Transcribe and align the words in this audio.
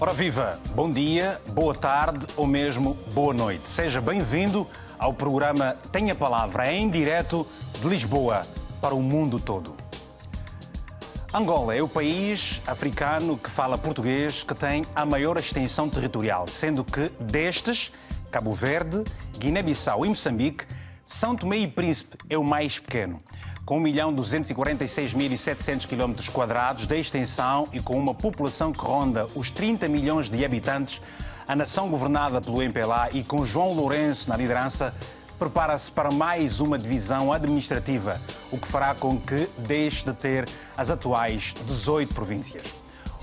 Ora 0.00 0.12
viva, 0.12 0.60
bom 0.76 0.88
dia, 0.88 1.42
boa 1.48 1.74
tarde 1.74 2.24
ou 2.36 2.46
mesmo 2.46 2.94
boa 3.12 3.34
noite. 3.34 3.68
Seja 3.68 4.00
bem-vindo 4.00 4.64
ao 4.96 5.12
programa 5.12 5.76
Tenha 5.90 6.14
Palavra 6.14 6.72
em 6.72 6.88
direto 6.88 7.44
de 7.80 7.88
Lisboa 7.88 8.46
para 8.80 8.94
o 8.94 9.02
mundo 9.02 9.40
todo. 9.40 9.74
Angola 11.34 11.74
é 11.74 11.82
o 11.82 11.88
país 11.88 12.62
africano 12.64 13.36
que 13.36 13.50
fala 13.50 13.76
português 13.76 14.44
que 14.44 14.54
tem 14.54 14.86
a 14.94 15.04
maior 15.04 15.36
extensão 15.36 15.90
territorial, 15.90 16.46
sendo 16.46 16.84
que 16.84 17.08
destes, 17.18 17.90
Cabo 18.30 18.54
Verde, 18.54 19.02
Guiné-Bissau 19.36 20.06
e 20.06 20.08
Moçambique, 20.10 20.64
São 21.04 21.34
Tomé 21.34 21.58
e 21.58 21.66
Príncipe 21.66 22.16
é 22.30 22.38
o 22.38 22.44
mais 22.44 22.78
pequeno 22.78 23.18
com 23.68 23.80
1.246.700 23.82 25.86
km 25.86 26.14
quadrados 26.32 26.86
de 26.86 26.98
extensão 26.98 27.68
e 27.70 27.80
com 27.80 27.98
uma 27.98 28.14
população 28.14 28.72
que 28.72 28.80
ronda 28.80 29.28
os 29.34 29.50
30 29.50 29.86
milhões 29.88 30.30
de 30.30 30.42
habitantes, 30.42 31.02
a 31.46 31.54
nação 31.54 31.90
governada 31.90 32.40
pelo 32.40 32.62
MPLA 32.62 33.10
e 33.12 33.22
com 33.22 33.44
João 33.44 33.74
Lourenço 33.74 34.26
na 34.26 34.38
liderança 34.38 34.94
prepara-se 35.38 35.92
para 35.92 36.10
mais 36.10 36.62
uma 36.62 36.78
divisão 36.78 37.30
administrativa, 37.30 38.18
o 38.50 38.56
que 38.56 38.66
fará 38.66 38.94
com 38.94 39.20
que 39.20 39.46
deixe 39.58 40.02
de 40.02 40.14
ter 40.14 40.48
as 40.74 40.88
atuais 40.88 41.52
18 41.66 42.14
províncias. 42.14 42.62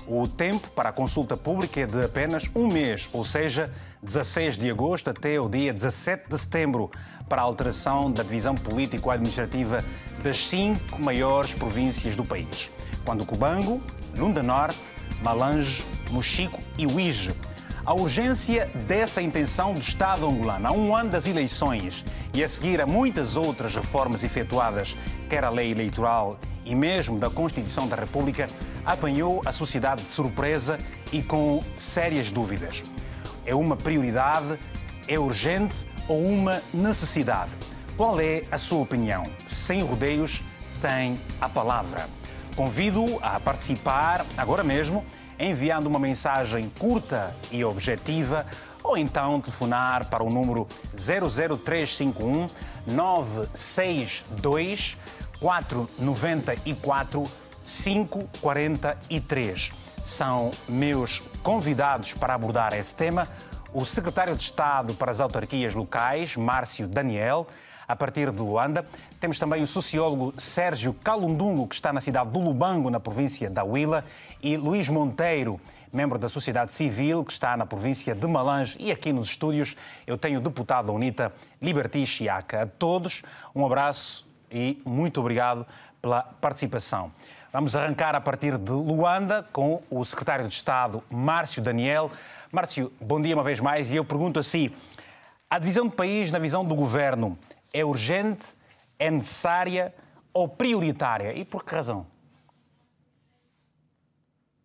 O 0.06 0.28
tempo 0.28 0.70
para 0.70 0.90
a 0.90 0.92
consulta 0.92 1.36
pública 1.36 1.80
é 1.80 1.86
de 1.86 2.04
apenas 2.04 2.48
um 2.54 2.68
mês, 2.68 3.08
ou 3.12 3.24
seja, 3.24 3.72
16 4.00 4.56
de 4.56 4.70
agosto 4.70 5.10
até 5.10 5.40
o 5.40 5.48
dia 5.48 5.72
17 5.72 6.30
de 6.30 6.38
setembro, 6.38 6.88
para 7.28 7.42
a 7.42 7.44
alteração 7.44 8.10
da 8.10 8.22
divisão 8.22 8.54
político-administrativa 8.54 9.84
das 10.22 10.48
cinco 10.48 11.02
maiores 11.02 11.54
províncias 11.54 12.16
do 12.16 12.24
país. 12.24 12.70
Quando 13.04 13.26
Cubango, 13.26 13.82
Lunda 14.16 14.42
Norte, 14.42 14.94
Malange, 15.22 15.84
Mochico 16.10 16.60
e 16.78 16.86
Uige. 16.86 17.34
A 17.84 17.94
urgência 17.94 18.70
dessa 18.86 19.22
intenção 19.22 19.72
do 19.72 19.80
Estado 19.80 20.26
angolano, 20.26 20.66
a 20.66 20.72
um 20.72 20.94
ano 20.94 21.10
das 21.10 21.26
eleições 21.26 22.04
e 22.34 22.42
a 22.42 22.48
seguir 22.48 22.80
a 22.80 22.86
muitas 22.86 23.36
outras 23.36 23.74
reformas 23.76 24.24
efetuadas, 24.24 24.96
quer 25.28 25.44
a 25.44 25.50
lei 25.50 25.70
eleitoral 25.70 26.38
e 26.64 26.74
mesmo 26.74 27.16
da 27.18 27.30
Constituição 27.30 27.86
da 27.86 27.94
República, 27.94 28.48
apanhou 28.84 29.40
a 29.44 29.52
sociedade 29.52 30.02
de 30.02 30.08
surpresa 30.08 30.78
e 31.12 31.22
com 31.22 31.62
sérias 31.76 32.28
dúvidas. 32.30 32.82
É 33.44 33.54
uma 33.54 33.76
prioridade? 33.76 34.58
É 35.06 35.16
urgente 35.16 35.86
ou 36.08 36.24
uma 36.24 36.62
necessidade? 36.72 37.50
Qual 37.96 38.18
é 38.20 38.44
a 38.50 38.58
sua 38.58 38.80
opinião? 38.80 39.24
Sem 39.46 39.82
rodeios, 39.82 40.42
tem 40.80 41.20
a 41.40 41.48
palavra. 41.48 42.08
Convido-o 42.54 43.18
a 43.22 43.40
participar 43.40 44.24
agora 44.36 44.62
mesmo, 44.62 45.04
enviando 45.38 45.86
uma 45.86 45.98
mensagem 45.98 46.70
curta 46.78 47.34
e 47.50 47.64
objetiva 47.64 48.46
ou 48.82 48.96
então 48.96 49.38
telefonar 49.40 50.08
para 50.08 50.22
o 50.22 50.30
número 50.30 50.66
00351 50.94 52.46
962 52.86 54.96
494 55.40 57.24
543. 57.62 59.72
São 60.04 60.50
meus 60.68 61.20
convidados 61.42 62.12
para 62.14 62.34
abordar 62.34 62.72
esse 62.74 62.94
tema 62.94 63.26
o 63.76 63.84
secretário 63.84 64.34
de 64.34 64.42
Estado 64.42 64.94
para 64.94 65.12
as 65.12 65.20
Autarquias 65.20 65.74
Locais, 65.74 66.34
Márcio 66.34 66.88
Daniel, 66.88 67.46
a 67.86 67.94
partir 67.94 68.30
de 68.30 68.40
Luanda. 68.40 68.86
Temos 69.20 69.38
também 69.38 69.62
o 69.62 69.66
sociólogo 69.66 70.32
Sérgio 70.38 70.94
Calundungo, 70.94 71.68
que 71.68 71.74
está 71.74 71.92
na 71.92 72.00
cidade 72.00 72.30
do 72.30 72.40
Lubango, 72.40 72.88
na 72.88 72.98
província 72.98 73.50
da 73.50 73.62
Huila, 73.62 74.02
e 74.42 74.56
Luís 74.56 74.88
Monteiro, 74.88 75.60
membro 75.92 76.18
da 76.18 76.26
sociedade 76.26 76.72
civil, 76.72 77.22
que 77.22 77.34
está 77.34 77.54
na 77.54 77.66
província 77.66 78.14
de 78.14 78.26
Malange. 78.26 78.78
E 78.80 78.90
aqui 78.90 79.12
nos 79.12 79.28
estúdios 79.28 79.76
eu 80.06 80.16
tenho 80.16 80.38
o 80.40 80.42
deputado 80.42 80.90
UNITA, 80.90 81.30
Liberty 81.60 82.06
Chiaca. 82.06 82.62
A 82.62 82.66
todos, 82.66 83.20
um 83.54 83.66
abraço 83.66 84.26
e 84.50 84.80
muito 84.86 85.20
obrigado 85.20 85.66
pela 86.00 86.22
participação. 86.22 87.12
Vamos 87.56 87.74
arrancar 87.74 88.14
a 88.14 88.20
partir 88.20 88.58
de 88.58 88.70
Luanda 88.70 89.42
com 89.50 89.82
o 89.88 90.04
secretário 90.04 90.46
de 90.46 90.52
Estado, 90.52 91.02
Márcio 91.10 91.62
Daniel. 91.62 92.10
Márcio, 92.52 92.92
bom 93.00 93.18
dia 93.18 93.34
uma 93.34 93.42
vez 93.42 93.60
mais 93.60 93.90
e 93.90 93.96
eu 93.96 94.04
pergunto 94.04 94.38
assim: 94.38 94.70
a 95.48 95.58
divisão 95.58 95.86
do 95.86 95.92
país 95.94 96.30
na 96.30 96.38
visão 96.38 96.62
do 96.62 96.74
governo 96.74 97.38
é 97.72 97.82
urgente, 97.82 98.48
é 98.98 99.10
necessária 99.10 99.94
ou 100.34 100.46
prioritária? 100.46 101.32
E 101.32 101.46
por 101.46 101.64
que 101.64 101.74
razão? 101.74 102.06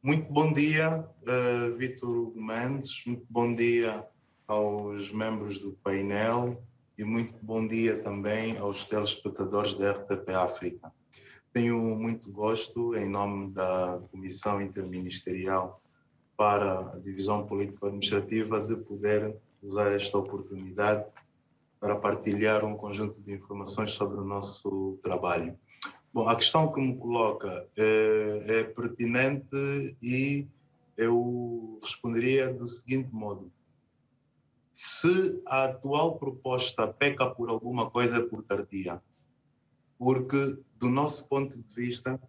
Muito 0.03 0.29
bom 0.29 0.51
dia, 0.51 1.07
uh, 1.21 1.77
Vítor 1.77 2.33
Mendes, 2.35 3.05
muito 3.05 3.25
bom 3.29 3.55
dia 3.55 4.05
aos 4.49 5.13
membros 5.13 5.59
do 5.59 5.71
painel 5.81 6.61
e 6.97 7.05
muito 7.05 7.37
bom 7.41 7.65
dia 7.65 8.03
também 8.03 8.57
aos 8.57 8.83
telespectadores 8.83 9.75
da 9.75 9.91
RTP 9.93 10.29
África. 10.31 10.91
Tenho 11.53 11.77
muito 11.77 12.31
gosto, 12.31 12.95
em 12.95 13.09
nome 13.09 13.51
da 13.51 13.99
Comissão 14.11 14.61
Interministerial 14.61 15.81
para 16.37 16.91
a 16.93 16.97
Divisão 16.97 17.45
Político-Administrativa, 17.45 18.61
de 18.61 18.77
poder 18.77 19.35
usar 19.61 19.91
esta 19.91 20.17
oportunidade 20.17 21.13
para 21.79 21.95
partilhar 21.95 22.63
um 22.63 22.75
conjunto 22.75 23.19
de 23.21 23.33
informações 23.33 23.91
sobre 23.91 24.19
o 24.19 24.23
nosso 24.23 24.97
trabalho. 25.03 25.57
Bom, 26.13 26.27
a 26.27 26.35
questão 26.35 26.71
que 26.71 26.79
me 26.79 26.95
coloca 26.97 27.67
é, 27.77 28.43
é 28.47 28.63
pertinente 28.63 29.95
e 30.01 30.47
eu 30.97 31.79
responderia 31.81 32.53
do 32.53 32.67
seguinte 32.67 33.09
modo 33.13 33.51
se 34.71 35.41
a 35.45 35.65
atual 35.65 36.17
proposta 36.17 36.87
peca 36.87 37.29
por 37.29 37.49
alguma 37.49 37.89
coisa 37.89 38.17
é 38.17 38.21
por 38.21 38.41
tardia. 38.41 39.01
Porque, 40.03 40.57
do 40.79 40.89
nosso 40.89 41.27
ponto 41.27 41.55
de 41.55 41.75
vista, 41.75 42.19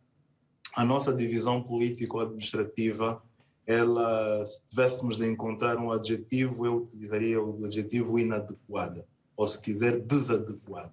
a 0.77 0.85
nossa 0.85 1.11
divisão 1.11 1.63
político-administrativa, 1.63 3.23
ela, 3.67 4.45
se 4.45 4.69
tivéssemos 4.69 5.17
de 5.17 5.27
encontrar 5.27 5.79
um 5.79 5.91
adjetivo, 5.91 6.67
eu 6.67 6.77
utilizaria 6.83 7.43
o 7.43 7.65
adjetivo 7.65 8.19
inadequada, 8.19 9.07
ou 9.35 9.47
se 9.47 9.59
quiser, 9.59 9.99
desadequada. 10.03 10.93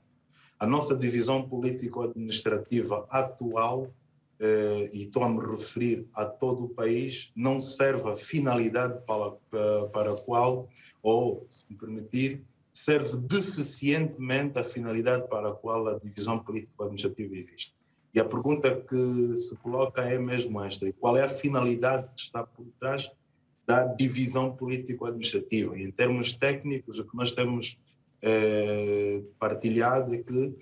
A 0.58 0.66
nossa 0.66 0.96
divisão 0.96 1.50
político-administrativa 1.50 3.06
atual 3.10 3.92
eh, 4.40 4.90
e 4.94 5.04
estou 5.04 5.26
a 5.26 5.30
me 5.30 5.46
referir 5.46 6.08
a 6.14 6.24
todo 6.24 6.64
o 6.64 6.70
país, 6.70 7.34
não 7.36 7.60
serve 7.60 8.10
a 8.10 8.16
finalidade 8.16 9.02
para, 9.06 9.32
para 9.92 10.14
a 10.14 10.16
qual, 10.16 10.70
ou, 11.04 11.46
se 11.50 11.66
me 11.70 11.76
permitir, 11.76 12.42
serve 12.84 13.18
deficientemente 13.18 14.58
a 14.58 14.64
finalidade 14.64 15.28
para 15.28 15.50
a 15.50 15.54
qual 15.54 15.88
a 15.88 16.00
divisão 16.00 16.40
político-administrativa 16.40 17.36
existe. 17.36 17.76
E 18.14 18.20
a 18.20 18.26
pergunta 18.26 18.74
que 18.74 19.36
se 19.36 19.56
coloca 19.58 20.02
é 20.02 20.18
mesmo 20.18 20.64
esta: 20.64 20.92
qual 20.94 21.18
é 21.18 21.24
a 21.24 21.30
finalidade 21.30 22.08
que 22.16 22.22
está 22.22 22.44
por 22.44 22.66
trás 22.80 23.12
da 23.68 23.84
divisão 23.86 24.56
político-administrativa? 24.56 25.78
Em 25.78 25.92
termos 25.92 26.34
técnicos, 26.34 27.00
o 27.00 27.06
que 27.06 27.16
nós 27.18 27.34
temos 27.34 27.80
eh, 28.22 29.24
partilhado 29.38 30.16
é 30.16 30.20
que 30.20 30.56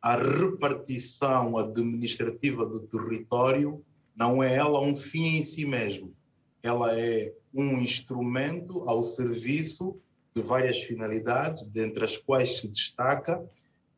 a 0.00 0.16
repartição 0.16 1.58
administrativa 1.58 2.64
do 2.64 2.80
território 2.80 3.84
não 4.14 4.42
é 4.42 4.54
ela 4.54 4.80
um 4.80 4.94
fim 4.94 5.38
em 5.38 5.42
si 5.42 5.66
mesmo. 5.66 6.14
Ela 6.62 6.98
é 6.98 7.34
um 7.52 7.78
instrumento 7.80 8.88
ao 8.88 9.02
serviço 9.02 10.00
de 10.36 10.42
várias 10.42 10.82
finalidades, 10.82 11.66
dentre 11.66 12.04
as 12.04 12.18
quais 12.18 12.60
se 12.60 12.68
destaca 12.68 13.42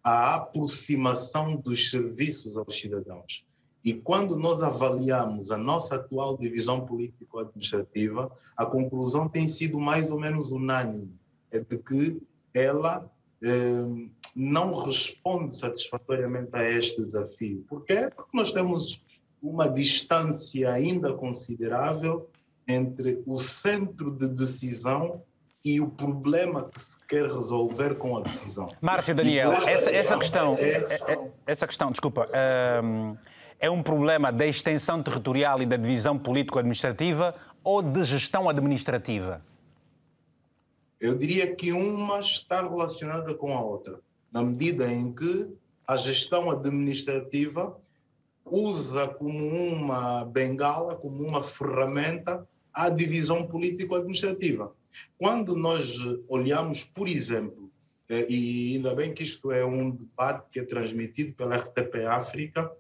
a 0.05 0.37
aproximação 0.37 1.57
dos 1.57 1.91
serviços 1.91 2.57
aos 2.57 2.79
cidadãos. 2.79 3.45
E 3.85 3.93
quando 3.93 4.37
nós 4.37 4.63
avaliamos 4.63 5.51
a 5.51 5.57
nossa 5.57 5.97
atual 5.97 6.39
divisão 6.39 6.87
político-administrativa, 6.87 8.31
a 8.57 8.65
conclusão 8.65 9.29
tem 9.29 9.49
sido 9.49 9.81
mais 9.81 10.13
ou 10.13 10.21
menos 10.21 10.53
unânime, 10.53 11.13
é 11.51 11.59
de 11.59 11.77
que 11.79 12.23
ela 12.55 13.11
eh, 13.43 14.09
não 14.35 14.73
responde 14.73 15.55
satisfatoriamente 15.55 16.51
a 16.53 16.63
este 16.71 17.03
desafio. 17.03 17.65
Por 17.69 17.85
quê? 17.85 18.11
Porque 18.15 18.37
nós 18.37 18.53
temos 18.53 19.03
uma 19.43 19.69
distância 19.69 20.71
ainda 20.71 21.13
considerável 21.15 22.29
entre 22.67 23.23
o 23.27 23.39
centro 23.39 24.11
de 24.13 24.29
decisão 24.29 25.23
e 25.65 25.81
o 25.81 25.89
problema 25.89 26.69
que 26.69 26.81
se 26.81 26.99
quer 27.07 27.27
resolver 27.27 27.97
com 27.97 28.17
a 28.17 28.23
decisão. 28.23 28.67
Márcio 28.81 29.15
Daniel, 29.15 29.53
essa, 29.53 29.91
essa, 29.91 30.19
questão, 30.19 30.57
é, 30.59 31.13
é, 31.13 31.31
essa 31.47 31.67
questão, 31.67 31.91
desculpa, 31.91 32.29
ehm, 32.33 33.17
é 33.59 33.69
um 33.69 33.83
problema 33.83 34.31
da 34.31 34.47
extensão 34.47 35.03
territorial 35.03 35.61
e 35.61 35.67
da 35.67 35.77
divisão 35.77 36.17
político-administrativa 36.19 37.35
ou 37.65 37.83
de 37.83 38.05
gestão 38.05 38.49
administrativa? 38.49 39.43
Eu 41.01 41.17
diria 41.17 41.55
que 41.55 41.73
uma 41.73 42.21
está 42.21 42.63
relacionada 42.63 43.35
com 43.35 43.57
a 43.57 43.61
outra, 43.61 44.01
na 44.33 44.43
medida 44.43 44.91
em 44.91 45.13
que 45.13 45.49
a 45.87 45.97
gestão 45.97 46.51
administrativa 46.51 47.77
usa 48.45 49.09
como 49.09 49.39
uma 49.39 50.25
bengala, 50.25 50.97
como 50.97 51.23
uma 51.23 51.43
ferramenta, 51.43 52.47
à 52.73 52.89
divisão 52.89 53.47
político-administrativa. 53.47 54.73
Quando 55.17 55.57
nós 55.57 55.99
olhamos, 56.29 56.85
por 56.85 57.09
exemplo, 57.09 57.71
eh, 58.09 58.27
e 58.29 58.77
ainda 58.77 58.95
bem 58.95 59.13
que 59.13 59.23
isto 59.23 59.51
é 59.53 59.65
um 59.65 59.91
debate 59.91 60.49
que 60.51 60.61
é 60.61 60.65
transmitido 60.65 61.35
pela 61.35 61.57
RTP 61.57 62.07
África, 62.09 62.71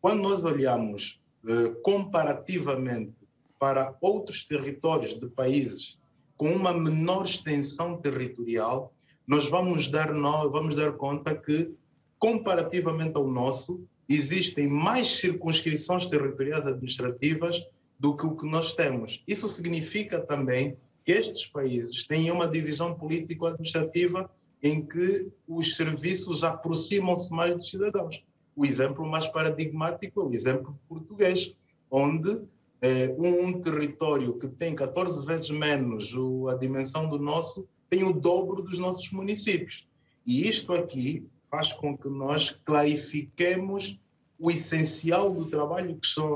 quando 0.00 0.22
nós 0.22 0.44
olhamos 0.44 1.20
eh, 1.46 1.74
comparativamente 1.82 3.14
para 3.58 3.96
outros 4.00 4.44
territórios 4.44 5.18
de 5.18 5.26
países 5.28 5.98
com 6.36 6.50
uma 6.50 6.72
menor 6.72 7.24
extensão 7.24 7.96
territorial, 7.96 8.92
nós 9.26 9.48
vamos 9.48 9.88
dar, 9.88 10.12
vamos 10.12 10.74
dar 10.74 10.92
conta 10.92 11.34
que, 11.34 11.72
comparativamente 12.18 13.16
ao 13.16 13.26
nosso, 13.26 13.82
existem 14.08 14.68
mais 14.68 15.06
circunscrições 15.18 16.06
territoriais 16.06 16.66
administrativas 16.66 17.64
do 17.98 18.16
que 18.16 18.26
o 18.26 18.36
que 18.36 18.46
nós 18.46 18.72
temos. 18.72 19.22
Isso 19.26 19.48
significa 19.48 20.20
também 20.20 20.76
estes 21.06 21.46
países 21.46 22.06
têm 22.06 22.30
uma 22.30 22.48
divisão 22.48 22.94
político-administrativa 22.94 24.30
em 24.62 24.84
que 24.84 25.28
os 25.46 25.76
serviços 25.76 26.42
aproximam-se 26.42 27.30
mais 27.32 27.54
dos 27.54 27.70
cidadãos. 27.70 28.24
O 28.56 28.64
exemplo 28.64 29.06
mais 29.06 29.26
paradigmático 29.26 30.20
é 30.20 30.24
o 30.24 30.32
exemplo 30.32 30.78
português, 30.88 31.54
onde 31.90 32.42
eh, 32.80 33.14
um, 33.18 33.46
um, 33.46 33.60
território 33.60 34.38
que 34.38 34.48
tem 34.48 34.74
14 34.74 35.26
vezes 35.26 35.50
menos 35.50 36.14
o, 36.14 36.48
a 36.48 36.54
dimensão 36.54 37.08
do 37.08 37.18
nosso 37.18 37.66
tem 37.90 38.04
o 38.04 38.12
dobro 38.12 38.62
dos 38.62 38.78
nossos 38.78 39.10
municípios. 39.12 39.88
E 40.26 40.48
isto 40.48 40.72
aqui 40.72 41.26
faz 41.50 41.72
com 41.72 41.96
que 41.96 42.08
nós 42.08 42.50
clarifiquemos 42.50 44.00
o 44.38 44.50
essencial 44.50 45.32
do 45.32 45.46
trabalho 45.46 45.96
que, 45.96 46.06
só, 46.06 46.26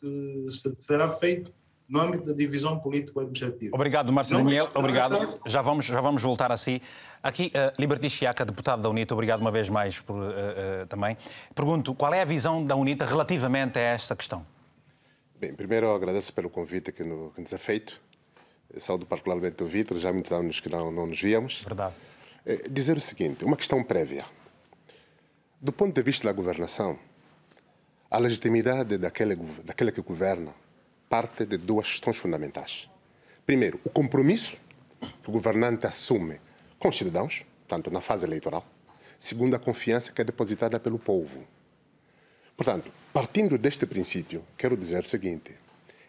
que 0.00 0.44
será 0.76 1.08
feito 1.08 1.52
no 1.88 2.00
âmbito 2.00 2.24
da 2.24 2.32
divisão 2.32 2.78
político-administrativa. 2.78 3.74
Obrigado, 3.74 4.12
Márcio 4.12 4.36
Daniel. 4.36 4.68
Obrigado. 4.74 5.40
Já 5.46 5.62
vamos, 5.62 5.84
já 5.84 6.00
vamos 6.00 6.22
voltar 6.22 6.50
a 6.50 6.56
si. 6.56 6.82
Aqui, 7.22 7.52
uh, 7.54 7.80
Liberty 7.80 8.10
Chiaca, 8.10 8.44
deputado 8.44 8.82
da 8.82 8.90
UNITA, 8.90 9.14
obrigado 9.14 9.40
uma 9.40 9.50
vez 9.50 9.68
mais 9.68 10.00
por, 10.00 10.16
uh, 10.16 10.22
uh, 10.22 10.86
também. 10.88 11.16
Pergunto, 11.54 11.94
qual 11.94 12.12
é 12.12 12.22
a 12.22 12.24
visão 12.24 12.64
da 12.64 12.76
UNITA 12.76 13.04
relativamente 13.04 13.78
a 13.78 13.82
esta 13.82 14.14
questão? 14.14 14.46
Bem, 15.38 15.52
primeiro 15.54 15.94
agradeço 15.94 16.32
pelo 16.32 16.48
convite 16.48 16.92
que, 16.92 17.04
no, 17.04 17.30
que 17.30 17.40
nos 17.40 17.52
é 17.52 17.58
feito. 17.58 18.00
Saúdo 18.78 19.06
particularmente 19.06 19.62
o 19.62 19.66
Vitor, 19.66 19.96
já 19.98 20.10
há 20.10 20.12
muitos 20.12 20.32
anos 20.32 20.60
que 20.60 20.68
não, 20.68 20.90
não 20.90 21.06
nos 21.06 21.20
víamos. 21.20 21.62
Verdade. 21.62 21.94
É, 22.44 22.68
dizer 22.68 22.96
o 22.96 23.00
seguinte, 23.00 23.44
uma 23.44 23.56
questão 23.56 23.82
prévia. 23.82 24.24
Do 25.60 25.72
ponto 25.72 25.94
de 25.94 26.02
vista 26.02 26.28
da 26.28 26.32
governação, 26.32 26.98
a 28.10 28.18
legitimidade 28.18 28.98
daquele, 28.98 29.36
daquele 29.64 29.90
que 29.90 30.00
governa 30.00 30.52
parte 31.08 31.44
de 31.44 31.56
duas 31.56 31.88
questões 31.90 32.16
fundamentais. 32.16 32.88
Primeiro, 33.44 33.80
o 33.84 33.90
compromisso 33.90 34.56
que 35.22 35.28
o 35.28 35.32
governante 35.32 35.86
assume 35.86 36.40
com 36.78 36.88
os 36.88 36.96
cidadãos, 36.96 37.44
tanto 37.68 37.90
na 37.90 38.00
fase 38.00 38.26
eleitoral. 38.26 38.64
Segundo, 39.18 39.54
a 39.54 39.58
confiança 39.58 40.12
que 40.12 40.20
é 40.20 40.24
depositada 40.24 40.78
pelo 40.78 40.98
povo. 40.98 41.46
Portanto, 42.56 42.90
partindo 43.12 43.58
deste 43.58 43.86
princípio, 43.86 44.44
quero 44.56 44.76
dizer 44.76 45.00
o 45.00 45.08
seguinte: 45.08 45.56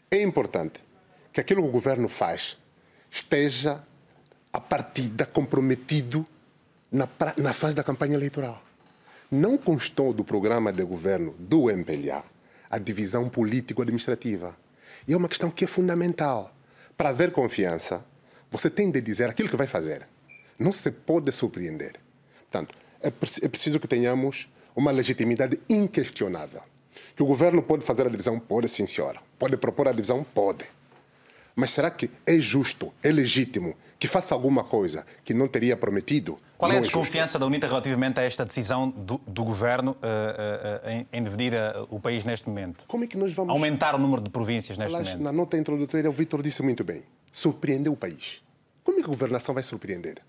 é 0.10 0.22
importante 0.22 0.80
que 1.32 1.42
aquilo 1.42 1.62
que 1.62 1.70
o 1.70 1.72
governo 1.72 2.08
faz 2.08 2.58
esteja 3.12 3.84
a 4.52 4.60
partida 4.60 5.26
comprometido 5.26 6.26
na, 6.92 7.08
na 7.38 7.54
fase 7.54 7.76
da 7.76 7.84
campanha 7.84 8.16
eleitoral. 8.16 8.62
Não 9.30 9.58
constou 9.58 10.14
do 10.14 10.24
programa 10.24 10.72
de 10.72 10.84
governo 10.84 11.36
do 11.38 11.70
MPLA 11.70 12.24
a 12.70 12.78
divisão 12.78 13.30
político-administrativa. 13.30 14.58
E 15.08 15.14
é 15.14 15.18
uma 15.18 15.30
questão 15.30 15.50
que 15.50 15.64
é 15.64 15.68
fundamental. 15.68 16.54
Para 16.98 17.10
haver 17.10 17.32
confiança, 17.32 18.04
você 18.52 18.70
tem 18.70 18.92
de 18.92 19.00
dizer 19.02 19.30
aquilo 19.30 19.50
que 19.50 19.56
vai 19.56 19.68
fazer. 19.68 20.08
Não 20.60 20.74
se 20.74 20.92
pode 20.92 21.32
surpreender. 21.32 21.94
Portanto, 22.50 22.76
é, 23.02 23.08
é 23.08 23.48
preciso 23.48 23.80
que 23.80 23.88
tenhamos 23.88 24.50
uma 24.76 24.92
legitimidade 24.92 25.60
inquestionável. 25.70 26.62
Que 27.16 27.24
o 27.24 27.26
governo 27.26 27.62
pode 27.62 27.86
fazer 27.86 28.06
a 28.06 28.10
divisão? 28.10 28.40
Pode, 28.40 28.70
sim, 28.70 28.86
senhora. 28.86 29.20
Pode 29.40 29.58
propor 29.58 29.88
a 29.88 29.92
divisão? 29.92 30.24
Pode. 30.24 30.66
Mas 31.58 31.72
será 31.72 31.90
que 31.90 32.12
é 32.24 32.38
justo, 32.38 32.94
é 33.02 33.12
legítimo 33.12 33.76
que 33.98 34.08
faça 34.08 34.36
alguma 34.36 34.64
coisa 34.64 35.04
que 35.26 35.34
não 35.34 35.48
teria 35.48 35.76
prometido? 35.76 36.38
Qual 36.56 36.72
é 36.72 36.78
a 36.78 36.80
desconfiança 36.80 37.38
é 37.38 37.40
da 37.40 37.48
UNITA 37.48 37.66
relativamente 37.66 38.20
a 38.20 38.24
esta 38.24 38.46
decisão 38.46 38.92
do, 38.92 39.20
do 39.26 39.44
governo 39.44 39.94
uh, 39.94 39.96
uh, 39.96 40.90
em, 40.90 41.08
em, 41.12 41.24
dividir 41.24 41.54
uh, 41.54 41.88
o 41.90 42.00
país 42.00 42.24
neste 42.24 42.48
momento? 42.48 42.86
Como 42.88 43.04
é 43.04 43.08
que 43.08 43.18
nós 43.18 43.34
vamos. 43.34 43.56
Aumentar 43.56 43.96
o 43.96 43.98
número 43.98 44.22
de 44.22 44.30
províncias 44.30 44.78
neste 44.78 44.96
Aliás, 44.96 45.16
momento? 45.16 45.24
Na 45.24 45.32
nota 45.32 45.58
introdutória, 45.58 46.08
o 46.08 46.14
Vitor 46.14 46.44
disse 46.44 46.62
muito 46.62 46.84
bem. 46.84 47.02
Surpreendeu 47.34 47.94
o 47.94 47.98
país. 47.98 48.44
Como 48.84 49.00
é 49.00 49.02
que 49.02 49.08
a 49.08 49.10
governação 49.10 49.56
vai 49.56 49.64
surpreender? 49.64 50.22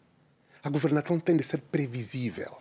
A 0.64 0.70
governação 0.70 1.20
tem 1.20 1.36
de 1.36 1.44
ser 1.44 1.58
previsível 1.58 2.56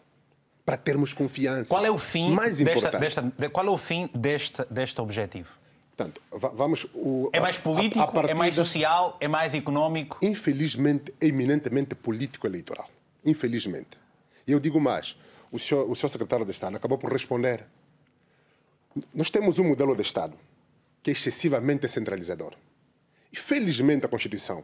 para 0.65 0.75
termos 0.75 1.13
confiança. 1.13 1.69
Qual 1.69 1.85
é 1.85 1.89
o 1.89 1.97
fim 1.97 2.31
mais 2.31 2.57
desta, 2.57 2.91
desta, 2.99 3.23
qual 3.49 3.65
é 3.65 3.69
o 3.69 3.77
fim 3.77 4.09
deste, 4.13 4.61
deste 4.69 4.99
objetivo? 4.99 5.57
Portanto, 5.97 6.21
vamos. 6.53 6.85
O, 6.93 7.27
é 7.33 7.39
mais 7.39 7.57
político, 7.57 7.99
a, 7.99 8.03
a 8.03 8.07
partida, 8.07 8.33
é 8.33 8.35
mais 8.35 8.53
social, 8.53 9.17
é 9.19 9.27
mais 9.27 9.55
económico? 9.55 10.19
Infelizmente, 10.21 11.11
é 11.19 11.25
eminentemente 11.25 11.95
político-eleitoral. 11.95 12.87
Infelizmente. 13.25 13.97
E 14.47 14.51
eu 14.51 14.59
digo 14.59 14.79
mais: 14.79 15.17
o 15.51 15.57
senhor, 15.57 15.89
o 15.89 15.95
senhor 15.95 16.09
secretário 16.09 16.45
de 16.45 16.51
Estado 16.51 16.75
acabou 16.77 16.99
por 16.99 17.11
responder. 17.11 17.65
Nós 19.11 19.31
temos 19.31 19.57
um 19.57 19.63
modelo 19.63 19.95
de 19.95 20.03
Estado 20.03 20.37
que 21.01 21.09
é 21.09 21.13
excessivamente 21.13 21.87
centralizador. 21.87 22.53
E 23.33 23.37
felizmente 23.37 24.05
a 24.05 24.09
Constituição 24.09 24.63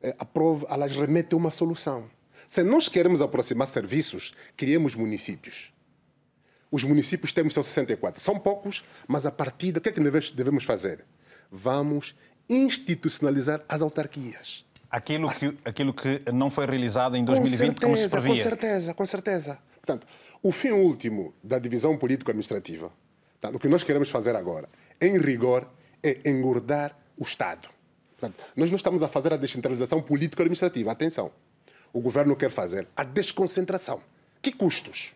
é, 0.00 0.14
aprova, 0.18 0.66
elas 0.70 0.96
remetem 0.96 1.38
uma 1.38 1.50
solução. 1.50 2.10
Se 2.48 2.62
nós 2.62 2.88
queremos 2.88 3.20
aproximar 3.20 3.68
serviços, 3.68 4.32
criemos 4.56 4.94
municípios. 4.94 5.72
Os 6.70 6.84
municípios 6.84 7.32
temos 7.32 7.54
são 7.54 7.62
64. 7.62 8.20
São 8.20 8.38
poucos, 8.38 8.84
mas 9.08 9.26
a 9.26 9.32
partir 9.32 9.72
do 9.72 9.80
que 9.80 9.88
é 9.88 9.92
que 9.92 10.00
devemos 10.00 10.64
fazer? 10.64 11.04
Vamos 11.50 12.14
institucionalizar 12.48 13.64
as 13.68 13.82
autarquias. 13.82 14.64
Aquilo 14.90 15.30
que, 15.30 15.58
aquilo 15.64 15.94
que 15.94 16.22
não 16.32 16.50
foi 16.50 16.66
realizado 16.66 17.16
em 17.16 17.24
2020 17.24 17.80
com 17.80 17.80
certeza, 17.80 17.86
como 17.86 17.96
se 17.96 18.08
previa. 18.08 18.30
Com 18.30 18.36
certeza, 18.36 18.94
com 18.94 19.06
certeza. 19.06 19.58
Portanto, 19.76 20.06
o 20.42 20.50
fim 20.50 20.70
último 20.70 21.32
da 21.42 21.58
divisão 21.58 21.96
político-administrativa, 21.96 22.92
o 23.54 23.58
que 23.58 23.68
nós 23.68 23.84
queremos 23.84 24.10
fazer 24.10 24.34
agora, 24.34 24.68
em 25.00 25.18
rigor, 25.18 25.68
é 26.02 26.28
engordar 26.28 26.96
o 27.16 27.22
Estado. 27.22 27.68
Portanto, 28.18 28.42
nós 28.56 28.70
não 28.70 28.76
estamos 28.76 29.02
a 29.02 29.08
fazer 29.08 29.32
a 29.32 29.36
descentralização 29.36 30.02
político-administrativa. 30.02 30.90
Atenção. 30.90 31.30
O 31.92 32.00
governo 32.00 32.36
quer 32.36 32.50
fazer 32.50 32.86
a 32.96 33.02
desconcentração. 33.02 34.00
Que 34.42 34.52
custos? 34.52 35.14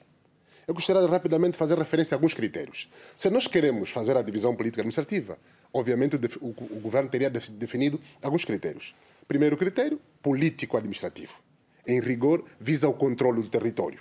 Eu 0.67 0.75
gostaria 0.75 1.03
de 1.03 1.09
rapidamente 1.09 1.57
fazer 1.57 1.77
referência 1.79 2.15
a 2.15 2.17
alguns 2.17 2.35
critérios. 2.35 2.89
Se 3.17 3.29
nós 3.29 3.47
queremos 3.47 3.91
fazer 3.91 4.17
a 4.17 4.23
divisão 4.23 4.57
política 4.57 4.81
administrativa, 4.81 5.39
obviamente 5.73 6.17
o, 6.41 6.49
o 6.49 6.81
governo 6.81 7.09
teria 7.09 7.29
definido 7.29 8.01
alguns 8.23 8.45
critérios. 8.45 8.95
Primeiro 9.29 9.57
critério, 9.57 10.01
político-administrativo. 10.23 11.35
Em 11.87 12.01
rigor, 12.01 12.45
visa 12.59 12.89
o 12.89 12.95
controle 12.95 13.43
do 13.43 13.49
território. 13.49 14.01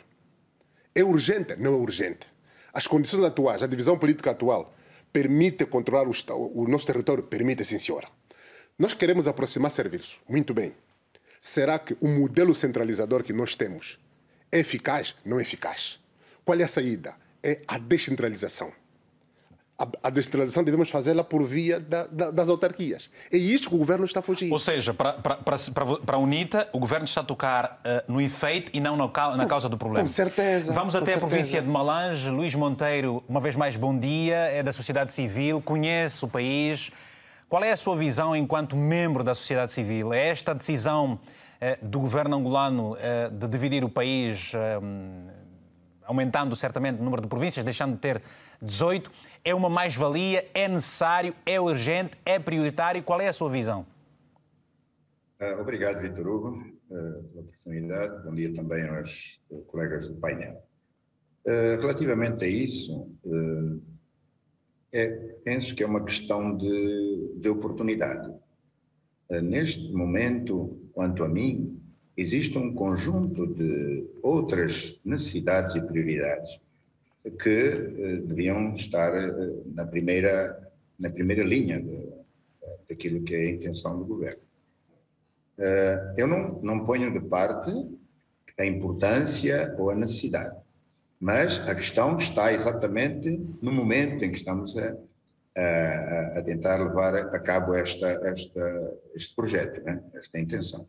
É 0.96 1.04
urgente? 1.04 1.56
Não 1.58 1.74
é 1.74 1.78
urgente. 1.78 2.32
As 2.74 2.88
condições 2.88 3.24
atuais, 3.24 3.62
a 3.62 3.68
divisão 3.68 3.98
política 3.98 4.32
atual, 4.32 4.74
permite 5.12 5.66
controlar 5.66 6.08
o, 6.08 6.14
o 6.54 6.68
nosso 6.68 6.88
território? 6.88 7.24
Permite, 7.24 7.66
sim, 7.66 7.78
senhora. 7.78 8.08
Nós 8.80 8.94
queremos 8.94 9.28
aproximar 9.28 9.72
serviços. 9.72 10.20
Muito 10.28 10.54
bem. 10.54 10.74
Será 11.42 11.78
que 11.78 11.96
o 12.00 12.08
modelo 12.08 12.56
centralizador 12.56 13.22
que 13.22 13.34
nós 13.34 13.56
temos 13.56 14.00
é 14.52 14.60
eficaz? 14.60 15.16
Não 15.26 15.40
é 15.40 15.42
eficaz. 15.42 16.00
Qual 16.46 16.60
é 16.60 16.64
a 16.64 16.68
saída? 16.68 17.16
É 17.42 17.62
a 17.68 17.78
descentralização. 17.78 18.72
A, 19.78 19.88
a 20.04 20.10
descentralização 20.10 20.64
devemos 20.64 20.90
fazê-la 20.90 21.24
por 21.24 21.44
via 21.44 21.80
da, 21.80 22.06
da, 22.06 22.32
das 22.32 22.48
autarquias. 22.48 23.10
É 23.32 23.38
isso 23.38 23.70
que 23.70 23.76
o 23.76 23.78
governo 23.78 24.06
está 24.06 24.22
fugindo. 24.22 24.52
Ou 24.52 24.60
seja, 24.60 24.94
para, 24.94 25.14
para, 25.14 25.36
para, 25.36 25.58
para 26.06 26.16
a 26.16 26.20
UNITA, 26.20 26.70
o 26.72 26.80
governo 26.80 27.06
está 27.06 27.22
a 27.22 27.24
tocar 27.24 27.82
uh, 27.84 28.12
no 28.12 28.22
efeito 28.22 28.72
e 28.74 28.80
não 28.80 28.96
na, 28.96 29.08
na 29.36 29.46
causa 29.48 29.68
do 29.68 29.78
problema. 29.78 30.04
Com 30.04 30.14
certeza. 30.14 30.72
Vamos 30.74 30.96
até 30.96 31.08
certeza. 31.08 31.26
a 31.26 31.30
província 31.30 31.62
de 31.62 31.68
Malange. 31.68 32.30
Luís 32.30 32.54
Monteiro, 32.54 33.24
uma 33.28 33.42
vez 33.42 33.56
mais, 33.56 33.76
bom 33.76 33.98
dia. 33.98 34.36
É 34.36 34.62
da 34.62 34.72
sociedade 34.72 35.12
civil, 35.12 35.62
conhece 35.62 36.24
o 36.24 36.28
país. 36.28 36.92
Qual 37.50 37.64
é 37.64 37.72
a 37.72 37.78
sua 37.78 37.96
visão 37.96 38.36
enquanto 38.36 38.76
membro 38.76 39.24
da 39.24 39.34
sociedade 39.34 39.74
civil? 39.74 40.14
É 40.14 40.28
esta 40.28 40.54
decisão 40.54 41.14
uh, 41.20 41.86
do 41.86 42.00
governo 42.00 42.38
angolano 42.38 42.94
uh, 42.94 43.32
de 43.32 43.48
dividir 43.48 43.84
o 43.84 43.90
país 43.90 44.54
aumentando 46.06 46.56
certamente 46.56 47.00
o 47.00 47.04
número 47.04 47.22
de 47.22 47.28
províncias, 47.28 47.64
deixando 47.66 47.94
de 47.94 48.00
ter 48.00 48.22
18, 48.62 49.12
é 49.44 49.54
uma 49.54 49.70
mais-valia, 49.70 50.46
é 50.54 50.68
necessário, 50.68 51.34
é 51.46 51.60
urgente, 51.60 52.18
é 52.26 52.40
prioritário? 52.40 53.04
Qual 53.04 53.20
é 53.20 53.28
a 53.28 53.34
sua 53.34 53.50
visão? 53.50 53.86
Uh, 55.42 55.60
obrigado, 55.60 56.00
Vitor 56.00 56.26
Hugo, 56.26 56.50
uh, 56.90 57.24
pela 57.24 57.42
oportunidade. 57.42 58.24
Bom 58.24 58.36
dia 58.36 58.54
também 58.54 58.88
aos 58.88 59.42
colegas 59.68 60.08
do 60.08 60.16
painel. 60.16 60.64
Uh, 61.46 61.82
relativamente 61.82 62.46
a 62.46 62.48
isso, 62.48 63.12
é, 64.94 65.08
penso 65.44 65.76
que 65.76 65.84
é 65.84 65.86
uma 65.86 66.06
questão 66.06 66.56
de, 66.56 67.34
de 67.38 67.50
oportunidade. 67.50 68.32
neste 69.42 69.92
momento, 69.92 70.80
quanto 70.94 71.24
a 71.24 71.28
mim, 71.28 71.83
existe 72.16 72.58
um 72.58 72.74
conjunto 72.74 73.48
de 73.48 74.06
outras 74.22 75.00
necessidades 75.04 75.76
e 75.76 75.82
prioridades 75.82 76.60
que 77.42 77.50
eh, 77.50 78.18
deviam 78.24 78.76
estar 78.76 79.14
eh, 79.16 79.54
na 79.74 79.86
primeira, 79.86 80.72
na 81.00 81.10
primeira 81.10 81.44
linha 81.44 81.82
de, 81.82 82.10
daquilo 82.90 83.24
que 83.24 83.34
é 83.34 83.40
a 83.40 83.52
intenção 83.52 83.98
do 83.98 84.06
governo. 84.06 84.42
Eh, 85.58 86.14
eu 86.18 86.28
não, 86.28 86.60
não 86.62 86.86
ponho 86.86 87.12
de 87.12 87.22
parte 87.28 87.72
a 88.60 88.66
importância 88.66 89.74
ou 89.80 89.90
a 89.90 89.96
necessidade, 89.96 90.56
mas 91.20 91.68
a 91.68 91.74
questão 91.74 92.18
está 92.18 92.54
exatamente 92.54 93.30
no 93.62 93.72
momento 93.72 94.24
em 94.24 94.30
que 94.30 94.38
estamos 94.38 94.78
a, 94.78 94.96
a, 95.56 96.40
a 96.40 96.44
tentar 96.44 96.78
levar 96.78 97.16
a 97.16 97.40
cabo 97.40 97.74
esta, 97.74 98.08
esta, 98.08 98.94
este 99.16 99.34
projeto, 99.36 99.82
né? 99.84 100.04
esta 100.14 100.40
intenção. 100.40 100.88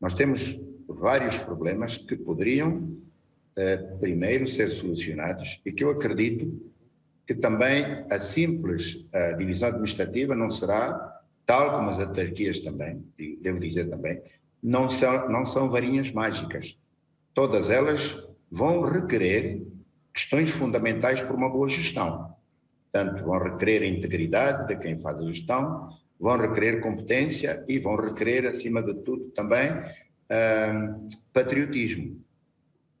Nós 0.00 0.14
temos 0.14 0.60
vários 0.88 1.38
problemas 1.38 1.98
que 1.98 2.16
poderiam 2.16 2.96
eh, 3.56 3.76
primeiro 4.00 4.46
ser 4.46 4.70
solucionados 4.70 5.60
e 5.64 5.72
que 5.72 5.82
eu 5.82 5.90
acredito 5.90 6.52
que 7.26 7.34
também 7.34 8.04
a 8.08 8.18
simples 8.18 9.04
a 9.12 9.32
divisão 9.32 9.70
administrativa 9.70 10.34
não 10.34 10.48
será, 10.48 11.20
tal 11.44 11.76
como 11.76 11.90
as 11.90 11.98
autarquias 11.98 12.60
também, 12.60 13.04
devo 13.40 13.58
dizer 13.58 13.88
também, 13.88 14.22
não 14.62 14.88
são, 14.88 15.28
não 15.28 15.44
são 15.44 15.68
varinhas 15.68 16.12
mágicas. 16.12 16.78
Todas 17.34 17.68
elas 17.68 18.26
vão 18.50 18.82
requerer 18.82 19.62
questões 20.14 20.50
fundamentais 20.50 21.20
para 21.20 21.34
uma 21.34 21.50
boa 21.50 21.68
gestão. 21.68 22.34
Portanto, 22.92 23.24
vão 23.24 23.38
requerer 23.38 23.82
a 23.82 23.86
integridade 23.86 24.68
de 24.68 24.76
quem 24.76 24.98
faz 24.98 25.18
a 25.18 25.26
gestão, 25.26 25.90
vão 26.18 26.36
requerer 26.36 26.80
competência 26.80 27.64
e 27.68 27.78
vão 27.78 27.96
requerer, 27.96 28.46
acima 28.46 28.82
de 28.82 28.94
tudo, 29.02 29.30
também 29.30 29.70
uh, 29.70 31.08
patriotismo. 31.32 32.20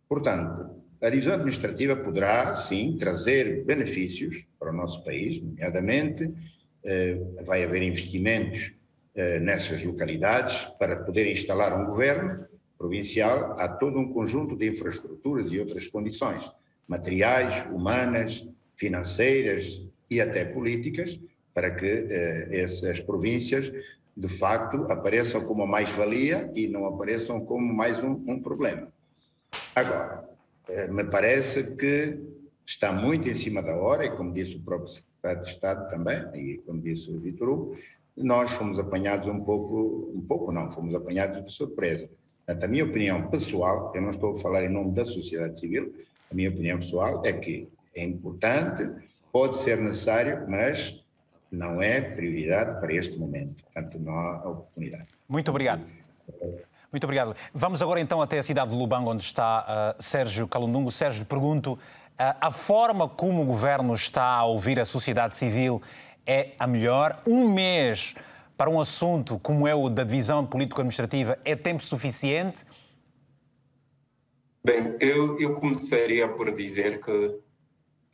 Portanto, 0.08 0.76
a 1.02 1.10
divisão 1.10 1.34
administrativa 1.34 1.96
poderá, 1.96 2.52
sim, 2.54 2.96
trazer 2.98 3.64
benefícios 3.64 4.46
para 4.58 4.70
o 4.70 4.74
nosso 4.74 5.04
país, 5.04 5.40
nomeadamente 5.40 6.24
uh, 6.24 7.44
vai 7.44 7.64
haver 7.64 7.82
investimentos 7.82 8.72
uh, 9.14 9.40
nessas 9.40 9.82
localidades 9.82 10.64
para 10.78 10.96
poder 10.96 11.30
instalar 11.30 11.78
um 11.78 11.86
governo 11.86 12.46
provincial. 12.78 13.58
Há 13.58 13.68
todo 13.68 13.98
um 13.98 14.12
conjunto 14.12 14.56
de 14.56 14.68
infraestruturas 14.68 15.50
e 15.52 15.58
outras 15.58 15.88
condições, 15.88 16.50
materiais, 16.86 17.66
humanas, 17.72 18.48
financeiras 18.76 19.82
e 20.10 20.20
até 20.20 20.44
políticas, 20.44 21.18
para 21.56 21.70
que 21.70 21.86
uh, 21.86 22.54
essas 22.54 23.00
províncias 23.00 23.72
de 24.14 24.28
facto 24.28 24.84
apareçam 24.92 25.40
como 25.40 25.62
uma 25.62 25.66
mais-valia 25.66 26.50
e 26.54 26.68
não 26.68 26.84
apareçam 26.84 27.40
como 27.40 27.72
mais 27.72 27.98
um, 27.98 28.12
um 28.26 28.42
problema. 28.42 28.88
Agora, 29.74 30.28
uh, 30.68 30.92
me 30.92 31.04
parece 31.04 31.74
que 31.74 32.20
está 32.66 32.92
muito 32.92 33.26
em 33.30 33.34
cima 33.34 33.62
da 33.62 33.74
hora, 33.74 34.04
e 34.04 34.14
como 34.14 34.34
disse 34.34 34.56
o 34.56 34.60
próprio 34.60 34.90
secretário 34.90 35.42
de 35.42 35.48
Estado 35.48 35.88
também, 35.88 36.26
e 36.34 36.58
como 36.58 36.78
disse 36.78 37.10
o 37.10 37.18
Vitor 37.18 37.48
Hugo, 37.48 37.76
nós 38.14 38.50
fomos 38.50 38.78
apanhados 38.78 39.26
um 39.26 39.40
pouco, 39.40 40.12
um 40.14 40.20
pouco 40.20 40.52
não, 40.52 40.70
fomos 40.70 40.94
apanhados 40.94 41.42
de 41.42 41.50
surpresa. 41.50 42.06
Portanto, 42.44 42.64
a 42.64 42.68
minha 42.68 42.84
opinião 42.84 43.30
pessoal, 43.30 43.92
eu 43.94 44.02
não 44.02 44.10
estou 44.10 44.32
a 44.32 44.34
falar 44.34 44.62
em 44.62 44.68
nome 44.68 44.92
da 44.92 45.06
sociedade 45.06 45.58
civil, 45.58 45.94
a 46.30 46.34
minha 46.34 46.50
opinião 46.50 46.78
pessoal 46.78 47.22
é 47.24 47.32
que 47.32 47.66
é 47.94 48.04
importante, 48.04 48.90
pode 49.32 49.56
ser 49.56 49.78
necessário, 49.78 50.44
mas 50.46 51.05
não 51.50 51.82
é 51.82 52.00
prioridade 52.00 52.80
para 52.80 52.92
este 52.94 53.18
momento. 53.18 53.62
Portanto, 53.64 53.98
não 53.98 54.18
há 54.18 54.48
oportunidade. 54.48 55.06
Muito 55.28 55.50
obrigado. 55.50 55.84
Muito 56.90 57.04
obrigado. 57.04 57.36
Vamos 57.52 57.82
agora 57.82 58.00
então 58.00 58.22
até 58.22 58.38
a 58.38 58.42
cidade 58.42 58.70
de 58.70 58.76
Lubango, 58.76 59.10
onde 59.10 59.22
está 59.22 59.94
uh, 59.98 60.02
Sérgio 60.02 60.48
Calundungo. 60.48 60.90
Sérgio, 60.90 61.24
pergunto, 61.24 61.74
uh, 61.74 61.78
a 62.18 62.50
forma 62.50 63.08
como 63.08 63.42
o 63.42 63.44
governo 63.44 63.94
está 63.94 64.24
a 64.24 64.44
ouvir 64.44 64.80
a 64.80 64.84
sociedade 64.84 65.36
civil 65.36 65.82
é 66.26 66.52
a 66.58 66.66
melhor? 66.66 67.22
Um 67.26 67.52
mês 67.52 68.14
para 68.56 68.70
um 68.70 68.80
assunto 68.80 69.38
como 69.38 69.68
é 69.68 69.74
o 69.74 69.88
da 69.88 70.02
divisão 70.02 70.46
político-administrativa 70.46 71.38
é 71.44 71.54
tempo 71.54 71.84
suficiente? 71.84 72.64
Bem, 74.64 74.96
eu, 74.98 75.38
eu 75.38 75.54
começaria 75.54 76.26
por 76.26 76.52
dizer 76.52 76.98
que 76.98 77.38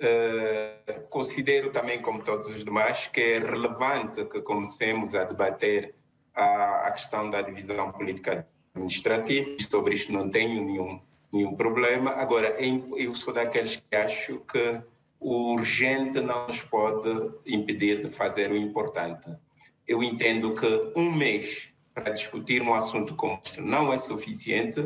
Uh, 0.03 1.01
considero 1.09 1.71
também, 1.71 2.03
como 2.03 2.25
todos 2.25 2.49
os 2.49 2.65
demais, 2.65 3.07
que 3.07 3.21
é 3.21 3.39
relevante 3.39 4.25
que 4.25 4.41
comecemos 4.41 5.15
a 5.15 5.23
debater 5.23 5.95
a, 6.35 6.89
a 6.89 6.91
questão 6.91 7.31
da 7.31 7.41
divisão 7.41 7.93
política 7.93 8.47
administrativa. 8.75 9.57
Sobre 9.61 9.95
isto 9.95 10.13
não 10.13 10.29
tenho 10.29 10.65
nenhum, 10.65 11.01
nenhum 11.33 11.55
problema. 11.55 12.11
Agora, 12.13 12.57
eu 12.97 13.15
sou 13.15 13.33
daqueles 13.33 13.77
que 13.77 13.95
acho 13.95 14.41
que 14.41 14.83
o 15.21 15.53
urgente 15.53 16.21
não 16.21 16.49
nos 16.49 16.63
pode 16.63 17.09
impedir 17.47 18.01
de 18.01 18.09
fazer 18.09 18.51
o 18.51 18.57
importante. 18.57 19.31
Eu 19.87 20.03
entendo 20.03 20.53
que 20.53 20.93
um 20.97 21.13
mês 21.13 21.73
para 21.95 22.11
discutir 22.11 22.63
um 22.63 22.75
assunto 22.75 23.15
como 23.15 23.41
este 23.45 23.61
não 23.61 23.93
é 23.93 23.99
suficiente. 23.99 24.81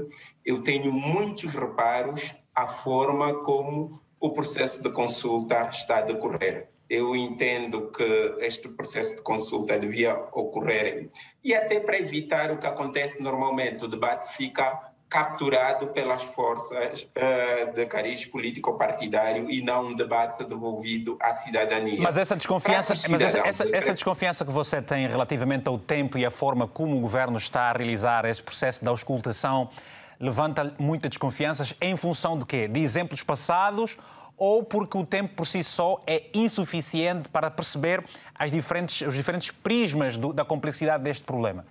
Eu 0.44 0.62
tenho 0.62 0.92
muitos 0.92 1.44
reparos 1.54 2.35
à 2.54 2.66
forma 2.66 3.32
como 3.42 4.00
o 4.20 4.30
processo 4.30 4.82
de 4.82 4.90
consulta 4.90 5.68
está 5.70 5.99
a 5.99 6.02
decorrer. 6.02 6.68
Eu 6.88 7.16
entendo 7.16 7.90
que 7.90 8.37
este 8.38 8.68
processo 8.68 9.16
de 9.16 9.23
consulta 9.23 9.78
devia 9.78 10.14
ocorrer 10.32 11.11
e 11.42 11.54
até 11.54 11.80
para 11.80 11.99
evitar 11.99 12.52
o 12.52 12.58
que 12.58 12.66
acontece 12.66 13.20
normalmente, 13.20 13.85
o 13.85 13.88
debate 13.88 14.32
fica 14.37 14.92
capturado 15.08 15.88
pelas 15.88 16.23
forças 16.23 17.02
uh, 17.02 17.73
de 17.75 17.87
cariz 17.87 18.26
político-partidário 18.26 19.49
e 19.49 19.62
não 19.62 19.88
um 19.88 19.94
debate 19.94 20.44
devolvido 20.44 21.16
à 21.20 21.32
cidadania. 21.32 22.00
Mas 22.00 22.16
essa 22.16 22.35
desconfiança, 22.35 22.94
mas 23.08 23.20
essa, 23.20 23.38
essa, 23.38 23.76
essa, 23.76 23.94
desconfiança 23.94 24.44
que 24.44 24.50
você 24.50 24.82
tem 24.82 25.06
relativamente 25.06 25.68
ao 25.68 25.78
tempo 25.78 26.18
e 26.18 26.26
à 26.26 26.30
forma 26.30 26.66
como 26.66 26.96
o 26.96 27.00
governo 27.00 27.38
está 27.38 27.70
a 27.70 27.73
realizar 27.73 28.25
esse 28.25 28.42
processo 28.42 28.85
da 28.85 28.90
auscultação 28.90 29.70
levanta 30.18 30.75
muitas 30.78 31.11
desconfianças 31.11 31.75
em 31.80 31.96
função 31.96 32.38
de 32.38 32.46
quê? 32.46 32.68
De 32.68 32.80
exemplos 32.80 33.23
passados 33.23 33.96
ou 34.37 34.62
porque 34.62 34.99
o 34.99 35.04
tempo 35.04 35.35
por 35.35 35.46
si 35.46 35.64
só 35.64 36.02
é 36.06 36.25
insuficiente 36.35 37.28
para 37.28 37.50
perceber 37.50 38.04
as 38.35 38.52
diferentes, 38.52 39.06
os 39.06 39.14
diferentes 39.14 39.50
prismas 39.50 40.18
do, 40.18 40.32
da 40.32 40.44
complexidade 40.44 41.02
deste 41.02 41.25
problema? 41.25 41.64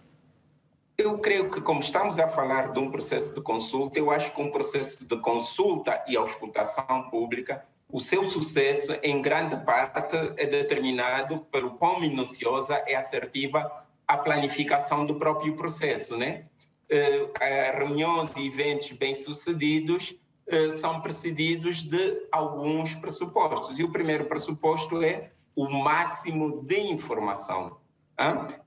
Eu 0.97 1.19
creio 1.19 1.49
que, 1.51 1.59
como 1.59 1.81
estamos 1.81 2.17
a 2.19 2.27
falar 2.27 2.71
de 2.71 2.79
um 2.79 2.89
processo 2.89 3.35
de 3.35 3.41
consulta, 3.41 3.99
eu 3.99 4.09
acho 4.09 4.33
que 4.33 4.41
um 4.41 4.49
processo 4.49 5.05
de 5.05 5.17
consulta 5.17 6.01
e 6.07 6.15
auscultação 6.15 7.09
pública, 7.09 7.65
o 7.91 7.99
seu 7.99 8.23
sucesso, 8.27 8.93
em 9.03 9.21
grande 9.21 9.57
parte, 9.57 10.15
é 10.37 10.47
determinado 10.47 11.39
pelo 11.51 11.71
quão 11.71 11.99
minuciosa 11.99 12.81
e 12.87 12.95
assertiva 12.95 13.85
a 14.07 14.17
planificação 14.17 15.05
do 15.05 15.15
próprio 15.15 15.55
processo, 15.55 16.15
né? 16.15 16.45
Uh, 16.91 17.77
reuniões 17.77 18.35
e 18.35 18.45
eventos 18.45 18.91
bem-sucedidos 18.91 20.15
uh, 20.47 20.71
são 20.71 21.01
precedidos 21.01 21.83
de 21.83 22.27
alguns 22.31 22.95
pressupostos. 22.95 23.79
E 23.79 23.83
o 23.83 23.91
primeiro 23.91 24.25
pressuposto 24.25 25.01
é 25.01 25.31
o 25.55 25.69
máximo 25.69 26.61
de 26.63 26.79
informação. 26.79 27.77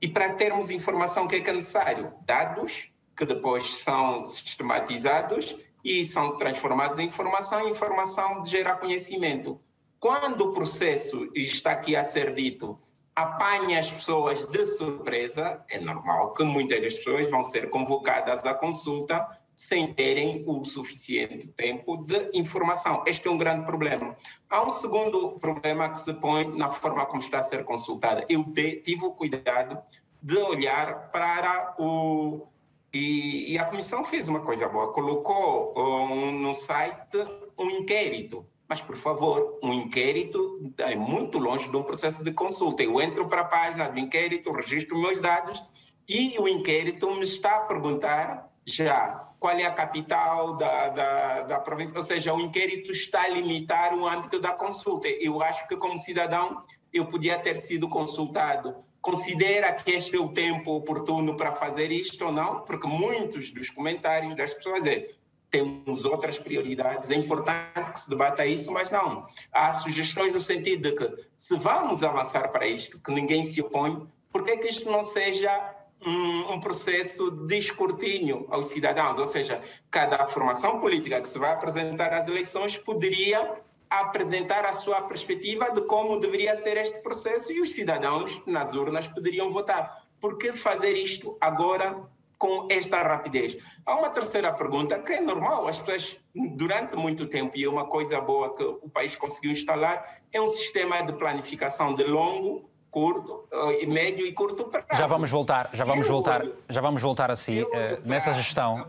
E 0.00 0.08
para 0.08 0.34
termos 0.34 0.70
informação, 0.70 1.24
o 1.24 1.28
que 1.28 1.36
é 1.36 1.40
que 1.40 1.48
é 1.48 1.52
necessário? 1.54 2.12
Dados, 2.26 2.90
que 3.16 3.24
depois 3.24 3.78
são 3.78 4.24
sistematizados 4.26 5.56
e 5.84 6.04
são 6.04 6.36
transformados 6.36 6.98
em 6.98 7.06
informação, 7.06 7.66
e 7.66 7.70
informação 7.70 8.42
de 8.42 8.50
gerar 8.50 8.76
conhecimento. 8.76 9.60
Quando 9.98 10.42
o 10.42 10.52
processo 10.52 11.28
está 11.34 11.72
aqui 11.72 11.96
a 11.96 12.04
ser 12.04 12.34
dito 12.34 12.78
apanha 13.22 13.80
as 13.80 13.90
pessoas 13.90 14.44
de 14.44 14.66
surpresa, 14.66 15.64
é 15.68 15.80
normal 15.80 16.32
que 16.34 16.44
muitas 16.44 16.80
das 16.80 16.94
pessoas 16.94 17.28
vão 17.30 17.42
ser 17.42 17.68
convocadas 17.68 18.46
à 18.46 18.54
consulta 18.54 19.26
sem 19.56 19.92
terem 19.92 20.44
o 20.46 20.64
suficiente 20.64 21.48
tempo 21.48 21.96
de 21.96 22.30
informação. 22.32 23.02
Este 23.06 23.26
é 23.26 23.30
um 23.30 23.36
grande 23.36 23.66
problema. 23.66 24.14
Há 24.48 24.62
um 24.62 24.70
segundo 24.70 25.32
problema 25.40 25.88
que 25.88 25.98
se 25.98 26.14
põe 26.14 26.46
na 26.56 26.70
forma 26.70 27.04
como 27.06 27.20
está 27.20 27.40
a 27.40 27.42
ser 27.42 27.64
consultada. 27.64 28.24
Eu 28.28 28.44
tive 28.52 29.04
o 29.04 29.10
cuidado 29.10 29.76
de 30.22 30.38
olhar 30.38 31.10
para 31.10 31.74
o. 31.76 32.46
E, 32.94 33.52
e 33.52 33.58
a 33.58 33.64
comissão 33.64 34.04
fez 34.04 34.28
uma 34.28 34.40
coisa 34.40 34.68
boa, 34.68 34.92
colocou 34.92 35.74
um, 35.76 36.30
no 36.30 36.54
site 36.54 37.18
um 37.58 37.68
inquérito 37.68 38.46
mas, 38.68 38.82
por 38.82 38.96
favor, 38.96 39.58
um 39.62 39.72
inquérito 39.72 40.72
é 40.78 40.94
muito 40.94 41.38
longe 41.38 41.70
de 41.70 41.76
um 41.76 41.82
processo 41.82 42.22
de 42.22 42.32
consulta. 42.32 42.82
Eu 42.82 43.00
entro 43.00 43.26
para 43.26 43.40
a 43.40 43.44
página 43.44 43.88
do 43.88 43.98
inquérito, 43.98 44.52
registro 44.52 44.98
meus 44.98 45.20
dados 45.20 45.62
e 46.06 46.38
o 46.38 46.46
inquérito 46.46 47.10
me 47.12 47.22
está 47.22 47.56
a 47.56 47.60
perguntar 47.60 48.52
já 48.66 49.26
qual 49.40 49.56
é 49.56 49.64
a 49.64 49.70
capital 49.70 50.56
da, 50.56 50.88
da, 50.88 51.42
da 51.42 51.60
província. 51.60 51.96
Ou 51.96 52.02
seja, 52.02 52.34
o 52.34 52.40
inquérito 52.40 52.92
está 52.92 53.22
a 53.22 53.28
limitar 53.28 53.94
o 53.94 54.06
âmbito 54.06 54.38
da 54.38 54.52
consulta. 54.52 55.08
Eu 55.08 55.42
acho 55.42 55.66
que, 55.66 55.76
como 55.76 55.96
cidadão, 55.96 56.60
eu 56.92 57.06
podia 57.06 57.38
ter 57.38 57.56
sido 57.56 57.88
consultado. 57.88 58.76
Considera 59.00 59.72
que 59.72 59.92
este 59.92 60.16
é 60.16 60.20
o 60.20 60.28
tempo 60.28 60.72
oportuno 60.72 61.36
para 61.36 61.52
fazer 61.52 61.90
isto 61.92 62.24
ou 62.24 62.32
não? 62.32 62.60
Porque 62.62 62.86
muitos 62.86 63.50
dos 63.50 63.70
comentários 63.70 64.34
das 64.34 64.52
pessoas 64.52 64.84
é 64.84 65.08
temos 65.50 66.04
outras 66.04 66.38
prioridades, 66.38 67.10
é 67.10 67.14
importante 67.14 67.92
que 67.92 68.00
se 68.00 68.10
debata 68.10 68.44
isso, 68.44 68.70
mas 68.70 68.90
não. 68.90 69.24
Há 69.52 69.72
sugestões 69.72 70.32
no 70.32 70.40
sentido 70.40 70.90
de 70.90 70.96
que, 70.96 71.24
se 71.36 71.56
vamos 71.56 72.02
avançar 72.02 72.48
para 72.48 72.66
isto, 72.66 73.00
que 73.00 73.10
ninguém 73.10 73.44
se 73.44 73.60
opõe, 73.60 74.06
por 74.30 74.44
que, 74.44 74.56
que 74.58 74.68
isto 74.68 74.90
não 74.90 75.02
seja 75.02 75.74
um, 76.04 76.52
um, 76.52 76.60
processo 76.60 77.30
de 77.30 77.56
escrutínio 77.56 78.46
aos 78.50 78.68
cidadãos? 78.68 79.18
Ou 79.18 79.26
seja, 79.26 79.60
cada 79.90 80.26
formação 80.26 80.80
política 80.80 81.20
que 81.20 81.28
se 81.28 81.38
vai 81.38 81.52
apresentar 81.52 82.12
às 82.12 82.28
eleições 82.28 82.76
poderia 82.76 83.58
apresentar 83.88 84.66
a 84.66 84.72
sua 84.74 85.00
perspectiva 85.02 85.70
de 85.70 85.80
como 85.82 86.20
deveria 86.20 86.54
ser 86.54 86.76
este 86.76 86.98
processo 86.98 87.50
e 87.50 87.60
os 87.60 87.70
cidadãos 87.70 88.40
nas 88.46 88.74
urnas 88.74 89.08
poderiam 89.08 89.50
votar. 89.50 90.06
Por 90.20 90.36
que 90.36 90.52
fazer 90.52 90.92
isto 90.92 91.38
agora 91.40 92.06
com 92.38 92.68
esta 92.70 93.02
rapidez. 93.02 93.58
Há 93.84 93.96
uma 93.96 94.10
terceira 94.10 94.52
pergunta 94.52 94.98
que 94.98 95.14
é 95.14 95.20
normal, 95.20 95.66
as 95.66 95.78
pessoas 95.78 96.16
durante 96.56 96.96
muito 96.96 97.26
tempo, 97.26 97.56
e 97.56 97.64
é 97.64 97.68
uma 97.68 97.86
coisa 97.86 98.20
boa 98.20 98.54
que 98.54 98.62
o 98.62 98.88
país 98.88 99.16
conseguiu 99.16 99.50
instalar, 99.50 100.20
é 100.32 100.40
um 100.40 100.48
sistema 100.48 101.02
de 101.02 101.12
planificação 101.14 101.94
de 101.94 102.04
longo, 102.04 102.70
curto, 102.90 103.44
eh, 103.52 103.86
médio 103.86 104.24
e 104.24 104.32
curto 104.32 104.64
prazo. 104.64 104.86
Já 104.92 105.06
vamos 105.06 105.30
voltar, 105.30 105.68
já 105.72 105.84
vamos 105.84 106.06
voltar, 106.06 106.42
já 106.68 106.80
vamos 106.80 107.02
voltar 107.02 107.30
assim 107.30 107.64
nessa 108.04 108.32
gestão. 108.32 108.86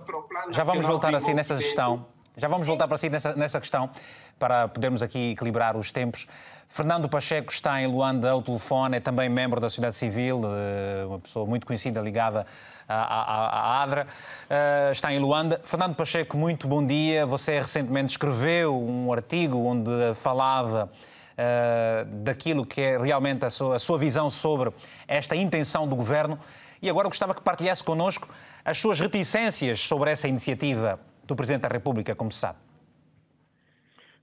Já 0.51 0.63
vamos 0.63 0.85
voltar 0.85 1.13
assim 1.15 1.33
nessa 1.33 1.55
gestão. 1.57 2.05
Já 2.37 2.47
vamos 2.47 2.65
voltar 2.65 2.87
para 2.87 2.97
si 2.97 3.09
nessa, 3.09 3.35
nessa 3.35 3.59
questão 3.59 3.89
para 4.37 4.69
podermos 4.69 5.03
aqui 5.03 5.31
equilibrar 5.31 5.75
os 5.75 5.91
tempos. 5.91 6.25
Fernando 6.69 7.09
Pacheco 7.09 7.51
está 7.51 7.81
em 7.81 7.87
Luanda 7.87 8.29
ao 8.29 8.41
telefone, 8.41 8.97
é 8.97 8.99
também 8.99 9.27
membro 9.27 9.59
da 9.59 9.69
sociedade 9.69 9.95
civil, 9.95 10.41
eh, 10.45 11.05
uma 11.05 11.19
pessoa 11.19 11.45
muito 11.45 11.65
conhecida 11.65 11.99
ligada 11.99 12.45
à, 12.89 13.83
ADRA. 13.83 14.07
Uh, 14.49 14.91
está 14.91 15.13
em 15.13 15.19
Luanda. 15.19 15.61
Fernando 15.63 15.95
Pacheco, 15.95 16.35
muito 16.35 16.67
bom 16.67 16.85
dia. 16.85 17.25
Você 17.25 17.59
recentemente 17.59 18.11
escreveu 18.11 18.75
um 18.75 19.13
artigo 19.13 19.57
onde 19.59 19.91
falava 20.15 20.91
uh, 21.39 22.05
daquilo 22.23 22.65
que 22.65 22.81
é 22.81 22.97
realmente 22.97 23.45
a 23.45 23.49
sua, 23.49 23.75
a 23.75 23.79
sua 23.79 23.97
visão 23.97 24.29
sobre 24.29 24.71
esta 25.07 25.35
intenção 25.35 25.87
do 25.87 25.95
governo. 25.95 26.39
E 26.81 26.89
agora 26.89 27.07
gostava 27.07 27.35
que 27.35 27.41
partilhasse 27.41 27.83
connosco 27.83 28.27
as 28.65 28.77
suas 28.77 28.99
reticências 28.99 29.81
sobre 29.81 30.11
essa 30.11 30.27
iniciativa 30.27 30.99
do 31.25 31.35
Presidente 31.35 31.61
da 31.61 31.69
República, 31.69 32.15
como 32.15 32.31
se 32.31 32.39
sabe. 32.39 32.57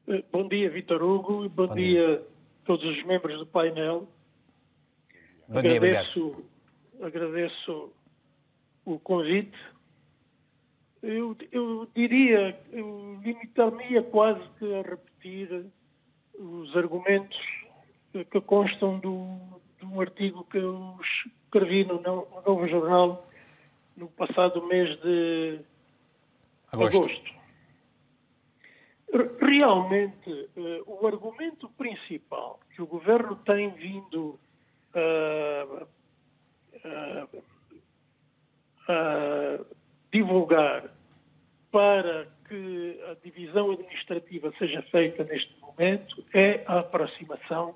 Eh, 0.09 0.25
bom 0.33 0.49
dia, 0.49 0.71
Vitor 0.71 1.03
Hugo. 1.03 1.49
Bom, 1.49 1.69
bom 1.69 1.75
dia. 1.75 2.07
dia 2.07 2.17
a 2.17 2.67
todos 2.67 2.85
os 2.85 3.05
membros 3.05 3.39
do 3.39 3.47
painel. 3.47 4.09
Bom 5.49 5.59
agradeço, 5.59 6.45
dia, 6.99 7.07
agradeço 7.07 7.93
o 8.87 8.99
convite, 9.01 9.59
eu, 11.03 11.37
eu 11.51 11.89
diria, 11.95 12.59
eu 12.73 13.21
limitar-me 13.23 14.01
quase 14.05 14.41
que 14.59 14.75
a 14.75 14.83
repetir 14.83 15.67
os 16.39 16.75
argumentos 16.77 17.39
que 18.31 18.41
constam 18.41 18.99
do, 19.01 19.61
de 19.79 19.85
um 19.85 20.01
artigo 20.01 20.45
que 20.45 20.59
eu 20.59 20.97
escrevi 21.03 21.85
no, 21.85 22.01
no 22.01 22.43
Novo 22.47 22.67
Jornal 22.69 23.29
no 23.97 24.09
passado 24.09 24.65
mês 24.67 24.99
de 25.01 25.61
agosto. 26.71 27.03
agosto. 27.03 27.37
Realmente, 29.41 30.31
uh, 30.57 30.83
o 30.87 31.07
argumento 31.07 31.69
principal 31.71 32.61
que 32.75 32.83
o 32.83 32.87
governo 32.87 33.37
tem 33.37 33.71
vindo 33.71 34.39
uh, 34.95 35.87
uh, 36.85 37.43
a 38.89 39.59
divulgar 40.13 40.85
para 41.71 42.27
que 42.49 43.01
a 43.11 43.15
divisão 43.25 43.73
administrativa 43.73 44.53
seja 44.59 44.83
feita 44.83 45.25
neste 45.25 45.55
momento 45.61 46.25
é 46.33 46.63
a 46.67 46.79
aproximação 46.79 47.75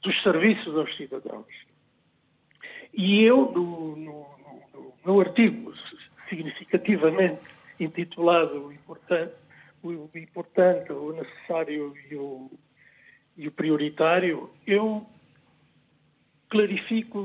dos 0.00 0.22
serviços 0.22 0.76
aos 0.76 0.96
cidadãos. 0.96 1.46
E 2.94 3.22
eu, 3.22 3.50
no, 3.50 3.96
no, 3.96 4.26
no, 4.72 4.94
no 5.04 5.20
artigo 5.20 5.74
significativamente 6.28 7.40
intitulado 7.78 8.66
o 8.66 8.72
importante, 8.72 9.34
o 9.82 10.10
importante, 10.14 10.92
o 10.92 11.12
necessário 11.12 11.94
e 12.10 12.14
o, 12.16 12.50
e 13.36 13.48
o 13.48 13.52
prioritário, 13.52 14.50
eu 14.66 15.06
clarifico 16.48 17.18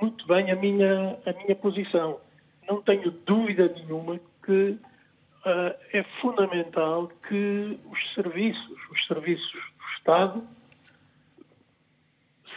muito 0.00 0.26
bem 0.26 0.50
a 0.50 0.56
minha, 0.56 1.18
a 1.26 1.32
minha 1.32 1.56
posição 1.56 2.20
não 2.68 2.82
tenho 2.82 3.10
dúvida 3.10 3.68
nenhuma 3.68 4.20
que 4.44 4.70
uh, 4.70 5.74
é 5.92 6.02
fundamental 6.20 7.08
que 7.28 7.78
os 7.90 8.14
serviços, 8.14 8.78
os 8.90 9.06
serviços 9.06 9.52
do 9.52 9.84
Estado, 9.96 10.48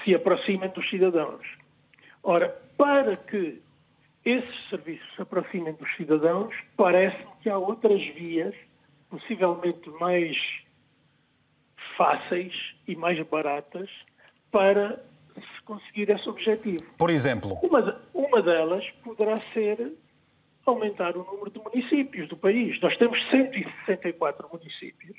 se 0.03 0.13
aproximem 0.13 0.69
dos 0.69 0.89
cidadãos. 0.89 1.45
Ora, 2.23 2.49
para 2.77 3.15
que 3.15 3.61
esses 4.23 4.69
serviços 4.69 5.07
se 5.15 5.21
aproximem 5.21 5.73
dos 5.73 5.95
cidadãos, 5.95 6.53
parece-me 6.75 7.31
que 7.41 7.49
há 7.49 7.57
outras 7.57 8.01
vias, 8.13 8.55
possivelmente 9.09 9.89
mais 9.99 10.37
fáceis 11.97 12.53
e 12.87 12.95
mais 12.95 13.19
baratas, 13.27 13.89
para 14.51 15.03
conseguir 15.65 16.09
esse 16.09 16.29
objetivo. 16.29 16.83
Por 16.97 17.09
exemplo? 17.09 17.57
Uma, 17.63 17.99
uma 18.13 18.41
delas 18.41 18.87
poderá 19.03 19.39
ser 19.53 19.93
aumentar 20.65 21.17
o 21.17 21.23
número 21.23 21.49
de 21.49 21.59
municípios 21.59 22.27
do 22.27 22.37
país. 22.37 22.79
Nós 22.81 22.95
temos 22.97 23.19
164 23.29 24.49
municípios 24.51 25.17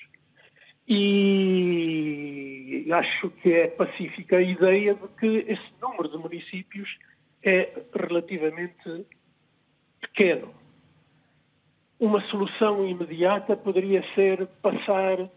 e 0.86 2.86
acho 2.92 3.30
que 3.30 3.52
é 3.52 3.68
pacífica 3.68 4.36
a 4.36 4.42
ideia 4.42 4.94
de 4.94 5.08
que 5.18 5.50
esse 5.50 5.72
número 5.80 6.08
de 6.08 6.18
municípios 6.18 6.98
é 7.42 7.82
relativamente 7.94 9.06
pequeno. 10.00 10.54
Uma 11.98 12.20
solução 12.28 12.86
imediata 12.86 13.56
poderia 13.56 14.04
ser 14.14 14.46
passar 14.60 15.30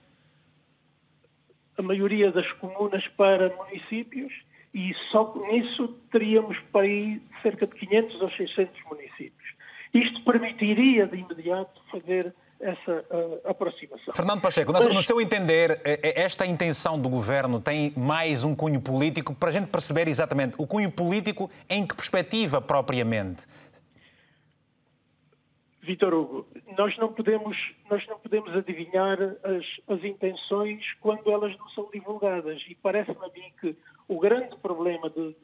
a 1.77 1.81
maioria 1.81 2.31
das 2.31 2.51
comunas 2.53 3.07
para 3.09 3.55
municípios 3.55 4.33
e 4.75 4.93
só 5.09 5.23
com 5.23 5.55
isso 5.55 5.87
teríamos 6.11 6.57
para 6.69 6.81
aí 6.81 7.21
cerca 7.41 7.65
de 7.65 7.73
500 7.75 8.21
ou 8.21 8.29
600 8.29 8.83
municípios. 8.91 9.55
Isto 9.93 10.21
permitiria 10.25 11.07
de 11.07 11.15
imediato 11.15 11.81
fazer 11.89 12.35
essa 12.59 13.05
uh, 13.09 13.49
aproximação. 13.49 14.13
Fernando 14.13 14.41
Pacheco, 14.41 14.73
Mas... 14.73 14.85
no 14.93 15.01
seu 15.01 15.21
entender, 15.21 15.79
é, 15.85 15.99
é, 16.03 16.21
esta 16.21 16.45
intenção 16.45 16.99
do 16.99 17.07
governo 17.07 17.61
tem 17.61 17.93
mais 17.95 18.43
um 18.43 18.53
cunho 18.53 18.81
político 18.81 19.33
para 19.33 19.47
a 19.47 19.51
gente 19.53 19.67
perceber 19.67 20.09
exatamente 20.09 20.55
o 20.57 20.67
cunho 20.67 20.91
político 20.91 21.49
em 21.69 21.87
que 21.87 21.95
perspectiva 21.95 22.59
propriamente? 22.59 23.45
Vitor 25.85 26.13
Hugo, 26.13 26.47
nós 26.77 26.97
não 26.97 27.13
podemos, 27.13 27.55
nós 27.89 28.05
não 28.07 28.17
podemos 28.19 28.53
adivinhar 28.55 29.21
as, 29.21 29.65
as 29.87 30.03
intenções 30.03 30.83
quando 30.99 31.31
elas 31.31 31.55
não 31.57 31.69
são 31.69 31.89
divulgadas. 31.91 32.61
E 32.67 32.75
parece-me 32.75 33.23
a 33.23 33.29
mim 33.29 33.53
que 33.61 33.75
o 34.07 34.19
grande 34.19 34.55
problema 34.57 35.09
de, 35.11 35.35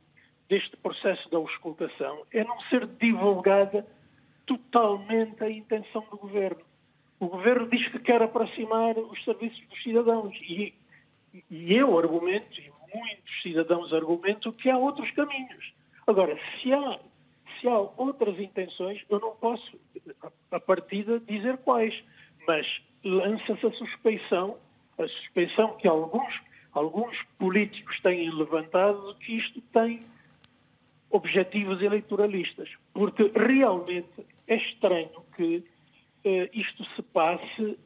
deste 0.50 0.76
processo 0.78 1.30
da 1.30 1.38
auscultação 1.38 2.24
é 2.32 2.44
não 2.44 2.60
ser 2.62 2.88
divulgada 2.88 3.86
totalmente 4.48 5.44
a 5.44 5.50
intenção 5.50 6.04
do 6.10 6.18
governo. 6.18 6.62
O 7.20 7.28
governo 7.28 7.70
diz 7.70 7.88
que 7.90 8.00
quer 8.00 8.22
aproximar 8.24 8.98
os 8.98 9.24
serviços 9.24 9.64
dos 9.68 9.84
cidadãos 9.84 10.36
e, 10.42 10.74
e 11.52 11.74
eu 11.76 12.00
argumento, 12.00 12.60
e 12.60 12.72
muitos 12.94 13.42
cidadãos 13.44 13.94
argumentam, 13.94 14.52
que 14.52 14.72
há 14.72 14.78
outros 14.78 15.10
caminhos. 15.12 15.72
Agora, 16.08 16.36
se 16.60 16.74
há, 16.74 17.00
se 17.62 17.68
há 17.68 17.78
outras 17.78 18.38
intenções, 18.40 19.02
eu 19.10 19.20
não 19.20 19.36
posso, 19.36 19.80
a 20.52 20.60
partida, 20.60 21.20
dizer 21.20 21.58
quais, 21.60 21.94
mas 22.48 22.66
lança-se 23.06 23.66
a 23.66 23.72
suspeição, 23.72 24.58
a 24.98 25.08
suspeição 25.08 25.78
que 25.78 25.88
alguns, 25.88 26.34
alguns 26.74 27.16
políticos 27.38 28.00
têm 28.02 28.30
levantado 28.32 29.16
que 29.16 29.38
isto 29.38 29.62
tem 29.74 30.04
objetivos 31.12 31.82
eleitoralistas, 31.82 32.70
porque 32.94 33.32
realmente 33.36 34.26
é 34.48 34.56
estranho 34.56 35.24
que 35.36 35.64
eh, 36.24 36.50
isto 36.54 36.84
se 36.96 37.02
passe 37.02 37.78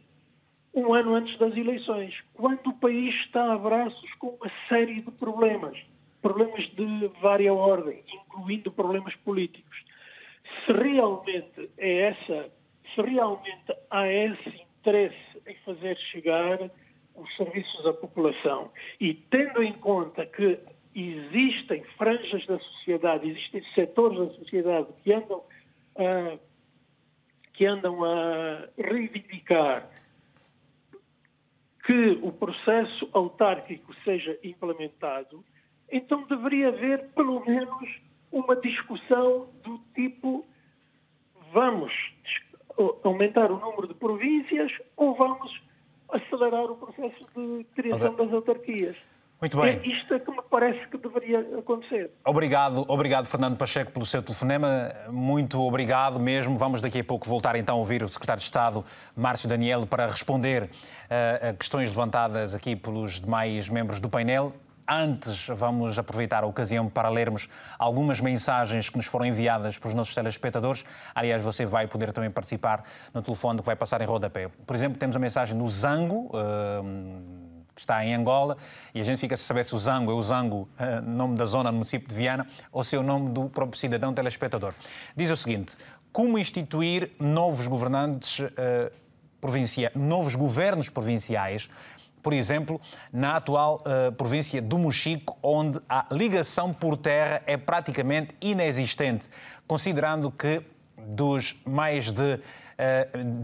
um 0.74 0.94
ano 0.94 1.16
antes 1.16 1.38
das 1.40 1.56
eleições, 1.56 2.14
quando 2.34 2.68
o 2.68 2.74
país 2.74 3.14
está 3.26 3.54
a 3.54 3.58
braços 3.58 4.14
com 4.16 4.28
uma 4.28 4.52
série 4.68 5.02
de 5.02 5.12
problemas, 5.12 5.78
problemas 6.26 6.68
de 6.72 7.08
vária 7.22 7.54
ordem, 7.54 8.04
incluindo 8.12 8.72
problemas 8.72 9.14
políticos. 9.18 9.78
Se 10.66 10.72
realmente 10.72 11.70
é 11.78 12.00
essa, 12.08 12.52
se 12.96 13.02
realmente 13.04 13.72
há 13.92 14.08
esse 14.08 14.66
interesse 14.80 15.42
em 15.46 15.54
fazer 15.58 15.96
chegar 16.12 16.72
os 17.14 17.36
serviços 17.38 17.86
à 17.86 17.94
população 17.94 18.72
e 19.00 19.14
tendo 19.14 19.62
em 19.62 19.74
conta 19.74 20.26
que 20.26 20.58
existem 20.96 21.84
franjas 21.96 22.44
da 22.48 22.58
sociedade, 22.58 23.30
existem 23.30 23.64
setores 23.76 24.18
da 24.18 24.34
sociedade 24.34 24.88
que 25.04 25.14
andam 25.14 25.44
a, 25.96 26.40
que 27.54 27.68
andam 27.68 28.04
a 28.04 28.68
reivindicar 28.80 29.88
que 31.86 32.20
o 32.24 32.32
processo 32.32 33.08
autárquico 33.14 33.94
seja 34.04 34.36
implementado, 34.44 35.46
então 35.92 36.24
deveria 36.28 36.70
haver 36.70 37.10
pelo 37.16 37.44
menos 37.46 38.02
uma 38.32 38.56
discussão 38.56 39.48
do 39.64 39.80
tipo 39.94 40.46
vamos 41.54 41.94
aumentar 43.04 43.52
o 43.52 43.60
número 43.60 43.88
de 43.88 43.94
províncias 43.94 44.72
ou 44.98 45.16
vamos 45.16 45.62
acelerar 46.10 46.66
o 46.66 46.76
processo 46.76 47.26
de 47.36 47.64
criação 47.76 48.14
das 48.16 48.32
autarquias. 48.32 48.96
Muito 49.40 49.60
bem. 49.60 49.80
É 49.84 49.88
isto 49.88 50.14
é 50.14 50.20
que 50.20 50.32
me 50.32 50.42
parece 50.50 50.88
que 50.88 50.98
deveria 50.98 51.40
acontecer. 51.60 52.10
Obrigado, 52.26 52.86
obrigado 52.88 53.26
Fernando 53.26 53.58
Pacheco 53.58 53.92
pelo 53.92 54.06
seu 54.06 54.22
telefonema. 54.24 54.92
Muito 55.10 55.60
obrigado 55.62 56.20
mesmo. 56.20 56.58
Vamos 56.58 56.82
daqui 56.82 57.00
a 57.00 57.04
pouco 57.04 57.28
voltar 57.28 57.56
então 57.56 57.76
a 57.76 57.80
ouvir 57.80 58.02
o 58.02 58.10
secretário 58.10 58.40
de 58.40 58.46
Estado, 58.46 58.84
Márcio 59.16 59.50
Daniel, 59.50 59.86
para 59.86 60.08
responder 60.08 60.64
uh, 60.64 61.50
a 61.50 61.54
questões 61.54 61.90
levantadas 61.90 62.56
aqui 62.56 62.76
pelos 62.76 63.22
demais 63.22 63.70
membros 63.70 64.00
do 64.00 64.10
painel. 64.10 64.54
Antes, 64.88 65.48
vamos 65.48 65.98
aproveitar 65.98 66.44
a 66.44 66.48
ocasião 66.48 66.88
para 66.88 67.10
lermos 67.10 67.50
algumas 67.80 68.22
mensagens 68.22 68.88
que 68.88 68.98
nos 68.98 69.08
foram 69.08 69.26
enviadas 69.26 69.80
pelos 69.80 69.96
nossos 69.96 70.14
telespectadores. 70.14 70.86
Aliás, 71.14 71.42
você 71.42 71.66
vai 71.66 71.88
poder 71.88 72.14
também 72.14 72.30
participar 72.30 72.84
no 73.12 73.22
telefone 73.22 73.60
que 73.60 73.66
vai 73.66 73.76
passar 73.76 74.00
em 74.02 74.06
rodapé. 74.06 74.48
Por 74.48 74.76
exemplo, 74.76 75.00
temos 75.00 75.16
a 75.16 75.20
mensagem 75.20 75.58
do 75.58 75.68
Zango. 75.70 76.30
Uh, 76.34 77.46
que 77.76 77.82
está 77.82 78.06
em 78.06 78.16
Angola, 78.16 78.56
e 78.94 79.02
a 79.02 79.04
gente 79.04 79.20
fica 79.20 79.36
a 79.36 79.38
saber 79.38 79.66
se 79.66 79.76
o 79.76 79.78
Zango 79.78 80.10
é 80.10 80.14
o 80.14 80.24
Zango, 80.24 80.70
uh, 80.80 81.02
nome 81.06 81.36
da 81.36 81.46
zona 81.46 81.74
no 81.74 81.80
município 81.80 82.08
de 82.08 82.16
Viana, 82.16 82.48
ou 82.72 82.86
se 82.86 82.96
é 82.96 83.00
o 83.00 83.04
nome 83.04 83.32
do 83.32 83.50
próprio 83.50 83.78
cidadão 83.78 84.14
telespectador. 84.14 84.74
Diz 85.14 85.30
o 85.30 85.36
seguinte: 85.36 85.76
como 86.10 86.40
instituir 86.40 87.12
novos 87.20 87.68
governantes 87.68 88.40
uh, 88.40 88.50
provinciais, 89.42 89.94
novos 89.94 90.34
governos 90.36 90.90
provinciais, 90.90 91.70
por 92.26 92.34
exemplo, 92.34 92.82
na 93.14 93.36
atual 93.36 93.84
uh, 93.86 94.12
província 94.14 94.60
do 94.60 94.80
Mochico, 94.80 95.38
onde 95.44 95.80
a 95.88 96.08
ligação 96.12 96.74
por 96.74 96.98
terra 96.98 97.44
é 97.46 97.56
praticamente 97.56 98.34
inexistente, 98.42 99.30
considerando 99.68 100.32
que 100.32 100.64
dos 100.98 101.56
mais 101.64 102.12
de 102.12 102.40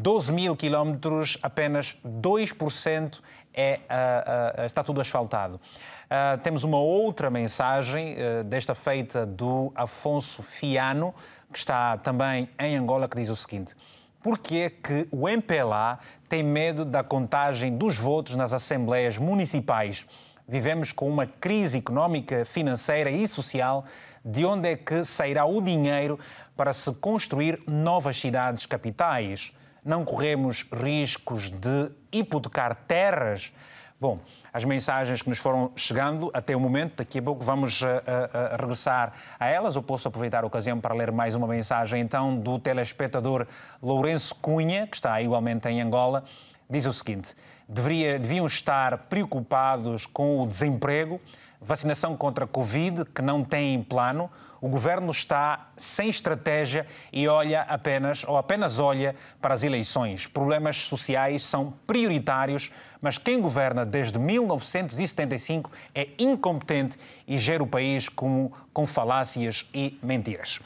12 0.01 0.31
mil 0.31 0.55
quilómetros, 0.55 1.37
apenas 1.43 1.95
2% 2.03 3.19
é, 3.53 3.79
uh, 3.83 4.61
uh, 4.61 4.65
está 4.65 4.83
tudo 4.83 4.99
asfaltado. 4.99 5.55
Uh, 5.55 6.41
temos 6.41 6.63
uma 6.63 6.79
outra 6.79 7.29
mensagem, 7.29 8.15
desta 8.45 8.73
feita 8.73 9.27
do 9.27 9.71
Afonso 9.75 10.41
Fiano, 10.41 11.13
que 11.53 11.59
está 11.59 11.97
também 11.97 12.49
em 12.57 12.75
Angola, 12.75 13.07
que 13.07 13.15
diz 13.15 13.29
o 13.29 13.35
seguinte: 13.35 13.75
Por 14.21 14.37
que 14.37 14.61
é 14.61 14.69
que 14.69 15.07
o 15.11 15.27
MPLA 15.27 15.99
tem 16.29 16.43
medo 16.43 16.85
da 16.85 17.03
contagem 17.03 17.75
dos 17.75 17.97
votos 17.97 18.35
nas 18.35 18.53
assembleias 18.53 19.17
municipais? 19.17 20.05
Vivemos 20.47 20.91
com 20.91 21.09
uma 21.09 21.25
crise 21.25 21.77
económica, 21.77 22.45
financeira 22.45 23.09
e 23.09 23.27
social. 23.27 23.85
De 24.23 24.45
onde 24.45 24.69
é 24.69 24.75
que 24.75 25.03
sairá 25.03 25.45
o 25.45 25.61
dinheiro 25.61 26.19
para 26.55 26.73
se 26.73 26.91
construir 26.93 27.63
novas 27.67 28.19
cidades 28.19 28.65
capitais? 28.65 29.53
não 29.83 30.05
corremos 30.05 30.65
riscos 30.71 31.49
de 31.49 31.91
hipotecar 32.11 32.75
terras? 32.87 33.51
Bom, 33.99 34.19
as 34.53 34.65
mensagens 34.65 35.21
que 35.21 35.29
nos 35.29 35.39
foram 35.39 35.71
chegando 35.75 36.29
até 36.33 36.55
o 36.55 36.59
momento, 36.59 36.97
daqui 36.97 37.19
a 37.19 37.21
pouco 37.21 37.43
vamos 37.43 37.81
eh, 37.81 38.03
a 38.33 38.57
regressar 38.57 39.13
a 39.39 39.47
elas. 39.47 39.75
Eu 39.75 39.83
posso 39.83 40.07
aproveitar 40.07 40.43
a 40.43 40.47
ocasião 40.47 40.79
para 40.79 40.93
ler 40.93 41.11
mais 41.11 41.35
uma 41.35 41.47
mensagem 41.47 42.01
então 42.01 42.35
do 42.35 42.59
telespectador 42.59 43.47
Lourenço 43.81 44.35
Cunha, 44.35 44.87
que 44.87 44.95
está 44.95 45.21
igualmente 45.21 45.67
em 45.69 45.81
Angola. 45.81 46.25
Diz 46.69 46.85
o 46.85 46.93
seguinte: 46.93 47.33
deveria, 47.67 48.19
deviam 48.19 48.45
estar 48.45 48.97
preocupados 48.97 50.05
com 50.05 50.41
o 50.41 50.47
desemprego, 50.47 51.21
vacinação 51.61 52.17
contra 52.17 52.45
a 52.45 52.47
Covid, 52.47 53.05
que 53.05 53.21
não 53.21 53.43
tem 53.43 53.81
plano 53.83 54.29
o 54.61 54.69
governo 54.69 55.09
está 55.09 55.71
sem 55.75 56.07
estratégia 56.07 56.85
e 57.11 57.27
olha 57.27 57.63
apenas, 57.63 58.23
ou 58.23 58.37
apenas 58.37 58.77
olha 58.77 59.15
para 59.41 59.55
as 59.55 59.63
eleições. 59.63 60.27
Problemas 60.27 60.83
sociais 60.83 61.43
são 61.43 61.73
prioritários, 61.87 62.71
mas 63.01 63.17
quem 63.17 63.41
governa 63.41 63.83
desde 63.83 64.19
1975 64.19 65.71
é 65.95 66.09
incompetente 66.19 66.95
e 67.27 67.39
gera 67.39 67.63
o 67.63 67.67
país 67.67 68.07
com, 68.07 68.51
com 68.71 68.85
falácias 68.85 69.67
e 69.73 69.99
mentiras. 70.03 70.59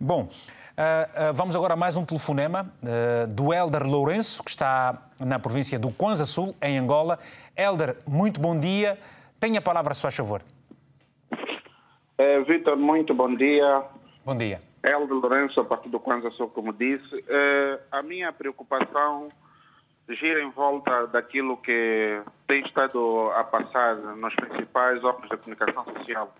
Bom, 0.00 0.30
Uh, 0.74 1.30
uh, 1.30 1.32
vamos 1.32 1.54
agora 1.54 1.74
a 1.74 1.76
mais 1.76 1.96
um 1.96 2.04
telefonema 2.04 2.68
uh, 2.82 3.28
do 3.28 3.54
Elder 3.54 3.84
Lourenço, 3.84 4.42
que 4.42 4.50
está 4.50 5.04
na 5.20 5.38
província 5.38 5.78
do 5.78 5.88
Kwanza 5.92 6.26
Sul, 6.26 6.52
em 6.60 6.76
Angola. 6.76 7.20
Elder, 7.56 7.98
muito 8.04 8.40
bom 8.40 8.58
dia. 8.58 8.98
Tenha 9.44 9.58
a 9.58 9.62
palavra, 9.62 9.92
se 9.92 10.00
faz 10.00 10.16
favor. 10.16 10.40
É, 12.16 12.40
Vitor, 12.44 12.78
muito 12.78 13.12
bom 13.12 13.34
dia. 13.34 13.84
Bom 14.24 14.34
dia. 14.34 14.58
Helder 14.82 15.18
Lourenço, 15.18 15.60
a 15.60 15.64
partir 15.66 15.90
do 15.90 16.00
Kwanza 16.00 16.30
como 16.54 16.72
disse. 16.72 17.22
É, 17.28 17.78
a 17.92 18.02
minha 18.02 18.32
preocupação 18.32 19.28
gira 20.08 20.42
em 20.42 20.50
volta 20.50 21.08
daquilo 21.08 21.58
que 21.58 22.22
tem 22.46 22.64
estado 22.64 23.30
a 23.36 23.44
passar 23.44 23.96
nos 24.16 24.34
principais 24.34 25.04
órgãos 25.04 25.28
de 25.28 25.36
comunicação 25.36 25.84
social, 25.92 26.34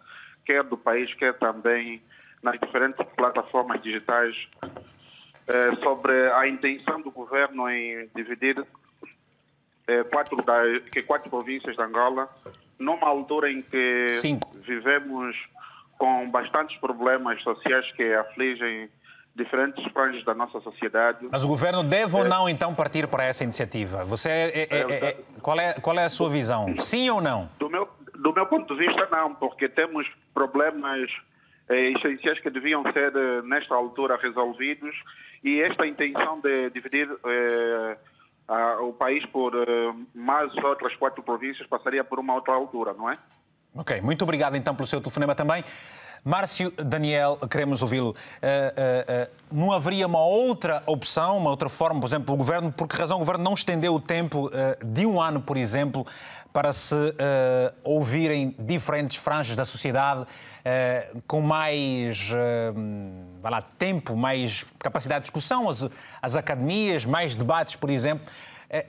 quer 0.47 0.65
do 0.65 0.79
país, 0.79 1.13
quer 1.13 1.35
também 1.35 2.03
nas 2.43 2.59
diferentes 2.59 3.05
plataformas 3.17 3.83
digitais, 3.83 4.35
é, 5.47 5.77
sobre 5.83 6.33
a 6.33 6.49
intenção 6.49 7.03
do 7.03 7.11
governo 7.11 7.69
em 7.69 8.09
dividir 8.15 8.67
é, 9.87 10.03
quatro, 10.05 10.39
da, 10.39 10.63
quatro 11.07 11.29
províncias 11.29 11.77
de 11.77 11.83
Angola, 11.83 12.31
numa 12.85 13.09
altura 13.09 13.51
em 13.51 13.63
que 13.63 14.09
Cinco. 14.17 14.51
vivemos 14.59 15.35
com 15.99 16.31
bastantes 16.31 16.77
problemas 16.79 17.43
sociais 17.43 17.91
que 17.93 18.13
afligem 18.15 18.91
diferentes 19.35 19.85
franjas 19.93 20.25
da 20.25 20.35
nossa 20.35 20.61
sociedade. 20.61 21.27
Mas 21.31 21.43
o 21.43 21.49
governo 21.49 21.83
deve 21.83 22.17
é. 22.17 22.21
ou 22.21 22.29
não, 22.29 22.49
então, 22.49 22.75
partir 22.75 23.09
para 23.09 23.25
essa 23.25 23.43
iniciativa? 23.43 24.05
Você 24.05 24.29
é, 24.29 24.49
é, 24.49 24.63
é, 24.63 24.77
é, 24.79 25.07
é 25.07 25.17
qual, 25.43 25.59
é, 25.59 25.73
qual 25.75 25.99
é 25.99 26.05
a 26.05 26.11
sua 26.11 26.31
visão? 26.31 26.73
Sim 26.77 27.11
ou 27.11 27.21
não? 27.21 27.51
Do 27.59 27.69
meu, 27.69 27.89
do 28.15 28.33
meu 28.33 28.47
ponto 28.47 28.75
de 28.77 28.87
vista, 28.87 29.09
não, 29.11 29.35
porque 29.35 29.69
temos 29.69 30.07
problemas 30.33 31.11
eh, 31.69 31.91
essenciais 31.93 32.39
que 32.41 32.51
deviam 32.51 32.83
ser, 32.93 33.13
eh, 33.17 33.43
nesta 33.43 33.75
altura, 33.75 34.17
resolvidos 34.17 34.95
e 35.43 35.61
esta 35.63 35.87
intenção 35.87 36.41
de 36.41 36.71
dividir 36.71 37.09
eh, 38.49 38.53
a, 38.53 38.81
o 38.83 38.93
país 38.93 39.25
por 39.27 39.53
mais 40.15 40.55
outras 40.65 40.95
quatro 40.97 41.23
províncias 41.23 41.67
passaria 41.69 42.05
por 42.05 42.19
uma 42.19 42.35
outra 42.35 42.55
altura, 42.55 42.93
não 42.93 43.11
é? 43.11 43.19
Ok, 43.77 44.01
muito 44.01 44.23
obrigado 44.23 44.57
então 44.57 44.75
pelo 44.75 44.87
seu 44.87 45.01
telefonema 45.01 45.35
também. 45.35 45.65
Márcio 46.25 46.73
Daniel, 46.79 47.37
queremos 47.51 47.83
ouvi-lo. 47.83 48.11
Uh, 48.11 48.15
uh, 48.15 48.15
uh, 48.15 49.31
não 49.53 49.71
haveria 49.73 50.07
uma 50.07 50.25
outra 50.25 50.83
opção, 50.87 51.37
uma 51.37 51.51
outra 51.51 51.69
forma, 51.69 52.01
por 52.01 52.07
exemplo, 52.07 52.35
o 52.35 52.39
governo, 52.39 52.73
por 52.73 52.89
que 52.89 52.97
razão 52.97 53.19
o 53.19 53.21
governo 53.21 53.45
não 53.45 53.53
estendeu 53.53 53.95
o 53.95 54.01
tempo 54.01 54.51
de 54.83 55.05
um 55.05 55.21
ano, 55.21 55.43
por 55.43 55.59
exemplo, 55.59 56.07
para 56.51 56.73
se 56.73 56.95
ouvirem 57.83 58.57
diferentes 58.59 59.19
franjas 59.19 59.55
da 59.55 59.67
sociedade 59.67 60.25
com 61.27 61.43
mais 61.43 62.33
lá, 63.51 63.63
tempo, 63.63 64.17
mais 64.17 64.65
capacidade 64.79 65.21
de 65.21 65.25
discussão, 65.25 65.69
as, 65.69 65.87
as 66.21 66.37
academias, 66.37 67.05
mais 67.05 67.37
debates, 67.37 67.77
por 67.77 67.91
exemplo. 67.91 68.27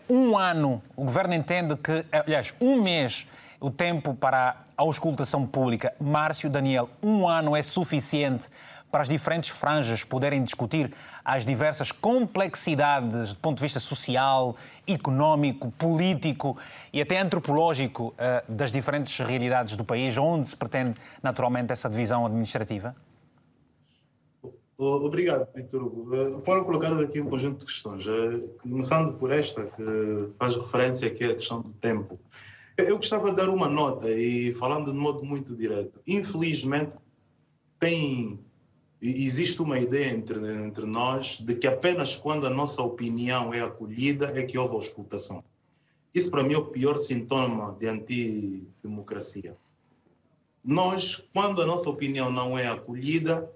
um 0.09 0.37
ano, 0.37 0.81
o 0.95 1.03
governo 1.03 1.33
entende 1.33 1.75
que, 1.75 2.05
aliás, 2.11 2.53
um 2.59 2.81
mês 2.81 3.27
o 3.59 3.71
tempo 3.71 4.13
para 4.13 4.57
a 4.77 4.81
auscultação 4.81 5.45
pública. 5.47 5.93
Márcio 5.99 6.49
Daniel, 6.49 6.89
um 7.01 7.27
ano 7.27 7.55
é 7.55 7.63
suficiente 7.63 8.47
para 8.91 9.01
as 9.01 9.09
diferentes 9.09 9.49
franjas 9.49 10.03
poderem 10.03 10.43
discutir 10.43 10.93
as 11.23 11.45
diversas 11.45 11.91
complexidades 11.91 13.33
do 13.33 13.39
ponto 13.39 13.57
de 13.57 13.63
vista 13.63 13.79
social, 13.79 14.55
económico, 14.87 15.71
político 15.71 16.57
e 16.93 17.01
até 17.01 17.19
antropológico 17.19 18.13
eh, 18.17 18.43
das 18.47 18.71
diferentes 18.71 19.17
realidades 19.25 19.75
do 19.75 19.83
país, 19.83 20.17
onde 20.17 20.47
se 20.47 20.55
pretende 20.55 20.93
naturalmente 21.21 21.73
essa 21.73 21.89
divisão 21.89 22.25
administrativa? 22.25 22.95
Obrigado, 24.77 25.47
Vitor 25.55 25.83
Hugo. 25.83 26.15
Eh, 26.15 26.41
foram 26.41 26.65
colocadas 26.65 26.99
aqui 26.99 27.21
um 27.21 27.29
conjunto 27.29 27.59
de 27.59 27.65
questões, 27.65 28.05
eh, 28.07 28.49
começando 28.61 29.17
por 29.17 29.31
esta, 29.31 29.65
que 29.65 29.83
faz 30.38 30.57
referência 30.57 31.07
aqui 31.07 31.23
à 31.23 31.33
questão 31.33 31.61
do 31.61 31.69
tempo. 31.73 32.19
Eu 32.77 32.97
gostava 32.97 33.29
de 33.29 33.38
dar 33.38 33.49
uma 33.49 33.69
nota 33.69 34.11
e 34.11 34.51
falando 34.53 34.91
de 34.91 34.97
modo 34.97 35.23
muito 35.23 35.55
direto. 35.55 36.01
Infelizmente, 36.05 36.95
tem 37.79 38.39
existe 39.01 39.61
uma 39.61 39.79
ideia 39.79 40.11
entre, 40.11 40.39
entre 40.65 40.85
nós 40.85 41.38
de 41.39 41.55
que 41.55 41.67
apenas 41.67 42.15
quando 42.15 42.47
a 42.47 42.49
nossa 42.49 42.81
opinião 42.81 43.53
é 43.53 43.61
acolhida 43.61 44.27
é 44.38 44.43
que 44.43 44.57
houve 44.57 44.73
auscultação. 44.73 45.43
Isso, 46.13 46.31
para 46.31 46.43
mim, 46.43 46.53
é 46.53 46.57
o 46.57 46.65
pior 46.65 46.97
sintoma 46.97 47.75
de 47.79 47.88
antidemocracia. 47.88 49.55
nós, 50.63 51.23
quando 51.33 51.61
a 51.61 51.65
nossa 51.65 51.89
opinião 51.89 52.31
não 52.31 52.57
é 52.57 52.67
acolhida, 52.67 53.51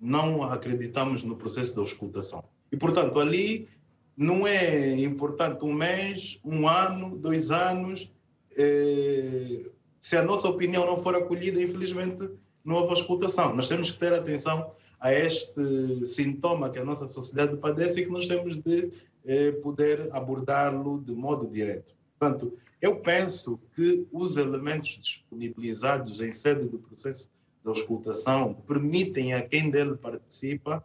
não 0.00 0.42
acreditamos 0.42 1.22
no 1.22 1.36
processo 1.36 1.74
de 1.74 1.80
auscultação. 1.80 2.44
E, 2.70 2.76
portanto, 2.76 3.18
ali 3.18 3.68
não 4.16 4.46
é 4.46 5.00
importante 5.00 5.64
um 5.64 5.72
mês, 5.72 6.40
um 6.44 6.68
ano, 6.68 7.16
dois 7.16 7.50
anos. 7.50 8.12
Eh, 8.56 9.70
se 10.00 10.16
a 10.16 10.22
nossa 10.22 10.48
opinião 10.48 10.86
não 10.86 11.02
for 11.02 11.14
acolhida, 11.14 11.62
infelizmente, 11.62 12.28
não 12.64 12.76
houve 12.76 12.90
auscultação. 12.90 13.54
Nós 13.54 13.68
temos 13.68 13.90
que 13.90 13.98
ter 13.98 14.12
atenção 14.12 14.72
a 15.00 15.12
este 15.12 16.04
sintoma 16.04 16.70
que 16.70 16.78
a 16.78 16.84
nossa 16.84 17.06
sociedade 17.06 17.56
padece 17.56 18.00
e 18.00 18.04
que 18.06 18.10
nós 18.10 18.26
temos 18.26 18.56
de 18.58 18.90
eh, 19.24 19.52
poder 19.62 20.08
abordá-lo 20.12 21.00
de 21.00 21.14
modo 21.14 21.46
direto. 21.46 21.94
Portanto, 22.18 22.52
eu 22.80 22.96
penso 22.96 23.58
que 23.74 24.06
os 24.12 24.36
elementos 24.36 24.98
disponibilizados 24.98 26.20
em 26.20 26.32
sede 26.32 26.68
do 26.68 26.78
processo 26.78 27.30
de 27.62 27.68
auscultação 27.68 28.54
permitem 28.54 29.34
a 29.34 29.42
quem 29.42 29.70
dele 29.70 29.96
participa 29.96 30.84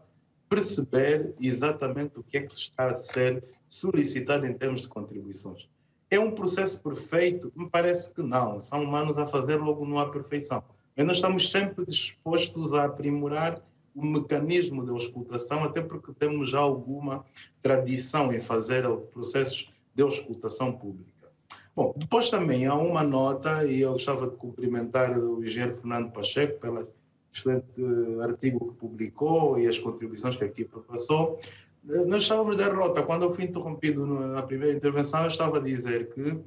perceber 0.49 1.33
exatamente 1.39 2.19
o 2.19 2.23
que 2.23 2.37
é 2.37 2.41
que 2.41 2.53
está 2.53 2.85
a 2.85 2.93
ser 2.93 3.43
solicitado 3.67 4.45
em 4.45 4.53
termos 4.53 4.81
de 4.81 4.87
contribuições. 4.87 5.67
É 6.11 6.19
um 6.19 6.31
processo 6.31 6.79
perfeito? 6.79 7.51
Me 7.55 7.67
parece 7.67 8.13
que 8.13 8.21
não. 8.21 8.61
São 8.61 8.83
humanos 8.83 9.17
a 9.17 9.25
fazer 9.25 9.57
logo 9.57 9.85
não 9.85 9.97
há 9.97 10.09
perfeição. 10.09 10.63
Mas 10.95 11.05
nós 11.07 11.17
estamos 11.17 11.49
sempre 11.49 11.85
dispostos 11.85 12.75
a 12.75 12.85
aprimorar 12.85 13.59
o 13.95 14.05
mecanismo 14.05 14.85
de 14.85 14.91
auscultação, 14.91 15.63
até 15.63 15.81
porque 15.81 16.13
temos 16.13 16.49
já 16.49 16.59
alguma 16.59 17.25
tradição 17.61 18.31
em 18.31 18.39
fazer 18.39 18.87
processos 19.11 19.71
de 19.93 20.03
auscultação 20.03 20.71
pública. 20.71 21.12
Bom, 21.75 21.93
depois 21.97 22.29
também 22.29 22.67
há 22.67 22.75
uma 22.75 23.03
nota, 23.03 23.65
e 23.65 23.81
eu 23.81 23.93
gostava 23.93 24.27
de 24.27 24.35
cumprimentar 24.35 25.17
o 25.17 25.43
engenheiro 25.43 25.73
Fernando 25.73 26.11
Pacheco 26.11 26.59
pelo 26.59 26.87
excelente 27.33 27.81
artigo 28.21 28.71
que 28.71 28.77
publicou 28.77 29.57
e 29.57 29.67
as 29.67 29.79
contribuições 29.79 30.37
que 30.37 30.43
a 30.43 30.47
equipa 30.47 30.79
passou. 30.81 31.39
Nós 31.83 32.23
estávamos 32.23 32.57
de 32.57 32.63
derrota. 32.63 33.01
Quando 33.01 33.23
eu 33.23 33.33
fui 33.33 33.45
interrompido 33.45 34.05
na 34.05 34.43
primeira 34.43 34.75
intervenção, 34.75 35.21
eu 35.21 35.27
estava 35.27 35.57
a 35.57 35.61
dizer 35.61 36.13
que 36.13 36.39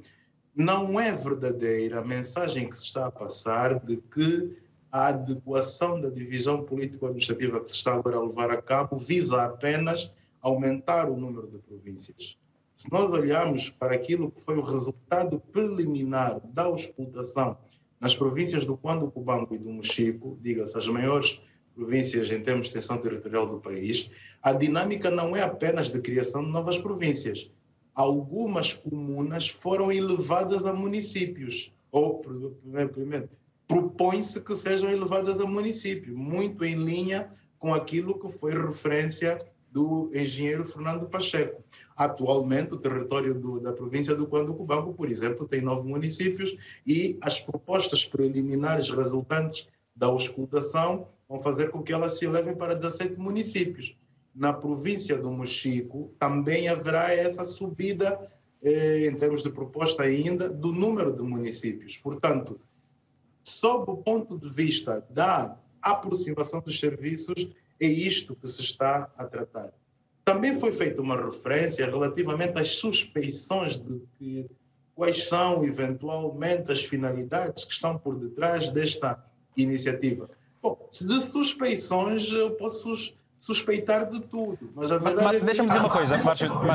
não 0.55 0.99
é 0.99 1.11
verdadeira 1.11 1.99
a 1.99 2.05
mensagem 2.05 2.69
que 2.69 2.75
se 2.75 2.83
está 2.83 3.07
a 3.07 3.11
passar 3.11 3.79
de 3.85 3.97
que 3.97 4.57
a 4.89 5.07
adequação 5.07 5.99
da 5.99 6.09
divisão 6.09 6.63
político-administrativa 6.63 7.59
que 7.59 7.69
se 7.69 7.75
está 7.75 7.93
agora 7.93 8.15
a 8.15 8.23
levar 8.23 8.49
a 8.49 8.61
cabo 8.61 8.95
visa 8.95 9.43
apenas 9.43 10.11
aumentar 10.41 11.09
o 11.09 11.17
número 11.17 11.47
de 11.47 11.57
províncias. 11.59 12.37
Se 12.77 12.91
nós 12.91 13.11
olharmos 13.11 13.71
para 13.71 13.95
aquilo 13.95 14.29
que 14.29 14.39
foi 14.39 14.55
o 14.55 14.61
resultado 14.61 15.39
preliminar 15.51 16.39
da 16.53 16.65
auscultação 16.65 17.57
nas 17.99 18.15
províncias 18.15 18.65
do 18.65 18.77
Quando 18.77 19.09
Cubango 19.09 19.55
e 19.55 19.57
do 19.57 19.71
Mochico, 19.71 20.37
diga-se 20.43 20.77
as 20.77 20.87
maiores 20.87 21.41
províncias 21.73 22.31
em 22.31 22.39
termos 22.39 22.67
de 22.67 22.77
extensão 22.77 23.01
territorial 23.01 23.47
do 23.47 23.59
país, 23.59 24.11
a 24.43 24.53
dinâmica 24.53 25.09
não 25.09 25.35
é 25.35 25.41
apenas 25.41 25.89
de 25.89 25.99
criação 25.99 26.43
de 26.43 26.51
novas 26.51 26.77
províncias. 26.77 27.49
Algumas 27.95 28.73
comunas 28.73 29.47
foram 29.47 29.91
elevadas 29.91 30.63
a 30.67 30.71
municípios, 30.71 31.73
ou, 31.91 32.19
primeiro, 32.19 33.27
propõe-se 33.67 34.39
que 34.43 34.53
sejam 34.53 34.91
elevadas 34.91 35.41
a 35.41 35.47
município, 35.47 36.15
muito 36.15 36.63
em 36.63 36.75
linha 36.75 37.27
com 37.57 37.73
aquilo 37.73 38.19
que 38.19 38.29
foi 38.29 38.53
referência 38.53 39.39
do 39.71 40.11
engenheiro 40.13 40.63
Fernando 40.63 41.09
Pacheco. 41.09 41.63
Atualmente, 41.97 42.75
o 42.75 42.77
território 42.77 43.33
do, 43.33 43.59
da 43.59 43.73
província 43.73 44.15
do 44.15 44.27
Cubango, 44.27 44.93
por 44.93 45.09
exemplo, 45.09 45.47
tem 45.47 45.61
nove 45.61 45.89
municípios 45.89 46.55
e 46.85 47.17
as 47.21 47.39
propostas 47.39 48.05
preliminares 48.05 48.91
resultantes 48.91 49.67
da 49.95 50.05
auscultação 50.05 51.07
vão 51.27 51.39
fazer 51.39 51.71
com 51.71 51.81
que 51.81 51.91
elas 51.91 52.19
se 52.19 52.25
elevem 52.25 52.55
para 52.55 52.75
17 52.75 53.15
municípios. 53.17 53.97
Na 54.35 54.53
província 54.53 55.17
do 55.17 55.31
Mochico 55.31 56.13
também 56.19 56.69
haverá 56.69 57.11
essa 57.11 57.43
subida, 57.43 58.27
eh, 58.61 59.07
em 59.07 59.15
termos 59.15 59.41
de 59.41 59.49
proposta 59.49 60.03
ainda, 60.03 60.47
do 60.49 60.71
número 60.71 61.15
de 61.15 61.23
municípios. 61.23 61.97
Portanto, 61.97 62.59
sob 63.43 63.91
o 63.91 63.97
ponto 63.97 64.37
de 64.37 64.47
vista 64.47 65.03
da 65.09 65.57
aproximação 65.81 66.61
dos 66.61 66.79
serviços, 66.79 67.51
é 67.79 67.87
isto 67.87 68.35
que 68.35 68.47
se 68.47 68.61
está 68.61 69.11
a 69.17 69.25
tratar. 69.25 69.73
Também 70.27 70.59
foi 70.59 70.73
feita 70.73 71.01
uma 71.01 71.15
referência 71.15 71.85
relativamente 71.85 72.59
às 72.59 72.75
suspeições 72.75 73.77
de 73.77 74.01
que, 74.19 74.45
quais 74.93 75.29
são 75.29 75.63
eventualmente 75.63 76.69
as 76.69 76.83
finalidades 76.83 77.63
que 77.63 77.71
estão 77.71 77.97
por 77.97 78.17
detrás 78.17 78.69
desta 78.69 79.23
iniciativa. 79.55 80.29
Bom, 80.61 80.77
de 80.91 81.21
suspeições 81.21 82.29
eu 82.33 82.51
posso 82.51 83.15
suspeitar 83.37 84.05
de 84.09 84.19
tudo, 84.19 84.69
mas 84.75 84.91
a 84.91 84.97
verdade 84.97 85.23
mas, 85.23 85.35
é 85.37 85.39
que... 85.39 85.45
Deixa-me 85.45 85.69
dizer 85.69 85.79
uma 85.79 85.89
coisa, 85.89 86.17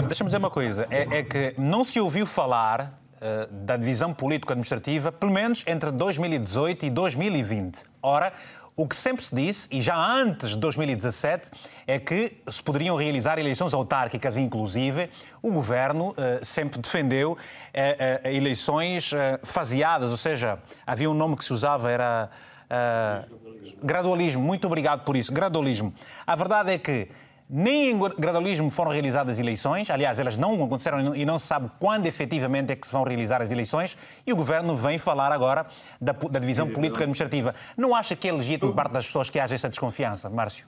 deixa-me 0.06 0.28
dizer 0.28 0.38
uma 0.38 0.50
coisa, 0.50 0.86
é, 0.88 1.18
é 1.18 1.22
que 1.22 1.54
não 1.58 1.84
se 1.84 2.00
ouviu 2.00 2.24
falar 2.24 2.98
uh, 3.16 3.52
da 3.52 3.76
divisão 3.76 4.14
político-administrativa, 4.14 5.12
pelo 5.12 5.30
menos 5.30 5.62
entre 5.66 5.90
2018 5.90 6.86
e 6.86 6.90
2020. 6.90 7.84
Ora, 8.00 8.32
o 8.74 8.88
que 8.88 8.96
sempre 8.96 9.22
se 9.22 9.34
disse, 9.34 9.68
e 9.70 9.82
já 9.82 9.94
antes 9.94 10.50
de 10.50 10.56
2017, 10.56 11.50
é 11.86 11.98
que 11.98 12.38
se 12.48 12.62
poderiam 12.62 12.96
realizar 12.96 13.38
eleições 13.38 13.74
autárquicas, 13.74 14.36
inclusive. 14.36 15.10
O 15.42 15.52
governo 15.52 16.10
uh, 16.10 16.44
sempre 16.44 16.80
defendeu 16.80 17.32
uh, 17.32 17.34
uh, 17.34 18.28
eleições 18.28 19.10
faseadas, 19.42 20.10
ou 20.10 20.16
seja, 20.16 20.58
havia 20.86 21.10
um 21.10 21.14
nome 21.14 21.36
que 21.36 21.44
se 21.44 21.52
usava, 21.52 21.90
era. 21.90 22.30
Gradualismo. 22.70 23.78
gradualismo. 23.82 24.42
Muito 24.42 24.66
obrigado 24.66 25.04
por 25.04 25.14
isso. 25.14 25.30
Gradualismo. 25.30 25.92
A 26.26 26.34
verdade 26.34 26.72
é 26.72 26.78
que 26.78 27.10
nem 27.54 27.90
em 27.90 27.98
gradualismo 27.98 28.70
foram 28.70 28.90
realizadas 28.90 29.38
eleições, 29.38 29.90
aliás, 29.90 30.18
elas 30.18 30.38
não 30.38 30.64
aconteceram 30.64 31.14
e 31.14 31.26
não 31.26 31.38
se 31.38 31.46
sabe 31.46 31.70
quando 31.78 32.06
efetivamente 32.06 32.72
é 32.72 32.76
que 32.76 32.86
se 32.86 32.92
vão 32.92 33.02
realizar 33.02 33.42
as 33.42 33.50
eleições, 33.50 33.94
e 34.26 34.32
o 34.32 34.36
governo 34.36 34.74
vem 34.74 34.98
falar 34.98 35.30
agora 35.30 35.66
da, 36.00 36.12
da 36.12 36.38
divisão 36.38 36.70
político-administrativa. 36.70 37.54
Não 37.76 37.94
acha 37.94 38.16
que 38.16 38.26
é 38.26 38.32
legítimo, 38.32 38.70
por 38.70 38.76
parte 38.76 38.92
das 38.92 39.04
pessoas, 39.04 39.28
que 39.28 39.38
haja 39.38 39.54
essa 39.54 39.68
desconfiança, 39.68 40.30
Márcio? 40.30 40.64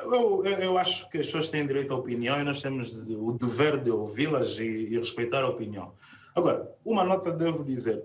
Eu, 0.00 0.44
eu, 0.44 0.76
acho 0.76 1.08
que 1.08 1.18
as 1.18 1.26
pessoas 1.26 1.48
têm 1.48 1.64
direito 1.64 1.94
à 1.94 1.98
opinião 1.98 2.40
e 2.40 2.42
nós 2.42 2.60
temos 2.60 3.04
o 3.08 3.30
dever 3.32 3.80
de 3.80 3.92
ouvi-las 3.92 4.58
e, 4.58 4.64
e 4.64 4.98
respeitar 4.98 5.44
a 5.44 5.48
opinião. 5.48 5.92
Agora, 6.34 6.68
uma 6.84 7.04
nota 7.04 7.30
devo 7.30 7.62
dizer: 7.62 8.02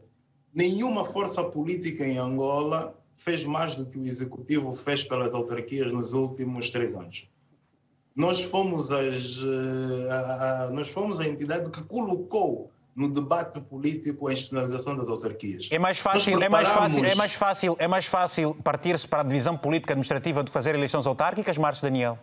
nenhuma 0.54 1.04
força 1.04 1.44
política 1.44 2.06
em 2.06 2.20
Angola 2.20 2.96
fez 3.16 3.44
mais 3.44 3.74
do 3.74 3.88
que 3.88 3.98
o 3.98 4.06
executivo 4.06 4.72
fez 4.72 5.04
pelas 5.04 5.34
autarquias 5.34 5.92
nos 5.92 6.14
últimos 6.14 6.70
três 6.70 6.96
anos 6.96 7.29
nós 8.16 8.42
fomos, 8.42 8.92
as, 8.92 9.38
eh, 9.38 10.12
a, 10.12 10.64
a, 10.64 10.70
nós 10.72 10.90
fomos 10.90 11.20
a 11.20 11.28
entidade 11.28 11.70
que 11.70 11.82
colocou 11.84 12.70
no 12.96 13.08
debate 13.08 13.62
político 13.62 14.28
a 14.28 14.34
institucionalização 14.34 14.96
das 14.96 15.08
autarquias. 15.08 15.70
É 15.72 15.80
mais 15.80 16.00
fácil, 16.00 16.38
preparamos... 16.38 16.44
é 16.44 16.50
mais 16.50 16.68
fácil, 16.68 17.06
é 17.06 17.16
mais 17.16 17.34
fácil, 17.34 17.76
é 17.80 17.88
mais 17.88 18.06
fácil 18.06 18.56
partir-se 18.64 19.08
para 19.08 19.22
a 19.22 19.24
divisão 19.24 19.56
política 19.56 19.94
administrativa 19.94 20.44
de 20.44 20.52
fazer 20.52 20.76
eleições 20.76 21.08
autárquicas, 21.08 21.58
Márcio 21.58 21.84
Daniel? 21.84 22.20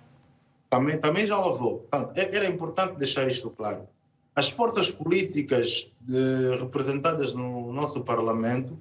Também, 0.69 0.99
também 0.99 1.27
já 1.27 1.43
levou. 1.43 1.79
Portanto, 1.79 2.17
é, 2.19 2.37
era 2.37 2.47
importante 2.47 2.99
deixar 2.99 3.27
isto 3.27 3.49
claro. 3.51 3.89
As 4.35 4.51
forças 4.51 4.91
políticas 4.91 5.91
de, 6.01 6.59
representadas 6.61 7.33
no 7.33 7.73
nosso 7.73 8.03
Parlamento 8.03 8.79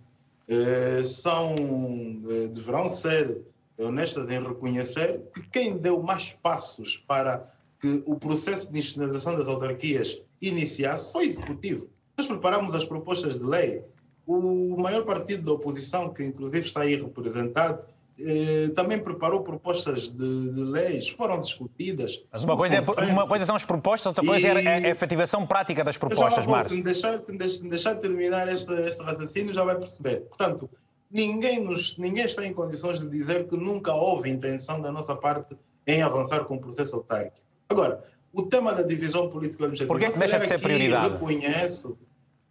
eh, 0.47 1.01
são, 1.03 1.55
eh, 1.55 2.47
deverão 2.47 2.89
ser 2.89 3.37
honestas 3.77 4.29
em 4.29 4.41
reconhecer 4.41 5.21
que 5.33 5.41
quem 5.49 5.77
deu 5.77 6.01
mais 6.01 6.31
passos 6.31 6.97
para 6.97 7.47
que 7.79 8.03
o 8.05 8.15
processo 8.15 8.71
de 8.71 8.79
institucionalização 8.79 9.37
das 9.37 9.47
autarquias 9.47 10.23
iniciasse 10.41 11.11
foi 11.11 11.27
o 11.27 11.29
Executivo. 11.29 11.89
Nós 12.17 12.27
preparamos 12.27 12.73
as 12.73 12.85
propostas 12.85 13.37
de 13.37 13.45
lei. 13.45 13.83
O 14.25 14.77
maior 14.77 15.03
partido 15.03 15.43
da 15.43 15.51
oposição, 15.51 16.11
que 16.11 16.23
inclusive 16.23 16.65
está 16.65 16.81
aí 16.81 16.95
representado, 16.95 17.83
eh, 18.17 18.69
também 18.73 18.97
preparou 18.97 19.43
propostas 19.43 20.09
de, 20.09 20.53
de, 20.53 20.63
leis, 20.63 21.09
foram 21.09 21.39
discutidas. 21.41 22.23
Mas 22.31 22.45
uma 22.45 22.55
coisa, 22.55 22.77
é, 22.77 22.79
uma 23.11 23.27
coisa 23.27 23.45
são 23.45 23.55
as 23.55 23.65
propostas, 23.65 24.05
outra 24.07 24.25
coisa 24.25 24.47
e... 24.47 24.65
é 24.65 24.75
a 24.75 24.89
efetivação 24.89 25.45
prática 25.45 25.83
das 25.83 25.97
propostas, 25.97 26.45
Márcio. 26.45 26.69
Se 26.69 26.77
me 26.77 26.83
deixar, 26.83 27.19
se 27.19 27.31
me 27.33 27.69
deixar 27.69 27.95
terminar 27.95 28.47
este, 28.47 28.71
este 28.87 29.03
raciocínio, 29.03 29.53
já 29.53 29.65
vai 29.65 29.75
perceber. 29.75 30.21
Portanto, 30.21 30.69
ninguém, 31.11 31.63
nos, 31.63 31.97
ninguém 31.97 32.25
está 32.25 32.45
em 32.45 32.53
condições 32.53 32.99
de 32.99 33.09
dizer 33.09 33.47
que 33.47 33.55
nunca 33.55 33.93
houve 33.93 34.29
intenção 34.29 34.81
da 34.81 34.91
nossa 34.91 35.15
parte 35.15 35.57
em 35.87 36.01
avançar 36.01 36.45
com 36.45 36.55
o 36.55 36.59
processo 36.59 36.95
autárquico. 36.97 37.45
Agora, 37.69 38.03
o 38.33 38.43
tema 38.43 38.73
da 38.73 38.83
divisão 38.83 39.29
político-administrativa... 39.29 39.93
Por 39.93 39.99
que 39.99 40.19
deixa 40.19 40.39
de 40.39 40.47
ser 40.47 40.59
prioridade? 40.59 41.13
Reconheço, 41.13 41.97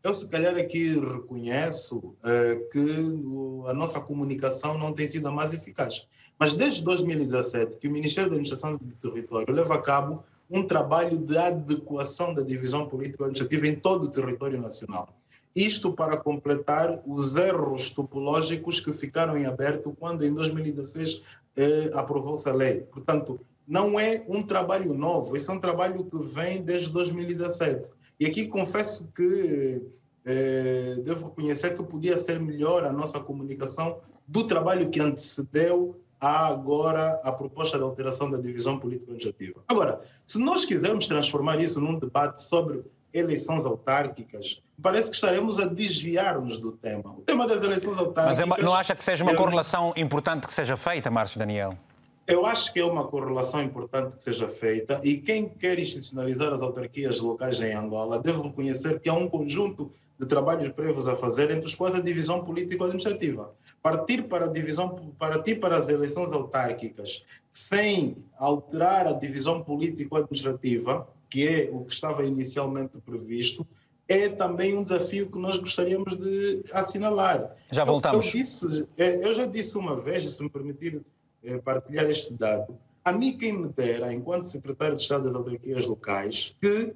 eu 0.02 0.14
se 0.14 0.28
calhar 0.28 0.56
aqui 0.56 0.98
reconheço 0.98 1.98
uh, 1.98 2.70
que 2.70 3.68
a 3.68 3.74
nossa 3.74 4.00
comunicação 4.00 4.78
não 4.78 4.92
tem 4.92 5.08
sido 5.08 5.28
a 5.28 5.32
mais 5.32 5.52
eficaz. 5.52 6.06
Mas 6.38 6.54
desde 6.54 6.82
2017 6.84 7.76
que 7.76 7.88
o 7.88 7.92
Ministério 7.92 8.30
da 8.30 8.36
Administração 8.36 8.76
do 8.76 8.94
Território 8.96 9.54
leva 9.54 9.74
a 9.74 9.82
cabo 9.82 10.24
um 10.50 10.62
trabalho 10.62 11.18
de 11.18 11.36
adequação 11.38 12.34
da 12.34 12.42
divisão 12.42 12.86
político-administrativa 12.86 13.66
em 13.66 13.76
todo 13.76 14.04
o 14.04 14.10
território 14.10 14.60
nacional. 14.60 15.08
Isto 15.54 15.92
para 15.92 16.16
completar 16.16 17.00
os 17.06 17.36
erros 17.36 17.90
topológicos 17.90 18.80
que 18.80 18.92
ficaram 18.92 19.36
em 19.36 19.46
aberto 19.46 19.94
quando, 19.98 20.24
em 20.24 20.34
2016, 20.34 21.22
eh, 21.56 21.90
aprovou-se 21.94 22.48
a 22.48 22.52
lei. 22.52 22.80
Portanto, 22.80 23.38
não 23.66 23.98
é 23.98 24.24
um 24.28 24.42
trabalho 24.42 24.92
novo, 24.92 25.36
esse 25.36 25.48
é 25.48 25.52
um 25.52 25.60
trabalho 25.60 26.04
que 26.04 26.18
vem 26.18 26.60
desde 26.60 26.90
2017. 26.90 27.90
E 28.18 28.26
aqui 28.26 28.48
confesso 28.48 29.08
que 29.14 29.80
eh, 30.24 30.96
devo 31.04 31.28
reconhecer 31.28 31.76
que 31.76 31.82
podia 31.84 32.16
ser 32.16 32.40
melhor 32.40 32.84
a 32.84 32.92
nossa 32.92 33.20
comunicação 33.20 33.98
do 34.26 34.46
trabalho 34.46 34.90
que 34.90 35.00
antecedeu 35.00 36.00
a 36.20 36.46
agora 36.46 37.20
a 37.22 37.30
proposta 37.30 37.76
de 37.76 37.84
alteração 37.84 38.30
da 38.30 38.38
divisão 38.38 38.78
político-administrativa. 38.78 39.62
Agora, 39.68 40.00
se 40.24 40.38
nós 40.38 40.64
quisermos 40.64 41.06
transformar 41.06 41.60
isso 41.60 41.80
num 41.80 41.98
debate 41.98 42.42
sobre 42.42 42.82
eleições 43.14 43.64
autárquicas, 43.64 44.60
parece 44.82 45.08
que 45.08 45.14
estaremos 45.14 45.60
a 45.60 45.66
desviar-nos 45.66 46.58
do 46.58 46.72
tema. 46.72 47.14
O 47.16 47.22
tema 47.22 47.46
das 47.46 47.62
eleições 47.62 47.96
autárquicas... 47.96 48.46
Mas 48.46 48.60
é 48.60 48.62
não 48.62 48.74
acha 48.74 48.94
que 48.94 49.04
seja 49.04 49.22
uma 49.22 49.36
correlação 49.36 49.94
importante 49.96 50.46
que 50.46 50.52
seja 50.52 50.76
feita, 50.76 51.10
Márcio 51.10 51.38
Daniel? 51.38 51.78
Eu 52.26 52.44
acho 52.44 52.72
que 52.72 52.80
é 52.80 52.84
uma 52.84 53.06
correlação 53.06 53.62
importante 53.62 54.16
que 54.16 54.22
seja 54.22 54.48
feita 54.48 55.00
e 55.04 55.18
quem 55.18 55.48
quer 55.48 55.78
institucionalizar 55.78 56.52
as 56.52 56.62
autarquias 56.62 57.20
locais 57.20 57.60
em 57.60 57.74
Angola 57.74 58.18
deve 58.18 58.42
reconhecer 58.42 58.98
que 58.98 59.08
há 59.08 59.14
um 59.14 59.28
conjunto 59.28 59.92
de 60.18 60.26
trabalhos 60.26 60.72
prévios 60.72 61.06
a 61.06 61.16
fazer, 61.16 61.50
entre 61.50 61.66
os 61.66 61.74
quais 61.74 61.94
a 61.94 62.00
divisão 62.00 62.44
político-administrativa. 62.44 63.52
Partir 63.82 64.22
para 64.22 64.46
a 64.46 64.48
divisão, 64.48 65.12
partir 65.18 65.56
para 65.56 65.76
as 65.76 65.88
eleições 65.88 66.32
autárquicas 66.32 67.24
sem 67.52 68.16
alterar 68.38 69.06
a 69.06 69.12
divisão 69.12 69.62
político-administrativa, 69.62 71.06
que 71.34 71.48
é 71.48 71.68
o 71.72 71.84
que 71.84 71.92
estava 71.92 72.24
inicialmente 72.24 72.96
previsto, 73.04 73.66
é 74.06 74.28
também 74.28 74.78
um 74.78 74.84
desafio 74.84 75.28
que 75.28 75.36
nós 75.36 75.58
gostaríamos 75.58 76.16
de 76.16 76.62
assinalar. 76.70 77.56
Já 77.72 77.84
voltamos. 77.84 78.26
Eu, 78.26 78.30
eu, 78.30 78.36
disse, 78.38 78.88
é, 78.96 79.26
eu 79.26 79.34
já 79.34 79.44
disse 79.44 79.76
uma 79.76 80.00
vez, 80.00 80.32
se 80.32 80.40
me 80.40 80.48
permitir 80.48 81.04
é, 81.42 81.58
partilhar 81.58 82.08
este 82.08 82.34
dado, 82.34 82.78
a 83.04 83.10
mim 83.10 83.36
quem 83.36 83.52
me 83.52 83.68
dera, 83.68 84.14
enquanto 84.14 84.44
secretário 84.44 84.94
de 84.94 85.00
Estado 85.00 85.24
das 85.24 85.34
Autarquias 85.34 85.84
Locais, 85.86 86.54
que 86.60 86.94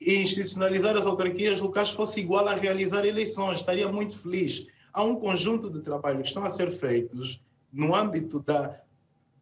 institucionalizar 0.00 0.96
as 0.96 1.06
autarquias 1.06 1.60
locais 1.60 1.90
fosse 1.90 2.18
igual 2.18 2.48
a 2.48 2.54
realizar 2.54 3.06
eleições. 3.06 3.60
Estaria 3.60 3.88
muito 3.88 4.18
feliz. 4.18 4.66
Há 4.92 5.04
um 5.04 5.14
conjunto 5.14 5.70
de 5.70 5.82
trabalhos 5.82 6.22
que 6.22 6.28
estão 6.28 6.42
a 6.42 6.50
ser 6.50 6.72
feitos 6.72 7.40
no 7.72 7.94
âmbito 7.94 8.40
da 8.40 8.80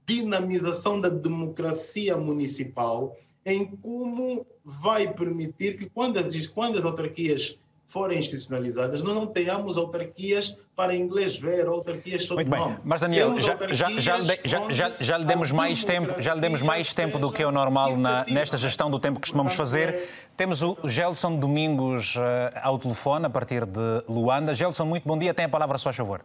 dinamização 0.06 1.00
da 1.00 1.08
democracia 1.08 2.18
municipal, 2.18 3.16
em 3.46 3.64
como 3.64 4.44
vai 4.64 5.14
permitir 5.14 5.78
que, 5.78 5.88
quando 5.88 6.18
as, 6.18 6.46
quando 6.48 6.76
as 6.76 6.84
autarquias 6.84 7.58
forem 7.86 8.18
institucionalizadas, 8.18 9.04
nós 9.04 9.14
não 9.14 9.26
tenhamos 9.26 9.78
autarquias 9.78 10.58
para 10.74 10.94
inglês 10.94 11.38
ver, 11.38 11.66
autarquias 11.68 12.24
só 12.24 12.34
Muito 12.34 12.50
bem, 12.50 12.78
mas 12.84 13.00
Daniel, 13.00 13.38
já, 13.38 13.56
já, 13.68 13.90
já, 13.90 14.20
já, 14.20 14.70
já, 14.72 14.96
já 14.98 15.18
lhe 15.18 15.24
demos 15.24 15.52
mais 15.52 15.84
tempo, 15.84 16.20
já 16.20 16.34
lhe 16.34 16.40
demos 16.40 16.60
mais 16.60 16.92
tempo 16.92 17.18
do 17.18 17.30
que 17.30 17.42
é 17.42 17.46
o 17.46 17.52
normal 17.52 17.96
na, 17.96 18.26
nesta 18.26 18.58
gestão 18.58 18.90
do 18.90 18.98
tempo 18.98 19.14
que 19.14 19.22
costumamos 19.22 19.54
fazer. 19.54 20.08
Temos 20.36 20.62
o 20.62 20.76
Gelson 20.84 21.38
Domingos 21.38 22.16
uh, 22.16 22.20
ao 22.60 22.78
telefone, 22.78 23.26
a 23.26 23.30
partir 23.30 23.64
de 23.64 24.02
Luanda. 24.08 24.52
Gelson, 24.52 24.84
muito 24.84 25.06
bom 25.06 25.16
dia, 25.16 25.32
tem 25.32 25.44
a 25.44 25.48
palavra 25.48 25.76
a 25.76 25.78
seu 25.78 25.92
favor. 25.92 26.22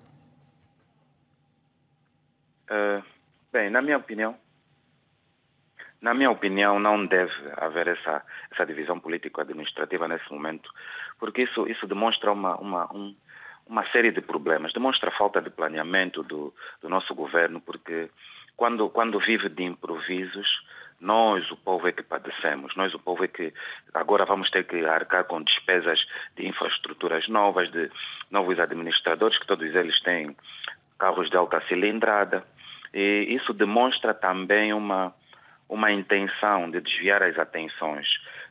Uh, 2.70 3.04
bem, 3.54 3.70
na 3.70 3.82
minha 3.82 3.98
opinião, 3.98 4.36
na 6.02 6.14
minha 6.14 6.32
opinião, 6.32 6.80
não 6.80 7.06
deve 7.06 7.32
haver 7.58 7.88
essa, 7.88 8.24
essa 8.52 8.66
divisão 8.66 9.00
político-administrativa 9.00 10.08
nesse 10.08 10.32
momento, 10.32 10.70
porque 11.20 11.44
isso, 11.44 11.68
isso 11.68 11.86
demonstra 11.86 12.32
uma, 12.32 12.56
uma, 12.56 12.92
um, 12.94 13.16
uma 13.68 13.86
série 13.92 14.12
de 14.12 14.22
problemas, 14.22 14.74
demonstra 14.74 15.10
a 15.10 15.18
falta 15.18 15.42
de 15.42 15.52
planeamento 15.52 16.24
do, 16.24 16.54
do 16.82 16.90
nosso 16.90 17.14
governo, 17.14 17.62
porque 17.62 18.10
quando, 18.58 18.90
quando 18.90 19.20
vive 19.20 19.48
de 19.50 19.64
improvisos, 19.64 20.62
nós, 21.00 21.50
o 21.50 21.58
povo, 21.58 21.88
é 21.88 21.92
que 21.92 22.04
padecemos. 22.04 22.76
Nós, 22.76 22.94
o 22.94 23.00
povo, 23.00 23.24
é 23.24 23.28
que 23.28 23.52
agora 23.92 24.24
vamos 24.24 24.52
ter 24.52 24.66
que 24.66 24.86
arcar 24.86 25.24
com 25.24 25.42
despesas 25.42 26.06
de 26.36 26.48
infraestruturas 26.48 27.28
novas, 27.28 27.72
de 27.72 27.90
novos 28.30 28.60
administradores, 28.60 29.40
que 29.40 29.48
todos 29.48 29.74
eles 29.74 30.00
têm 30.02 30.36
carros 31.00 31.28
de 31.32 31.36
alta 31.36 31.60
cilindrada. 31.68 32.46
E 32.94 33.26
isso 33.30 33.52
demonstra 33.52 34.14
também 34.14 34.74
uma, 34.74 35.12
uma 35.72 35.90
intenção 35.90 36.70
de 36.70 36.82
desviar 36.82 37.24
as 37.24 37.40
atenções. 37.40 38.08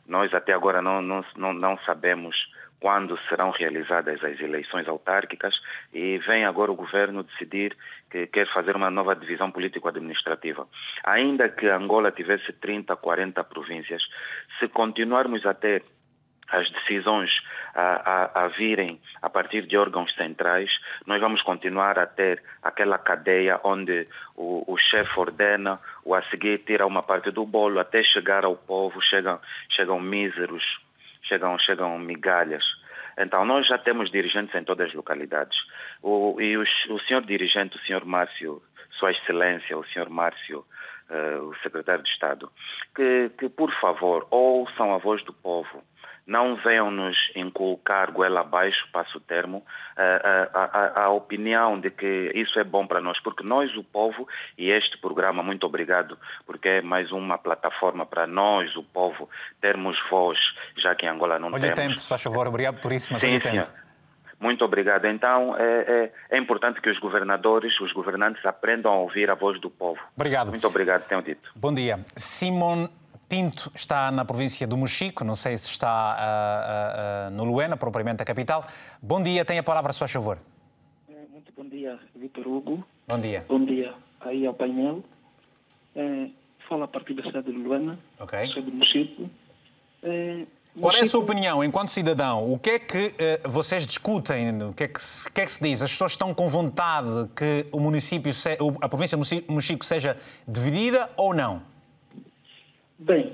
Nós 0.07 0.33
até 0.33 0.53
agora 0.53 0.81
não, 0.81 1.01
não, 1.03 1.53
não, 1.53 1.77
sabemos 1.85 2.51
quando 2.79 3.15
serão 3.29 3.51
realizadas 3.51 4.23
as 4.23 4.39
eleições 4.39 4.87
autárquicas 4.87 5.53
e 5.93 6.17
vem 6.25 6.45
agora 6.45 6.71
o 6.71 6.75
governo 6.75 7.21
decidir 7.21 7.77
que 8.09 8.25
quer 8.25 8.51
fazer 8.51 8.75
uma 8.75 8.89
nova 8.89 9.15
divisão 9.15 9.51
político-administrativa. 9.51 10.67
Ainda 11.03 11.47
que 11.47 11.67
Angola 11.67 12.11
tivesse 12.11 12.51
30, 12.53 12.95
40 12.95 13.43
províncias, 13.43 14.01
se 14.57 14.67
continuarmos 14.67 15.45
a 15.45 15.53
ter 15.53 15.83
as 16.51 16.69
decisões 16.69 17.41
a, 17.73 18.41
a, 18.41 18.43
a, 18.43 18.47
virem 18.49 18.99
a 19.21 19.29
partir 19.29 19.65
de 19.65 19.77
órgãos 19.77 20.13
centrais, 20.15 20.69
nós 21.05 21.19
vamos 21.21 21.41
continuar 21.41 21.97
a 21.97 22.05
ter 22.05 22.43
aquela 22.61 22.97
cadeia 22.97 23.59
onde 23.63 24.07
o, 24.35 24.63
o 24.67 24.77
chefe 24.77 25.17
ordena, 25.19 25.79
o 26.03 26.13
a 26.13 26.21
seguir 26.23 26.59
tira 26.59 26.85
uma 26.85 27.01
parte 27.01 27.31
do 27.31 27.45
bolo, 27.45 27.79
até 27.79 28.03
chegar 28.03 28.43
ao 28.43 28.55
povo, 28.55 29.01
chegam, 29.01 29.39
chegam 29.69 29.99
míseros, 29.99 30.79
chegam, 31.23 31.57
chegam 31.57 31.97
migalhas. 31.97 32.63
Então, 33.17 33.45
nós 33.45 33.67
já 33.67 33.77
temos 33.77 34.11
dirigentes 34.11 34.53
em 34.55 34.63
todas 34.63 34.89
as 34.89 34.93
localidades. 34.93 35.57
O, 36.01 36.39
e 36.39 36.57
o, 36.57 36.61
o 36.63 36.99
senhor 37.01 37.21
dirigente, 37.23 37.77
o 37.77 37.81
senhor 37.81 38.05
Márcio, 38.05 38.61
Sua 38.91 39.11
Excelência, 39.11 39.77
o 39.77 39.85
senhor 39.85 40.09
Márcio, 40.09 40.65
uh, 41.09 41.43
o 41.43 41.55
secretário 41.57 42.03
de 42.03 42.09
Estado, 42.09 42.51
que, 42.95 43.29
que, 43.37 43.49
por 43.49 43.71
favor, 43.79 44.27
ouçam 44.31 44.93
a 44.93 44.97
voz 44.97 45.23
do 45.23 45.33
povo 45.33 45.83
não 46.31 46.55
venham 46.55 46.89
nos 46.89 47.17
inculcar 47.35 48.09
goela 48.09 48.39
abaixo, 48.39 48.87
passo 48.93 49.17
o 49.17 49.21
termo, 49.21 49.61
a, 49.97 50.47
a, 50.53 51.03
a, 51.03 51.09
opinião 51.09 51.77
de 51.77 51.91
que 51.91 52.31
isso 52.33 52.57
é 52.57 52.63
bom 52.63 52.87
para 52.87 53.01
nós, 53.01 53.19
porque 53.19 53.43
nós, 53.43 53.75
o 53.75 53.83
povo, 53.83 54.25
e 54.57 54.69
este 54.69 54.97
programa, 54.97 55.43
muito 55.43 55.65
obrigado, 55.65 56.17
porque 56.45 56.69
é 56.69 56.81
mais 56.81 57.11
uma 57.11 57.37
plataforma 57.37 58.05
para 58.05 58.25
nós, 58.25 58.73
o 58.77 58.83
povo, 58.83 59.29
termos 59.59 59.99
voz, 60.09 60.39
já 60.77 60.95
que 60.95 61.05
em 61.05 61.09
Angola 61.09 61.37
não 61.37 61.49
olha 61.49 61.59
temos. 61.59 61.79
Olha 61.79 61.87
tempo, 61.89 61.99
se 61.99 62.07
faz 62.07 62.21
favor, 62.21 62.47
obrigado 62.47 62.79
por 62.79 62.93
isso, 62.93 63.11
mas 63.11 63.21
Sim, 63.21 63.31
olha 63.31 63.41
tempo. 63.41 63.67
Muito 64.39 64.65
obrigado. 64.65 65.05
Então, 65.05 65.55
é, 65.55 66.11
é, 66.31 66.35
é, 66.35 66.37
importante 66.37 66.81
que 66.81 66.89
os 66.89 66.97
governadores, 66.97 67.79
os 67.79 67.91
governantes 67.91 68.43
aprendam 68.43 68.91
a 68.91 68.97
ouvir 68.97 69.29
a 69.29 69.35
voz 69.35 69.59
do 69.61 69.69
povo. 69.69 69.99
Obrigado. 70.15 70.49
Muito 70.49 70.65
obrigado, 70.65 71.05
tenho 71.07 71.21
dito. 71.21 71.51
Bom 71.55 71.71
dia. 71.71 71.99
Simon 72.15 72.89
Pinto 73.31 73.71
está 73.73 74.11
na 74.11 74.25
província 74.25 74.67
do 74.67 74.75
Mochico, 74.75 75.23
não 75.23 75.37
sei 75.37 75.57
se 75.57 75.69
está 75.71 76.17
uh, 76.19 77.29
uh, 77.29 77.31
no 77.33 77.45
Luena, 77.45 77.77
propriamente 77.77 78.21
a 78.21 78.25
capital. 78.25 78.67
Bom 79.01 79.23
dia, 79.23 79.45
tem 79.45 79.57
a 79.57 79.63
palavra, 79.63 79.91
a 79.91 79.93
seu 79.93 80.05
favor. 80.05 80.37
Muito 81.31 81.53
bom 81.55 81.63
dia, 81.63 81.97
Vitor 82.13 82.45
Hugo. 82.45 82.85
Bom 83.07 83.17
dia. 83.17 83.45
Bom 83.47 83.63
dia 83.63 83.93
aí 84.19 84.45
ao 84.45 84.53
painel. 84.53 85.01
É, 85.95 86.27
falo 86.67 86.83
a 86.83 86.89
partir 86.89 87.13
da 87.13 87.23
cidade 87.23 87.49
de 87.49 87.57
Luena, 87.57 87.97
okay. 88.19 88.47
sou 88.47 88.63
do 88.63 88.71
Mochico. 88.73 89.29
É, 90.03 90.45
Qual 90.77 90.93
é 90.93 90.99
a 90.99 91.05
sua 91.05 91.21
opinião, 91.21 91.63
enquanto 91.63 91.87
cidadão? 91.87 92.51
O 92.51 92.59
que 92.59 92.71
é 92.71 92.79
que 92.79 93.15
uh, 93.45 93.49
vocês 93.49 93.87
discutem? 93.87 94.61
O 94.61 94.73
que, 94.73 94.83
é 94.83 94.87
que 94.89 95.01
se, 95.01 95.29
o 95.29 95.31
que 95.31 95.39
é 95.39 95.45
que 95.45 95.51
se 95.53 95.63
diz? 95.63 95.81
As 95.81 95.89
pessoas 95.89 96.11
estão 96.11 96.33
com 96.33 96.49
vontade 96.49 97.29
que 97.33 97.65
o 97.71 97.79
município, 97.79 98.33
se, 98.33 98.57
a 98.81 98.89
província 98.89 99.17
de 99.17 99.45
Mochico 99.47 99.85
seja 99.85 100.17
dividida 100.45 101.09
ou 101.15 101.33
não? 101.33 101.70
Bem, 103.03 103.33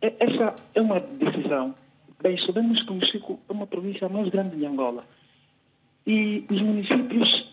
essa 0.00 0.56
é 0.74 0.80
uma 0.80 0.98
decisão. 0.98 1.74
Bem, 2.22 2.38
sabemos 2.38 2.82
que 2.84 2.90
Mochico 2.90 3.38
é 3.50 3.52
uma 3.52 3.66
província 3.66 4.08
mais 4.08 4.30
grande 4.30 4.56
de 4.56 4.64
Angola. 4.64 5.04
E 6.06 6.42
os 6.50 6.62
municípios, 6.62 7.52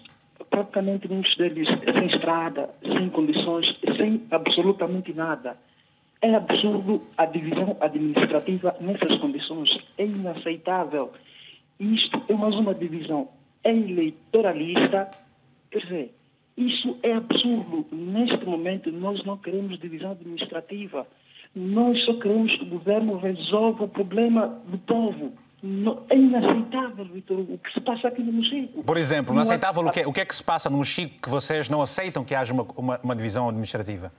praticamente 0.49 1.09
muitos 1.09 1.35
deles, 1.35 1.67
sem 1.67 2.07
estrada, 2.07 2.69
sem 2.81 3.09
condições, 3.09 3.67
sem 3.97 4.25
absolutamente 4.31 5.11
nada. 5.11 5.57
É 6.21 6.33
absurdo 6.33 7.01
a 7.17 7.25
divisão 7.25 7.75
administrativa 7.81 8.73
nessas 8.79 9.19
condições. 9.19 9.77
É 9.97 10.05
inaceitável. 10.05 11.11
Isto 11.77 12.23
é 12.29 12.33
mais 12.33 12.55
uma 12.55 12.73
divisão 12.73 13.27
eleitoralista. 13.61 15.11
Quer 15.69 15.79
dizer, 15.79 16.15
isso 16.55 16.97
é 17.03 17.11
absurdo. 17.11 17.85
Neste 17.91 18.45
momento, 18.45 18.89
nós 18.89 19.21
não 19.25 19.37
queremos 19.37 19.77
divisão 19.79 20.11
administrativa. 20.11 21.05
Nós 21.53 22.03
só 22.05 22.13
queremos 22.13 22.55
que 22.55 22.63
o 22.63 22.67
governo 22.67 23.17
resolva 23.17 23.83
o 23.83 23.87
problema 23.87 24.47
do 24.67 24.77
povo. 24.77 25.33
é 26.09 26.15
inaceitável, 26.15 27.05
Vitor, 27.05 27.39
o 27.39 27.57
que 27.57 27.73
se 27.73 27.81
passa 27.81 28.07
aqui 28.07 28.23
no 28.23 28.31
Mochico. 28.31 28.83
Por 28.83 28.97
exemplo, 28.97 29.35
não 29.35 29.41
aceitável 29.41 29.85
o 29.85 29.91
que, 29.91 30.05
o 30.05 30.13
que 30.13 30.21
é 30.21 30.25
que 30.25 30.35
se 30.35 30.43
passa 30.43 30.69
no 30.69 30.77
Mochico 30.77 31.21
que 31.21 31.29
vocês 31.29 31.69
não 31.69 31.81
aceitam 31.81 32.23
que 32.23 32.33
haja 32.33 32.53
uma, 32.53 32.65
uma, 32.75 32.99
uma 33.03 33.15
divisão 33.15 33.49
administrativa? 33.49 34.11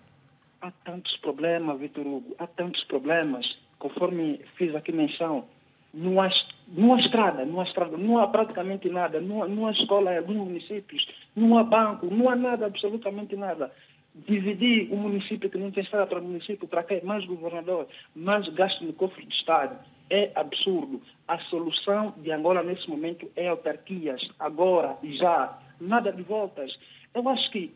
Há 0.61 0.71
tantos 0.85 1.17
problemas, 1.17 1.81
Vitor 1.81 2.07
Hugo, 2.07 2.37
há 2.39 2.47
tantos 2.47 2.85
problemas. 2.85 3.47
Conforme 3.79 4.41
fiz 4.57 4.75
aqui 4.75 4.93
menção, 4.93 5.45
não 5.93 6.21
há, 6.21 6.31
não 6.69 6.95
há 6.95 7.01
estrada, 7.01 7.45
não 7.45 7.61
há 7.61 7.65
estrada, 7.65 7.97
não 7.97 8.19
há 8.19 8.27
praticamente 8.27 8.89
nada, 8.89 9.21
não 9.21 9.43
há, 9.43 9.49
não 9.49 9.67
há 9.67 9.73
escola 9.73 10.13
em 10.13 10.19
alguns 10.19 10.37
municípios, 10.37 11.07
não 11.35 11.59
há 11.59 11.65
banco, 11.65 12.07
não 12.07 12.29
há 12.29 12.37
nada, 12.37 12.67
absolutamente 12.67 13.37
nada. 13.37 13.73
Dividir 14.15 14.93
o 14.93 14.97
município 14.97 15.49
que 15.49 15.57
não 15.57 15.71
tem 15.71 15.83
estrada 15.83 16.07
para 16.07 16.21
o 16.21 16.23
município, 16.23 16.69
para 16.69 16.83
quê? 16.83 17.01
Mais 17.03 17.25
governador, 17.25 17.89
mais 18.15 18.47
gasto 18.51 18.85
no 18.85 18.93
cofre 18.93 19.25
do 19.25 19.33
Estado. 19.33 19.79
É 20.11 20.31
absurdo. 20.35 21.01
A 21.27 21.39
solução 21.39 22.13
de 22.19 22.31
Angola 22.31 22.63
nesse 22.63 22.89
momento 22.91 23.31
é 23.35 23.49
autarquias, 23.49 24.21
agora 24.39 24.99
e 25.03 25.17
já. 25.17 25.59
Nada 25.81 26.13
de 26.13 26.23
voltas. 26.23 26.71
Eu 27.15 27.27
acho 27.29 27.51
que 27.51 27.73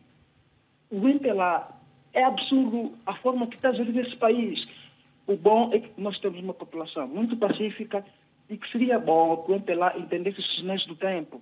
o 0.91 1.07
MPLA 1.07 1.69
é 2.13 2.23
absurdo 2.23 2.93
a 3.05 3.15
forma 3.15 3.47
que 3.47 3.55
está 3.55 3.69
a 3.69 3.73
gerir 3.73 3.97
esse 3.97 4.15
país. 4.17 4.63
O 5.25 5.35
bom 5.35 5.71
é 5.73 5.79
que 5.79 5.89
nós 5.99 6.19
temos 6.19 6.39
uma 6.39 6.53
população 6.53 7.07
muito 7.07 7.35
pacífica 7.35 8.05
e 8.49 8.57
que 8.57 8.71
seria 8.71 8.99
bom 8.99 9.37
que 9.37 9.51
o 9.51 9.55
MPLA 9.55 9.97
entendesse 9.97 10.39
os 10.39 10.55
sinais 10.55 10.85
do 10.85 10.95
tempo. 10.95 11.41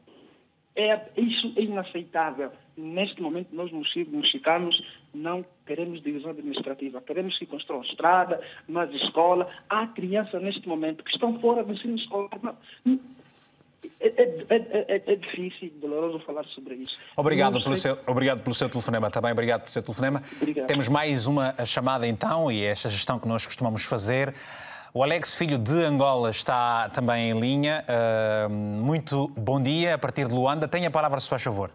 É, 0.76 1.00
isso 1.16 1.54
é 1.56 1.62
inaceitável. 1.62 2.52
Neste 2.76 3.22
momento, 3.22 3.48
nós, 3.54 3.72
mexicanos, 3.72 4.84
não 5.14 5.46
queremos 5.66 6.04
divisão 6.04 6.32
administrativa. 6.32 7.02
Queremos 7.02 7.38
que 7.38 7.46
construam 7.46 7.82
estrada, 7.84 8.42
mais 8.68 8.94
escola. 8.94 9.50
Há 9.70 9.88
crianças, 9.88 10.42
neste 10.42 10.68
momento, 10.68 11.04
que 11.04 11.12
estão 11.12 11.40
fora 11.40 11.64
do 11.64 11.72
ensino 11.72 11.96
escolar. 11.96 12.30
É, 14.00 14.08
é, 14.08 14.46
é, 14.50 15.04
é, 15.06 15.16
difícil, 15.16 15.72
doloroso 15.80 16.20
falar 16.26 16.44
sobre 16.46 16.76
isso. 16.76 16.98
Obrigado 17.16 17.64
pelo, 17.64 17.78
seu, 17.78 17.98
obrigado 18.08 18.42
pelo 18.42 18.56
seu 18.56 18.68
telefonema 18.68 19.10
também, 19.12 19.32
obrigado 19.32 19.62
pelo 19.62 19.72
seu 19.72 19.84
telefonema. 19.84 20.24
Obrigado. 20.42 20.68
Temos 20.68 20.90
mais 20.90 21.28
uma 21.28 21.54
chamada 21.66 22.08
então, 22.08 22.52
e 22.52 22.64
é 22.64 22.68
esta 22.68 22.90
gestão 22.90 23.20
que 23.20 23.28
nós 23.28 23.46
costumamos 23.46 23.84
fazer. 23.86 24.34
O 24.98 25.04
Alex 25.04 25.36
Filho 25.36 25.58
de 25.58 25.84
Angola 25.84 26.30
está 26.30 26.88
também 26.88 27.30
em 27.30 27.38
linha. 27.38 27.84
Uh, 27.84 28.50
muito 28.50 29.28
bom 29.36 29.62
dia, 29.62 29.96
a 29.96 29.98
partir 29.98 30.26
de 30.26 30.34
Luanda. 30.34 30.70
Tenha 30.70 30.88
a 30.88 30.92
palavra, 30.92 31.20
se 31.20 31.30
faz 31.30 31.44
favor. 31.44 31.70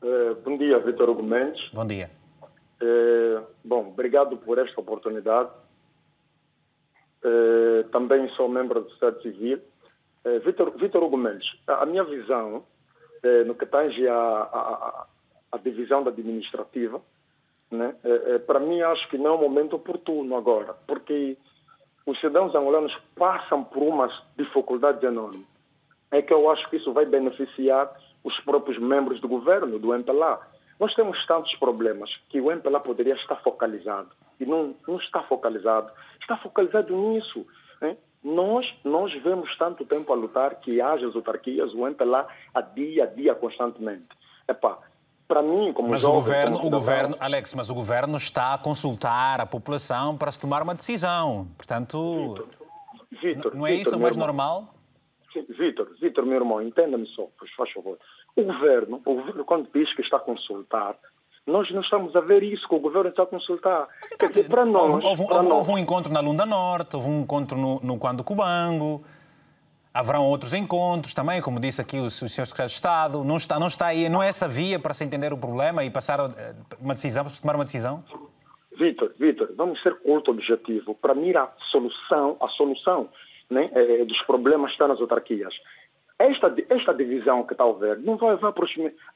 Uh, 0.00 0.36
bom 0.44 0.56
dia, 0.56 0.78
Vitor 0.78 1.10
Hugo 1.10 1.24
Mendes. 1.24 1.60
Bom 1.72 1.84
dia. 1.84 2.08
Uh, 2.80 3.44
bom, 3.64 3.88
obrigado 3.88 4.36
por 4.36 4.58
esta 4.58 4.80
oportunidade. 4.80 5.50
também 7.90 8.28
sou 8.36 8.48
membro 8.48 8.82
do 8.82 8.92
Estado 8.92 9.20
Civil. 9.22 9.58
Vitor, 10.44 10.70
Vitor 10.78 11.02
Hugo 11.02 11.16
Mendes, 11.16 11.48
a, 11.66 11.84
minha 11.84 12.04
visão 12.04 12.62
no 13.44 13.56
que 13.56 13.66
tange 13.66 14.06
a 14.06 15.06
divisão 15.64 16.04
da 16.04 16.10
administrativa, 16.10 17.02
né, 17.72 17.92
para 18.46 18.60
mim 18.60 18.80
acho 18.82 19.08
que 19.08 19.18
não 19.18 19.32
é 19.32 19.34
um 19.34 19.40
momento 19.40 19.74
oportuno 19.74 20.36
agora, 20.36 20.74
porque 20.86 21.36
os 22.06 22.18
cidadãos 22.20 22.54
angolanos 22.54 22.96
passam 23.16 23.62
por 23.62 23.82
umas 23.82 24.12
dificuldades 24.36 25.02
enormes. 25.02 25.44
É 26.10 26.20
que 26.20 26.32
eu 26.32 26.50
acho 26.50 26.68
que 26.68 26.76
isso 26.76 26.92
vai 26.92 27.06
beneficiar 27.06 27.92
os 28.24 28.38
próprios 28.40 28.78
membros 28.78 29.20
do 29.20 29.28
governo, 29.28 29.78
do 29.78 29.94
MPLA. 29.94 30.40
Nós 30.78 30.94
temos 30.94 31.24
tantos 31.26 31.54
problemas 31.56 32.10
que 32.28 32.40
o 32.40 32.50
MPLA 32.50 32.80
poderia 32.80 33.14
estar 33.14 33.36
focalizado. 33.36 34.10
E 34.40 34.46
não, 34.46 34.74
não 34.88 34.96
está 34.96 35.22
focalizado. 35.22 35.92
Está 36.20 36.36
focalizado 36.38 36.96
nisso. 36.96 37.46
Né? 37.80 37.96
Nós, 38.24 38.66
nós 38.84 39.12
vemos 39.22 39.56
tanto 39.56 39.84
tempo 39.84 40.12
a 40.12 40.16
lutar 40.16 40.56
que 40.56 40.80
haja 40.80 41.06
as 41.06 41.14
autarquias, 41.14 41.72
o 41.74 41.86
MPLA, 41.86 42.26
a 42.54 42.60
dia 42.60 43.04
a 43.04 43.06
dia, 43.06 43.34
constantemente. 43.34 44.08
Epá, 44.48 44.78
para 45.30 45.42
mim, 45.42 45.72
como 45.72 45.90
mas 45.90 46.02
jovem, 46.02 46.18
o 46.18 46.20
governo, 46.20 46.56
o 46.66 46.70
governo, 46.70 47.16
Alex, 47.20 47.54
mas 47.54 47.70
o 47.70 47.74
governo 47.74 48.16
está 48.16 48.54
a 48.54 48.58
consultar 48.58 49.40
a 49.40 49.46
população 49.46 50.16
para 50.16 50.32
se 50.32 50.40
tomar 50.40 50.60
uma 50.60 50.74
decisão. 50.74 51.46
Portanto, 51.56 52.48
Victor, 53.22 53.54
não 53.54 53.64
é 53.64 53.70
Victor, 53.70 53.86
isso 53.86 53.96
o 53.96 54.00
mais 54.00 54.16
irmão, 54.16 54.26
normal? 54.26 54.74
Vitor, 55.56 55.88
Vitor, 56.00 56.26
meu 56.26 56.34
irmão, 56.34 56.60
entenda-me 56.60 57.06
só, 57.14 57.28
por 57.38 57.72
favor. 57.72 57.96
O 58.34 58.42
governo, 58.42 59.00
o 59.04 59.14
governo, 59.14 59.44
quando 59.44 59.68
diz 59.72 59.94
que 59.94 60.02
está 60.02 60.16
a 60.16 60.20
consultar, 60.20 60.96
nós 61.46 61.70
não 61.70 61.80
estamos 61.80 62.16
a 62.16 62.20
ver 62.20 62.42
isso 62.42 62.66
que 62.68 62.74
o 62.74 62.80
governo 62.80 63.10
está 63.10 63.22
a 63.22 63.26
consultar. 63.26 63.86
Dizer, 64.18 64.48
para 64.48 64.64
nós. 64.64 64.92
Houve, 64.92 65.06
houve, 65.06 65.26
para 65.26 65.36
houve, 65.36 65.48
nós... 65.48 65.68
um 65.68 65.78
encontro 65.78 66.12
na 66.12 66.18
Lunda 66.18 66.44
Norte, 66.44 66.96
houve 66.96 67.08
um 67.08 67.20
encontro 67.20 67.56
no, 67.56 67.78
no 67.80 67.98
Quando 68.00 68.24
Cubango. 68.24 69.04
Haverão 69.92 70.24
outros 70.24 70.54
encontros 70.54 71.12
também, 71.12 71.42
como 71.42 71.58
disse 71.58 71.80
aqui 71.80 71.98
o, 71.98 72.08
Sr. 72.08 72.28
Secretário 72.28 72.68
de 72.68 72.74
Estado. 72.74 73.24
Não 73.24 73.36
está, 73.36 73.58
não 73.58 73.66
está 73.66 73.86
aí, 73.86 74.08
não 74.08 74.22
é 74.22 74.28
essa 74.28 74.46
via 74.46 74.78
para 74.78 74.94
se 74.94 75.02
entender 75.02 75.32
o 75.32 75.36
problema 75.36 75.84
e 75.84 75.90
passar 75.90 76.20
eh, 76.20 76.54
uma 76.80 76.94
decisão, 76.94 77.26
tomar 77.40 77.56
uma 77.56 77.64
decisão? 77.64 78.04
Vitor, 78.78 79.12
Vitor, 79.18 79.52
vamos 79.56 79.82
ser 79.82 79.96
curto 79.96 80.30
objetivo. 80.30 80.94
Para 80.94 81.14
mim, 81.14 81.34
a 81.34 81.50
solução, 81.72 82.36
a 82.40 82.48
solução 82.50 83.08
né, 83.50 83.68
é, 83.74 84.04
dos 84.04 84.22
problemas 84.22 84.70
está 84.70 84.86
nas 84.86 85.00
autarquias. 85.00 85.52
Esta, 86.20 86.54
esta 86.68 86.92
divisão 86.92 87.44
que 87.44 87.54
está 87.54 87.64
a 87.64 87.70
haver 87.70 87.98
não 88.00 88.18
vai 88.18 88.32
haver 88.32 88.52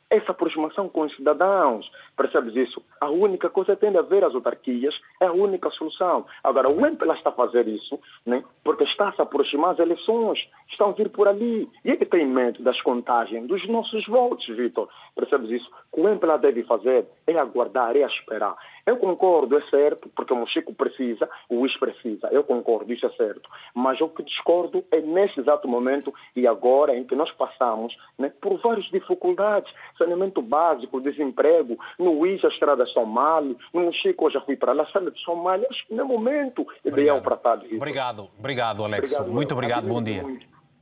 essa 0.09 0.31
aproximação 0.31 0.89
com 0.89 1.03
os 1.03 1.15
cidadãos. 1.15 1.87
Percebes 2.17 2.57
isso? 2.57 2.83
A 2.99 3.11
única 3.11 3.51
coisa 3.51 3.77
tem 3.77 3.95
a 3.95 4.01
ver 4.01 4.25
as 4.25 4.35
autarquias 4.35 4.99
é 5.21 5.27
a 5.27 5.33
única 5.33 5.69
solução. 5.69 6.25
Agora, 6.43 6.71
o 6.71 6.81
MPLA 6.81 7.15
está 7.15 7.29
a 7.29 7.35
fazer 7.35 7.69
isso 7.69 8.01
né, 8.25 8.43
porque 8.65 8.85
está 8.85 9.11
a 9.11 9.13
se 9.13 9.21
aproximar 9.21 9.73
as 9.73 9.81
eleições, 9.81 10.49
estão 10.71 10.89
a 10.89 10.93
vir 10.93 11.11
por 11.11 11.29
ali. 11.29 11.69
E 11.85 11.91
ele 11.91 12.07
tem 12.07 12.27
medo 12.27 12.63
das 12.63 12.81
contagens 12.81 13.47
dos 13.47 13.69
nossos 13.69 14.07
votos, 14.07 14.47
Vitor. 14.47 14.89
Percebes 15.15 15.51
isso? 15.51 15.71
O 15.93 16.03
que 16.19 16.39
deve 16.39 16.63
fazer 16.63 17.05
é 17.27 17.39
aguardar, 17.39 17.95
é 17.97 18.01
esperar. 18.01 18.57
Eu 18.87 18.99
concordo, 18.99 19.57
é 19.57 19.63
certo, 19.71 20.11
porque 20.15 20.33
o 20.33 20.37
Mochico 20.37 20.75
precisa, 20.75 21.29
o 21.49 21.61
Luís 21.61 21.77
precisa. 21.79 22.29
Eu 22.31 22.45
concordo, 22.45 22.93
isso 22.93 23.07
é 23.07 23.11
certo. 23.11 23.49
Mas 23.75 24.01
o 24.01 24.09
que 24.09 24.23
discordo 24.23 24.85
é 24.91 25.01
nesse 25.01 25.41
exato 25.41 25.67
momento 25.67 26.13
e 26.37 26.47
agora 26.47 26.97
em 26.97 27.05
que 27.05 27.15
nós 27.15 27.31
passamos 27.33 27.97
né, 28.19 28.31
por 28.41 28.61
várias 28.61 28.87
dificuldades. 28.87 29.73
Saneamento 29.97 30.43
básico, 30.43 31.01
desemprego, 31.01 31.79
no 31.99 32.19
Luís 32.19 32.45
as 32.45 32.53
estradas 32.53 32.93
são 32.93 33.07
mal, 33.07 33.43
no 33.43 33.81
Mochico 33.81 34.27
eu 34.27 34.31
já 34.33 34.41
fui 34.43 34.57
para 34.57 34.73
lá, 34.73 34.87
sala 34.93 35.11
de 35.11 35.23
São 35.25 35.37
mal. 35.37 35.59
Acho 35.71 35.87
que 35.87 35.95
não 35.95 36.05
é 36.05 36.09
momento 36.09 36.67
ideal 36.85 37.23
para 37.23 37.37
tal. 37.37 37.59
Obrigado, 37.77 38.29
obrigado, 38.39 38.85
Alex. 38.85 39.13
Obrigado, 39.13 39.33
muito 39.33 39.53
obrigado, 39.53 39.89
bom 39.89 40.03
dia. 40.03 40.23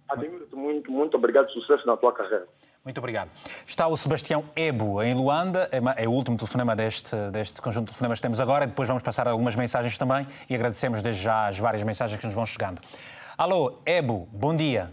Admiro-te 0.08 0.54
muito, 0.54 0.90
muito 0.90 1.16
obrigado, 1.16 1.50
sucesso 1.50 1.86
na 1.86 1.96
tua 1.96 2.12
carreira. 2.12 2.46
Muito 2.84 2.98
obrigado. 2.98 3.30
Está 3.64 3.86
o 3.86 3.96
Sebastião 3.96 4.44
Ebo, 4.56 5.00
em 5.04 5.14
Luanda. 5.14 5.68
É, 5.70 6.02
é 6.02 6.08
o 6.08 6.10
último 6.10 6.36
telefonema 6.36 6.74
deste, 6.74 7.14
deste 7.30 7.62
conjunto 7.62 7.84
de 7.84 7.90
telefonemas 7.90 8.18
que 8.18 8.22
temos 8.22 8.40
agora. 8.40 8.66
Depois 8.66 8.88
vamos 8.88 9.04
passar 9.04 9.28
algumas 9.28 9.54
mensagens 9.54 9.96
também 9.96 10.26
e 10.50 10.54
agradecemos 10.56 11.00
desde 11.00 11.22
já 11.22 11.46
as 11.46 11.56
várias 11.58 11.84
mensagens 11.84 12.18
que 12.18 12.26
nos 12.26 12.34
vão 12.34 12.44
chegando. 12.44 12.80
Alô, 13.38 13.78
Ebo, 13.86 14.28
bom 14.32 14.54
dia. 14.56 14.92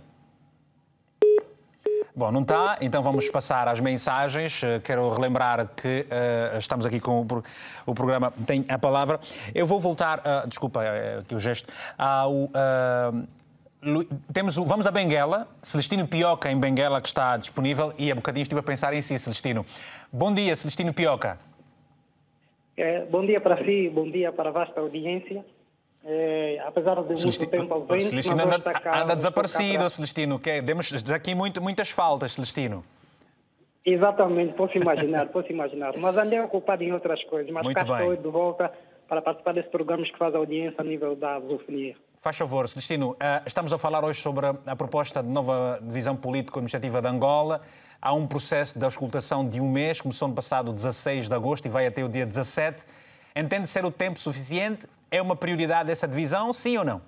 Bom, 2.16 2.32
não 2.32 2.42
está, 2.42 2.78
então 2.82 3.02
vamos 3.02 3.28
passar 3.32 3.68
às 3.68 3.80
mensagens. 3.80 4.62
Eh, 4.62 4.80
quero 4.82 5.10
relembrar 5.10 5.66
que 5.70 6.06
uh, 6.06 6.58
estamos 6.58 6.86
aqui 6.86 7.00
com 7.00 7.22
o, 7.22 7.44
o, 7.86 7.96
programa 7.96 8.34
Tem 8.46 8.66
a 8.68 8.78
Palavra. 8.78 9.20
Eu 9.56 9.66
vou 9.66 9.80
voltar, 9.80 10.20
uh, 10.20 10.48
desculpa 10.48 10.82
aqui 11.20 11.34
o 11.34 11.40
gesto, 11.40 11.72
ao. 11.98 12.50
Temos 14.34 14.58
o, 14.58 14.66
vamos 14.66 14.86
a 14.86 14.92
Benguela, 14.92 15.48
Celestino 15.62 16.06
Pioca 16.06 16.52
em 16.52 16.60
Benguela 16.60 17.00
que 17.00 17.08
está 17.08 17.38
disponível 17.38 17.94
e 17.98 18.12
há 18.12 18.16
bocadinho 18.16 18.44
estive 18.44 18.60
a 18.60 18.64
pensar 18.64 18.94
em 18.94 19.02
si, 19.02 19.18
Celestino. 19.18 19.66
Bom 20.12 20.34
dia, 20.34 20.54
Celestino 20.56 20.94
Pioca. 20.94 21.40
É, 22.76 23.06
bom 23.06 23.26
dia 23.26 23.40
para 23.40 23.64
si, 23.64 23.90
bom 23.90 24.10
dia 24.10 24.34
para 24.34 24.50
a 24.50 24.52
vasta 24.52 24.82
audiência. 24.82 25.46
É, 26.04 26.62
apesar 26.66 26.96
de 27.04 27.18
Celestino, 27.20 27.50
muito 27.52 27.62
tempo 27.62 27.74
ausente, 27.74 28.06
Celestino 28.06 28.44
anda, 28.44 28.60
cá, 28.60 29.02
anda 29.02 29.16
desaparecido, 29.16 29.90
Celestino. 29.90 30.40
Que 30.40 30.50
é, 30.50 30.62
demos 30.62 30.92
aqui 31.12 31.34
muito, 31.34 31.62
muitas 31.62 31.90
faltas, 31.90 32.34
Celestino. 32.34 32.84
Exatamente, 33.86 34.54
posso 34.56 34.78
imaginar, 34.78 35.28
posso 35.32 35.52
imaginar. 35.52 35.98
Mas 35.98 36.18
andei 36.18 36.40
ocupado 36.42 36.84
em 36.84 36.92
outras 36.92 37.24
coisas, 37.24 37.52
mas 37.52 37.64
muito 37.64 37.78
cá 37.78 37.84
bem. 37.86 37.96
estou 37.96 38.16
de 38.16 38.30
volta 38.30 38.72
para 39.08 39.22
participar 39.22 39.54
desses 39.54 39.72
programas 39.72 40.12
que 40.12 40.18
faz 40.18 40.36
audiência 40.36 40.82
a 40.82 40.84
nível 40.84 41.16
da 41.16 41.38
lusofonia. 41.38 41.96
Faz 42.20 42.38
favor, 42.38 42.68
Celestino. 42.68 43.16
Eh, 43.18 43.44
estamos 43.46 43.72
a 43.72 43.78
falar 43.78 44.04
hoje 44.04 44.20
sobre 44.20 44.46
a 44.46 44.76
proposta 44.76 45.24
de 45.24 45.30
nova 45.30 45.80
divisão 45.82 46.18
político-administrativa 46.18 47.02
de 47.02 47.08
Angola. 47.08 47.62
Há 48.02 48.14
um 48.14 48.28
processo 48.28 48.78
de 48.78 48.84
auscultação 48.84 49.48
de 49.48 49.62
um 49.62 49.72
mês, 49.72 50.02
começou 50.02 50.28
no 50.28 50.36
passado 50.36 50.74
16 50.74 51.30
de 51.30 51.34
agosto 51.34 51.66
e 51.66 51.70
vai 51.70 51.88
até 51.88 52.04
o 52.04 52.10
dia 52.10 52.26
17. 52.26 52.86
Entende 53.34 53.68
ser 53.68 53.86
o 53.86 53.92
tempo 53.92 54.20
suficiente? 54.20 54.86
É 55.10 55.22
uma 55.22 55.34
prioridade 55.34 55.90
essa 55.90 56.06
divisão, 56.06 56.52
sim 56.52 56.78
ou 56.78 56.84
não? 56.84 57.02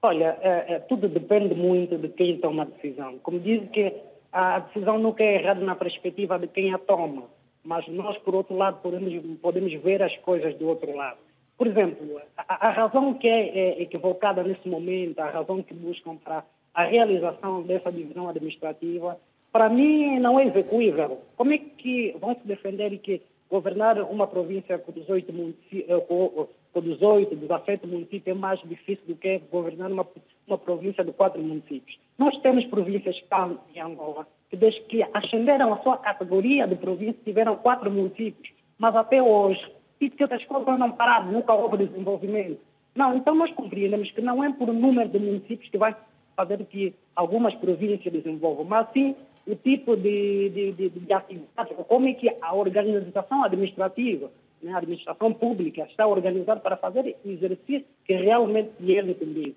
Olha, 0.00 0.38
é, 0.40 0.76
é, 0.76 0.78
tudo 0.78 1.06
depende 1.06 1.54
muito 1.54 1.98
de 1.98 2.08
quem 2.08 2.38
toma 2.38 2.62
a 2.62 2.64
decisão. 2.64 3.18
Como 3.18 3.38
diz 3.38 3.68
que 3.68 3.94
a 4.32 4.60
decisão 4.60 4.98
nunca 4.98 5.22
é 5.22 5.34
errada 5.34 5.60
na 5.60 5.76
perspectiva 5.76 6.38
de 6.38 6.46
quem 6.46 6.72
a 6.72 6.78
toma, 6.78 7.24
mas 7.62 7.86
nós, 7.88 8.16
por 8.16 8.34
outro 8.34 8.56
lado, 8.56 8.78
podemos, 8.80 9.38
podemos 9.42 9.70
ver 9.82 10.02
as 10.02 10.16
coisas 10.16 10.56
do 10.56 10.66
outro 10.66 10.96
lado. 10.96 11.18
Por 11.60 11.66
exemplo, 11.66 12.18
a, 12.38 12.68
a 12.68 12.70
razão 12.70 13.12
que 13.12 13.28
é, 13.28 13.48
é, 13.48 13.82
equivocada 13.82 14.42
nesse 14.42 14.66
momento, 14.66 15.20
a 15.20 15.28
razão 15.28 15.62
que 15.62 15.74
buscam 15.74 16.16
para 16.16 16.42
a 16.72 16.84
realização 16.84 17.60
dessa 17.64 17.92
divisão 17.92 18.30
administrativa, 18.30 19.20
para 19.52 19.68
mim 19.68 20.18
não 20.20 20.40
é 20.40 20.46
execuível. 20.46 21.20
Como 21.36 21.52
é 21.52 21.58
que 21.58 22.16
vão 22.18 22.34
se 22.34 22.48
defender 22.48 22.96
que 23.00 23.20
governar 23.50 24.00
uma 24.00 24.26
província 24.26 24.78
com 24.78 24.90
18 24.90 25.30
municípios, 25.34 26.02
com 26.08 26.80
18, 26.80 27.36
17 27.36 27.86
municípios 27.86 28.34
é 28.34 28.40
mais 28.40 28.58
difícil 28.60 29.04
do 29.06 29.16
que 29.16 29.42
governar 29.52 29.92
uma, 29.92 30.08
uma 30.46 30.56
província 30.56 31.04
de 31.04 31.12
quatro 31.12 31.42
municípios. 31.42 31.98
Nós 32.16 32.40
temos 32.40 32.64
províncias 32.68 33.20
cá 33.28 33.50
em 33.74 33.80
Angola 33.80 34.26
que 34.48 34.56
desde 34.56 34.80
que 34.84 35.02
ascenderam 35.12 35.74
a 35.74 35.82
sua 35.82 35.98
categoria 35.98 36.66
de 36.66 36.76
província 36.76 37.20
tiveram 37.22 37.56
quatro 37.56 37.90
municípios, 37.90 38.50
mas 38.78 38.96
até 38.96 39.22
hoje, 39.22 39.60
e 40.00 40.10
que 40.10 40.22
outras 40.22 40.44
coisas 40.44 40.78
não 40.78 40.92
pararam, 40.92 41.30
nunca 41.30 41.52
houve 41.52 41.86
desenvolvimento. 41.86 42.60
Não, 42.94 43.16
então 43.16 43.34
nós 43.34 43.52
compreendemos 43.52 44.10
que 44.10 44.20
não 44.20 44.42
é 44.42 44.52
por 44.52 44.72
número 44.72 45.08
de 45.08 45.18
municípios 45.18 45.70
que 45.70 45.78
vai 45.78 45.94
fazer 46.36 46.64
que 46.66 46.94
algumas 47.14 47.54
províncias 47.56 48.12
desenvolvam, 48.12 48.64
mas 48.64 48.86
sim 48.92 49.14
o 49.46 49.54
tipo 49.54 49.96
de, 49.96 50.50
de, 50.50 50.72
de, 50.72 50.88
de 50.88 51.12
atividade, 51.12 51.74
como 51.88 52.08
é 52.08 52.14
que 52.14 52.34
a 52.40 52.54
organização 52.54 53.44
administrativa, 53.44 54.30
né, 54.62 54.72
a 54.72 54.78
administração 54.78 55.32
pública 55.32 55.82
está 55.84 56.06
organizada 56.06 56.60
para 56.60 56.76
fazer 56.76 57.16
o 57.24 57.30
exercício 57.30 57.84
que 58.04 58.14
realmente 58.14 58.70
lhe 58.80 58.98
entendido. 58.98 59.54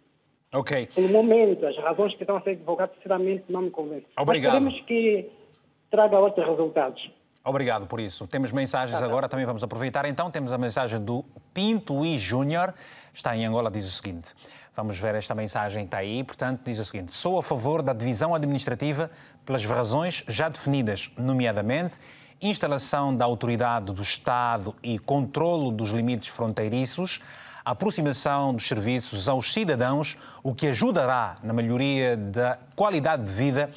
Ok. 0.54 0.90
No 0.98 1.08
momento, 1.10 1.66
as 1.66 1.76
razões 1.78 2.14
que 2.14 2.24
estão 2.24 2.38
a 2.38 2.42
ser 2.42 2.56
divulgadas, 2.56 2.96
sinceramente, 2.98 3.46
não 3.50 3.64
me 3.64 3.72
convencem. 3.72 4.06
Obrigado. 4.18 4.62
Mas 4.62 4.74
queremos 4.74 4.86
que 4.86 5.30
traga 5.90 6.20
outros 6.20 6.48
resultados. 6.48 7.12
Obrigado 7.46 7.86
por 7.86 8.00
isso. 8.00 8.26
Temos 8.26 8.52
mensagens 8.52 9.00
tá, 9.00 9.06
agora, 9.06 9.28
também 9.28 9.46
vamos 9.46 9.62
aproveitar. 9.64 10.06
Então, 10.06 10.32
temos 10.32 10.54
a 10.54 10.58
mensagem 10.58 11.00
do 11.00 11.26
Pinto 11.54 11.94
Luís 11.94 12.22
Júnior, 12.22 12.74
está 13.14 13.36
em 13.36 13.46
Angola, 13.46 13.70
diz 13.70 13.86
o 13.86 13.92
seguinte. 13.92 14.34
Vamos 14.76 14.98
ver 14.98 15.14
esta 15.16 15.36
mensagem, 15.36 15.84
está 15.84 15.98
aí. 15.98 16.24
Portanto, 16.24 16.62
diz 16.64 16.80
o 16.80 16.86
seguinte: 16.86 17.12
Sou 17.12 17.38
a 17.38 17.44
favor 17.44 17.82
da 17.82 17.92
divisão 17.92 18.34
administrativa 18.34 19.12
pelas 19.46 19.66
razões 19.66 20.24
já 20.28 20.48
definidas, 20.48 21.12
nomeadamente 21.18 22.00
instalação 22.42 23.16
da 23.16 23.24
autoridade 23.24 23.94
do 23.94 24.02
Estado 24.02 24.76
e 24.84 25.00
controlo 25.00 25.72
dos 25.72 25.92
limites 25.92 26.28
fronteiriços, 26.28 27.22
aproximação 27.64 28.54
dos 28.54 28.68
serviços 28.68 29.30
aos 29.30 29.54
cidadãos, 29.54 30.18
o 30.44 30.54
que 30.54 30.68
ajudará 30.68 31.38
na 31.42 31.54
melhoria 31.54 32.18
da 32.18 32.60
qualidade 32.76 33.24
de 33.24 33.32
vida. 33.32 33.72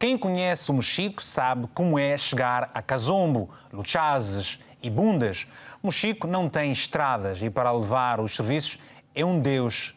Quem 0.00 0.16
conhece 0.16 0.70
o 0.70 0.74
Mexico 0.74 1.22
sabe 1.22 1.68
como 1.74 1.98
é 1.98 2.16
chegar 2.16 2.70
a 2.72 2.80
Cazombo, 2.80 3.50
Luchazes 3.70 4.58
e 4.82 4.88
Bundas. 4.88 5.46
Mochico 5.82 6.26
não 6.26 6.48
tem 6.48 6.72
estradas 6.72 7.42
e 7.42 7.50
para 7.50 7.70
levar 7.70 8.18
os 8.18 8.34
serviços 8.34 8.78
é 9.14 9.22
um 9.22 9.38
Deus 9.38 9.94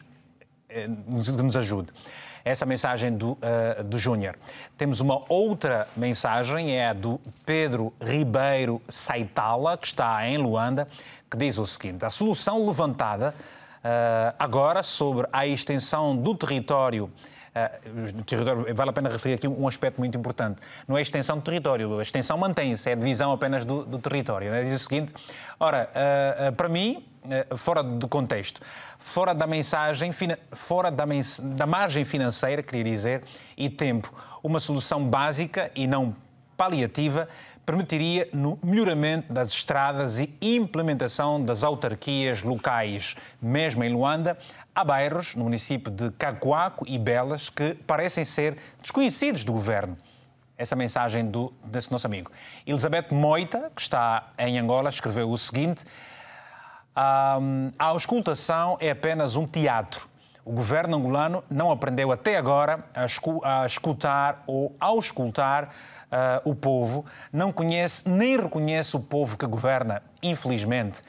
eh, 0.68 0.88
que 0.88 1.42
nos 1.42 1.56
ajude. 1.56 1.88
Essa 2.44 2.66
mensagem 2.66 3.16
do, 3.16 3.32
uh, 3.32 3.82
do 3.82 3.96
Júnior. 3.96 4.36
Temos 4.76 5.00
uma 5.00 5.22
outra 5.26 5.88
mensagem, 5.96 6.76
é 6.76 6.88
a 6.88 6.92
do 6.92 7.18
Pedro 7.46 7.90
Ribeiro 7.98 8.82
Saitala, 8.86 9.78
que 9.78 9.86
está 9.86 10.28
em 10.28 10.36
Luanda, 10.36 10.86
que 11.30 11.38
diz 11.38 11.56
o 11.56 11.66
seguinte: 11.66 12.04
a 12.04 12.10
solução 12.10 12.66
levantada 12.66 13.34
uh, 13.78 14.36
agora 14.38 14.82
sobre 14.82 15.26
a 15.32 15.46
extensão 15.46 16.14
do 16.14 16.34
território 16.34 17.10
Uh, 17.54 18.74
vale 18.74 18.90
a 18.90 18.92
pena 18.92 19.08
referir 19.08 19.34
aqui 19.34 19.46
um 19.46 19.68
aspecto 19.68 19.98
muito 19.98 20.18
importante. 20.18 20.60
Não 20.88 20.96
é 20.96 20.98
a 20.98 21.02
extensão 21.02 21.36
do 21.36 21.42
território, 21.42 21.98
a 21.98 22.02
extensão 22.02 22.36
mantém-se, 22.36 22.90
é 22.90 22.92
a 22.92 22.96
divisão 22.96 23.32
apenas 23.32 23.64
do, 23.64 23.84
do 23.84 23.98
território. 23.98 24.50
Né? 24.50 24.64
Diz 24.64 24.74
o 24.74 24.78
seguinte: 24.78 25.14
ora, 25.58 25.88
uh, 25.90 26.52
para 26.52 26.68
mim, 26.68 27.04
fora 27.56 27.82
do 27.82 28.06
contexto, 28.06 28.60
fora 28.98 29.34
da 29.34 29.46
mensagem, 29.46 30.10
fora 30.52 30.90
da, 30.90 31.04
da 31.42 31.66
margem 31.66 32.04
financeira, 32.04 32.62
queria 32.62 32.84
dizer, 32.84 33.22
e 33.56 33.70
tempo, 33.70 34.12
uma 34.42 34.60
solução 34.60 35.06
básica 35.08 35.70
e 35.74 35.86
não 35.86 36.14
paliativa 36.56 37.28
permitiria 37.64 38.28
no 38.32 38.58
melhoramento 38.62 39.32
das 39.32 39.50
estradas 39.50 40.20
e 40.20 40.30
implementação 40.42 41.42
das 41.42 41.64
autarquias 41.64 42.42
locais. 42.42 43.16
Mesmo 43.40 43.82
em 43.82 43.92
Luanda, 43.92 44.36
há 44.74 44.84
bairros 44.84 45.34
no 45.34 45.44
município 45.44 45.90
de 45.90 46.10
Cacoaco 46.10 46.84
e 46.88 46.98
Belas 46.98 47.48
que 47.48 47.74
parecem 47.74 48.24
ser 48.24 48.58
desconhecidos 48.80 49.44
do 49.44 49.52
governo. 49.52 49.96
Essa 50.56 50.74
mensagem 50.76 51.26
do, 51.26 51.52
desse 51.64 51.90
nosso 51.90 52.06
amigo. 52.06 52.30
Elizabeth 52.66 53.08
Moita, 53.10 53.70
que 53.74 53.82
está 53.82 54.32
em 54.38 54.58
Angola, 54.58 54.88
escreveu 54.88 55.30
o 55.30 55.36
seguinte: 55.36 55.84
a 56.94 57.38
auscultação 57.78 58.76
é 58.80 58.90
apenas 58.90 59.36
um 59.36 59.46
teatro. 59.46 60.08
O 60.44 60.52
governo 60.52 60.96
angolano 60.96 61.42
não 61.50 61.72
aprendeu 61.72 62.12
até 62.12 62.36
agora 62.36 62.84
a 63.42 63.66
escutar 63.66 64.44
ou 64.46 64.76
auscultar 64.78 65.70
uh, 66.14 66.48
o 66.48 66.54
povo, 66.54 67.06
não 67.32 67.50
conhece 67.50 68.08
nem 68.08 68.36
reconhece 68.36 68.94
o 68.94 69.00
povo 69.00 69.38
que 69.38 69.46
governa, 69.46 70.02
infelizmente. 70.22 71.00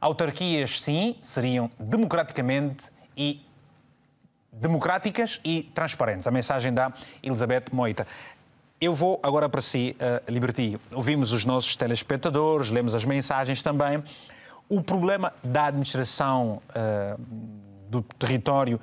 Autarquias, 0.00 0.82
sim, 0.82 1.16
seriam 1.22 1.70
democraticamente 1.80 2.93
e 3.16 3.40
democráticas 4.52 5.40
e 5.44 5.62
transparentes. 5.74 6.26
A 6.26 6.30
mensagem 6.30 6.72
da 6.72 6.92
Elizabeth 7.22 7.64
Moita. 7.72 8.06
Eu 8.80 8.94
vou 8.94 9.18
agora 9.22 9.48
para 9.48 9.62
si, 9.62 9.96
uh, 10.00 10.30
Liberty. 10.30 10.78
Ouvimos 10.92 11.32
os 11.32 11.44
nossos 11.44 11.74
telespectadores, 11.76 12.70
lemos 12.70 12.94
as 12.94 13.04
mensagens 13.04 13.62
também. 13.62 14.02
O 14.68 14.82
problema 14.82 15.32
da 15.42 15.66
administração 15.66 16.60
uh, 16.70 17.20
do 17.88 18.02
território 18.02 18.80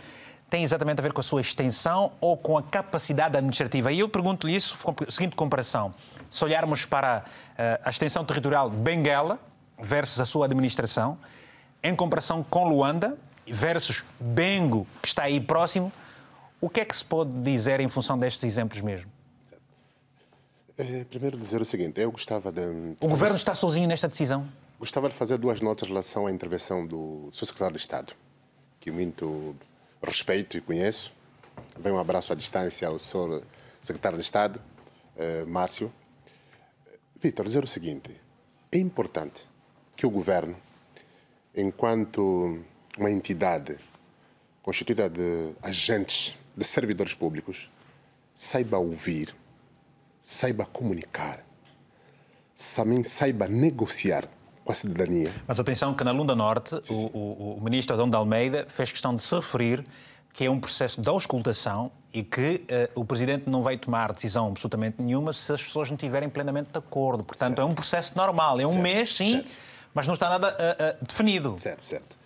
tem 0.49 0.63
exatamente 0.63 0.99
a 0.99 1.01
ver 1.01 1.13
com 1.13 1.21
a 1.21 1.23
sua 1.23 1.39
extensão 1.39 2.11
ou 2.19 2.35
com 2.35 2.57
a 2.57 2.63
capacidade 2.63 3.37
administrativa? 3.37 3.91
E 3.91 3.99
eu 3.99 4.09
pergunto-lhe 4.09 4.55
isso 4.55 4.77
com 4.77 4.93
a 5.07 5.11
seguinte 5.11 5.35
comparação. 5.35 5.93
Se 6.29 6.43
olharmos 6.43 6.85
para 6.85 7.19
uh, 7.19 7.81
a 7.83 7.89
extensão 7.89 8.25
territorial 8.25 8.69
de 8.69 8.75
Benguela 8.77 9.39
versus 9.81 10.19
a 10.19 10.25
sua 10.25 10.45
administração, 10.45 11.17
em 11.83 11.95
comparação 11.95 12.43
com 12.43 12.67
Luanda 12.67 13.17
versus 13.51 14.03
Bengo, 14.19 14.87
que 15.01 15.07
está 15.07 15.23
aí 15.23 15.39
próximo, 15.39 15.91
o 16.59 16.69
que 16.69 16.79
é 16.79 16.85
que 16.85 16.95
se 16.95 17.03
pode 17.03 17.31
dizer 17.41 17.79
em 17.79 17.89
função 17.89 18.17
destes 18.17 18.43
exemplos 18.43 18.81
mesmo? 18.81 19.11
É, 20.77 21.03
primeiro 21.03 21.37
dizer 21.37 21.61
o 21.61 21.65
seguinte, 21.65 21.99
eu 21.99 22.11
gostava 22.11 22.51
de... 22.51 22.61
O 23.01 23.07
governo 23.07 23.35
está 23.35 23.53
sozinho 23.53 23.87
nesta 23.87 24.07
decisão? 24.07 24.47
Gostava 24.79 25.09
de 25.09 25.15
fazer 25.15 25.37
duas 25.37 25.61
notas 25.61 25.87
em 25.87 25.91
relação 25.91 26.25
à 26.25 26.31
intervenção 26.31 26.87
do 26.87 27.29
Sr. 27.31 27.45
Secretário 27.45 27.75
de 27.75 27.81
Estado, 27.81 28.13
que 28.79 28.89
muito 28.89 29.55
respeito 30.01 30.57
e 30.57 30.61
conheço. 30.61 31.13
Vem 31.79 31.91
um 31.91 31.99
abraço 31.99 32.33
à 32.33 32.35
distância 32.35 32.87
ao 32.87 32.97
senhor 32.97 33.43
secretário 33.81 34.17
de 34.17 34.23
Estado, 34.23 34.59
eh, 35.17 35.43
Márcio. 35.45 35.91
Vitor, 37.21 37.45
dizer 37.45 37.63
o 37.63 37.67
seguinte: 37.67 38.09
é 38.71 38.77
importante 38.79 39.47
que 39.95 40.05
o 40.05 40.09
governo, 40.09 40.55
enquanto 41.55 42.59
uma 42.97 43.09
entidade 43.09 43.77
constituída 44.61 45.09
de 45.09 45.53
agentes, 45.61 46.35
de 46.55 46.63
servidores 46.63 47.15
públicos, 47.15 47.69
saiba 48.33 48.77
ouvir, 48.77 49.35
saiba 50.21 50.65
comunicar, 50.65 51.43
também 52.75 53.03
saiba 53.03 53.47
negociar 53.47 54.27
com 54.63 54.71
a 54.71 54.75
cidadania. 54.75 55.33
Mas 55.47 55.59
atenção 55.59 55.93
que 55.93 56.03
na 56.03 56.11
Lunda 56.11 56.35
Norte, 56.35 56.69
sim, 56.83 56.93
sim. 56.93 57.11
O, 57.13 57.17
o, 57.17 57.57
o, 57.57 57.61
ministro 57.61 57.95
Adão 57.95 58.09
de 58.09 58.15
Almeida 58.15 58.65
fez 58.69 58.91
questão 58.91 59.15
de 59.15 59.23
se 59.23 59.33
referir 59.35 59.85
que 60.33 60.45
é 60.45 60.49
um 60.49 60.59
processo 60.59 61.01
de 61.01 61.09
auscultação 61.09 61.91
e 62.13 62.23
que 62.23 62.65
uh, 62.95 63.01
o 63.01 63.03
Presidente 63.03 63.49
não 63.49 63.61
vai 63.61 63.77
tomar 63.77 64.13
decisão 64.13 64.47
absolutamente 64.47 65.01
nenhuma 65.01 65.33
se 65.33 65.51
as 65.51 65.61
pessoas 65.61 65.89
não 65.89 65.95
estiverem 65.95 66.29
plenamente 66.29 66.71
de 66.71 66.77
acordo. 66.77 67.23
Portanto, 67.23 67.49
certo. 67.49 67.61
é 67.61 67.65
um 67.65 67.73
processo 67.73 68.13
normal. 68.15 68.59
É 68.59 68.65
um 68.65 68.71
certo, 68.71 68.83
mês, 68.83 69.15
sim, 69.15 69.33
certo. 69.35 69.49
mas 69.93 70.07
não 70.07 70.13
está 70.13 70.29
nada 70.29 70.49
uh, 70.49 71.01
uh, 71.01 71.05
definido. 71.05 71.57
Certo, 71.57 71.85
certo. 71.85 72.20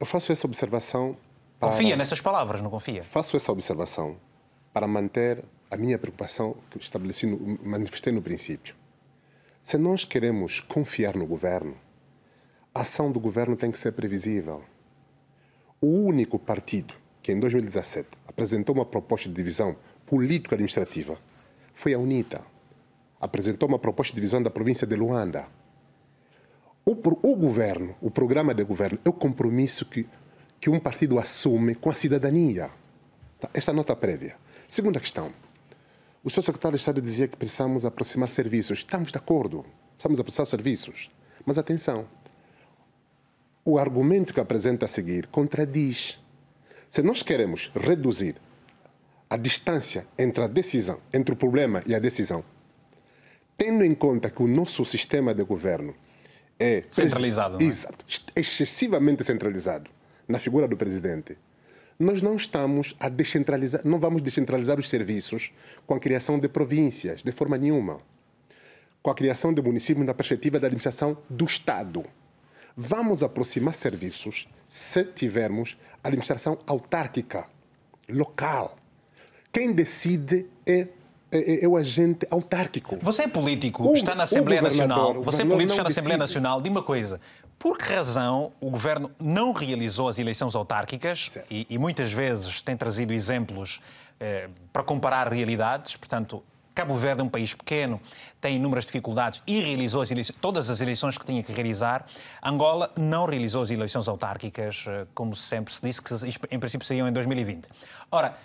Eu 0.00 0.06
faço 0.06 0.30
essa 0.30 0.46
observação. 0.46 1.16
Para... 1.58 1.70
Confia 1.70 1.96
nessas 1.96 2.20
palavras, 2.20 2.60
não 2.60 2.70
confia? 2.70 3.02
Faço 3.02 3.36
essa 3.36 3.50
observação 3.50 4.16
para 4.72 4.86
manter 4.86 5.44
a 5.70 5.76
minha 5.76 5.98
preocupação 5.98 6.56
que 6.70 6.78
estabeleci, 6.78 7.26
no, 7.26 7.58
manifestei 7.62 8.12
no 8.12 8.22
princípio. 8.22 8.74
Se 9.62 9.76
nós 9.76 10.04
queremos 10.04 10.60
confiar 10.60 11.16
no 11.16 11.26
governo, 11.26 11.76
a 12.74 12.82
ação 12.82 13.10
do 13.10 13.18
governo 13.18 13.56
tem 13.56 13.70
que 13.70 13.78
ser 13.78 13.92
previsível. 13.92 14.64
O 15.80 15.88
único 15.88 16.38
partido 16.38 16.94
que 17.22 17.32
em 17.32 17.40
2017 17.40 18.08
apresentou 18.26 18.74
uma 18.74 18.86
proposta 18.86 19.28
de 19.28 19.34
divisão 19.34 19.76
político-administrativa 20.06 21.18
foi 21.74 21.92
a 21.92 21.98
UNITA. 21.98 22.40
Apresentou 23.20 23.68
uma 23.68 23.78
proposta 23.78 24.12
de 24.12 24.16
divisão 24.16 24.42
da 24.42 24.48
província 24.48 24.86
de 24.86 24.96
Luanda. 24.96 25.46
O, 26.88 26.92
o 26.92 27.36
governo, 27.36 27.94
o 28.00 28.10
programa 28.10 28.54
de 28.54 28.64
governo, 28.64 28.98
é 29.04 29.08
o 29.10 29.12
compromisso 29.12 29.84
que, 29.84 30.06
que 30.58 30.70
um 30.70 30.80
partido 30.80 31.18
assume 31.18 31.74
com 31.74 31.90
a 31.90 31.94
cidadania. 31.94 32.70
Tá, 33.38 33.50
esta 33.52 33.74
nota 33.74 33.94
prévia. 33.94 34.36
Segunda 34.66 34.98
questão. 34.98 35.30
O 36.24 36.30
seu 36.30 36.42
secretário 36.42 36.78
de 36.78 36.80
Estado 36.80 37.02
dizia 37.02 37.28
que 37.28 37.36
precisamos 37.36 37.84
aproximar 37.84 38.30
serviços. 38.30 38.78
Estamos 38.78 39.12
de 39.12 39.18
acordo. 39.18 39.66
Precisamos 39.96 40.18
aproximar 40.18 40.46
serviços. 40.46 41.10
Mas 41.44 41.58
atenção. 41.58 42.06
O 43.66 43.78
argumento 43.78 44.32
que 44.32 44.40
apresenta 44.40 44.86
a 44.86 44.88
seguir 44.88 45.26
contradiz. 45.26 46.18
Se 46.88 47.02
nós 47.02 47.22
queremos 47.22 47.70
reduzir 47.74 48.36
a 49.28 49.36
distância 49.36 50.06
entre 50.18 50.42
a 50.42 50.46
decisão, 50.46 51.00
entre 51.12 51.34
o 51.34 51.36
problema 51.36 51.82
e 51.86 51.94
a 51.94 51.98
decisão, 51.98 52.42
tendo 53.58 53.84
em 53.84 53.94
conta 53.94 54.30
que 54.30 54.42
o 54.42 54.48
nosso 54.48 54.86
sistema 54.86 55.34
de 55.34 55.44
governo 55.44 55.94
é 56.58 56.84
centralizado. 56.90 57.62
É? 57.62 57.66
Exato, 57.66 58.04
excessivamente 58.34 59.24
centralizado 59.24 59.90
na 60.26 60.38
figura 60.38 60.68
do 60.68 60.76
presidente, 60.76 61.38
nós 61.98 62.22
não 62.22 62.36
estamos 62.36 62.94
a 63.00 63.08
descentralizar, 63.08 63.80
não 63.84 63.98
vamos 63.98 64.22
descentralizar 64.22 64.78
os 64.78 64.88
serviços 64.88 65.50
com 65.86 65.94
a 65.94 65.98
criação 65.98 66.38
de 66.38 66.48
províncias, 66.48 67.22
de 67.22 67.32
forma 67.32 67.58
nenhuma. 67.58 68.00
Com 69.02 69.10
a 69.10 69.14
criação 69.14 69.52
de 69.52 69.60
municípios 69.62 70.06
na 70.06 70.14
perspectiva 70.14 70.60
da 70.60 70.66
administração 70.66 71.18
do 71.28 71.44
Estado. 71.44 72.04
Vamos 72.76 73.22
aproximar 73.22 73.74
serviços 73.74 74.48
se 74.66 75.02
tivermos 75.04 75.76
administração 76.04 76.58
autárquica, 76.66 77.48
local. 78.08 78.76
Quem 79.52 79.72
decide 79.72 80.46
é, 80.66 80.86
é, 81.30 81.64
é 81.64 81.68
o 81.68 81.76
agente 81.76 82.26
autárquico. 82.30 82.98
Você 83.02 83.24
é 83.24 83.28
político, 83.28 83.82
o, 83.82 83.94
está 83.94 84.14
na 84.14 84.24
Assembleia 84.24 84.62
Nacional. 84.62 85.22
Você 85.22 85.42
é 85.42 85.44
político, 85.44 85.72
está 85.72 85.82
na 85.82 85.90
Assembleia 85.90 86.18
Nacional. 86.18 86.60
Diga 86.60 86.74
uma 86.74 86.82
coisa. 86.82 87.20
Por 87.58 87.76
que 87.76 87.92
razão 87.92 88.52
o 88.60 88.70
governo 88.70 89.10
não 89.18 89.52
realizou 89.52 90.08
as 90.08 90.18
eleições 90.18 90.54
autárquicas 90.54 91.38
e, 91.50 91.66
e, 91.68 91.76
muitas 91.76 92.12
vezes 92.12 92.62
tem 92.62 92.76
trazido 92.76 93.12
exemplos 93.12 93.80
eh, 94.20 94.48
para 94.72 94.84
comparar 94.84 95.32
realidades? 95.32 95.96
Portanto, 95.96 96.42
Cabo 96.72 96.94
Verde 96.94 97.20
é 97.20 97.24
um 97.24 97.28
país 97.28 97.52
pequeno, 97.54 98.00
tem 98.40 98.54
inúmeras 98.54 98.86
dificuldades 98.86 99.42
e 99.44 99.58
realizou 99.58 100.00
as 100.02 100.10
eleições, 100.12 100.36
todas 100.40 100.70
as 100.70 100.80
eleições 100.80 101.18
que 101.18 101.26
tinha 101.26 101.42
que 101.42 101.52
realizar. 101.52 102.06
Angola 102.40 102.92
não 102.96 103.26
realizou 103.26 103.62
as 103.62 103.70
eleições 103.70 104.06
autárquicas, 104.06 104.84
eh, 104.86 105.04
como 105.12 105.34
sempre 105.34 105.74
se 105.74 105.82
disse, 105.82 106.00
que 106.00 106.14
em 106.54 106.60
princípio 106.60 106.86
saíam 106.86 107.08
em 107.08 107.12
2020. 107.12 107.68
Ora, 108.12 108.36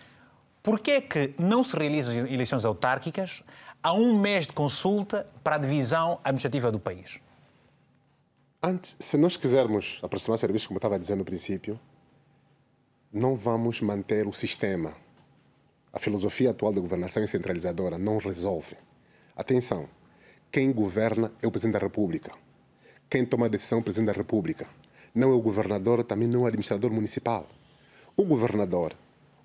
por 0.64 0.80
que 0.80 0.92
é 0.92 1.02
que 1.02 1.36
não 1.38 1.62
se 1.62 1.76
realizam 1.76 2.26
eleições 2.26 2.64
autárquicas 2.64 3.44
a 3.84 3.92
um 3.92 4.18
mês 4.18 4.48
de 4.48 4.54
consulta 4.54 5.28
para 5.44 5.58
a 5.58 5.60
divisão 5.60 6.20
administrativa 6.24 6.72
do 6.72 6.80
país? 6.80 7.20
Antes, 8.62 8.96
se 8.98 9.18
nós 9.18 9.36
quisermos 9.36 10.00
aproximar 10.02 10.38
serviços, 10.38 10.68
como 10.68 10.78
eu 10.78 10.80
estava 10.80 10.98
dizendo 10.98 11.20
no 11.20 11.26
princípio, 11.26 11.78
não 13.12 13.36
vamos 13.36 13.82
manter 13.82 14.26
o 14.26 14.32
sistema. 14.32 14.96
A 15.92 16.00
filosofia 16.00 16.52
atual 16.52 16.72
de 16.74 16.80
governação 16.80 17.22
é 17.22 17.28
centralizadora 17.28 17.98
não 17.98 18.18
resolve. 18.18 18.78
Atenção, 19.36 19.90
quem 20.50 20.72
governa 20.72 21.30
é 21.42 21.46
o 21.46 21.52
Presidente 21.52 21.74
da 21.74 21.80
República. 21.80 22.32
Quem 23.10 23.26
toma 23.26 23.48
a 23.48 23.50
decisão 23.50 23.80
é 23.80 23.82
o 23.82 23.84
Presidente 23.84 24.08
da 24.08 24.14
República. 24.14 24.66
Não 25.14 25.32
é 25.32 25.34
o 25.34 25.42
governador, 25.42 26.04
também 26.06 26.28
não 26.28 26.40
é 26.40 26.44
o 26.44 26.48
administrador 26.48 26.90
municipal. 26.90 27.50
O 28.16 28.24
governador, 28.24 28.96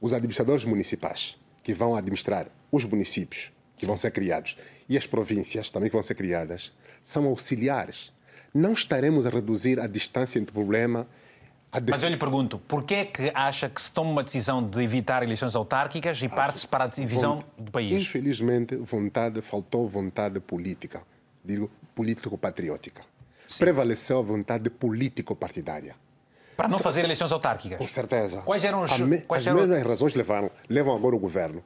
os 0.01 0.13
administradores 0.13 0.65
municipais, 0.65 1.37
que 1.63 1.75
vão 1.75 1.97
administrar 1.97 2.49
os 2.71 2.85
municípios 2.85 3.53
que 3.77 3.87
vão 3.87 3.97
ser 3.97 4.11
criados 4.11 4.57
e 4.89 4.99
as 4.99 5.07
províncias 5.07 5.71
também 5.71 5.89
que 5.89 5.95
vão 5.95 6.03
ser 6.03 6.15
criadas, 6.15 6.73
são 7.01 7.27
auxiliares 7.27 8.13
não 8.55 8.73
estaremos 8.73 9.27
a 9.27 9.31
reduzir 9.31 9.79
a 9.81 9.87
distância 9.87 10.39
entre 10.39 10.51
o 10.51 10.55
problema. 10.55 11.07
Mas 11.89 12.03
eu 12.03 12.09
lhe 12.09 12.17
pergunto, 12.17 12.59
porquê 12.59 12.95
é 12.95 13.05
que 13.05 13.31
acha 13.35 13.69
que 13.69 13.81
se 13.81 13.93
toma 13.93 14.11
uma 14.11 14.25
decisão 14.25 14.67
de 14.67 14.83
evitar 14.83 15.23
eleições 15.23 15.55
autárquicas 15.55 16.21
e 16.23 16.29
parte-se 16.29 16.67
para 16.67 16.85
a 16.85 16.87
divisão 16.87 17.45
do 17.59 17.71
país? 17.71 18.01
Infelizmente, 18.01 18.75
vontade, 18.77 19.43
faltou 19.43 19.87
vontade 19.87 20.41
política, 20.41 21.03
digo 21.45 21.71
político-patriótica. 21.95 23.03
Prevaleceu 23.59 24.19
a 24.19 24.23
vontade 24.23 24.71
político-partidária. 24.71 25.95
Para 26.59 26.67
não 26.67 26.79
fazer 26.81 27.05
eleições 27.05 27.31
autárquicas? 27.31 27.79
Com 27.79 27.87
certeza. 27.87 28.43
Quais 28.43 28.65
eram 28.65 28.83
os... 28.83 28.99
Me... 28.99 29.21
Quais 29.21 29.47
as 29.47 29.47
eram... 29.47 29.65
mesmas 29.65 29.87
razões 29.87 30.15
levaram, 30.15 30.51
levam 30.69 30.93
agora 30.93 31.15
o 31.15 31.19
governo. 31.21 31.63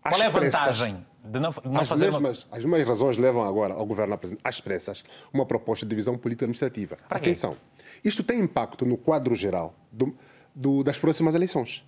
Qual 0.00 0.18
é 0.18 0.24
a 0.24 0.30
vantagem 0.30 1.06
de 1.22 1.38
não, 1.38 1.50
de 1.50 1.68
não 1.68 1.82
as 1.82 1.86
fazer 1.86 2.10
mesmas, 2.10 2.44
uma... 2.44 2.56
As 2.56 2.64
mesmas 2.64 2.88
razões 2.88 3.18
levam 3.18 3.44
agora 3.44 3.74
ao 3.74 3.84
governo 3.84 4.14
a 4.14 4.16
apresentar 4.16 4.48
às 4.48 4.58
pressas 4.58 5.04
uma 5.34 5.44
proposta 5.44 5.84
de 5.84 5.90
divisão 5.90 6.16
político-administrativa. 6.16 6.96
Atenção, 7.10 7.58
isto 8.02 8.22
tem 8.22 8.40
impacto 8.40 8.86
no 8.86 8.96
quadro 8.96 9.34
geral 9.34 9.74
do, 9.92 10.16
do, 10.54 10.82
das 10.82 10.98
próximas 10.98 11.34
eleições. 11.34 11.86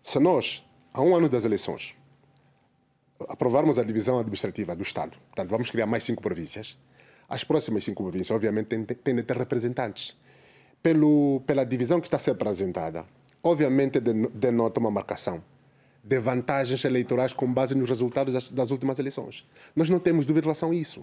Se 0.00 0.20
nós, 0.20 0.64
há 0.92 1.02
um 1.02 1.16
ano 1.16 1.28
das 1.28 1.44
eleições, 1.44 1.96
aprovarmos 3.28 3.80
a 3.80 3.82
divisão 3.82 4.20
administrativa 4.20 4.76
do 4.76 4.84
Estado, 4.84 5.16
portanto, 5.26 5.50
vamos 5.50 5.72
criar 5.72 5.86
mais 5.86 6.04
cinco 6.04 6.22
províncias, 6.22 6.78
as 7.28 7.42
próximas 7.42 7.82
cinco 7.82 8.04
províncias, 8.04 8.30
obviamente, 8.30 8.66
têm, 8.68 8.84
têm 8.84 9.16
de 9.16 9.24
ter 9.24 9.36
representantes. 9.36 10.16
Pelo, 10.84 11.40
pela 11.46 11.64
divisão 11.64 11.98
que 11.98 12.06
está 12.06 12.18
a 12.18 12.20
ser 12.20 12.32
apresentada, 12.32 13.06
obviamente 13.42 13.98
denota 13.98 14.78
uma 14.78 14.90
marcação 14.90 15.42
de 16.04 16.18
vantagens 16.20 16.84
eleitorais 16.84 17.32
com 17.32 17.50
base 17.50 17.74
nos 17.74 17.88
resultados 17.88 18.34
das, 18.34 18.50
das, 18.50 18.70
últimas 18.70 18.98
eleições. 18.98 19.46
Nós 19.74 19.88
não 19.88 19.98
temos 19.98 20.26
dúvida 20.26 20.44
em 20.44 20.48
relação 20.48 20.70
a 20.72 20.74
isso. 20.74 21.00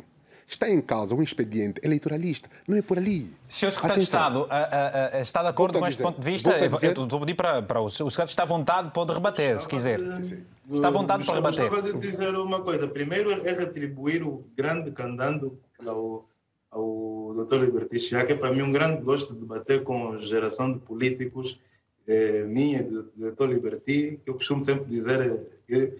Está 0.47 0.69
em 0.69 0.79
causa 0.81 1.15
um 1.15 1.23
expediente 1.23 1.81
eleitoralista. 1.83 2.47
Não 2.67 2.77
é 2.77 2.81
por 2.83 2.99
ali. 2.99 3.35
Senhor 3.49 3.71
Secretário 3.71 4.03
Atenção. 4.03 4.19
de 4.19 4.37
Estado, 4.37 4.47
a, 4.51 4.57
a, 4.57 5.17
a, 5.17 5.21
está 5.21 5.41
de 5.41 5.47
acordo 5.47 5.79
com 5.79 5.87
este 5.87 5.97
dizer, 5.97 6.03
ponto 6.03 6.19
de 6.19 6.31
vista? 6.31 6.49
Eu, 6.51 6.69
dizer... 6.69 6.97
eu 6.97 7.07
vou 7.07 7.19
pedir 7.21 7.33
para, 7.33 7.61
para 7.63 7.81
o, 7.81 7.85
o 7.85 7.89
Secretário 7.89 8.29
está 8.29 8.43
à 8.43 8.45
vontade, 8.45 8.91
pode 8.91 9.11
rebater, 9.11 9.59
se 9.59 9.67
quiser. 9.67 9.99
Está 9.99 10.89
à 10.89 10.91
vontade 10.91 11.25
para 11.25 11.35
rebater. 11.35 11.69
Gostava 11.69 11.93
de 11.93 11.99
dizer 11.99 12.35
uma 12.35 12.61
coisa. 12.61 12.87
Primeiro 12.87 13.31
é 13.31 13.53
retribuir 13.53 14.21
o 14.27 14.45
grande 14.55 14.91
candando 14.91 15.59
ao, 15.87 16.25
ao 16.69 17.00
Dr. 17.33 17.55
Liberty 17.55 17.99
já 17.99 18.25
que 18.25 18.33
é 18.33 18.35
para 18.35 18.51
mim 18.51 18.61
um 18.61 18.71
grande 18.71 19.01
gosto 19.01 19.33
de 19.33 19.39
debater 19.39 19.83
com 19.83 20.17
geração 20.19 20.71
de 20.71 20.79
políticos 20.79 21.59
é, 22.07 22.43
minha, 22.43 22.83
do 22.83 23.03
Dr. 23.15 23.45
Liberty, 23.45 24.19
que 24.23 24.29
eu 24.29 24.33
costumo 24.33 24.61
sempre 24.61 24.85
dizer 24.85 25.21
é 25.21 25.45
que 25.67 25.93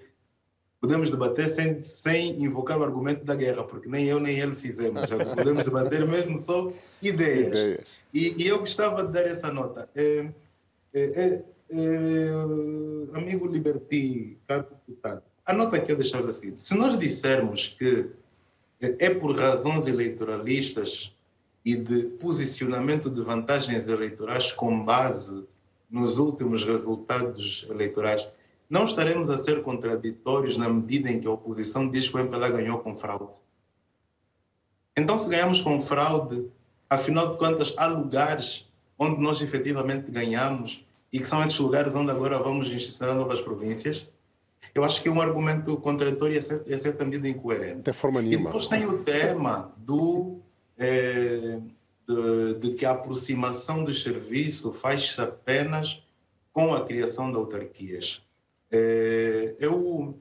podemos 0.80 1.12
debater 1.12 1.48
sem, 1.48 1.80
sem 1.80 2.44
invocar 2.44 2.80
o 2.80 2.84
argumento 2.84 3.24
da 3.24 3.36
guerra, 3.36 3.64
porque 3.64 3.88
nem 3.88 4.06
eu 4.08 4.20
nem 4.20 4.40
ele 4.40 4.56
fizemos. 4.56 5.02
podemos 5.36 5.66
debater 5.66 6.08
mesmo 6.08 6.38
só 6.38 6.74
ideias. 7.02 7.50
ideias. 7.50 7.86
E, 8.14 8.44
e, 8.44 8.48
eu 8.48 8.60
gostava 8.60 9.06
de 9.06 9.14
dar 9.14 9.26
essa 9.26 9.54
nota. 9.54 9.88
É, 9.96 10.28
é, 10.94 11.04
é, 11.04 11.44
é 11.70 12.30
amigo 13.14 13.46
Liberty, 13.48 14.38
caro 14.48 14.66
deputado, 14.88 15.24
a 15.46 15.54
nota 15.54 15.80
que 15.80 15.92
eu 15.92 15.96
deixava 15.96 16.30
assim: 16.30 16.58
se 16.58 16.76
nós 16.76 16.98
dissermos 16.98 17.76
que 17.78 18.10
é 18.82 19.12
por 19.12 19.36
razões 19.38 19.88
eleitoralistas 19.88 21.16
e 21.66 21.76
de 21.76 22.04
posicionamento 22.18 23.10
de 23.10 23.22
vantagens 23.22 23.88
eleitorais 23.88 24.52
com 24.52 24.84
base 24.84 25.46
nos 25.90 26.18
últimos 26.18 26.64
resultados 26.64 27.68
eleitorais, 27.70 28.28
não 28.70 28.86
estaremos 28.86 29.30
a 29.30 29.38
ser 29.38 29.62
contraditórios 29.62 30.58
na 30.58 30.70
medida 30.70 31.12
em 31.12 31.20
que 31.20 31.28
a 31.28 31.32
oposição 31.32 31.90
diz 31.90 32.10
que 32.10 32.16
o 32.16 32.20
MPLA 32.20 32.50
ganhou 32.50 32.80
com 32.80 32.96
fraude. 32.96 33.38
Então, 34.98 35.18
se 35.18 35.30
ganhamos 35.30 35.62
com 35.62 35.82
fraude, 35.82 36.50
afinal 36.90 37.34
de 37.34 37.38
contas, 37.38 37.74
há 37.78 37.86
lugares 37.86 38.68
onde 38.98 39.20
nós 39.20 39.42
efetivamente 39.42 40.12
ganhamos 40.12 40.86
e 41.12 41.20
que 41.20 41.28
são 41.28 41.44
esses 41.44 41.60
lugares 41.60 41.94
onde 41.96 42.12
agora 42.12 42.40
vamos 42.40 42.72
institucionar 42.72 43.16
novas 43.16 43.42
províncias? 43.42 44.10
Eu 44.74 44.84
acho 44.84 45.02
que 45.02 45.10
é 45.10 45.12
um 45.12 45.20
argumento 45.20 45.76
contraditório 45.78 46.36
e 46.36 46.38
é, 46.38 46.74
é 46.74 46.78
certa 46.78 47.04
medida 47.04 47.28
incoerente. 47.28 47.82
De 47.82 47.94
forma 47.94 48.22
nenhuma. 48.22 48.42
E 48.42 48.46
depois 48.46 48.68
tem 48.68 48.86
o 48.86 49.04
tema 49.04 49.74
do. 49.78 50.40
Eh, 50.82 51.62
de, 52.08 52.54
de 52.56 52.72
que 52.76 52.86
a 52.86 52.92
aproximação 52.92 53.84
do 53.84 53.94
serviço 53.94 54.72
faz-se 54.72 55.22
apenas 55.22 56.04
com 56.52 56.74
a 56.74 56.84
criação 56.84 57.32
de 57.32 57.38
autarquias. 57.38 58.22
É, 58.72 59.56
eu, 59.60 60.18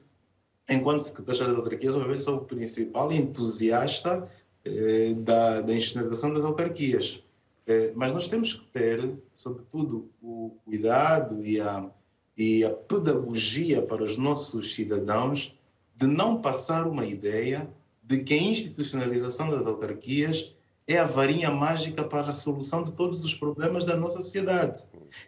enquanto 0.69 1.01
secretário 1.01 1.47
das 1.47 1.57
autarquias, 1.57 1.95
uma 1.95 2.07
vez 2.07 2.21
sou 2.21 2.37
o 2.37 2.45
principal 2.45 3.11
entusiasta 3.11 4.29
é, 4.63 5.13
da, 5.15 5.61
da 5.61 5.73
institucionalização 5.73 6.33
das 6.33 6.45
autarquias. 6.45 7.23
É, 7.67 7.91
mas 7.95 8.13
nós 8.13 8.27
temos 8.27 8.53
que 8.53 8.65
ter, 8.67 9.17
sobretudo, 9.35 10.09
o 10.21 10.55
cuidado 10.65 11.45
e 11.45 11.59
a, 11.59 11.89
e 12.37 12.63
a 12.63 12.69
pedagogia 12.71 13.81
para 13.81 14.03
os 14.03 14.17
nossos 14.17 14.73
cidadãos 14.73 15.57
de 15.95 16.07
não 16.07 16.41
passar 16.41 16.87
uma 16.87 17.05
ideia 17.05 17.69
de 18.11 18.23
que 18.23 18.33
a 18.33 18.37
institucionalização 18.37 19.49
das 19.49 19.65
autarquias 19.65 20.53
é 20.85 20.97
a 20.97 21.05
varinha 21.05 21.49
mágica 21.49 22.03
para 22.03 22.29
a 22.29 22.33
solução 22.33 22.83
de 22.83 22.91
todos 22.91 23.23
os 23.23 23.33
problemas 23.33 23.85
da 23.85 23.95
nossa 23.95 24.21
sociedade. 24.21 24.83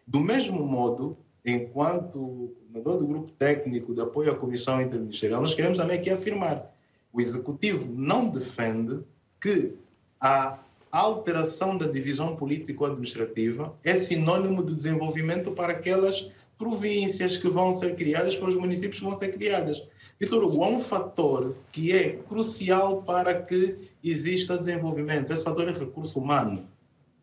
Do 0.05 0.19
mesmo 0.19 0.65
modo, 0.65 1.17
enquanto 1.45 2.53
coordenador 2.73 2.97
do 2.97 3.07
grupo 3.07 3.31
técnico 3.33 3.93
de 3.93 4.01
apoio 4.01 4.31
à 4.31 4.35
Comissão 4.35 4.81
Interministerial, 4.81 5.41
nós 5.41 5.53
queremos 5.53 5.77
também 5.77 5.97
aqui 5.97 6.09
afirmar: 6.09 6.75
o 7.13 7.21
Executivo 7.21 7.93
não 7.95 8.29
defende 8.29 8.99
que 9.39 9.75
a 10.19 10.59
alteração 10.91 11.77
da 11.77 11.87
divisão 11.87 12.35
político-administrativa 12.35 13.73
é 13.81 13.95
sinônimo 13.95 14.61
de 14.61 14.75
desenvolvimento 14.75 15.51
para 15.51 15.71
aquelas 15.71 16.29
províncias 16.57 17.37
que 17.37 17.49
vão 17.49 17.73
ser 17.73 17.95
criadas, 17.95 18.37
para 18.37 18.49
os 18.49 18.55
municípios 18.55 18.99
que 18.99 19.05
vão 19.05 19.15
ser 19.15 19.29
criadas. 19.29 19.81
Vitor 20.19 20.43
Hugo, 20.43 20.63
há 20.63 20.69
um 20.69 20.79
fator 20.79 21.55
que 21.71 21.91
é 21.91 22.17
crucial 22.17 23.01
para 23.03 23.41
que 23.41 23.77
exista 24.03 24.57
desenvolvimento. 24.57 25.31
Esse 25.31 25.43
fator 25.43 25.67
é 25.67 25.73
recurso 25.73 26.19
humano. 26.19 26.67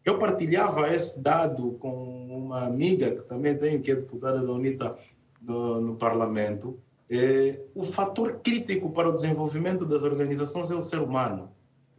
Eu 0.04 0.18
partilhava 0.18 0.92
esse 0.92 1.20
dado 1.20 1.72
com 1.72 2.26
uma 2.30 2.64
amiga 2.64 3.10
que 3.10 3.22
também 3.22 3.56
tem, 3.56 3.80
que 3.80 3.90
é 3.90 3.96
deputada 3.96 4.44
da 4.44 4.52
UNITA 4.52 4.96
no, 5.40 5.80
no 5.80 5.96
Parlamento. 5.96 6.78
É, 7.10 7.60
o 7.74 7.84
fator 7.84 8.40
crítico 8.42 8.90
para 8.90 9.08
o 9.08 9.12
desenvolvimento 9.12 9.84
das 9.84 10.02
organizações 10.02 10.70
é 10.70 10.74
o 10.74 10.82
ser 10.82 11.00
humano. 11.00 11.50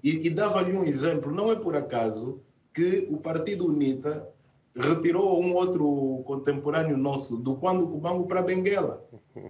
E, 0.03 0.27
e 0.27 0.29
dava-lhe 0.29 0.75
um 0.75 0.83
exemplo, 0.83 1.33
não 1.33 1.51
é 1.51 1.55
por 1.55 1.75
acaso 1.75 2.41
que 2.73 3.07
o 3.11 3.17
Partido 3.17 3.67
UNITA 3.67 4.29
retirou 4.75 5.41
um 5.41 5.53
outro 5.53 6.23
contemporâneo 6.25 6.97
nosso 6.97 7.37
do 7.37 7.55
Quando 7.55 7.87
Cubango 7.87 8.25
para 8.25 8.41
Benguela. 8.41 9.05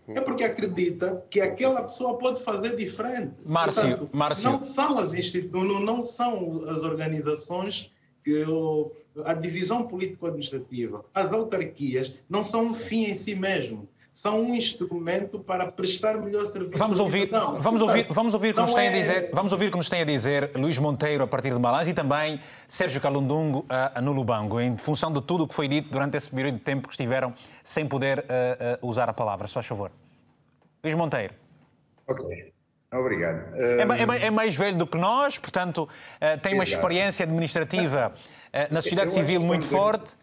É 0.08 0.22
porque 0.22 0.44
acredita 0.44 1.26
que 1.30 1.42
aquela 1.42 1.84
pessoa 1.84 2.18
pode 2.18 2.44
fazer 2.44 2.76
diferente. 2.76 3.34
Márcio, 3.46 3.82
Portanto, 3.82 4.10
Márcio. 4.16 4.52
Não 4.52 4.62
são 4.62 4.98
as 4.98 5.14
instituições, 5.14 5.86
não 5.86 6.04
são 6.04 6.70
as 6.70 6.84
organizações 6.84 7.92
que 8.24 8.46
a 9.26 9.34
divisão 9.34 9.88
político-administrativa, 9.88 11.04
as 11.14 11.34
autarquias 11.34 12.14
não 12.30 12.44
são 12.44 12.66
um 12.66 12.74
fim 12.74 13.06
em 13.06 13.14
si 13.14 13.36
mesmo 13.36 13.88
são 14.12 14.41
um 14.41 14.53
instrumento 14.53 15.39
para 15.39 15.72
prestar 15.72 16.18
melhor 16.18 16.45
serviço. 16.45 16.78
Vamos 16.78 16.99
ouvir, 16.99 17.30
vamos 17.59 17.82
ouvir, 17.82 18.07
vamos 18.09 18.34
ouvir 18.34 18.49
o 18.49 18.53
que 18.53 18.62
nos 18.62 18.74
tem 18.74 18.88
é... 18.88 18.89
a 18.89 18.91
dizer, 18.91 19.30
vamos 19.32 19.53
ouvir 19.53 19.68
o 19.68 19.72
que 19.72 19.78
nos 19.78 19.89
tem 19.89 20.01
a 20.01 20.05
dizer 20.05 20.51
Luís 20.53 20.78
Monteiro 20.78 21.24
a 21.24 21.28
partir 21.28 21.53
de 21.53 21.59
Malães 21.59 21.88
e 21.88 21.93
também 21.93 22.41
Sérgio 22.68 22.99
Calundungo 22.99 23.66
a, 23.70 23.99
a 23.99 24.01
Nulubango, 24.01 24.59
em 24.59 24.78
função 24.78 25.14
de 25.14 25.22
tudo 25.22 25.45
o 25.45 25.47
que 25.47 25.55
foi 25.55 25.70
dito 25.70 25.89
durante 25.89 26.18
esse 26.18 26.30
período 26.30 26.55
de 26.55 26.62
tempo 26.62 26.89
que 26.89 26.93
estiveram 26.93 27.34
sem 27.64 27.88
poder 27.88 28.20
uh, 28.20 28.86
uh, 28.86 28.88
usar 28.88 29.07
a 29.07 29.14
palavra. 29.14 29.47
Se 29.47 29.53
faz 29.53 29.66
favor. 29.66 29.91
Luís 30.84 30.95
Monteiro. 30.95 31.34
Ok. 32.05 32.51
Obrigado. 32.93 33.55
É, 33.55 34.24
é, 34.24 34.26
é, 34.26 34.30
mais 34.30 34.53
velho 34.53 34.78
do 34.78 34.86
que 34.86 34.97
nós, 34.97 35.39
portanto, 35.39 35.84
uh, 35.84 36.39
tem 36.41 36.53
uma 36.53 36.64
Exato. 36.64 36.82
experiência 36.82 37.24
administrativa 37.24 38.14
na 38.70 38.82
sociedade 38.82 39.14
civil 39.14 39.39
muito 39.39 39.66
forte. 39.66 40.14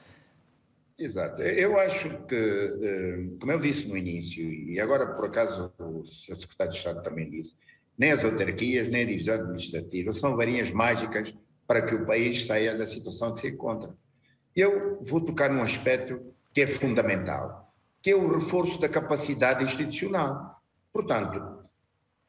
Exato. 0.99 1.43
Eu 1.43 1.79
acho 1.79 2.09
que, 2.27 2.35
eh, 2.35 3.37
como 3.39 3.53
eu 3.53 3.61
disse 3.61 3.87
no 3.87 3.97
início, 3.97 4.43
e 4.43 4.81
agora 4.81 5.07
por 5.07 5.27
acaso 5.27 5.73
o 5.79 6.05
Sr. 6.05 6.37
Secretário 6.41 6.73
de 6.73 6.79
Estado 6.79 7.03
também 7.05 7.31
disse, 7.31 7.55
nem 7.97 8.11
as 8.13 8.25
autarquias, 8.25 8.89
nem 8.89 9.03
a 9.03 9.07
divisão 9.07 9.35
administrativa 9.37 10.13
são 10.13 10.37
varinhas 10.37 10.73
mágicas 10.73 11.37
para 11.69 11.83
que 11.83 11.95
o 11.95 12.05
país 12.05 12.47
saia 12.47 12.77
da 12.77 12.87
situação 12.87 13.33
que 13.33 13.41
se 13.41 13.49
encontra. 13.49 13.95
Eu 14.57 15.01
vou 15.05 15.21
tocar 15.21 15.51
num 15.51 15.63
aspecto 15.63 16.35
que 16.53 16.63
é 16.63 16.67
fundamental, 16.67 17.73
que 18.03 18.11
é 18.11 18.17
o 18.17 18.33
reforço 18.35 18.81
da 18.81 18.89
capacidade 18.89 19.63
institucional. 19.63 20.61
Portanto, 20.93 21.65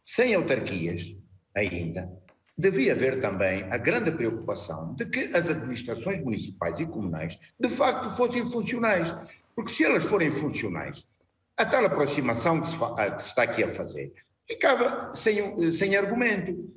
sem 0.06 0.36
autarquias 0.36 1.16
ainda, 1.56 2.12
devia 2.60 2.92
haver 2.92 3.22
também 3.22 3.64
a 3.72 3.78
grande 3.78 4.12
preocupação 4.12 4.94
de 4.94 5.06
que 5.06 5.32
as 5.34 5.50
administrações 5.50 6.22
municipais 6.22 6.78
e 6.80 6.86
comunais 6.86 7.40
de 7.58 7.70
facto 7.70 8.16
fossem 8.18 8.52
funcionais. 8.52 9.16
Porque 9.56 9.72
se 9.72 9.86
elas 9.86 10.04
forem 10.04 10.36
funcionais, 10.36 11.06
a 11.56 11.66
tal 11.66 11.86
aproximação 11.86 12.62
que 12.62 12.68
se, 12.68 12.78
que 12.78 13.24
se 13.24 13.30
está 13.30 13.44
aqui 13.44 13.64
a 13.64 13.74
fazer 13.74 14.14
ficava 14.46 15.14
sem, 15.16 15.72
sem 15.72 15.96
argumento. 15.96 16.74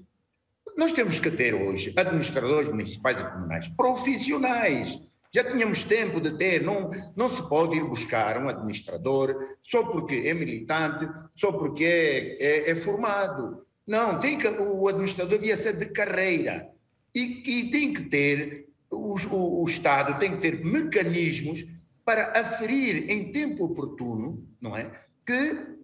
Nós 0.76 0.92
temos 0.92 1.18
que 1.18 1.30
ter 1.30 1.54
hoje 1.54 1.92
administradores 1.96 2.68
municipais 2.68 3.20
e 3.20 3.30
comunais 3.30 3.68
profissionais. 3.68 5.00
Já 5.34 5.50
tínhamos 5.50 5.82
tempo 5.84 6.20
de 6.20 6.36
ter, 6.36 6.62
não, 6.62 6.90
não 7.16 7.34
se 7.34 7.42
pode 7.48 7.76
ir 7.76 7.84
buscar 7.84 8.38
um 8.38 8.48
administrador 8.48 9.34
só 9.62 9.82
porque 9.84 10.14
é 10.26 10.34
militante, 10.34 11.08
só 11.34 11.50
porque 11.50 11.84
é, 11.84 12.44
é, 12.44 12.70
é 12.70 12.74
formado. 12.76 13.66
Não, 13.86 14.20
tem 14.20 14.38
que, 14.38 14.46
o 14.46 14.88
administrador 14.88 15.38
devia 15.38 15.56
ser 15.56 15.76
de 15.76 15.86
carreira 15.86 16.68
e, 17.14 17.42
e 17.60 17.70
tem 17.70 17.92
que 17.92 18.04
ter, 18.04 18.68
o, 18.90 19.16
o, 19.16 19.62
o, 19.62 19.66
Estado 19.66 20.18
tem 20.18 20.32
que 20.32 20.42
ter 20.42 20.64
mecanismos 20.64 21.66
para 22.04 22.38
aferir 22.38 23.10
em 23.10 23.32
tempo 23.32 23.64
oportuno, 23.64 24.46
não 24.60 24.76
é? 24.76 24.90
Que 25.26 25.81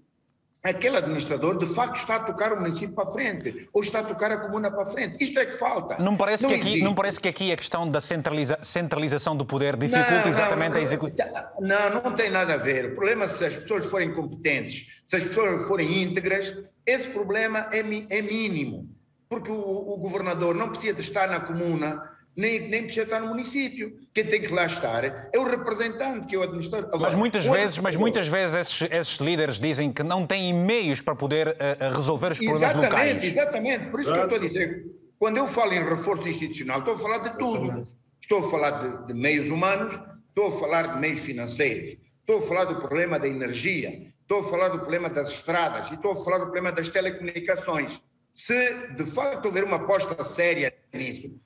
aquele 0.62 0.96
administrador 0.96 1.58
de 1.58 1.66
facto 1.66 1.96
está 1.96 2.16
a 2.16 2.20
tocar 2.20 2.52
o 2.52 2.60
município 2.60 2.94
para 2.94 3.06
frente 3.06 3.68
ou 3.72 3.80
está 3.80 4.00
a 4.00 4.04
tocar 4.04 4.30
a 4.32 4.38
comuna 4.38 4.70
para 4.70 4.84
frente. 4.84 5.22
Isto 5.22 5.38
é 5.38 5.46
que 5.46 5.56
falta. 5.56 5.96
Não 6.02 6.16
parece, 6.16 6.44
não 6.44 6.50
que, 6.50 6.56
aqui, 6.56 6.82
não 6.82 6.94
parece 6.94 7.20
que 7.20 7.28
aqui 7.28 7.52
a 7.52 7.56
questão 7.56 7.88
da 7.88 8.00
centraliza, 8.00 8.58
centralização 8.62 9.36
do 9.36 9.46
poder 9.46 9.76
dificulta 9.76 10.22
não, 10.22 10.28
exatamente 10.28 10.72
não, 10.72 10.78
a 10.78 10.82
execução? 10.82 11.16
Não, 11.60 12.02
não 12.02 12.14
tem 12.14 12.30
nada 12.30 12.54
a 12.54 12.56
ver. 12.56 12.92
O 12.92 12.94
problema 12.94 13.24
é 13.24 13.28
se 13.28 13.44
as 13.44 13.56
pessoas 13.56 13.86
forem 13.86 14.12
competentes, 14.12 15.02
se 15.06 15.16
as 15.16 15.24
pessoas 15.24 15.66
forem 15.66 16.02
íntegras, 16.02 16.58
esse 16.84 17.10
problema 17.10 17.68
é, 17.72 17.78
é 17.80 18.22
mínimo, 18.22 18.88
porque 19.28 19.50
o, 19.50 19.54
o, 19.54 19.96
governador 19.98 20.54
não 20.54 20.70
precisa 20.70 20.94
de 20.94 21.02
estar 21.02 21.28
na 21.28 21.40
comuna, 21.40 22.02
nem, 22.38 22.68
nem 22.68 22.84
precisa 22.84 23.02
estar 23.02 23.18
no 23.18 23.26
município. 23.26 23.98
Quem 24.14 24.24
tem 24.24 24.40
que 24.40 24.52
lá 24.52 24.64
estar 24.64 25.04
é 25.04 25.36
o 25.36 25.42
representante, 25.42 26.28
que 26.28 26.36
é 26.36 26.38
o 26.38 26.42
administrador. 26.44 26.88
Agora, 26.88 27.10
mas 27.10 27.14
muitas 27.16 27.44
vezes, 27.44 27.78
mas 27.78 27.96
muitas 27.96 28.28
vezes 28.28 28.54
esses, 28.54 28.88
esses, 28.92 29.18
líderes 29.18 29.58
dizem 29.58 29.92
que 29.92 30.04
não 30.04 30.24
têm 30.24 30.54
meios 30.54 31.02
para 31.02 31.16
poder 31.16 31.48
uh, 31.48 31.92
resolver 31.92 32.30
os 32.30 32.38
problemas 32.38 32.70
exatamente, 32.70 32.92
locais. 32.92 33.24
Exatamente, 33.24 33.86
por 33.90 34.00
isso 34.00 34.12
que 34.12 34.18
eu 34.20 34.22
estou 34.22 34.38
a 34.38 34.40
dizer, 34.40 34.86
quando 35.18 35.36
eu 35.36 35.48
falo 35.48 35.72
em 35.72 35.82
reforço 35.82 36.28
institucional, 36.28 36.78
estou 36.78 36.94
a 36.94 36.98
falar 37.00 37.18
de 37.18 37.38
tudo. 37.38 37.88
Estou 38.20 38.38
a 38.38 38.50
falar 38.50 38.70
de, 38.70 39.06
de 39.08 39.14
meios 39.14 39.50
humanos, 39.50 40.00
estou 40.28 40.46
a 40.46 40.50
falar 40.52 40.94
de 40.94 41.00
meios 41.00 41.18
financeiros, 41.18 41.96
estou 42.20 42.38
a 42.38 42.40
falar 42.40 42.66
do 42.66 42.76
problema 42.76 43.18
da 43.18 43.26
energia, 43.26 44.12
estou 44.22 44.38
a 44.38 44.42
falar 44.44 44.68
do 44.68 44.78
problema 44.78 45.10
das 45.10 45.30
estradas 45.30 45.90
e 45.90 45.94
estou 45.94 46.12
a 46.12 46.14
falar 46.14 46.38
do 46.38 46.44
problema 46.44 46.70
das 46.70 46.88
telecomunicações. 46.88 48.00
Se 48.32 48.92
de 48.94 49.04
facto 49.04 49.46
houver 49.46 49.64
uma 49.64 49.76
aposta 49.76 50.22
séria 50.22 50.72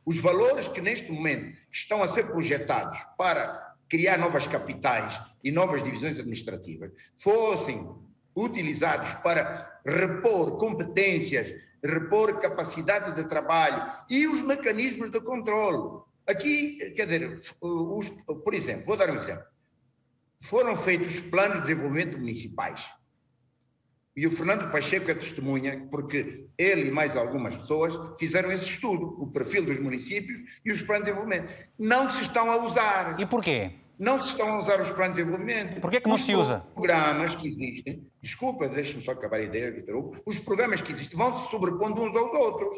os 0.04 0.18
valores 0.20 0.68
que 0.68 0.80
neste 0.80 1.10
momento 1.10 1.56
estão 1.70 2.02
a 2.02 2.08
ser 2.08 2.28
projetados 2.28 2.98
para 3.16 3.74
criar 3.88 4.16
novas 4.16 4.46
capitais 4.46 5.20
e 5.42 5.50
novas 5.50 5.82
divisões 5.82 6.18
administrativas 6.18 6.92
fossem 7.16 7.86
utilizados 8.34 9.12
para 9.14 9.80
repor 9.84 10.56
competências, 10.58 11.52
repor 11.84 12.38
capacidade 12.40 13.14
de 13.14 13.28
trabalho 13.28 13.92
e 14.08 14.26
os 14.26 14.40
mecanismos 14.40 15.10
de 15.10 15.20
controle. 15.20 16.02
Aqui, 16.26 16.92
quer 16.96 17.04
dizer, 17.04 17.42
os, 17.60 18.08
por 18.44 18.54
exemplo, 18.54 18.86
vou 18.86 18.96
dar 18.96 19.10
um 19.10 19.18
exemplo 19.18 19.52
foram 20.42 20.76
feitos 20.76 21.20
planos 21.20 21.60
de 21.60 21.68
desenvolvimento 21.68 22.18
municipais. 22.18 22.92
E 24.14 24.26
o 24.26 24.30
Fernando 24.30 24.70
Pacheco 24.70 25.10
é 25.10 25.14
testemunha, 25.14 25.86
porque 25.90 26.46
ele 26.58 26.88
e 26.88 26.90
mais 26.90 27.16
algumas 27.16 27.56
pessoas 27.56 27.98
fizeram 28.18 28.52
esse 28.52 28.66
estudo, 28.66 29.16
o 29.18 29.26
perfil 29.28 29.64
dos 29.64 29.80
municípios 29.80 30.38
e 30.62 30.70
os 30.70 30.82
planos 30.82 31.06
de 31.06 31.12
desenvolvimento. 31.12 31.52
Não 31.78 32.12
se 32.12 32.22
estão 32.22 32.50
a 32.50 32.66
usar. 32.66 33.18
E 33.18 33.24
porquê? 33.24 33.72
Não 33.98 34.22
se 34.22 34.30
estão 34.30 34.48
a 34.48 34.60
usar 34.60 34.80
os 34.82 34.90
planos 34.92 35.16
de 35.16 35.22
desenvolvimento. 35.22 35.80
Porquê 35.80 35.98
que 35.98 36.08
não 36.08 36.16
os 36.16 36.22
se 36.22 36.34
usa? 36.34 36.58
Os 36.58 36.74
programas 36.74 37.36
que 37.36 37.48
existem, 37.48 38.06
desculpa, 38.20 38.68
deixe-me 38.68 39.02
só 39.02 39.12
acabar 39.12 39.38
a 39.38 39.42
ideia, 39.44 39.72
Vitor 39.72 40.12
os 40.26 40.38
programas 40.40 40.82
que 40.82 40.92
existem 40.92 41.16
vão 41.16 41.38
se 41.38 41.50
sobrepondo 41.50 42.02
uns 42.02 42.14
aos 42.14 42.32
outros. 42.34 42.76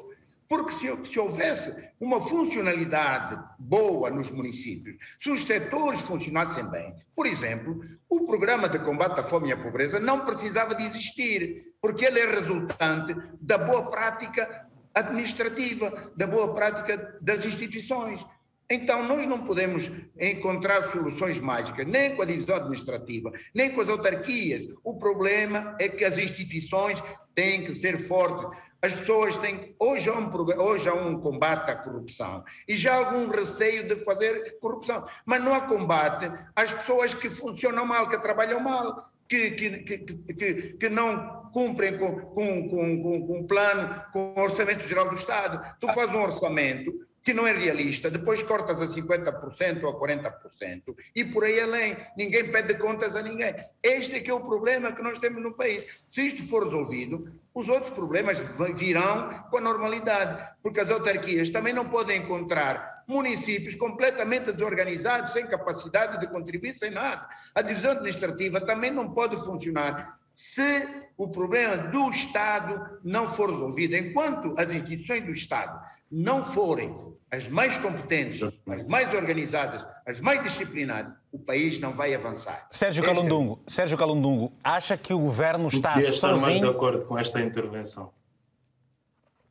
Porque 0.54 0.74
se, 0.74 0.88
se, 1.10 1.18
houvesse 1.18 1.74
uma 1.98 2.28
funcionalidade 2.28 3.36
boa 3.58 4.08
nos 4.08 4.30
municípios, 4.30 4.96
se 5.20 5.28
os 5.28 5.42
setores 5.42 6.00
funcionassem 6.02 6.64
bem, 6.70 6.94
por 7.12 7.26
exemplo, 7.26 7.84
o 8.08 8.24
programa 8.24 8.68
de 8.68 8.78
combate 8.78 9.18
à 9.18 9.24
fome 9.24 9.48
e 9.48 9.52
à 9.52 9.56
pobreza 9.56 9.98
não 9.98 10.24
precisava 10.24 10.76
de 10.76 10.84
existir, 10.84 11.74
porque 11.82 12.04
ele 12.04 12.20
é 12.20 12.30
resultante 12.30 13.16
da 13.40 13.58
boa 13.58 13.90
prática 13.90 14.64
administrativa, 14.94 16.12
da 16.16 16.28
boa 16.28 16.54
prática 16.54 17.18
das 17.20 17.44
instituições. 17.44 18.24
Então, 18.70 19.06
nós 19.06 19.26
não 19.26 19.44
podemos 19.44 19.90
encontrar 20.18 20.90
soluções 20.92 21.40
mágicas, 21.40 21.84
nem 21.86 22.14
com 22.14 22.22
a 22.22 22.26
divisão 22.26 22.56
administrativa, 22.56 23.32
nem 23.52 23.72
com 23.72 23.80
as 23.80 23.88
autarquias. 23.88 24.68
O 24.84 24.94
problema 24.94 25.76
é 25.80 25.88
que 25.88 26.04
as 26.04 26.16
instituições 26.16 27.02
têm 27.34 27.64
que 27.64 27.74
ser 27.74 28.06
fortes. 28.06 28.58
As 28.84 28.94
pessoas 28.94 29.38
têm. 29.38 29.74
Hoje 29.78 30.10
há, 30.10 30.12
um, 30.12 30.30
hoje 30.60 30.86
há 30.90 30.92
um 30.92 31.18
combate 31.18 31.70
à 31.70 31.74
corrupção 31.74 32.44
e 32.68 32.76
já 32.76 32.92
há 32.92 32.96
algum 32.98 33.30
receio 33.30 33.88
de 33.88 34.04
fazer 34.04 34.58
corrupção, 34.60 35.06
mas 35.24 35.42
não 35.42 35.54
há 35.54 35.62
combate 35.62 36.30
às 36.54 36.70
pessoas 36.70 37.14
que 37.14 37.30
funcionam 37.30 37.86
mal, 37.86 38.10
que 38.10 38.18
trabalham 38.18 38.60
mal. 38.60 39.10
Que, 39.26 39.52
que, 39.52 39.70
que, 39.78 39.98
que, 39.98 40.54
que 40.74 40.88
não 40.90 41.50
cumprem 41.50 41.96
com, 41.96 42.14
com, 42.14 42.68
com, 42.68 43.02
com, 43.02 43.26
com 43.26 43.38
um 43.38 43.46
plano, 43.46 44.04
com 44.12 44.34
o 44.36 44.42
Orçamento 44.42 44.86
Geral 44.86 45.08
do 45.08 45.14
Estado. 45.14 45.64
Tu 45.80 45.86
fazes 45.94 46.14
um 46.14 46.20
orçamento 46.20 46.92
que 47.24 47.32
não 47.32 47.46
é 47.46 47.52
realista, 47.52 48.10
depois 48.10 48.42
cortas 48.42 48.80
a 48.82 48.86
50% 48.86 49.82
ou 49.82 49.90
a 49.90 49.98
40% 49.98 50.94
e 51.16 51.24
por 51.24 51.42
aí 51.42 51.58
além, 51.58 51.96
ninguém 52.18 52.52
pede 52.52 52.74
contas 52.74 53.16
a 53.16 53.22
ninguém. 53.22 53.54
Este 53.82 54.16
é 54.16 54.20
que 54.20 54.30
é 54.30 54.34
o 54.34 54.40
problema 54.40 54.92
que 54.92 55.02
nós 55.02 55.18
temos 55.18 55.42
no 55.42 55.54
país. 55.54 55.86
Se 56.10 56.26
isto 56.26 56.46
for 56.46 56.64
resolvido, 56.64 57.32
os 57.54 57.66
outros 57.68 57.92
problemas 57.92 58.38
virão 58.76 59.42
com 59.50 59.56
a 59.56 59.60
normalidade, 59.60 60.54
porque 60.62 60.80
as 60.80 60.90
autarquias 60.90 61.48
também 61.48 61.72
não 61.72 61.88
podem 61.88 62.18
encontrar 62.18 63.02
municípios 63.06 63.74
completamente 63.74 64.52
desorganizados, 64.52 65.32
sem 65.32 65.46
capacidade 65.46 66.20
de 66.20 66.26
contribuir, 66.26 66.74
sem 66.74 66.90
nada. 66.90 67.26
A 67.54 67.62
divisão 67.62 67.92
administrativa 67.92 68.60
também 68.60 68.90
não 68.90 69.10
pode 69.10 69.36
funcionar 69.44 70.18
se 70.32 71.06
o 71.16 71.28
problema 71.28 71.76
do 71.76 72.10
Estado 72.10 72.98
não 73.04 73.32
for 73.34 73.50
resolvido. 73.50 73.94
Enquanto 73.94 74.54
as 74.58 74.72
instituições 74.72 75.24
do 75.24 75.30
Estado 75.30 75.80
não 76.10 76.44
forem 76.44 77.13
as 77.34 77.48
mais 77.48 77.76
competentes, 77.76 78.42
as 78.42 78.86
mais 78.86 79.12
organizadas, 79.12 79.84
as 80.06 80.20
mais 80.20 80.42
disciplinadas, 80.42 81.12
o 81.32 81.38
país 81.38 81.80
não 81.80 81.92
vai 81.92 82.14
avançar. 82.14 82.66
Sérgio 82.70 83.02
esta... 83.02 83.14
Calundungo, 83.14 83.60
Sérgio 83.66 83.98
Calundungo, 83.98 84.52
acha 84.62 84.96
que 84.96 85.12
o 85.12 85.18
governo 85.18 85.66
está 85.66 85.94
Podia 85.94 86.12
sozinho? 86.12 86.36
estar 86.36 86.46
mais 86.46 86.60
de 86.60 86.68
acordo 86.68 87.04
com 87.04 87.18
esta 87.18 87.40
intervenção. 87.40 88.12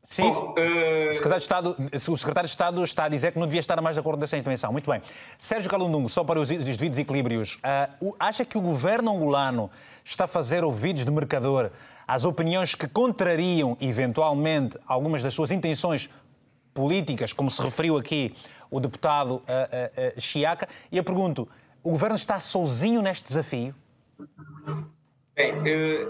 Sim, 0.05 0.23
Bom, 0.23 0.53
uh... 0.57 1.09
o, 1.09 1.13
secretário 1.13 1.37
de 1.37 1.43
Estado, 1.43 1.75
o 1.91 2.17
secretário 2.17 2.47
de 2.47 2.51
Estado 2.51 2.83
está 2.83 3.05
a 3.05 3.09
dizer 3.09 3.31
que 3.31 3.39
não 3.39 3.47
devia 3.47 3.59
estar 3.59 3.79
mais 3.81 3.95
de 3.95 3.99
acordo 3.99 4.19
dessa 4.19 4.37
intervenção. 4.37 4.71
Muito 4.71 4.89
bem. 4.89 5.01
Sérgio 5.37 5.69
Calundungo, 5.69 6.07
só 6.07 6.23
para 6.23 6.39
os 6.39 6.49
devidos 6.49 6.97
equilíbrios, 6.97 7.59
uh, 7.99 8.15
acha 8.19 8.45
que 8.45 8.57
o 8.57 8.61
governo 8.61 9.11
angolano 9.13 9.69
está 10.05 10.25
a 10.25 10.27
fazer 10.27 10.63
ouvidos 10.63 11.03
de 11.03 11.11
mercador 11.11 11.71
às 12.07 12.25
opiniões 12.25 12.75
que 12.75 12.87
contrariam, 12.87 13.75
eventualmente, 13.81 14.77
algumas 14.85 15.23
das 15.23 15.33
suas 15.33 15.51
intenções 15.51 16.09
políticas, 16.73 17.33
como 17.33 17.49
se 17.51 17.61
referiu 17.61 17.97
aqui 17.97 18.35
o 18.69 18.79
deputado 18.79 19.35
uh, 19.35 20.17
uh, 20.17 20.21
Chiaca? 20.21 20.67
E 20.91 20.97
eu 20.97 21.03
pergunto, 21.03 21.47
o 21.83 21.91
governo 21.91 22.15
está 22.15 22.39
sozinho 22.39 23.01
neste 23.01 23.27
desafio? 23.27 23.75
Bem, 25.35 25.53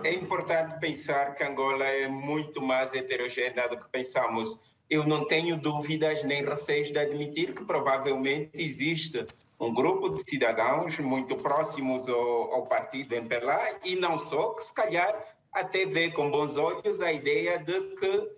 é 0.03 0.13
importante 0.13 0.79
pensar 0.79 1.33
que 1.33 1.43
Angola 1.43 1.85
é 1.85 2.07
muito 2.07 2.61
mais 2.61 2.93
heterogênea 2.93 3.69
do 3.69 3.77
que 3.77 3.87
pensamos. 3.89 4.59
Eu 4.89 5.07
não 5.07 5.25
tenho 5.25 5.57
dúvidas 5.57 6.23
nem 6.23 6.43
receios 6.43 6.91
de 6.91 6.99
admitir 6.99 7.53
que 7.53 7.63
provavelmente 7.63 8.51
existe 8.53 9.25
um 9.59 9.73
grupo 9.73 10.09
de 10.09 10.29
cidadãos 10.29 10.99
muito 10.99 11.37
próximos 11.37 12.09
ao, 12.09 12.53
ao 12.53 12.65
partido 12.65 13.15
MPLA 13.15 13.79
e 13.85 13.95
não 13.95 14.19
só, 14.19 14.49
que 14.49 14.61
se 14.61 14.73
calhar 14.73 15.15
até 15.51 15.85
vê 15.85 16.11
com 16.11 16.29
bons 16.29 16.57
olhos 16.57 16.99
a 16.99 17.11
ideia 17.11 17.57
de 17.59 17.79
que 17.95 18.29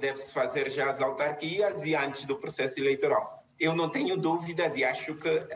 deve-se 0.00 0.32
fazer 0.32 0.70
já 0.70 0.88
as 0.88 1.00
autarquias 1.00 1.84
e 1.84 1.94
antes 1.94 2.24
do 2.24 2.36
processo 2.36 2.78
eleitoral. 2.78 3.44
Eu 3.58 3.74
não 3.74 3.88
tenho 3.88 4.16
dúvidas 4.16 4.76
e 4.76 4.84
acho 4.84 5.16
que 5.16 5.46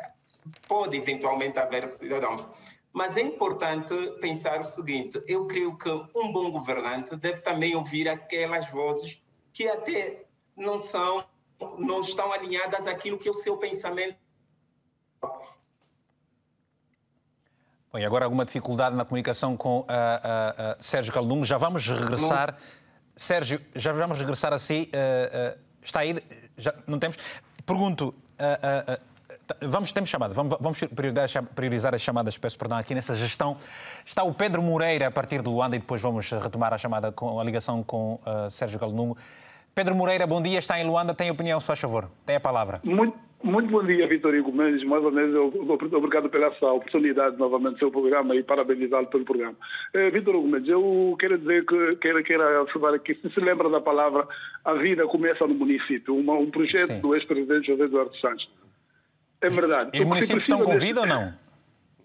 pode 0.66 0.96
eventualmente 0.96 1.58
haver 1.58 1.86
cidadãos 1.86 2.46
mas 2.92 3.16
é 3.16 3.22
importante 3.22 3.94
pensar 4.20 4.60
o 4.60 4.64
seguinte: 4.64 5.22
eu 5.26 5.46
creio 5.46 5.76
que 5.76 5.88
um 6.14 6.30
bom 6.30 6.50
governante 6.50 7.16
deve 7.16 7.40
também 7.40 7.74
ouvir 7.74 8.08
aquelas 8.08 8.68
vozes 8.70 9.20
que 9.52 9.66
até 9.66 10.26
não 10.56 10.78
são, 10.78 11.24
não 11.78 12.02
estão 12.02 12.30
alinhadas 12.32 12.86
àquilo 12.86 13.16
que 13.16 13.28
é 13.28 13.30
o 13.30 13.34
seu 13.34 13.56
pensamento. 13.56 14.16
Bom, 17.90 17.98
e 17.98 18.04
agora 18.04 18.24
alguma 18.24 18.44
dificuldade 18.44 18.96
na 18.96 19.04
comunicação 19.04 19.56
com 19.56 19.80
uh, 19.80 19.82
uh, 19.82 19.84
uh, 19.84 20.82
Sérgio 20.82 21.12
Calungo. 21.12 21.44
Já 21.44 21.58
vamos 21.58 21.86
regressar. 21.86 22.52
Não. 22.52 22.81
Sérgio, 23.14 23.60
já 23.74 23.92
vamos 23.92 24.18
regressar 24.18 24.52
a 24.52 24.58
si. 24.58 24.90
está 25.82 26.00
aí? 26.00 26.16
Já, 26.56 26.74
não 26.86 26.98
temos? 26.98 27.18
Pergunto. 27.64 28.14
Vamos, 29.60 29.92
temos 29.92 30.08
chamada, 30.08 30.32
vamos, 30.34 30.80
priorizar, 31.54 31.94
as 31.94 32.00
chamadas, 32.00 32.38
peço 32.38 32.56
perdão, 32.56 32.78
aqui 32.78 32.94
nessa 32.94 33.16
gestão. 33.16 33.56
Está 34.04 34.22
o 34.22 34.32
Pedro 34.32 34.62
Moreira 34.62 35.08
a 35.08 35.10
partir 35.10 35.42
de 35.42 35.48
Luanda 35.48 35.76
e 35.76 35.78
depois 35.78 36.00
vamos 36.00 36.30
retomar 36.30 36.72
a 36.72 36.78
chamada 36.78 37.12
com 37.12 37.38
a 37.38 37.44
ligação 37.44 37.82
com 37.82 38.14
uh, 38.24 38.50
Sérgio 38.50 38.78
Galungo. 38.78 39.16
Pedro 39.74 39.94
Moreira, 39.94 40.26
bom 40.26 40.40
dia, 40.40 40.58
está 40.58 40.78
em 40.78 40.84
Luanda, 40.84 41.14
tem 41.14 41.30
opinião, 41.30 41.60
se 41.60 41.66
faz 41.66 41.80
favor, 41.80 42.10
tem 42.26 42.36
a 42.36 42.40
palavra. 42.40 42.80
Muito, 42.84 43.18
muito 43.42 43.70
bom 43.70 43.84
dia, 43.84 44.06
Vitor 44.06 44.34
Hugo 44.34 44.52
Mendes, 44.52 44.84
mais 44.84 45.02
uma 45.02 45.10
vez 45.10 45.34
obrigado 45.34 46.28
pela 46.28 46.46
essa 46.46 46.66
oportunidade 46.66 47.36
novamente 47.36 47.74
do 47.74 47.78
seu 47.80 47.90
programa 47.90 48.34
e 48.34 48.42
parabenizá-lo 48.42 49.06
pelo 49.06 49.24
programa. 49.24 49.56
Eh, 49.94 50.10
Vitor 50.10 50.36
Hugo 50.36 50.48
Mendes, 50.48 50.68
eu 50.68 51.16
quero 51.18 51.38
dizer 51.38 51.64
que 51.66 51.96
quero, 51.96 52.22
quero 52.22 52.62
observar 52.62 52.94
aqui, 52.94 53.14
se 53.14 53.30
se 53.30 53.40
lembra 53.40 53.68
da 53.68 53.80
palavra 53.80 54.26
a 54.64 54.74
vida 54.74 55.06
começa 55.06 55.46
no 55.46 55.54
município, 55.54 56.16
uma, 56.16 56.34
um 56.34 56.50
projeto 56.50 56.92
Sim. 56.92 57.00
do 57.00 57.14
ex-presidente 57.14 57.66
José 57.66 57.84
Eduardo 57.84 58.16
Santos. 58.16 58.48
É 59.40 59.48
verdade. 59.48 59.90
E 59.94 60.00
os 60.00 60.06
municípios 60.06 60.44
estão 60.44 60.62
com 60.62 60.78
vida 60.78 61.00
ou 61.00 61.06
não? 61.06 61.41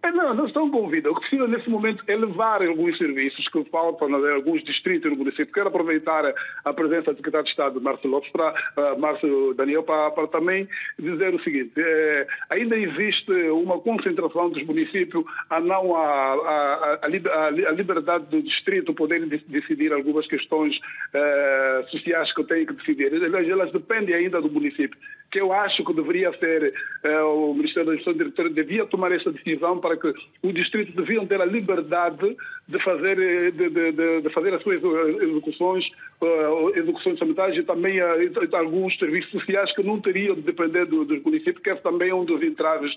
É, 0.04 0.12
não, 0.12 0.34
não 0.34 0.46
estão 0.46 0.70
com 0.70 0.88
vida. 0.90 1.10
O 1.10 1.16
que 1.16 1.22
precisa 1.22 1.48
nesse 1.48 1.70
momento 1.70 2.04
é 2.08 2.16
levar 2.16 2.62
alguns 2.62 2.98
serviços 2.98 3.48
que 3.50 3.64
faltam 3.66 4.10
em 4.10 4.34
alguns 4.34 4.64
distritos 4.64 5.10
do 5.12 5.18
município. 5.18 5.54
Quero 5.54 5.70
aproveitar 5.70 6.24
a 6.64 6.74
presença 6.74 7.12
do 7.12 7.18
secretário 7.18 7.46
de 7.46 7.52
Estado, 7.52 7.82
Márcio 7.82 8.10
Lopes, 8.10 8.32
para, 8.32 8.54
uh, 8.78 9.00
Márcio 9.00 9.54
Daniel, 9.56 9.84
para, 9.84 10.12
para, 10.12 10.28
também 10.28 10.68
dizer 11.00 11.34
o 11.34 11.42
seguinte: 11.42 11.74
é, 11.78 12.28
ainda 12.50 12.78
existe 12.78 13.32
uma 13.50 13.80
concentração 13.80 14.50
dos 14.50 14.64
municípios 14.66 15.26
a 15.50 15.60
não 15.60 15.96
a, 15.96 16.04
a, 16.04 17.00
a, 17.02 17.46
a 17.48 17.72
liberdade 17.72 18.26
do 18.26 18.42
distrito 18.42 18.94
poderem 18.94 19.28
decidir 19.48 19.92
algumas 19.92 20.28
questões 20.28 20.78
uh, 20.78 21.90
sociais 21.90 22.32
que 22.34 22.44
têm 22.44 22.66
que 22.66 22.74
decidir. 22.74 23.14
Elas, 23.14 23.48
elas 23.48 23.72
dependem 23.72 24.14
ainda 24.14 24.42
do 24.42 24.50
município 24.50 24.98
que 25.32 25.40
eu 25.40 25.52
acho 25.52 25.84
que 25.84 25.94
deveria 25.94 26.32
ser 26.38 26.74
uh, 27.04 27.50
o 27.50 27.54
Ministério 27.54 27.98
da 27.98 28.12
Diretora 28.14 28.50
devia 28.50 28.86
tomar 28.86 29.12
essa 29.12 29.32
decisão 29.32 29.80
para 29.88 29.98
que 29.98 30.14
o 30.44 30.52
distrito 30.52 30.94
deviam 30.98 31.26
ter 31.26 31.42
a 31.42 31.46
liberdade 31.46 32.36
de 32.68 32.84
fazer 32.84 33.18
eh, 33.18 33.52
de, 33.52 33.70
de, 33.70 34.22
de 34.22 34.30
fazer 34.34 34.54
as 34.54 34.62
suas 34.62 34.82
execuções 35.22 35.86
uh, 36.22 36.78
execuções 36.78 37.20
sanitárias 37.20 37.58
e 37.58 37.64
também 37.64 38.02
uh, 38.02 38.56
alguns 38.56 38.98
serviços 38.98 39.32
sociais 39.32 39.74
que 39.76 39.84
não 39.84 40.00
teriam 40.00 40.36
de 40.36 40.42
depender 40.42 40.86
do, 40.86 41.06
dos 41.06 41.22
municípios 41.24 41.64
que 41.64 41.70
é 41.70 41.76
também 41.76 42.14
um 42.14 42.26
dos 42.26 42.42
entraves 42.42 42.92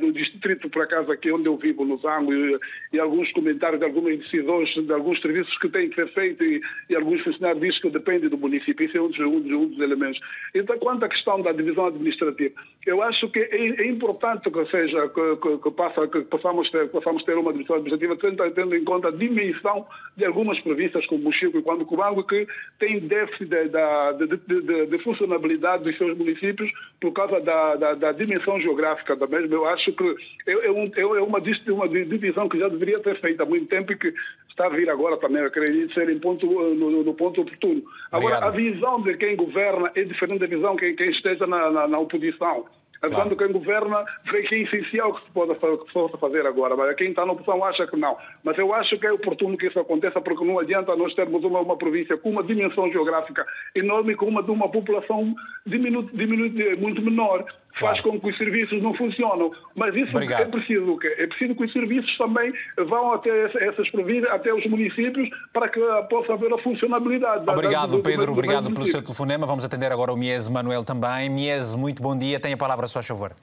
do 0.00 0.12
distrito 0.12 0.68
por 0.70 0.82
acaso 0.82 1.10
aqui 1.12 1.30
onde 1.30 1.46
eu 1.46 1.56
vivo 1.56 1.84
no 1.84 1.98
Zango 1.98 2.32
e, 2.32 2.58
e, 2.92 2.98
alguns 2.98 3.30
comentários 3.32 3.78
de 3.78 3.84
algumas 3.84 4.18
decisões 4.18 4.68
de 4.74 4.92
alguns 4.92 5.20
serviços 5.20 5.56
que 5.58 5.68
têm 5.68 5.88
que 5.88 5.94
ser 5.94 6.08
feitos 6.12 6.46
e, 6.46 6.60
e 6.90 6.96
alguns 6.96 7.22
funcionários 7.22 7.62
dizem 7.62 7.80
que 7.82 7.90
dependem 7.90 8.28
do 8.28 8.38
município 8.38 8.86
isso 8.86 8.96
é 8.96 9.00
um 9.00 9.08
dos, 9.08 9.20
um 9.20 9.40
dos, 9.40 9.52
um 9.52 9.66
dos 9.68 9.78
elementos 9.78 10.20
então 10.54 10.78
quanto 10.78 11.04
à 11.04 11.08
questão 11.08 11.40
da 11.42 11.52
divisão 11.52 11.86
administrativa. 11.86 12.54
Eu 12.86 13.02
acho 13.02 13.28
que 13.28 13.40
é, 13.40 13.82
é 13.82 13.86
importante 13.86 14.50
que 14.50 14.64
seja 14.66 15.08
que, 15.08 15.36
que, 15.36 15.58
que, 15.58 15.70
passa, 15.72 16.08
que 16.08 16.22
possamos 16.22 16.70
ter, 16.70 16.88
possamos 16.88 17.22
ter 17.24 17.36
uma 17.36 17.52
divisão 17.52 17.76
administrativa 17.76 18.16
tendo, 18.16 18.50
tendo, 18.52 18.74
em 18.74 18.84
conta 18.84 19.08
a 19.08 19.10
dimensão 19.10 19.86
de 20.16 20.24
algumas 20.24 20.58
províncias 20.60 21.04
como 21.06 21.28
o 21.28 21.32
Chico 21.32 21.58
e 21.58 21.62
quando 21.62 21.84
Cubango 21.84 22.24
que 22.24 22.46
tem 22.78 23.00
déficit 23.00 23.48
de, 23.48 23.68
de, 23.68 24.62
de, 24.62 24.86
de, 24.86 24.98
funcionabilidade 24.98 25.84
dos 25.84 25.96
seus 25.96 26.16
municípios 26.16 26.70
por 27.00 27.12
causa 27.12 27.40
da, 27.40 27.76
da, 27.76 27.94
da 27.94 28.12
dimensão 28.12 28.60
geográfica 28.60 29.16
da 29.16 29.26
mesma. 29.26 29.54
Eu 29.54 29.66
acho 29.66 29.92
que 29.92 30.14
é, 30.46 30.66
é, 30.66 30.70
um, 30.70 30.90
é 30.94 31.04
uma, 31.04 31.38
uma 31.38 31.88
divisão 31.88 32.48
que 32.48 32.58
já 32.58 32.68
deveria 32.68 33.00
ter 33.00 33.20
feito 33.20 33.42
há 33.42 33.46
muito 33.46 33.66
tempo 33.66 33.92
e 33.92 33.96
que 33.96 34.14
está 34.48 34.66
a 34.66 34.70
vir 34.70 34.90
agora 34.90 35.16
também, 35.16 35.42
acredito 35.44 35.94
ser 35.94 36.08
em 36.10 36.18
ponto, 36.18 36.46
no, 36.46 37.04
no 37.04 37.14
ponto 37.14 37.40
oportuno. 37.40 37.82
Agora, 38.10 38.38
Obrigado. 38.38 38.48
a 38.48 38.56
visão 38.56 39.02
de 39.02 39.16
quem 39.16 39.36
governa 39.36 39.90
é 39.94 40.02
diferente 40.02 40.40
da 40.40 40.46
visão 40.46 40.74
de 40.74 40.80
quem, 40.80 40.96
quem 40.96 41.10
esteja 41.10 41.46
na, 41.46 41.70
na, 41.70 41.88
na 41.88 41.98
oposição. 41.98 42.66
Claro. 43.00 43.14
Quando 43.14 43.36
quem 43.36 43.52
governa 43.52 44.04
vê 44.30 44.42
que 44.42 44.54
é 44.54 44.58
essencial 44.62 45.14
que 45.14 45.24
se 45.24 45.30
possa, 45.30 46.18
fazer 46.18 46.46
agora, 46.46 46.76
mas 46.76 46.96
quem 46.96 47.10
está 47.10 47.24
na 47.24 47.32
oposição 47.32 47.64
acha 47.64 47.86
que 47.86 47.96
não. 47.96 48.16
Mas 48.42 48.58
eu 48.58 48.74
acho 48.74 48.98
que 48.98 49.06
é 49.06 49.12
oportuno 49.12 49.56
que 49.56 49.68
isso 49.68 49.78
aconteça, 49.78 50.20
porque 50.20 50.44
não 50.44 50.58
adianta 50.58 50.96
nós 50.96 51.14
termos 51.14 51.44
uma, 51.44 51.60
uma 51.60 51.76
província 51.76 52.16
com 52.16 52.30
uma 52.30 52.42
dimensão 52.42 52.90
geográfica 52.90 53.46
enorme, 53.74 54.16
com 54.16 54.26
uma 54.26 54.42
de 54.42 54.50
uma 54.50 54.68
população 54.68 55.34
diminu, 55.64 56.02
diminu, 56.12 56.50
muito 56.78 57.00
menor 57.00 57.44
faz 57.78 58.00
com 58.00 58.18
que 58.20 58.28
os 58.28 58.36
serviços 58.36 58.82
não 58.82 58.94
funcionam. 58.94 59.50
Mas 59.74 59.94
isso 59.94 60.10
Obrigado. 60.10 60.42
é 60.42 60.44
preciso 60.46 60.98
É 61.18 61.26
preciso 61.26 61.54
que 61.54 61.64
os 61.64 61.72
serviços 61.72 62.16
também 62.16 62.52
vão 62.76 63.12
até 63.12 63.46
essas 63.66 63.88
províncias, 63.90 64.30
até 64.30 64.52
os 64.52 64.64
municípios, 64.66 65.28
para 65.52 65.68
que 65.68 65.80
possa 66.10 66.32
haver 66.32 66.52
a 66.52 66.58
funcionabilidade. 66.58 67.44
Obrigado, 67.48 68.00
Pedro. 68.00 68.26
Do, 68.26 68.32
obrigado 68.32 68.70
pelo 68.70 68.86
seu 68.86 69.02
telefonema. 69.02 69.46
Vamos 69.46 69.64
atender 69.64 69.92
agora 69.92 70.12
o 70.12 70.16
Mies 70.16 70.48
Manuel 70.48 70.84
também. 70.84 71.28
Mies, 71.28 71.74
muito 71.74 72.02
bom 72.02 72.16
dia. 72.16 72.40
Tem 72.40 72.52
a 72.52 72.56
palavra, 72.56 72.86
só 72.86 73.00
a 73.00 73.02
favor. 73.02 73.34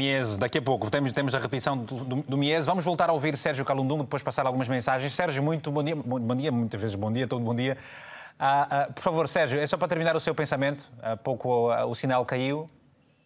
Mies, 0.00 0.38
daqui 0.38 0.56
a 0.56 0.62
pouco 0.62 0.90
temos, 0.90 1.12
temos 1.12 1.34
a 1.34 1.38
repetição 1.38 1.76
do, 1.76 2.02
do, 2.02 2.16
do 2.22 2.38
Mies. 2.38 2.64
Vamos 2.64 2.82
voltar 2.82 3.10
a 3.10 3.12
ouvir 3.12 3.36
Sérgio 3.36 3.66
Calundungo, 3.66 4.02
depois 4.02 4.22
passar 4.22 4.46
algumas 4.46 4.66
mensagens. 4.66 5.12
Sérgio, 5.12 5.42
muito 5.42 5.70
bom 5.70 5.84
dia, 5.84 5.94
bom 5.94 6.34
dia, 6.34 6.50
muitas 6.50 6.80
vezes 6.80 6.96
bom 6.96 7.12
dia, 7.12 7.28
todo 7.28 7.44
bom 7.44 7.54
dia. 7.54 7.76
Ah, 8.38 8.66
ah, 8.70 8.92
por 8.94 9.02
favor, 9.02 9.28
Sérgio, 9.28 9.60
é 9.60 9.66
só 9.66 9.76
para 9.76 9.88
terminar 9.88 10.16
o 10.16 10.20
seu 10.20 10.34
pensamento. 10.34 10.88
Há 11.02 11.18
pouco 11.18 11.68
ah, 11.68 11.84
o 11.84 11.94
sinal 11.94 12.24
caiu. 12.24 12.70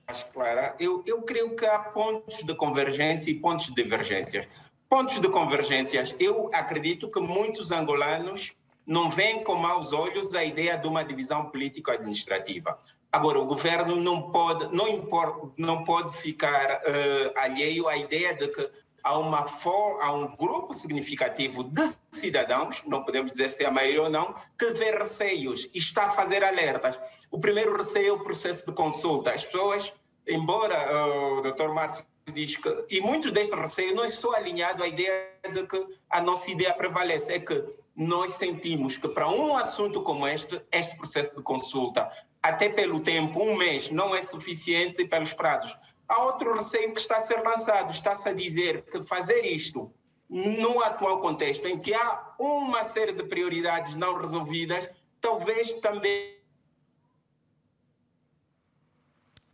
Acho 0.08 0.26
clara. 0.26 0.74
Eu, 0.80 1.04
eu 1.06 1.22
creio 1.22 1.54
que 1.54 1.64
há 1.64 1.78
pontos 1.78 2.42
de 2.42 2.54
convergência 2.56 3.30
e 3.30 3.34
pontos 3.34 3.66
de 3.66 3.74
divergência. 3.74 4.48
Pontos 4.88 5.20
de 5.20 5.28
convergências. 5.28 6.12
Eu 6.18 6.50
acredito 6.52 7.08
que 7.08 7.20
muitos 7.20 7.70
angolanos 7.70 8.52
não 8.84 9.08
veem 9.08 9.44
com 9.44 9.54
maus 9.54 9.92
olhos 9.92 10.34
a 10.34 10.42
ideia 10.42 10.76
de 10.76 10.88
uma 10.88 11.04
divisão 11.04 11.46
político-administrativa. 11.50 12.76
Agora, 13.14 13.38
o 13.38 13.44
governo 13.44 13.94
não 13.94 14.32
pode, 14.32 14.74
não 14.74 14.88
importa, 14.88 15.48
não 15.56 15.84
pode 15.84 16.16
ficar 16.16 16.80
uh, 16.80 17.38
alheio 17.38 17.86
à 17.86 17.96
ideia 17.96 18.34
de 18.34 18.48
que 18.48 18.68
há, 19.04 19.16
uma 19.16 19.46
for, 19.46 20.00
há 20.02 20.12
um 20.12 20.34
grupo 20.34 20.74
significativo 20.74 21.62
de 21.62 21.94
cidadãos, 22.10 22.82
não 22.84 23.04
podemos 23.04 23.30
dizer 23.30 23.48
se 23.50 23.62
é 23.62 23.68
a 23.68 23.70
maioria 23.70 24.02
ou 24.02 24.10
não, 24.10 24.34
que 24.58 24.72
vê 24.72 24.90
receios 24.90 25.70
e 25.72 25.78
está 25.78 26.06
a 26.06 26.10
fazer 26.10 26.42
alertas. 26.42 26.98
O 27.30 27.38
primeiro 27.38 27.76
receio 27.76 28.08
é 28.08 28.12
o 28.12 28.18
processo 28.18 28.66
de 28.66 28.72
consulta. 28.72 29.30
As 29.30 29.44
pessoas, 29.44 29.92
embora 30.26 30.74
uh, 30.74 31.38
o 31.38 31.40
doutor 31.40 31.72
Márcio 31.72 32.04
diz 32.32 32.56
que, 32.56 32.84
e 32.90 33.00
muito 33.00 33.30
deste 33.30 33.54
receio 33.54 33.94
não 33.94 34.02
é 34.02 34.08
só 34.08 34.34
alinhado 34.34 34.82
à 34.82 34.88
ideia 34.88 35.30
de 35.52 35.64
que 35.68 35.86
a 36.10 36.20
nossa 36.20 36.50
ideia 36.50 36.74
prevalece, 36.74 37.32
é 37.32 37.38
que 37.38 37.64
nós 37.94 38.32
sentimos 38.32 38.96
que 38.96 39.06
para 39.06 39.28
um 39.28 39.56
assunto 39.56 40.02
como 40.02 40.26
este, 40.26 40.60
este 40.72 40.96
processo 40.96 41.36
de 41.36 41.44
consulta 41.44 42.10
até 42.44 42.68
pelo 42.68 43.00
tempo, 43.00 43.42
um 43.42 43.56
mês 43.56 43.90
não 43.90 44.14
é 44.14 44.22
suficiente 44.22 45.06
pelos 45.06 45.32
prazos. 45.32 45.74
Há 46.06 46.24
outro 46.24 46.52
receio 46.52 46.92
que 46.92 47.00
está 47.00 47.16
a 47.16 47.20
ser 47.20 47.40
lançado, 47.42 47.90
está-se 47.90 48.28
a 48.28 48.34
dizer 48.34 48.82
que 48.82 49.02
fazer 49.02 49.46
isto 49.46 49.90
no 50.28 50.82
atual 50.82 51.22
contexto, 51.22 51.66
em 51.66 51.78
que 51.78 51.94
há 51.94 52.34
uma 52.38 52.84
série 52.84 53.14
de 53.14 53.24
prioridades 53.24 53.96
não 53.96 54.18
resolvidas, 54.18 54.90
talvez 55.22 55.72
também. 55.80 56.34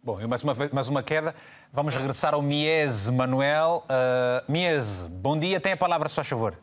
Bom, 0.02 0.18
mais 0.26 0.42
uma, 0.42 0.56
mais 0.72 0.88
uma 0.88 1.02
queda. 1.04 1.32
Vamos 1.72 1.94
regressar 1.94 2.34
ao 2.34 2.42
Mies 2.42 3.08
Manuel. 3.08 3.84
Uh, 3.84 4.50
Mies, 4.50 5.06
bom 5.06 5.38
dia. 5.38 5.60
Tem 5.60 5.72
a 5.72 5.76
palavra, 5.76 6.08
se 6.08 6.16
faz 6.16 6.26
favor. 6.26 6.58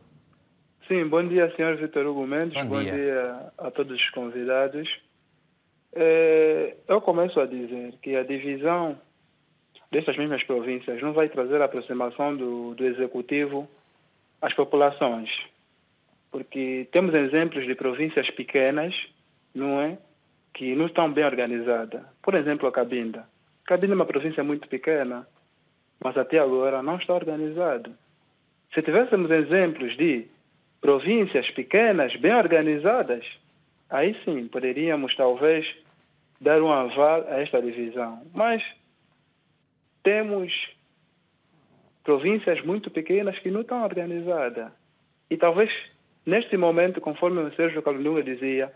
Sim, 0.90 1.08
bom 1.08 1.26
dia, 1.26 1.54
senhor 1.56 1.78
Vitor 1.78 2.06
Hugo 2.06 2.28
Mendes. 2.28 2.54
Bom, 2.64 2.66
bom 2.66 2.84
dia. 2.84 2.94
dia. 2.94 3.54
a 3.58 3.72
todos 3.72 3.96
os 3.96 4.10
convidados. 4.10 5.07
É, 6.00 6.76
eu 6.88 7.02
começo 7.02 7.39
a 7.39 7.48
dizer 7.48 7.95
que 8.04 8.16
a 8.16 8.22
divisão 8.22 8.95
destas 9.91 10.16
mesmas 10.16 10.43
províncias 10.43 11.02
não 11.02 11.12
vai 11.12 11.28
trazer 11.28 11.60
a 11.60 11.66
aproximação 11.66 12.36
do, 12.38 12.76
do 12.76 12.86
executivo 12.86 13.68
às 14.39 14.54
populações. 14.54 15.28
Porque 16.30 16.88
temos 16.91 17.16
exemplos 17.16 17.66
de 17.66 17.74
províncias 17.74 18.30
pequenas, 18.30 18.93
não 19.56 19.82
é? 19.82 19.98
Que 20.54 20.76
não 20.76 20.86
estão 20.86 21.12
bem 21.12 21.26
organizadas. 21.26 22.04
Por 22.22 22.36
exemplo, 22.36 22.68
a 22.68 22.72
Cabinda. 22.72 23.28
Cabinda 23.66 23.93
é 23.93 23.95
uma 23.95 24.06
província 24.06 24.43
muito 24.43 24.68
pequena, 24.70 25.28
mas 26.00 26.16
até 26.16 26.38
agora 26.38 26.84
não 26.84 26.98
está 26.98 27.16
organizada. 27.16 27.89
Se 28.72 28.84
tivéssemos 28.84 29.32
exemplos 29.32 29.98
de 29.98 30.28
províncias 30.80 31.50
pequenas, 31.50 32.16
bem 32.18 32.36
organizadas, 32.36 33.26
aí 33.89 34.16
sim 34.24 34.48
poderíamos 34.48 35.16
talvez 35.16 35.66
dar 36.40 36.62
um 36.62 36.72
aval 36.72 37.26
a 37.28 37.42
esta 37.42 37.62
divisão. 37.62 38.22
Mas 38.34 38.64
temos 40.04 40.54
províncias 42.04 42.64
muito 42.64 42.90
pequenas 42.90 43.38
que 43.40 43.52
não 43.52 43.62
estão 43.62 43.84
organizadas. 43.84 44.72
E 45.30 45.36
talvez, 45.36 45.70
neste 46.26 46.56
momento, 46.56 47.02
conforme 47.02 47.42
o 47.42 47.54
Sérgio 47.56 47.82
Calunga 47.82 48.24
dizia, 48.24 48.72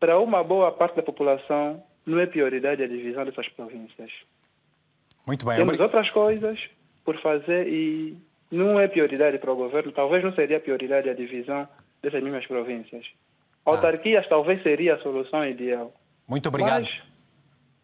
para 0.00 0.18
uma 0.18 0.42
boa 0.42 0.72
parte 0.72 0.96
da 0.96 1.02
população 1.02 1.82
não 2.06 2.18
é 2.18 2.26
prioridade 2.26 2.82
a 2.82 2.86
divisão 2.86 3.24
dessas 3.24 3.48
províncias. 3.48 4.10
Muito 5.26 5.44
bem. 5.46 5.56
Temos 5.56 5.80
outras 5.80 6.10
coisas 6.10 6.58
por 7.04 7.20
fazer 7.20 7.66
e 7.68 8.16
não 8.50 8.78
é 8.78 8.88
prioridade 8.88 9.38
para 9.38 9.52
o 9.52 9.56
governo. 9.56 9.92
Talvez 9.92 10.22
não 10.22 10.32
seria 10.32 10.60
prioridade 10.60 11.08
a 11.08 11.14
divisão 11.14 11.68
dessas 12.02 12.22
mesmas 12.22 12.46
províncias. 12.46 13.06
Ah. 13.64 13.70
Autarquias 13.70 14.24
ah. 14.26 14.28
talvez 14.28 14.62
seria 14.62 14.94
a 14.94 14.98
solução 14.98 15.46
ideal. 15.46 15.92
Muito 16.26 16.48
obrigado. 16.48 16.82
Mas, 16.82 17.02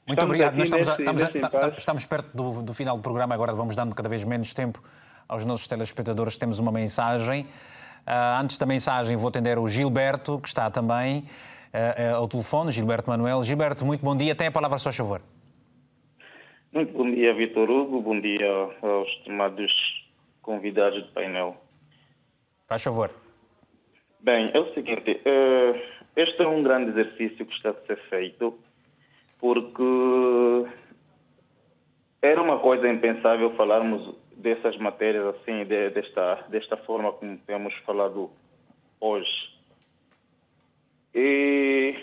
muito 0.07 0.25
obrigado. 0.25 0.57
Nós 0.57 0.65
estamos, 0.65 0.87
nesse, 0.89 1.01
estamos, 1.01 1.23
nesse 1.23 1.79
estamos, 1.79 2.07
perto 2.07 2.37
do, 2.37 2.63
do, 2.63 2.75
final 2.75 2.97
do 2.97 3.03
programa, 3.03 3.35
agora 3.35 3.53
vamos 3.53 3.77
dando 3.77 3.95
cada 3.95 4.09
vez 4.09 4.25
menos 4.25 4.53
tempo 4.53 4.83
aos 5.29 5.45
nossos 5.45 5.69
telespectadores. 5.69 6.37
Temos 6.37 6.59
uma 6.59 6.73
mensagem. 6.73 7.43
Uh, 7.43 8.41
antes 8.41 8.59
da 8.59 8.67
mensagem, 8.67 9.17
vou 9.17 9.29
atender 9.29 9.59
o 9.59 9.69
Gilberto, 9.69 10.41
que 10.41 10.49
está 10.49 10.71
também 10.71 11.21
uh, 11.73 12.17
ao 12.17 12.27
telefone, 12.27 12.73
Gilberto 12.73 13.09
Manuel. 13.09 13.45
Gilberto, 13.45 13.85
muito 13.85 14.05
bom 14.05 14.17
dia. 14.17 14.35
Tem 14.35 14.49
a 14.49 14.51
palavra, 14.51 14.77
a 14.77 14.79
seu 14.79 14.93
favor. 14.93 15.23
Muito 16.73 16.93
bom 16.93 17.11
dia, 17.11 17.35
Vitor 17.35 17.71
Hugo. 17.71 18.01
Bom 18.01 18.21
dia 18.21 18.49
aos 18.83 19.09
estimados 19.09 19.73
convidados 20.41 21.05
do 21.05 21.13
painel. 21.13 21.57
Faz 22.67 22.83
favor. 22.83 23.11
Bem, 24.21 24.51
é 24.55 24.59
o 24.59 24.73
seguinte: 24.75 25.21
uh, 25.27 26.00
este 26.17 26.43
é 26.43 26.49
um 26.49 26.63
grande 26.63 26.91
exercício 26.91 27.47
que 27.47 27.53
está 27.53 27.71
a 27.71 27.87
ser 27.87 27.97
feito 27.97 28.59
porque 29.39 30.69
era 32.23 32.41
uma 32.43 32.59
coisa 32.59 32.89
impensável 32.89 33.55
falarmos 33.57 34.15
dessas 34.37 34.77
matérias 34.77 35.35
assim, 35.35 35.65
de, 35.65 35.91
desta, 35.91 36.45
desta 36.49 36.77
forma 36.77 37.13
como 37.13 37.37
temos 37.39 37.75
falado 37.87 38.31
hoje. 39.01 39.51
E 41.15 41.97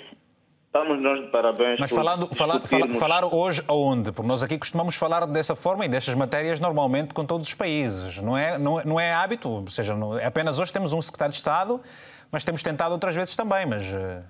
estamos 0.66 1.02
nós 1.02 1.22
de 1.22 1.28
parabéns. 1.28 1.80
Mas 1.80 1.92
falando, 1.92 2.28
falar, 2.36 2.60
falar, 2.62 2.94
falar 2.96 3.26
hoje 3.26 3.64
aonde? 3.68 4.12
Porque 4.12 4.28
nós 4.28 4.44
aqui 4.44 4.58
costumamos 4.58 4.96
falar 4.96 5.26
dessa 5.26 5.56
forma 5.56 5.86
e 5.86 5.90
destas 5.90 6.16
matérias 6.16 6.60
normalmente 6.60 7.14
com 7.14 7.26
todos 7.26 7.48
os 7.48 7.54
países. 7.54 8.22
Não 8.22 8.38
é, 8.38 8.58
não, 8.58 8.82
não 8.84 9.00
é 9.00 9.14
hábito, 9.14 9.50
ou 9.50 9.68
seja, 9.68 9.96
não, 9.96 10.14
apenas 10.14 10.60
hoje 10.60 10.74
temos 10.74 10.94
um 10.94 11.02
secretário 11.02 11.32
de 11.32 11.38
Estado, 11.38 11.82
mas 12.32 12.44
temos 12.44 12.64
tentado 12.64 12.94
outras 12.94 13.16
vezes 13.16 13.36
também, 13.36 13.66
mas 13.66 13.84
eh, 13.84 14.24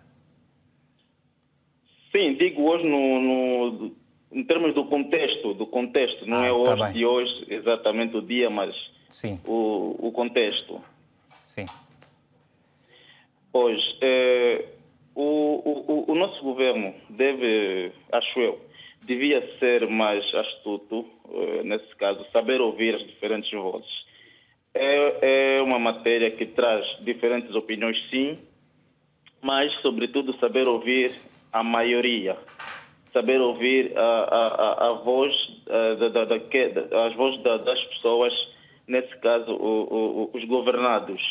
Sim, 2.11 2.33
digo 2.35 2.63
hoje 2.63 2.85
no, 2.85 3.21
no, 3.21 3.91
em 4.31 4.43
termos 4.43 4.73
do 4.73 4.85
contexto, 4.85 5.53
do 5.53 5.67
contexto, 5.67 6.25
não 6.25 6.37
ah, 6.37 6.45
é 6.45 6.49
tá 6.49 6.55
hoje 6.55 6.81
tá 6.81 6.91
de 6.91 7.05
hoje 7.05 7.45
exatamente 7.49 8.17
o 8.17 8.21
dia, 8.21 8.49
mas 8.49 8.75
Sim. 9.09 9.39
O, 9.45 9.95
o 9.99 10.11
contexto. 10.11 10.81
Sim. 11.43 11.65
Pois, 13.51 13.81
é, 14.01 14.65
o, 15.15 15.23
o, 15.23 16.11
o 16.11 16.15
nosso 16.15 16.41
governo 16.43 16.93
deve, 17.09 17.91
acho 18.11 18.39
eu, 18.39 18.59
devia 19.03 19.41
ser 19.59 19.87
mais 19.87 20.23
astuto, 20.33 21.05
é, 21.29 21.63
nesse 21.63 21.95
caso, 21.95 22.25
saber 22.31 22.61
ouvir 22.61 22.95
as 22.95 23.05
diferentes 23.07 23.51
vozes. 23.51 24.06
É, 24.73 25.57
é 25.57 25.61
uma 25.61 25.79
matéria 25.79 26.29
que 26.31 26.45
traz 26.45 26.85
diferentes 27.01 27.53
opiniões, 27.55 27.97
sim, 28.09 28.37
mas, 29.41 29.73
sobretudo, 29.81 30.37
saber 30.39 30.67
ouvir 30.67 31.15
a 31.51 31.63
maioria, 31.63 32.37
saber 33.13 33.41
ouvir 33.41 33.97
a, 33.97 34.01
a, 34.01 34.89
a 34.89 34.93
voz, 34.93 35.33
da, 35.65 36.09
da, 36.09 36.25
da, 36.25 36.35
as 37.05 37.15
vozes 37.15 37.41
das 37.41 37.83
pessoas, 37.85 38.33
nesse 38.87 39.15
caso 39.17 39.51
o, 39.51 40.29
o, 40.31 40.31
os 40.33 40.43
governados. 40.45 41.21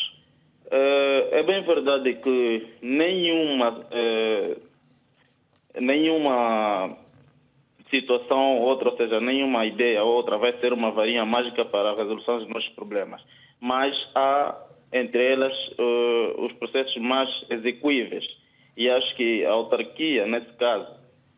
É, 0.69 1.39
é 1.39 1.43
bem 1.43 1.63
verdade 1.63 2.13
que 2.15 2.67
nenhuma, 2.81 3.85
é, 3.91 4.57
nenhuma 5.79 6.97
situação 7.89 8.59
outra, 8.59 8.89
ou 8.89 8.97
seja, 8.97 9.19
nenhuma 9.19 9.65
ideia 9.65 10.03
outra 10.03 10.37
vai 10.37 10.53
ser 10.59 10.73
uma 10.73 10.91
varinha 10.91 11.25
mágica 11.25 11.65
para 11.65 11.91
a 11.91 11.95
resolução 11.95 12.39
dos 12.39 12.49
nossos 12.49 12.69
problemas. 12.69 13.21
Mas 13.59 13.95
há 14.15 14.55
entre 14.91 15.33
elas 15.33 15.53
uh, 15.77 16.45
os 16.45 16.53
processos 16.53 16.95
mais 16.97 17.29
execuíveis 17.49 18.25
e 18.75 18.89
acho 18.89 19.15
que 19.15 19.43
a 19.45 19.51
autarquia, 19.51 20.25
nesse 20.27 20.53
caso, 20.53 20.87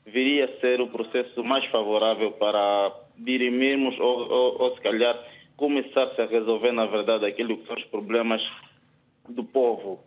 viria 0.05 0.45
a 0.45 0.59
ser 0.59 0.81
o 0.81 0.87
processo 0.87 1.43
mais 1.43 1.65
favorável 1.65 2.31
para 2.33 2.91
dirimirmos 3.17 3.97
ou, 3.99 4.29
ou, 4.29 4.61
ou 4.61 4.75
se 4.75 4.81
calhar 4.81 5.17
começar-se 5.55 6.21
a 6.21 6.25
resolver, 6.25 6.71
na 6.71 6.85
verdade, 6.85 7.25
aquilo 7.25 7.57
que 7.57 7.67
são 7.67 7.75
os 7.75 7.83
problemas 7.85 8.41
do 9.27 9.43
povo. 9.43 10.03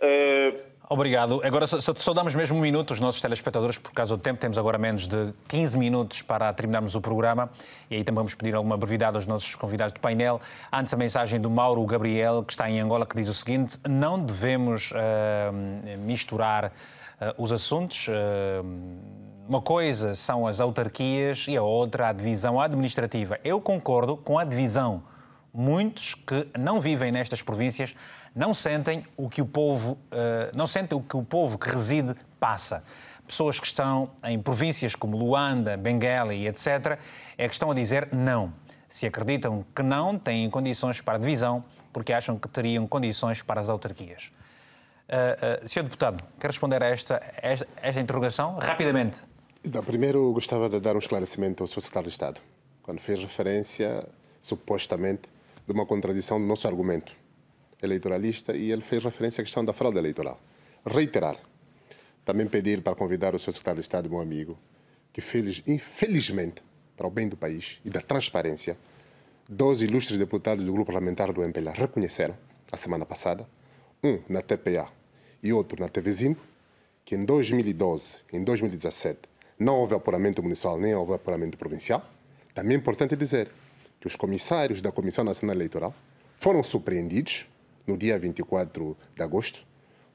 É... 0.00 0.54
Obrigado. 0.88 1.40
Agora 1.44 1.66
só, 1.66 1.80
só, 1.80 2.14
damos 2.14 2.32
mesmo 2.36 2.56
um 2.56 2.60
minuto 2.60 2.92
aos 2.92 3.00
nossos 3.00 3.20
telespectadores, 3.20 3.76
por 3.76 3.90
causa 3.90 4.16
do 4.16 4.22
tempo. 4.22 4.38
Temos 4.38 4.56
agora 4.56 4.78
menos 4.78 5.08
de 5.08 5.34
15 5.48 5.76
minutos 5.76 6.22
para 6.22 6.52
terminarmos 6.52 6.94
o 6.94 7.00
programa. 7.00 7.50
E 7.90 7.96
aí 7.96 8.04
também 8.04 8.18
vamos 8.18 8.36
pedir 8.36 8.54
alguma 8.54 8.76
brevidade 8.76 9.16
aos 9.16 9.26
nossos 9.26 9.56
convidados 9.56 9.92
do 9.92 9.98
painel. 9.98 10.40
Antes, 10.72 10.94
a 10.94 10.96
mensagem 10.96 11.40
do 11.40 11.50
Mauro 11.50 11.84
Gabriel, 11.84 12.44
que 12.44 12.52
está 12.52 12.70
em 12.70 12.78
Angola, 12.78 13.04
que 13.04 13.16
diz 13.16 13.26
o 13.26 13.34
seguinte: 13.34 13.76
não 13.88 14.22
devemos 14.22 14.92
uh, 14.92 15.98
misturar 15.98 16.66
uh, 16.66 16.70
os 17.36 17.50
assuntos. 17.50 18.06
Uh, 18.06 18.64
uma 19.48 19.60
coisa 19.60 20.14
são 20.14 20.46
as 20.46 20.60
autarquias 20.60 21.46
e 21.48 21.56
a 21.56 21.62
outra 21.62 22.10
a 22.10 22.12
divisão 22.12 22.60
administrativa. 22.60 23.40
Eu 23.42 23.60
concordo 23.60 24.16
com 24.16 24.38
a 24.38 24.44
divisão. 24.44 25.02
Muitos 25.52 26.14
que 26.14 26.46
não 26.56 26.80
vivem 26.80 27.10
nestas 27.10 27.42
províncias 27.42 27.94
não 28.36 28.52
sentem 28.52 29.02
o 29.16 29.30
que 29.30 29.40
o 29.40 29.46
povo, 29.46 29.92
uh, 29.92 30.54
não 30.54 30.66
sentem 30.66 30.96
o 30.96 31.00
que 31.00 31.16
o 31.16 31.22
povo 31.22 31.56
que 31.56 31.70
reside 31.70 32.14
passa. 32.38 32.84
Pessoas 33.26 33.58
que 33.58 33.66
estão 33.66 34.10
em 34.22 34.38
províncias 34.38 34.94
como 34.94 35.16
Luanda, 35.16 35.74
Benguela 35.74 36.34
e 36.34 36.46
etc., 36.46 36.98
é 37.38 37.48
que 37.48 37.54
estão 37.54 37.70
a 37.70 37.74
dizer 37.74 38.08
não. 38.12 38.52
Se 38.90 39.06
acreditam 39.06 39.64
que 39.74 39.82
não, 39.82 40.18
têm 40.18 40.48
condições 40.50 41.00
para 41.00 41.14
a 41.14 41.18
divisão, 41.18 41.64
porque 41.94 42.12
acham 42.12 42.38
que 42.38 42.46
teriam 42.46 42.86
condições 42.86 43.40
para 43.40 43.58
as 43.58 43.70
autarquias. 43.70 44.30
Uh, 45.08 45.64
uh, 45.64 45.68
Senhor 45.68 45.84
Deputado, 45.84 46.22
quer 46.38 46.48
responder 46.48 46.82
a 46.82 46.86
esta, 46.86 47.20
esta, 47.38 47.66
esta 47.80 48.00
interrogação 48.00 48.58
rapidamente? 48.58 49.22
Então, 49.64 49.82
primeiro, 49.82 50.30
gostava 50.32 50.68
de 50.68 50.78
dar 50.78 50.94
um 50.94 50.98
esclarecimento 50.98 51.62
ao 51.62 51.66
Sr. 51.66 51.80
Secretário 51.80 52.08
de 52.08 52.12
Estado, 52.12 52.40
quando 52.82 53.00
fez 53.00 53.18
referência, 53.18 54.06
supostamente, 54.42 55.22
de 55.66 55.72
uma 55.72 55.86
contradição 55.86 56.38
do 56.38 56.46
nosso 56.46 56.68
argumento 56.68 57.12
eleitoralista 57.82 58.56
e 58.56 58.70
ele 58.70 58.82
fez 58.82 59.02
referência 59.02 59.42
à 59.42 59.44
questão 59.44 59.64
da 59.64 59.72
fraude 59.72 59.98
eleitoral. 59.98 60.40
Reiterar, 60.84 61.36
também 62.24 62.46
pedir 62.46 62.82
para 62.82 62.94
convidar 62.94 63.34
o 63.34 63.38
seu 63.38 63.52
secretário 63.52 63.80
de 63.80 63.86
Estado, 63.86 64.10
meu 64.10 64.20
amigo, 64.20 64.58
que 65.12 65.20
feliz, 65.20 65.62
infelizmente, 65.66 66.62
para 66.96 67.06
o 67.06 67.10
bem 67.10 67.28
do 67.28 67.36
país 67.36 67.80
e 67.84 67.90
da 67.90 68.00
transparência, 68.00 68.76
dois 69.48 69.82
ilustres 69.82 70.18
deputados 70.18 70.64
do 70.64 70.72
grupo 70.72 70.92
parlamentar 70.92 71.32
do 71.32 71.42
MPLA 71.42 71.72
reconheceram, 71.72 72.36
a 72.72 72.76
semana 72.76 73.06
passada, 73.06 73.46
um 74.02 74.20
na 74.28 74.42
TPA 74.42 74.88
e 75.42 75.52
outro 75.52 75.80
na 75.80 75.88
TV5, 75.88 76.36
que 77.04 77.14
em 77.14 77.24
2012 77.24 78.18
em 78.32 78.42
2017 78.42 79.20
não 79.58 79.76
houve 79.76 79.94
apuramento 79.94 80.42
municipal 80.42 80.78
nem 80.78 80.94
houve 80.94 81.14
apuramento 81.14 81.56
provincial. 81.56 82.04
Também 82.54 82.74
é 82.74 82.78
importante 82.78 83.14
dizer 83.16 83.50
que 84.00 84.06
os 84.06 84.16
comissários 84.16 84.82
da 84.82 84.90
Comissão 84.90 85.24
Nacional 85.24 85.56
Eleitoral 85.56 85.94
foram 86.34 86.62
surpreendidos 86.62 87.46
no 87.86 87.96
dia 87.96 88.18
24 88.18 88.96
de 89.14 89.22
agosto 89.22 89.66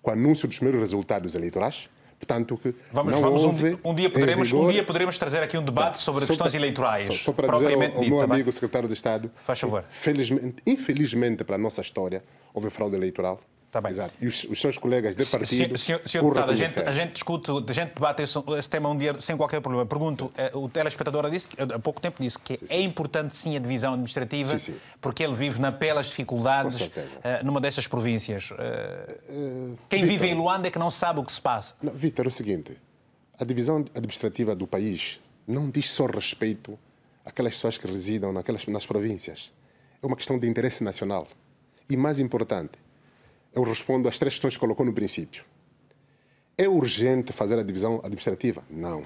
com 0.02 0.10
o 0.10 0.14
anúncio 0.14 0.48
dos 0.48 0.58
primeiros 0.58 0.82
resultados 0.82 1.36
eleitorais. 1.36 1.90
Portanto, 2.18 2.56
que 2.56 2.76
vamos, 2.94 3.14
não 3.14 3.22
vamos 3.22 3.44
houve, 3.44 3.80
um, 3.84 3.92
um, 3.92 3.96
dia 3.96 4.08
poderemos, 4.08 4.52
rigor... 4.52 4.68
um 4.68 4.72
dia 4.72 4.84
poderemos 4.84 5.18
trazer 5.18 5.42
aqui 5.42 5.58
um 5.58 5.64
debate 5.66 5.98
sobre 5.98 6.24
questões 6.26 6.54
eleitorais. 6.54 7.06
Só, 7.06 7.14
só 7.14 7.34
para 7.34 7.52
dizer 7.52 7.74
ao, 7.74 7.98
ao 7.98 8.04
meu 8.04 8.22
amigo, 8.22 8.52
secretário 8.52 8.88
de 8.88 8.94
Estado, 8.94 9.32
Faz 9.44 9.60
favor. 9.60 9.84
Felizmente, 9.90 10.62
infelizmente 10.66 11.44
para 11.44 11.56
a 11.56 11.60
nossa 11.60 11.82
história, 11.82 12.24
houve 12.54 12.70
fraude 12.70 12.96
eleitoral. 12.96 13.42
Tá 13.72 13.80
bem. 13.80 13.92
Exato. 13.92 14.14
E 14.20 14.28
os, 14.28 14.44
os, 14.44 14.60
seus 14.60 14.78
colegas 14.78 15.16
de 15.16 15.26
partido. 15.26 15.78
Senhor, 15.78 16.02
senhor 16.06 16.24
deputado, 16.24 16.52
a 16.52 16.56
gente, 16.56 16.80
a 16.80 16.92
gente, 16.92 17.14
discute, 17.14 17.50
a 17.50 17.74
gente 17.74 17.94
debate 17.94 18.22
esse, 18.22 18.38
esse, 18.58 18.70
tema 18.70 18.90
um 18.90 18.98
dia 18.98 19.20
sem 19.22 19.38
qualquer 19.38 19.62
problema. 19.62 19.86
Pergunto, 19.86 20.26
sim. 20.26 20.32
Eh, 20.36 20.52
o 20.54 20.68
telespectador 20.68 21.30
disse, 21.30 21.48
há 21.58 21.80
pouco 21.80 22.02
tempo 22.02 22.22
disse 22.22 22.38
que 22.38 22.58
sim, 22.58 22.68
sim. 22.68 22.74
é 22.74 22.82
importante 22.82 23.34
sim 23.34 23.56
a 23.56 23.60
divisão 23.60 23.94
administrativa, 23.94 24.58
porque 25.00 25.24
ele 25.24 25.34
vive 25.34 25.62
na 25.62 25.72
pelas 25.72 26.08
dificuldades 26.08 26.82
uh, 26.82 26.92
numa 27.46 27.62
dessas 27.62 27.88
províncias. 27.88 28.52
Uh, 28.52 29.78
quem 29.88 30.02
Victor, 30.02 30.20
vive 30.20 30.28
em 30.28 30.36
Luanda 30.36 30.68
é 30.68 30.72
que 30.72 30.80
não 30.80 30.92
sabe 30.92 31.22
o 31.22 31.24
que 31.24 31.32
se 31.32 31.40
passa. 31.40 31.74
Vitor, 31.82 32.26
é 32.26 32.28
o 32.28 32.32
seguinte: 32.32 32.78
a 33.40 33.46
divisão 33.46 33.86
administrativa 33.96 34.54
do 34.54 34.68
país 34.68 35.22
não 35.48 35.70
diz 35.70 35.90
só 35.90 36.08
respeito 36.08 36.78
àquelas 37.24 37.54
pessoas 37.54 37.78
que 37.78 37.88
residam 37.88 38.34
naquelas, 38.34 38.66
nas 38.66 38.86
províncias. 38.86 39.54
É 40.04 40.06
uma 40.06 40.18
questão 40.18 40.38
de 40.38 40.46
interesse 40.46 40.84
nacional. 40.84 41.26
E 41.90 41.96
mais 41.96 42.20
importante, 42.20 42.72
eu 43.54 43.64
respondo 43.64 44.08
às 44.08 44.18
três 44.18 44.34
questões 44.34 44.54
que 44.54 44.60
colocou 44.60 44.86
no 44.86 44.94
princípio. 44.94 45.44
É 46.58 46.68
urgente 46.68 47.34
fazer 47.34 47.58
a 47.60 47.64
divisão 47.64 48.00
administrativa? 48.04 48.64
Não. 48.70 49.04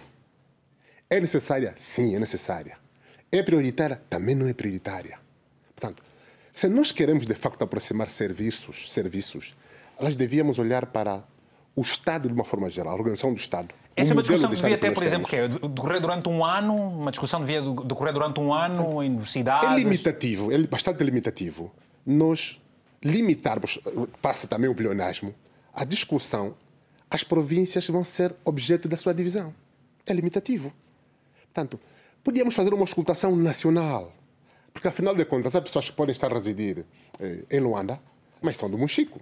É 1.10 1.20
necessária? 1.20 1.74
Sim, 1.78 2.16
é 2.16 2.20
necessária. 2.20 2.78
É 3.32 3.42
prioritária? 3.42 4.02
Também 4.10 4.36
não 4.36 4.48
é 4.48 4.54
prioritária. 4.54 5.20
Portanto, 5.76 6.04
se 6.52 6.68
nós 6.68 6.92
queremos 6.92 7.26
de 7.26 7.36
facto 7.36 7.62
aproximar 7.64 8.10
serviços, 8.10 8.92
serviços, 8.92 9.56
nós 10.00 10.16
devíamos 10.16 10.60
olhar 10.60 10.86
para 10.86 11.24
o 11.76 11.82
Estado 11.82 12.28
de 12.28 12.34
uma 12.34 12.46
forma 12.46 12.70
geral, 12.70 12.94
a 12.94 12.96
organização 12.96 13.34
do 13.34 13.40
Estado. 13.40 13.74
Essa 13.96 14.12
é 14.12 14.14
uma 14.14 14.22
discussão 14.22 14.50
que 14.50 14.56
devia 14.56 14.78
ter, 14.78 14.94
por 14.94 15.04
exemplo, 15.04 15.28
que 15.28 15.36
é, 15.36 15.48
decorrer 15.48 16.02
durante 16.02 16.28
um 16.30 16.44
ano, 16.44 16.74
uma 16.74 17.12
discussão 17.12 17.40
devia 17.40 17.62
decorrer 17.62 18.14
durante 18.14 18.40
um 18.40 18.54
ano 18.54 19.04
em 19.04 19.10
universidades. 19.10 19.70
É 19.70 19.76
limitativo, 19.76 20.52
é 20.52 20.58
bastante 20.64 21.04
limitativo. 21.04 21.72
Nós 22.06 22.62
limitarmos, 23.06 23.80
passa 24.20 24.48
também 24.48 24.68
o 24.68 24.74
pleonasmo, 24.74 25.34
a 25.72 25.86
discussão, 25.86 26.58
as 27.08 27.24
províncias 27.24 27.88
vão 27.88 28.04
ser 28.04 28.36
objeto 28.44 28.90
da 28.90 28.98
sua 28.98 29.14
divisão. 29.14 29.54
É 30.08 30.12
limitativo. 30.12 30.74
Portanto, 31.44 31.80
podíamos 32.24 32.56
fazer 32.56 32.74
uma 32.74 32.82
auscultação 32.82 33.36
nacional, 33.36 34.12
porque 34.74 34.88
afinal 34.88 35.14
de 35.14 35.24
contas, 35.24 35.56
há 35.56 35.62
pessoas 35.62 35.90
que 35.90 35.96
podem 35.96 36.12
estar 36.12 36.32
a 36.32 36.34
residir 36.34 36.84
eh, 37.20 37.46
em 37.52 37.60
Luanda, 37.60 38.02
mas 38.42 38.58
são 38.58 38.70
do 38.70 38.78
Mochico. 38.78 39.22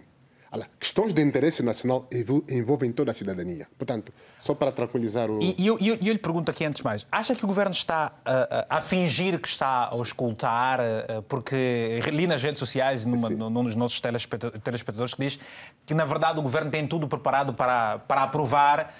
Olha, 0.53 0.69
questões 0.79 1.15
de 1.15 1.21
interesse 1.23 1.63
nacional 1.63 2.07
envolvem 2.47 2.91
toda 2.91 3.09
a 3.09 3.13
cidadania. 3.13 3.67
Portanto, 3.75 4.13
só 4.39 4.53
para 4.53 4.71
tranquilizar 4.71 5.27
o. 5.31 5.39
E 5.41 5.55
eu, 5.65 5.79
eu, 5.79 5.95
eu 5.95 6.13
lhe 6.13 6.19
pergunto 6.19 6.51
aqui 6.51 6.63
antes 6.63 6.79
mais: 6.83 7.07
acha 7.11 7.33
que 7.33 7.43
o 7.43 7.47
governo 7.47 7.71
está 7.71 8.11
a, 8.23 8.67
a, 8.69 8.77
a 8.77 8.81
fingir 8.81 9.39
que 9.39 9.47
está 9.47 9.89
a 9.91 9.97
escutar? 9.99 10.79
Porque 11.27 11.99
li 12.11 12.27
nas 12.27 12.43
redes 12.43 12.59
sociais, 12.59 13.03
numa, 13.03 13.29
sim, 13.29 13.35
sim. 13.35 13.49
num 13.49 13.63
dos 13.63 13.75
nossos 13.75 13.99
telespectadores, 13.99 15.15
que 15.15 15.21
diz 15.21 15.39
que, 15.87 15.95
na 15.95 16.05
verdade, 16.05 16.37
o 16.37 16.43
governo 16.43 16.69
tem 16.69 16.85
tudo 16.87 17.07
preparado 17.07 17.53
para, 17.53 17.97
para 17.99 18.23
aprovar. 18.23 18.93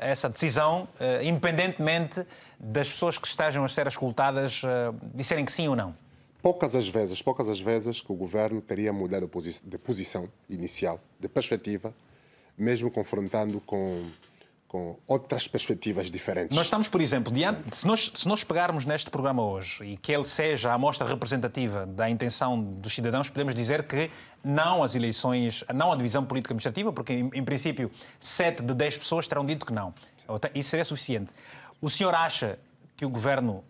Essa 0.00 0.28
decisão, 0.28 0.88
independentemente 1.20 2.24
das 2.60 2.88
pessoas 2.88 3.18
que 3.18 3.26
estejam 3.26 3.64
a 3.64 3.68
ser 3.68 3.88
escutadas 3.88 4.62
disserem 5.12 5.44
que 5.44 5.50
sim 5.50 5.66
ou 5.66 5.74
não? 5.74 5.94
Poucas 6.42 6.76
as 6.76 6.88
vezes, 6.88 7.22
poucas 7.22 7.48
as 7.48 7.60
vezes 7.60 8.00
que 8.00 8.12
o 8.12 8.14
governo 8.14 8.60
teria 8.60 8.92
mudado 8.92 9.30
de 9.64 9.78
posição 9.78 10.28
inicial, 10.48 11.00
de 11.18 11.28
perspectiva, 11.28 11.94
mesmo 12.56 12.90
confrontando 12.90 13.60
com 13.60 14.02
com 14.68 14.98
outras 15.06 15.46
perspectivas 15.46 16.10
diferentes. 16.10 16.54
Nós 16.56 16.66
estamos, 16.66 16.88
por 16.88 17.00
exemplo, 17.00 17.32
diante, 17.32 17.76
se 17.76 17.86
nós, 17.86 18.10
se 18.14 18.26
nós 18.26 18.42
pegarmos 18.42 18.84
neste 18.84 19.08
programa 19.08 19.42
hoje 19.42 19.84
e 19.84 19.96
que 19.96 20.12
ele 20.12 20.24
seja 20.24 20.70
a 20.70 20.74
amostra 20.74 21.06
representativa 21.06 21.86
da 21.86 22.10
intenção 22.10 22.60
dos 22.60 22.94
cidadãos, 22.94 23.30
podemos 23.30 23.54
dizer 23.54 23.84
que 23.84 24.10
não 24.42 24.82
as 24.82 24.94
eleições, 24.94 25.64
não 25.72 25.92
a 25.92 25.96
divisão 25.96 26.24
política 26.24 26.52
administrativa, 26.52 26.92
porque 26.92 27.12
em, 27.12 27.30
em 27.32 27.44
princípio 27.44 27.90
7 28.18 28.62
de 28.62 28.74
10 28.74 28.98
pessoas 28.98 29.28
terão 29.28 29.46
dito 29.46 29.64
que 29.64 29.72
não. 29.72 29.94
Isso 30.54 30.70
seria 30.70 30.84
suficiente. 30.84 31.32
O 31.80 31.88
senhor 31.88 32.14
acha 32.14 32.58
que 32.96 33.06
o 33.06 33.08
governo 33.08 33.62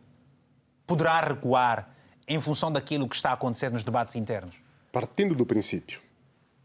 poderá 0.87 1.21
recuar 1.21 1.95
em 2.29 2.41
função 2.41 2.73
daquilo 2.73 3.09
que 3.09 3.17
está 3.17 3.31
a 3.31 3.35
acontecer 3.35 3.71
nos 3.71 3.85
debates 3.85 4.17
internos? 4.17 4.57
Partindo 4.93 5.35
do 5.35 5.47
princípio 5.47 6.01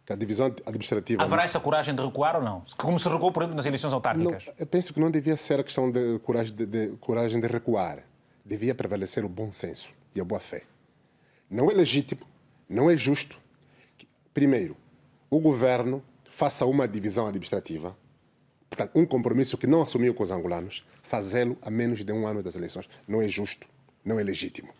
que 0.05 0.13
a 0.13 0.15
divisão 0.15 0.47
administrativa. 0.65 1.23
Haverá 1.23 1.43
essa 1.43 1.59
coragem 1.59 1.93
de 1.93 2.03
recuar 2.03 2.35
ou 2.35 2.41
não? 2.41 2.63
Como 2.77 2.99
se 2.99 3.07
recuou, 3.07 3.31
por 3.31 3.43
exemplo, 3.43 3.57
nas 3.57 3.65
eleições 3.65 3.93
autárquicas? 3.93 4.47
Não, 4.47 4.53
eu 4.57 4.65
penso 4.65 4.93
que 4.93 4.99
não 4.99 5.11
devia 5.11 5.37
ser 5.37 5.59
a 5.59 5.63
questão 5.63 5.91
de 5.91 6.19
coragem 6.19 6.55
de, 6.55 6.65
de 6.65 6.97
coragem 6.97 7.39
de 7.39 7.47
recuar. 7.47 7.99
Devia 8.43 8.73
prevalecer 8.73 9.23
o 9.23 9.29
bom 9.29 9.53
senso 9.53 9.93
e 10.15 10.19
a 10.19 10.23
boa 10.23 10.41
fé. 10.41 10.63
Não 11.49 11.69
é 11.69 11.73
legítimo, 11.73 12.21
não 12.67 12.89
é 12.89 12.97
justo. 12.97 13.39
Que, 13.97 14.07
primeiro, 14.33 14.75
o 15.29 15.39
governo 15.39 16.03
faça 16.29 16.65
uma 16.65 16.87
divisão 16.87 17.27
administrativa, 17.27 17.95
portanto, 18.69 18.91
um 18.95 19.05
compromisso 19.05 19.57
que 19.57 19.67
não 19.67 19.83
assumiu 19.83 20.13
com 20.13 20.23
os 20.23 20.31
angolanos, 20.31 20.83
fazê-lo 21.03 21.57
a 21.61 21.69
menos 21.69 22.03
de 22.03 22.11
um 22.11 22.25
ano 22.25 22.41
das 22.41 22.55
eleições. 22.55 22.89
Não 23.07 23.21
é 23.21 23.27
justo, 23.27 23.67
não 24.03 24.19
é 24.19 24.23
legítimo 24.23 24.73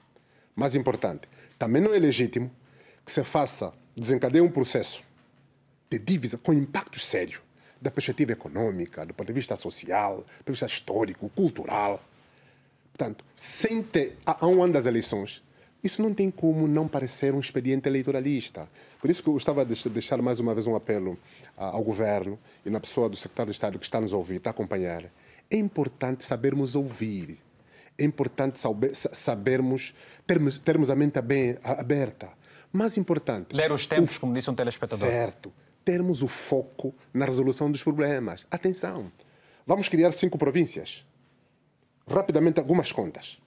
mais 0.56 0.76
importante, 0.76 1.28
também 1.58 1.82
não 1.82 1.94
é 1.94 2.00
legítimo 2.00 2.52
que 3.06 3.12
se 3.12 3.24
faça, 3.24 3.74
desencadeie 3.96 4.42
um 4.42 4.52
processo 4.52 5.04
de 5.90 6.00
dívida 6.00 6.38
com 6.38 6.54
impacto 6.54 7.00
sério 7.00 7.42
da 7.82 7.90
perspectiva 7.90 8.32
econômica, 8.32 9.06
do 9.06 9.14
ponto 9.14 9.28
de 9.28 9.34
vista 9.34 9.58
social, 9.58 10.18
do 10.18 10.24
ponto 10.24 10.46
de 10.46 10.52
vista 10.52 10.68
histórico, 10.68 11.30
cultural. 11.30 12.04
Portanto, 12.94 13.26
sem 13.36 13.82
ter, 13.82 14.18
a 14.26 14.46
um 14.46 14.64
ano 14.64 14.74
das 14.74 14.86
eleições, 14.86 15.44
isso 15.84 16.02
não 16.02 16.14
tem 16.14 16.30
como 16.30 16.68
não 16.68 16.88
parecer 16.88 17.34
um 17.34 17.40
expediente 17.40 17.90
eleitoralista. 17.90 18.70
Por 19.00 19.10
isso 19.10 19.24
que 19.24 19.30
eu 19.30 19.36
estava 19.36 19.62
a 19.62 19.64
deixar 19.64 20.22
mais 20.22 20.40
uma 20.40 20.54
vez 20.54 20.68
um 20.68 20.76
apelo 20.76 21.18
ao 21.58 21.82
governo 21.82 22.38
e 22.64 22.70
na 22.70 22.80
pessoa 22.80 23.10
do 23.10 23.16
secretário 23.16 23.52
de 23.52 23.56
Estado 23.56 23.80
que 23.80 23.86
está 23.86 24.00
nos 24.00 24.14
ouvir, 24.14 24.36
está 24.36 24.52
a 24.52 24.52
acompanhar. 24.52 25.06
É 25.50 25.58
importante 25.58 26.24
sabermos 26.24 26.76
ouvir 26.76 27.40
é 27.98 28.04
importante 28.04 28.60
saber, 28.60 28.96
sabermos, 28.96 29.94
termos, 30.26 30.60
termos 30.60 30.90
a 30.90 30.96
mente 30.96 31.22
bem 31.22 31.58
aberta. 31.64 32.30
Mais 32.72 32.98
importante. 32.98 33.56
Ler 33.56 33.72
os 33.72 33.86
tempos, 33.86 34.16
o, 34.18 34.20
como 34.22 34.34
disse 34.34 34.50
um 34.50 34.56
telespectador. 34.56 35.10
Certo. 35.10 35.54
Termos 35.84 36.22
o 36.22 36.28
foco 36.28 36.94
na 37.14 37.26
resolução 37.26 37.70
dos 37.72 37.84
problemas. 37.84 38.46
Atenção. 38.50 39.12
Vamos 39.66 39.88
criar 39.88 40.12
cinco 40.14 40.38
províncias. 40.38 41.06
Rapidamente, 42.08 42.60
algumas 42.60 42.92
contas: 42.92 43.40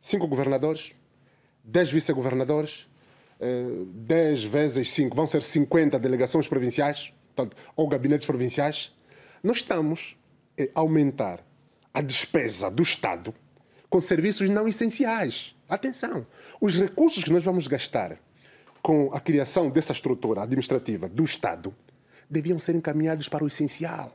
cinco 0.00 0.26
governadores, 0.26 0.94
dez 1.62 1.90
vice-governadores, 1.90 2.88
eh, 3.40 3.84
dez 3.94 4.44
vezes 4.44 4.90
cinco, 4.90 5.16
vão 5.16 5.26
ser 5.26 5.42
50 5.42 5.98
delegações 5.98 6.48
provinciais, 6.48 7.12
portanto, 7.34 7.56
ou 7.76 7.88
gabinetes 7.88 8.26
provinciais. 8.26 8.92
Nós 9.42 9.58
estamos 9.58 10.16
a 10.58 10.80
aumentar 10.80 11.44
a 11.94 12.00
despesa 12.00 12.70
do 12.70 12.82
Estado 12.82 13.34
com 13.92 14.00
serviços 14.00 14.48
não 14.48 14.66
essenciais. 14.66 15.54
Atenção, 15.68 16.26
os 16.58 16.78
recursos 16.78 17.22
que 17.22 17.30
nós 17.30 17.44
vamos 17.44 17.66
gastar 17.66 18.16
com 18.80 19.10
a 19.12 19.20
criação 19.20 19.68
dessa 19.68 19.92
estrutura 19.92 20.42
administrativa 20.42 21.10
do 21.10 21.22
Estado 21.22 21.74
deviam 22.28 22.58
ser 22.58 22.74
encaminhados 22.74 23.28
para 23.28 23.44
o 23.44 23.46
essencial. 23.46 24.10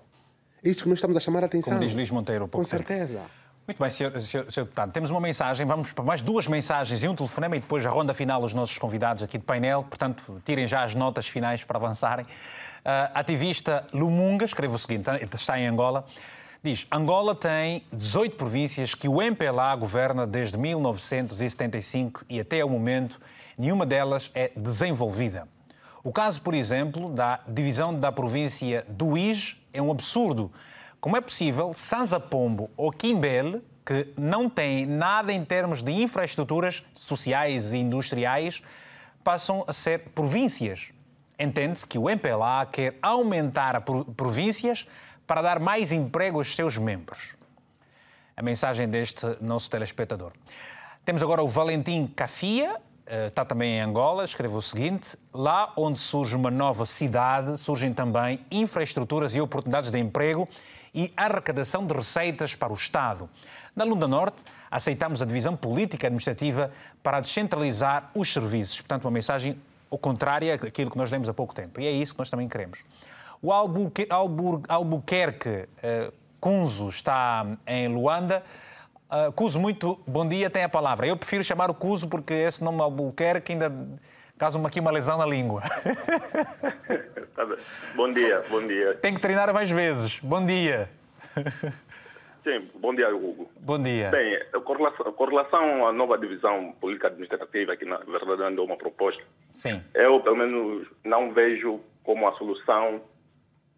É 0.64 0.70
isso 0.70 0.82
que 0.82 0.90
nós 0.90 0.98
estamos 0.98 1.16
a 1.16 1.20
chamar 1.20 1.44
a 1.44 1.46
atenção. 1.46 1.74
Como 1.74 1.86
diz 1.86 1.94
Luís 1.94 2.10
Monteiro. 2.10 2.48
Com 2.48 2.64
certeza. 2.64 3.22
Muito 3.68 3.80
bem, 3.80 3.92
senhor, 3.92 4.20
senhor, 4.20 4.52
senhor, 4.52 4.66
deputado. 4.66 4.92
Temos 4.92 5.12
uma 5.12 5.22
mensagem, 5.22 5.64
vamos 5.68 5.94
para 5.94 6.04
mais 6.04 6.24
duas 6.24 6.48
mensagens 6.48 7.04
e 7.04 7.08
um 7.08 7.14
telefonema 7.14 7.56
e 7.56 7.60
depois 7.60 7.86
a 7.86 7.92
ronda 7.92 8.16
final 8.16 8.42
os 8.44 8.56
nossos 8.56 8.80
convidados 8.80 9.22
aqui 9.22 9.38
de 9.38 9.44
painel. 9.44 9.84
Portanto, 9.84 10.42
tirem 10.44 10.66
já 10.66 10.84
as 10.84 10.96
notas 10.96 11.28
finais 11.28 11.64
para 11.64 11.78
avançarem. 11.78 12.26
Uh, 12.26 13.14
ativista 13.14 13.86
Lumunga 13.94 14.46
escreve 14.46 14.74
o 14.74 14.80
seguinte, 14.80 15.08
está 15.36 15.60
em 15.60 15.68
Angola. 15.68 16.04
Diz, 16.64 16.88
Angola 16.92 17.36
tem 17.36 17.84
18 17.94 18.36
províncias 18.36 18.96
que 18.96 19.08
o 19.08 19.22
MPLA 19.22 19.76
governa 19.76 20.26
desde 20.26 20.58
1975 20.58 22.26
e 22.28 22.40
até 22.40 22.66
o 22.66 22.70
momento 22.70 23.22
nenhuma 23.58 23.86
delas 23.86 24.32
é 24.34 24.52
desenvolvida. 24.56 25.48
O 26.04 26.12
caso, 26.12 26.42
por 26.42 26.56
exemplo, 26.56 27.10
da 27.10 27.42
divisão 27.48 27.98
da 27.98 28.12
província 28.12 28.86
do 28.90 29.16
Ige 29.16 29.62
é 29.72 29.82
um 29.82 29.92
absurdo. 29.92 30.52
Como 31.00 31.16
é 31.16 31.22
possível 31.22 31.74
Sansa 31.76 32.22
ou 32.76 32.92
Quimbele, 32.92 33.62
que 33.86 34.12
não 34.18 34.50
têm 34.50 34.86
nada 34.86 35.32
em 35.32 35.46
termos 35.46 35.84
de 35.84 35.92
infraestruturas 35.92 36.84
sociais 36.96 37.72
e 37.72 37.78
industriais, 37.78 38.64
passam 39.24 39.64
a 39.68 39.74
ser 39.74 40.10
províncias? 40.16 40.88
Entende-se 41.40 41.86
que 41.86 42.00
o 42.00 42.10
MPLA 42.10 42.66
quer 42.66 42.98
aumentar 43.00 43.76
as 43.76 43.84
províncias 44.16 44.88
para 45.28 45.42
dar 45.42 45.60
mais 45.60 45.92
emprego 45.92 46.40
aos 46.40 46.56
seus 46.56 46.78
membros. 46.78 47.36
A 48.36 48.42
mensagem 48.42 48.88
deste 48.88 49.26
nosso 49.42 49.70
telespectador. 49.70 50.32
Temos 51.04 51.22
agora 51.22 51.44
o 51.44 51.48
Valentim 51.48 52.08
Cafia, 52.08 52.80
está 53.28 53.46
também 53.46 53.78
em 53.78 53.82
Angola, 53.82 54.24
escreve 54.24 54.56
o 54.56 54.62
seguinte: 54.62 55.18
lá 55.34 55.74
onde 55.76 56.00
surge 56.00 56.36
uma 56.36 56.52
nova 56.52 56.86
cidade, 56.86 57.58
surgem 57.58 57.94
também 57.94 58.46
infraestruturas 58.50 59.36
e 59.36 59.42
oportunidades 59.42 59.92
de 59.92 60.00
emprego 60.00 60.48
e 60.94 61.12
arrecadação 61.16 61.86
de 61.86 61.94
receitas 61.94 62.56
para 62.56 62.72
o 62.72 62.76
Estado. 62.76 63.30
Na 63.76 63.84
Lunda 63.84 64.08
Norte, 64.08 64.44
aceitamos 64.72 65.22
a 65.22 65.26
divisão 65.26 65.56
política 65.56 66.08
administrativa 66.08 66.72
para 67.04 67.20
descentralizar 67.20 68.10
os 68.16 68.34
serviços. 68.34 68.82
Portanto, 68.82 69.06
uma 69.06 69.12
mensagem 69.12 69.62
ao 69.90 69.98
contrário 69.98 70.58
daquilo 70.58 70.92
que 70.92 70.98
nós 70.98 71.12
lemos 71.12 71.30
há 71.30 71.34
pouco 71.34 71.54
tempo. 71.54 71.80
E 71.80 71.86
é 71.86 71.92
isso 71.92 72.14
que 72.14 72.20
nós 72.20 72.30
também 72.30 72.48
queremos. 72.48 72.80
O 73.42 73.52
Albuquerque, 73.52 74.12
Albuquerque 74.68 75.50
uh, 75.50 76.14
Cunzo 76.40 76.90
está 76.90 77.46
em 77.68 77.88
Luanda. 77.88 78.44
Uh, 79.10 79.32
Cuso, 79.32 79.60
muito 79.60 80.00
bom 80.08 80.28
dia, 80.28 80.50
tem 80.50 80.64
a 80.64 80.70
palavra. 80.70 81.08
Eu 81.08 81.16
prefiro 81.16 81.44
chamar 81.44 81.70
o 81.70 81.74
Cuso 81.74 82.10
porque 82.10 82.34
esse 82.34 82.64
nome 82.64 82.82
Albuquerque 82.82 83.54
ainda 83.54 83.72
causa 84.38 84.60
aqui 84.66 84.80
uma 84.80 84.92
lesão 84.92 85.18
na 85.18 85.26
língua. 85.26 85.62
tá 87.36 87.48
bom 87.96 88.12
dia, 88.12 88.44
bom 88.50 88.66
dia. 88.66 88.96
Tem 88.96 89.14
que 89.14 89.22
treinar 89.22 89.54
mais 89.54 89.70
vezes. 89.70 90.20
Bom 90.20 90.46
dia. 90.46 90.90
Sim, 92.44 92.70
bom 92.76 92.96
dia, 92.96 93.14
Hugo. 93.16 93.52
Bom 93.60 93.82
dia. 93.82 94.10
Bem, 94.10 94.40
com 94.64 94.74
relação, 94.74 95.12
com 95.12 95.26
relação 95.26 95.88
à 95.88 95.92
nova 95.92 96.18
divisão 96.18 96.74
política 96.80 97.08
administrativa, 97.08 97.76
que 97.76 97.86
na 97.86 97.98
verdade 97.98 98.44
andou 98.44 98.66
uma 98.66 98.78
proposta, 98.78 99.22
Sim. 99.54 99.84
eu 99.94 100.20
pelo 100.22 100.38
menos 100.38 100.88
não 101.04 101.34
vejo 101.34 101.82
como 102.04 102.28
a 102.28 102.32
solução 102.38 103.02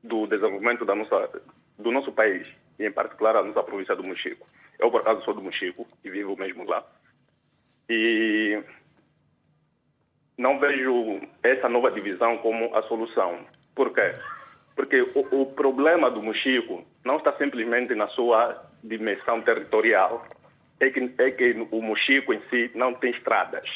do 0.03 0.27
desenvolvimento 0.27 0.85
da 0.85 0.95
nossa, 0.95 1.41
do 1.77 1.91
nosso 1.91 2.11
país, 2.11 2.47
e 2.79 2.85
em 2.85 2.91
particular 2.91 3.35
a 3.35 3.43
nossa 3.43 3.63
província 3.63 3.95
do 3.95 4.03
Mochico. 4.03 4.47
Eu, 4.79 4.89
por 4.89 5.01
acaso, 5.01 5.23
sou 5.23 5.33
do 5.33 5.41
Mochico 5.41 5.85
e 6.03 6.09
vivo 6.09 6.35
mesmo 6.37 6.63
lá. 6.63 6.85
E 7.89 8.61
não 10.37 10.59
vejo 10.59 11.19
essa 11.43 11.67
nova 11.67 11.91
divisão 11.91 12.37
como 12.37 12.73
a 12.75 12.81
solução. 12.83 13.45
Por 13.75 13.93
quê? 13.93 14.15
Porque 14.75 15.01
o, 15.01 15.41
o 15.41 15.45
problema 15.47 16.09
do 16.09 16.23
Mochico 16.23 16.85
não 17.03 17.17
está 17.17 17.33
simplesmente 17.33 17.93
na 17.93 18.07
sua 18.07 18.65
dimensão 18.81 19.41
territorial, 19.41 20.25
é 20.79 20.89
que, 20.89 21.13
é 21.17 21.31
que 21.31 21.67
o 21.71 21.81
Mochico 21.81 22.33
em 22.33 22.41
si 22.49 22.71
não 22.73 22.93
tem 22.93 23.11
estradas. 23.11 23.67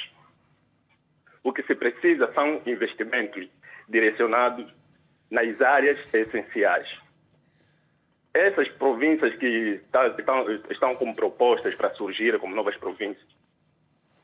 O 1.44 1.52
que 1.52 1.64
se 1.64 1.76
precisa 1.76 2.32
são 2.34 2.62
investimentos 2.66 3.50
direcionados 3.90 4.66
nas 5.34 5.60
áreas 5.62 5.98
essenciais. 6.14 6.88
Essas 8.36 8.70
províncias 8.70 9.36
que 9.36 9.82
tá, 9.92 10.08
estão, 10.70 10.96
como 10.96 11.16
propostas 11.16 11.74
para 11.74 11.90
surgir 11.96 12.38
como 12.40 12.56
novas 12.56 12.78
províncias, 12.78 13.26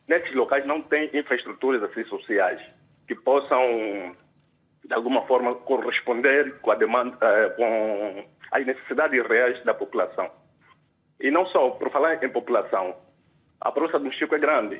nesses 0.07 0.33
locais 0.35 0.65
não 0.67 0.83
tem 0.83 1.09
infraestruturas 1.11 1.81
assim 1.81 2.03
sociais 2.05 2.61
que 3.07 3.15
possam 3.15 4.15
de 4.85 4.93
alguma 4.93 5.25
forma 5.25 5.55
corresponder 5.55 6.59
com 6.59 6.71
a 6.71 6.75
demanda, 6.75 7.17
eh, 7.21 7.49
com 7.49 8.25
as 8.51 8.65
necessidades 8.65 9.27
reais 9.27 9.63
da 9.63 9.73
população. 9.73 10.29
E 11.19 11.31
não 11.31 11.45
só, 11.47 11.71
por 11.71 11.91
falar 11.91 12.23
em 12.23 12.29
população, 12.29 12.95
a 13.59 13.71
província 13.71 13.99
do 13.99 14.11
Chico 14.11 14.35
é 14.35 14.39
grande. 14.39 14.79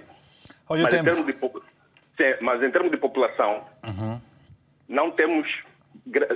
Olha 0.69 0.83
mas, 0.83 0.93
em 0.93 1.03
termos 1.03 1.25
de, 1.25 1.33
sim, 1.33 2.35
mas 2.41 2.63
em 2.63 2.71
termos 2.71 2.91
de 2.91 2.97
população, 2.97 3.65
Uhum. 3.83 4.21
não 4.87 5.11
temos 5.11 5.47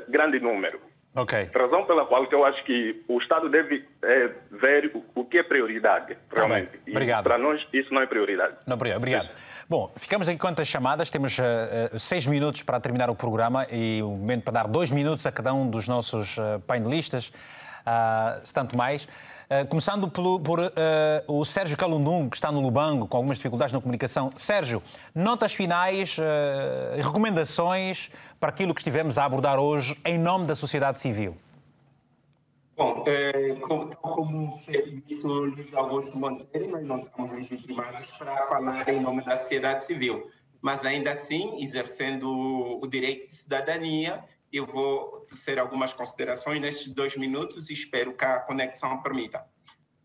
grande 0.07 0.39
número. 0.39 0.79
Ok. 1.15 1.51
Razão 1.53 1.85
pela 1.85 2.05
qual 2.05 2.25
eu 2.31 2.43
acho 2.43 2.63
que 2.63 3.03
o 3.07 3.19
Estado 3.19 3.47
deve 3.47 3.85
eh, 4.01 4.31
ver 4.51 4.91
o, 4.95 5.21
o 5.21 5.25
que 5.25 5.37
é 5.37 5.43
prioridade, 5.43 6.17
realmente. 6.35 6.79
E 6.87 6.91
Obrigado. 6.91 7.23
para 7.23 7.37
nós, 7.37 7.65
isso 7.71 7.93
não 7.93 8.01
é 8.01 8.07
prioridade. 8.07 8.55
Não, 8.65 8.73
obrigado. 8.73 8.97
obrigado. 8.97 9.29
Bom, 9.69 9.91
ficamos 9.95 10.27
aqui 10.27 10.39
quantas 10.39 10.67
chamadas. 10.67 11.11
Temos 11.11 11.37
eh, 11.39 11.91
seis 11.99 12.25
minutos 12.25 12.63
para 12.63 12.79
terminar 12.79 13.11
o 13.11 13.15
programa 13.15 13.67
e 13.71 14.01
o 14.01 14.09
momento 14.09 14.43
para 14.43 14.53
dar 14.53 14.67
dois 14.67 14.89
minutos 14.89 15.25
a 15.27 15.31
cada 15.31 15.53
um 15.53 15.69
dos 15.69 15.87
nossos 15.87 16.35
eh, 16.37 16.59
painelistas, 16.65 17.31
ah, 17.85 18.39
se 18.43 18.53
tanto 18.53 18.75
mais. 18.75 19.07
Eh, 19.53 19.65
começando 19.65 20.09
pelo- 20.09 20.39
por 20.39 20.59
eh, 20.59 21.23
o 21.27 21.45
Sérgio 21.45 21.77
Calundum, 21.77 22.27
que 22.27 22.35
está 22.35 22.51
no 22.51 22.59
Lubango, 22.59 23.05
com 23.07 23.17
algumas 23.17 23.37
dificuldades 23.37 23.71
na 23.71 23.79
comunicação. 23.79 24.31
Sérgio, 24.35 24.81
notas 25.13 25.53
finais 25.53 26.17
e 26.97 27.01
recomendações 27.01 28.09
para 28.39 28.49
aquilo 28.49 28.73
que 28.73 28.79
estivemos 28.81 29.15
a 29.19 29.25
abordar 29.25 29.59
hoje 29.59 29.95
em 30.03 30.17
nome 30.17 30.47
da 30.47 30.55
sociedade 30.55 30.99
civil. 30.99 31.35
Bom, 32.75 33.03
eh, 33.05 33.55
como, 33.61 33.95
como 33.95 34.49
disse 35.05 35.23
o 35.23 35.29
Luiz 35.29 35.71
Augusto 35.75 36.17
Monteiro, 36.17 36.71
nós 36.71 36.83
não 36.83 37.03
estamos 37.03 37.31
legitimados 37.31 38.07
para 38.17 38.35
falar 38.47 38.89
em 38.89 38.99
nome 38.99 39.23
da 39.23 39.37
sociedade 39.37 39.83
civil, 39.83 40.31
mas 40.63 40.83
ainda 40.83 41.11
assim, 41.11 41.61
exercendo 41.61 42.27
o 42.81 42.87
direito 42.87 43.27
de 43.27 43.35
cidadania, 43.35 44.23
eu 44.53 44.67
vou 44.67 45.21
tecer 45.21 45.57
algumas 45.57 45.93
considerações 45.93 46.61
nestes 46.61 46.93
dois 46.93 47.17
minutos 47.17 47.71
e 47.71 47.73
espero 47.73 48.13
que 48.13 48.23
a 48.23 48.39
conexão 48.39 49.01
permita. 49.01 49.43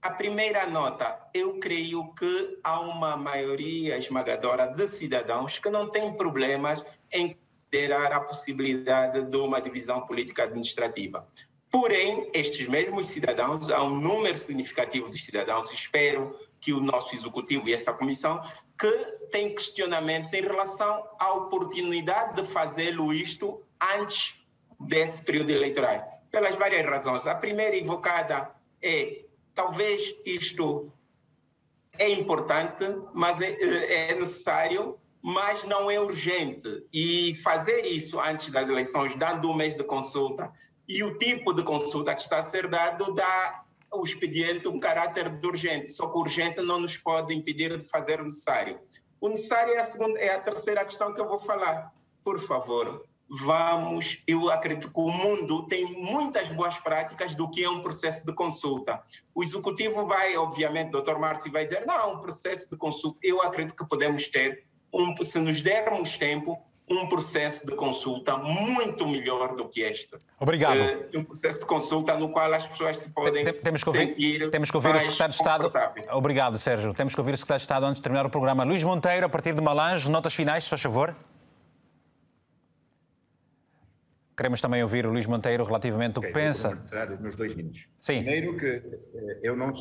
A 0.00 0.10
primeira 0.10 0.64
nota, 0.66 1.18
eu 1.34 1.58
creio 1.58 2.14
que 2.14 2.58
há 2.64 2.80
uma 2.80 3.14
maioria 3.14 3.98
esmagadora 3.98 4.66
de 4.66 4.88
cidadãos 4.88 5.58
que 5.58 5.68
não 5.68 5.90
têm 5.90 6.16
problemas 6.16 6.82
em 7.12 7.36
considerar 7.36 8.12
a 8.12 8.20
possibilidade 8.20 9.24
de 9.24 9.36
uma 9.36 9.60
divisão 9.60 10.06
política 10.06 10.44
administrativa. 10.44 11.26
Porém, 11.70 12.30
estes 12.32 12.66
mesmos 12.66 13.08
cidadãos, 13.08 13.68
há 13.68 13.82
um 13.82 14.00
número 14.00 14.38
significativo 14.38 15.10
de 15.10 15.18
cidadãos, 15.18 15.70
espero 15.70 16.34
que 16.58 16.72
o 16.72 16.80
nosso 16.80 17.14
executivo 17.14 17.68
e 17.68 17.74
essa 17.74 17.92
comissão, 17.92 18.40
que 18.78 18.90
têm 19.30 19.54
questionamentos 19.54 20.32
em 20.32 20.40
relação 20.40 21.06
à 21.18 21.32
oportunidade 21.34 22.40
de 22.40 22.48
fazê-lo 22.48 23.12
isto 23.12 23.62
antes 23.80 24.37
desse 24.78 25.22
período 25.22 25.50
eleitoral, 25.50 26.06
pelas 26.30 26.54
várias 26.54 26.84
razões. 26.86 27.26
A 27.26 27.34
primeira 27.34 27.76
evocada 27.76 28.50
é 28.82 29.24
talvez 29.54 30.14
isto 30.24 30.92
é 31.98 32.08
importante, 32.10 32.84
mas 33.12 33.40
é, 33.40 34.10
é 34.10 34.14
necessário, 34.14 34.96
mas 35.20 35.64
não 35.64 35.90
é 35.90 36.00
urgente. 36.00 36.86
E 36.92 37.34
fazer 37.42 37.84
isso 37.84 38.20
antes 38.20 38.50
das 38.50 38.68
eleições, 38.68 39.16
dando 39.16 39.50
um 39.50 39.54
mês 39.54 39.74
de 39.76 39.82
consulta, 39.82 40.52
e 40.88 41.02
o 41.02 41.18
tipo 41.18 41.52
de 41.52 41.62
consulta 41.62 42.14
que 42.14 42.20
está 42.20 42.38
a 42.38 42.42
ser 42.42 42.68
dado 42.68 43.12
dá 43.14 43.64
ao 43.90 44.04
expediente 44.04 44.68
um 44.68 44.78
caráter 44.78 45.28
de 45.28 45.46
urgente, 45.46 45.90
só 45.90 46.06
que 46.08 46.16
o 46.16 46.20
urgente 46.20 46.60
não 46.62 46.78
nos 46.78 46.96
pode 46.96 47.34
impedir 47.34 47.76
de 47.76 47.88
fazer 47.88 48.20
o 48.20 48.24
necessário. 48.24 48.78
O 49.20 49.28
necessário 49.28 49.74
é 49.74 49.78
a, 49.78 49.84
segunda, 49.84 50.18
é 50.18 50.34
a 50.34 50.40
terceira 50.40 50.84
questão 50.84 51.12
que 51.12 51.20
eu 51.20 51.26
vou 51.26 51.38
falar. 51.38 51.92
Por 52.22 52.38
favor, 52.38 53.04
vamos, 53.28 54.22
eu 54.26 54.50
acredito 54.50 54.90
que 54.90 55.00
o 55.00 55.08
mundo 55.08 55.66
tem 55.66 55.84
muitas 55.92 56.48
boas 56.48 56.78
práticas 56.78 57.34
do 57.34 57.48
que 57.50 57.62
é 57.62 57.68
um 57.68 57.80
processo 57.80 58.24
de 58.24 58.32
consulta. 58.32 59.00
O 59.34 59.42
executivo 59.42 60.06
vai, 60.06 60.36
obviamente, 60.36 60.90
doutor 60.90 61.18
Márcio 61.18 61.52
vai 61.52 61.64
dizer, 61.64 61.84
não, 61.84 62.14
um 62.14 62.18
processo 62.20 62.70
de 62.70 62.76
consulta, 62.76 63.18
eu 63.22 63.42
acredito 63.42 63.74
que 63.74 63.86
podemos 63.86 64.28
ter, 64.28 64.64
um, 64.92 65.14
se 65.22 65.38
nos 65.38 65.60
dermos 65.60 66.16
tempo, 66.16 66.58
um 66.90 67.06
processo 67.06 67.66
de 67.66 67.74
consulta 67.76 68.38
muito 68.38 69.06
melhor 69.06 69.54
do 69.54 69.68
que 69.68 69.82
este. 69.82 70.16
Obrigado. 70.40 70.78
Eh, 70.78 71.08
um 71.16 71.24
processo 71.24 71.60
de 71.60 71.66
consulta 71.66 72.16
no 72.16 72.30
qual 72.30 72.52
as 72.54 72.66
pessoas 72.66 72.96
se 72.96 73.10
podem 73.10 73.44
Temos 73.44 73.82
que 73.82 73.88
ouvir, 73.88 74.50
temos 74.50 74.70
que 74.70 74.76
ouvir 74.76 74.94
o 74.94 74.98
Secretário 75.00 75.34
de 75.34 75.36
Estado. 75.36 75.72
Obrigado, 76.12 76.58
Sérgio. 76.58 76.94
Temos 76.94 77.14
que 77.14 77.20
ouvir 77.20 77.34
o 77.34 77.36
Secretário 77.36 77.58
de 77.58 77.64
Estado 77.64 77.86
antes 77.86 77.96
de 77.96 78.02
terminar 78.02 78.24
o 78.24 78.30
programa. 78.30 78.64
Luís 78.64 78.82
Monteiro, 78.82 79.26
a 79.26 79.28
partir 79.28 79.54
de 79.54 79.60
Malange, 79.60 80.08
notas 80.08 80.34
finais, 80.34 80.64
se 80.64 80.70
faz 80.70 80.80
favor. 80.80 81.14
Queremos 84.38 84.60
também 84.60 84.80
ouvir 84.84 85.04
o 85.04 85.10
Luís 85.10 85.26
Monteiro 85.26 85.64
relativamente 85.64 86.16
ao 86.18 86.22
que 86.22 86.28
vou 86.28 86.32
pensa. 86.32 86.80
os 87.12 87.20
meus 87.20 87.34
dois 87.34 87.56
minutos. 87.56 87.88
Sim. 87.98 88.22
Primeiro 88.22 88.56
que 88.56 88.66
eh, 88.66 89.40
eu 89.42 89.56
não, 89.56 89.74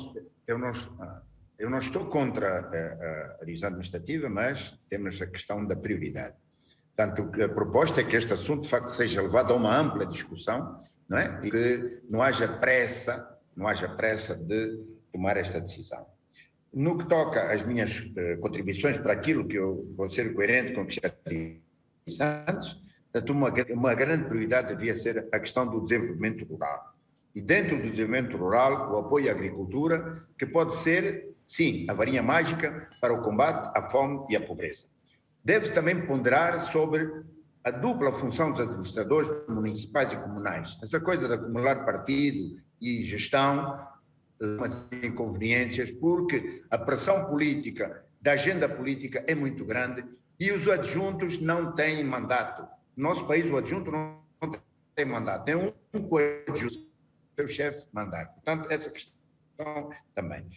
eu 0.48 0.58
não, 0.58 0.72
ah, 1.00 1.22
eu 1.60 1.70
não 1.70 1.78
estou 1.78 2.08
contra 2.08 2.62
a 3.40 3.46
divisão 3.46 3.68
administrativa, 3.68 4.28
mas 4.28 4.72
temos 4.90 5.22
a 5.22 5.28
questão 5.28 5.64
da 5.64 5.76
prioridade. 5.76 6.34
Portanto, 6.96 7.40
a 7.40 7.50
proposta 7.50 8.02
é 8.02 8.04
que 8.04 8.16
este 8.16 8.34
assunto, 8.34 8.64
de 8.64 8.70
facto, 8.70 8.90
seja 8.90 9.22
levado 9.22 9.54
a 9.54 9.56
uma 9.56 9.78
ampla 9.78 10.08
discussão, 10.08 10.82
não 11.08 11.20
é? 11.20 11.40
E 11.44 11.52
que 11.52 12.02
não 12.10 12.24
haja 12.24 12.48
pressa, 12.48 13.38
não 13.56 13.68
haja 13.68 13.88
pressa 13.88 14.34
de 14.34 14.84
tomar 15.14 15.38
esta 15.38 15.62
decisão. 15.62 16.04
No 16.74 16.98
que 16.98 17.08
toca 17.08 17.54
às 17.54 17.62
minhas 17.62 18.12
eh, 18.18 18.38
contribuições 18.38 18.98
para 18.98 19.14
aquilo 19.14 19.48
que 19.48 19.56
eu 19.60 19.94
vou 19.96 20.10
ser 20.10 20.34
coerente 20.34 20.74
com 20.74 20.82
o 20.82 20.88
que 20.88 20.96
já 20.96 21.14
disse 22.08 22.24
antes, 22.24 22.87
Portanto, 23.18 23.32
uma, 23.32 23.52
uma 23.74 23.96
grande 23.96 24.26
prioridade 24.26 24.76
devia 24.76 24.96
ser 24.96 25.28
a 25.32 25.40
questão 25.40 25.68
do 25.68 25.82
desenvolvimento 25.82 26.46
rural. 26.46 26.94
E 27.34 27.42
dentro 27.42 27.78
do 27.78 27.90
desenvolvimento 27.90 28.38
rural, 28.38 28.94
o 28.94 29.00
apoio 29.00 29.30
à 29.30 29.32
agricultura, 29.32 30.24
que 30.38 30.46
pode 30.46 30.76
ser, 30.76 31.36
sim, 31.46 31.88
a 31.90 31.94
varinha 31.94 32.22
mágica 32.22 32.88
para 33.02 33.14
o 33.14 33.22
combate 33.22 33.76
à 33.76 33.90
fome 33.90 34.26
e 34.30 34.36
à 34.36 34.42
pobreza. 34.42 34.86
Deve 35.44 35.70
também 35.70 36.06
ponderar 36.06 36.60
sobre 36.62 37.10
a 37.64 37.72
dupla 37.72 38.12
função 38.12 38.52
dos 38.52 38.62
administradores 38.62 39.30
municipais 39.48 40.14
e 40.14 40.18
comunais. 40.18 40.78
Essa 40.84 41.00
coisa 41.00 41.28
de 41.28 41.34
acumular 41.34 41.86
partido 41.86 42.60
e 42.80 43.04
gestão, 43.04 43.80
umas 44.40 44.88
inconveniências, 45.04 45.90
porque 45.90 46.64
a 46.70 46.78
pressão 46.78 47.26
política 47.26 48.04
da 48.22 48.34
agenda 48.34 48.70
política 48.70 49.24
é 49.28 49.34
muito 49.34 49.66
grande 49.66 50.06
e 50.40 50.52
os 50.52 50.68
adjuntos 50.68 51.40
não 51.40 51.72
têm 51.74 52.04
mandato. 52.04 52.77
No 52.98 53.10
nosso 53.10 53.28
país, 53.28 53.46
o 53.46 53.56
adjunto 53.56 53.92
não 53.92 54.20
tem 54.96 55.06
mandato, 55.06 55.46
tem 55.46 55.56
um 55.56 55.72
coadjunto, 56.08 56.90
seu 57.36 57.48
chefe 57.48 57.88
mandato. 57.94 58.34
Portanto, 58.34 58.72
essa 58.72 58.90
questão 58.90 59.92
também. 60.16 60.50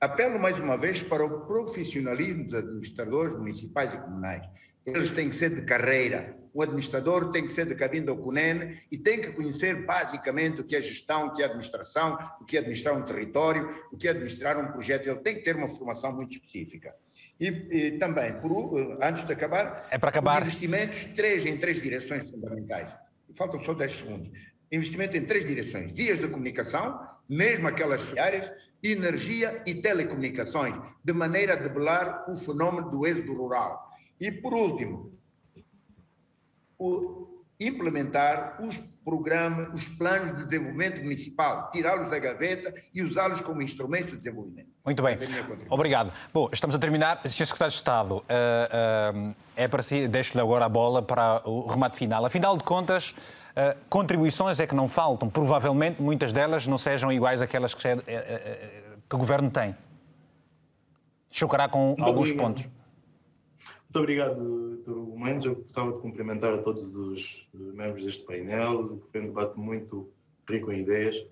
Apelo 0.00 0.38
mais 0.38 0.58
uma 0.58 0.78
vez 0.78 1.02
para 1.02 1.22
o 1.22 1.46
profissionalismo 1.46 2.44
dos 2.44 2.54
administradores 2.54 3.36
municipais 3.36 3.92
e 3.92 3.98
comunais. 3.98 4.48
Eles 4.86 5.10
têm 5.12 5.28
que 5.28 5.36
ser 5.36 5.54
de 5.54 5.60
carreira. 5.62 6.38
O 6.54 6.62
administrador 6.62 7.30
tem 7.30 7.46
que 7.46 7.52
ser 7.52 7.66
de 7.66 7.74
cabine 7.74 8.06
do 8.06 8.16
CUNEN 8.16 8.78
e 8.90 8.96
tem 8.96 9.20
que 9.20 9.32
conhecer 9.32 9.84
basicamente 9.84 10.62
o 10.62 10.64
que 10.64 10.76
é 10.76 10.80
gestão, 10.80 11.26
o 11.26 11.32
que 11.32 11.42
é 11.42 11.44
administração, 11.44 12.16
o 12.40 12.44
que 12.44 12.56
é 12.56 12.60
administrar 12.60 12.96
um 12.96 13.04
território, 13.04 13.84
o 13.92 13.96
que 13.96 14.08
é 14.08 14.10
administrar 14.10 14.58
um 14.58 14.72
projeto. 14.72 15.06
Ele 15.06 15.20
tem 15.20 15.34
que 15.34 15.42
ter 15.42 15.56
uma 15.56 15.68
formação 15.68 16.14
muito 16.14 16.32
específica. 16.32 16.94
E, 17.38 17.46
e 17.48 17.98
também, 17.98 18.32
por, 18.40 18.98
antes 19.02 19.24
de 19.24 19.32
acabar, 19.32 19.86
é 19.90 19.98
para 19.98 20.10
acabar. 20.10 20.42
investimentos 20.42 21.04
três, 21.06 21.44
em 21.44 21.58
três 21.58 21.82
direções 21.82 22.30
fundamentais. 22.30 22.94
Faltam 23.36 23.62
só 23.64 23.74
10 23.74 23.92
segundos. 23.92 24.30
Investimento 24.70 25.16
em 25.16 25.24
três 25.24 25.44
direções: 25.44 25.92
vias 25.92 26.20
de 26.20 26.28
comunicação, 26.28 27.00
mesmo 27.28 27.66
aquelas 27.66 28.16
áreas, 28.16 28.52
energia 28.82 29.62
e 29.66 29.74
telecomunicações, 29.74 30.76
de 31.02 31.12
maneira 31.12 31.54
a 31.54 31.56
debelar 31.56 32.24
o 32.30 32.36
fenômeno 32.36 32.90
do 32.90 33.06
êxodo 33.06 33.34
rural. 33.34 33.90
E, 34.20 34.30
por 34.30 34.54
último, 34.54 35.18
o, 36.78 37.44
implementar 37.58 38.62
os 38.62 38.78
programas, 39.04 39.68
os 39.74 39.86
planos 39.86 40.36
de 40.36 40.44
desenvolvimento 40.44 41.02
municipal, 41.02 41.70
tirá-los 41.70 42.08
da 42.08 42.18
gaveta 42.18 42.74
e 42.92 43.02
usá-los 43.02 43.40
como 43.40 43.60
instrumento 43.60 44.12
de 44.12 44.16
desenvolvimento. 44.16 44.68
Muito 44.84 45.02
bem. 45.02 45.18
Obrigado. 45.68 46.12
Bom, 46.32 46.48
estamos 46.52 46.74
a 46.74 46.78
terminar. 46.78 47.20
Sr. 47.24 47.46
Secretário 47.46 47.70
de 47.70 47.76
Estado, 47.76 48.16
uh, 48.16 48.20
uh, 48.20 49.34
é 49.56 49.68
para 49.68 49.82
si, 49.82 50.08
deixo-lhe 50.08 50.40
agora 50.40 50.64
a 50.64 50.68
bola 50.68 51.02
para 51.02 51.46
o 51.48 51.66
remate 51.68 51.98
final. 51.98 52.24
Afinal 52.24 52.56
de 52.56 52.64
contas, 52.64 53.10
uh, 53.10 53.78
contribuições 53.88 54.58
é 54.60 54.66
que 54.66 54.74
não 54.74 54.88
faltam. 54.88 55.28
Provavelmente 55.28 56.00
muitas 56.02 56.32
delas 56.32 56.66
não 56.66 56.78
sejam 56.78 57.12
iguais 57.12 57.42
àquelas 57.42 57.74
que, 57.74 57.82
que 57.82 59.14
o 59.14 59.18
Governo 59.18 59.50
tem. 59.50 59.76
Chocará 61.30 61.68
com 61.68 61.96
alguns 62.00 62.32
pontos. 62.32 62.68
Muito 63.94 64.02
obrigado, 64.02 64.76
Dr. 64.78 65.16
Mendes. 65.16 65.44
Eu 65.46 65.54
gostava 65.54 65.92
de 65.92 66.00
cumprimentar 66.00 66.52
a 66.52 66.58
todos 66.58 66.96
os 66.96 67.48
membros 67.54 68.04
deste 68.04 68.24
painel, 68.24 68.98
que 68.98 69.12
foi 69.12 69.20
um 69.20 69.26
debate 69.26 69.56
muito 69.56 70.08
rico 70.50 70.72
em 70.72 70.80
ideias. 70.80 71.24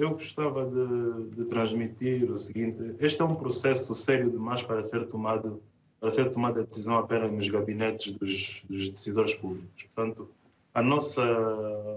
Eu 0.00 0.12
gostava 0.12 0.64
de, 0.64 1.36
de, 1.36 1.44
transmitir 1.44 2.30
o 2.30 2.36
seguinte: 2.36 2.82
este 2.98 3.20
é 3.20 3.24
um 3.26 3.34
processo 3.34 3.94
sério 3.94 4.30
demais 4.30 4.62
para 4.62 4.82
ser 4.82 5.06
tomado 5.08 5.62
para 6.00 6.10
ser 6.10 6.32
tomada 6.32 6.62
a 6.62 6.64
decisão 6.64 6.96
apenas 6.96 7.30
nos 7.30 7.50
gabinetes 7.50 8.10
dos, 8.14 8.64
dos 8.70 8.88
decisores 8.88 9.34
públicos. 9.34 9.82
Portanto, 9.82 10.30
a 10.72 10.80
nossa 10.80 11.22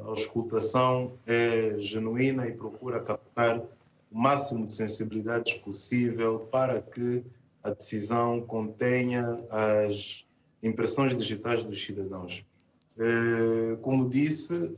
auscultação 0.08 1.14
é 1.26 1.78
genuína 1.80 2.50
e 2.50 2.52
procura 2.52 3.00
captar 3.00 3.60
o 4.12 4.20
máximo 4.20 4.66
de 4.66 4.74
sensibilidades 4.74 5.54
possível 5.54 6.40
para 6.52 6.82
que 6.82 7.24
a 7.64 7.72
decisão 7.72 8.42
contenha 8.42 9.26
as 9.50 10.26
impressões 10.62 11.16
digitais 11.16 11.64
dos 11.64 11.84
cidadãos. 11.84 12.44
Eh, 12.98 13.78
como 13.82 14.10
disse, 14.10 14.76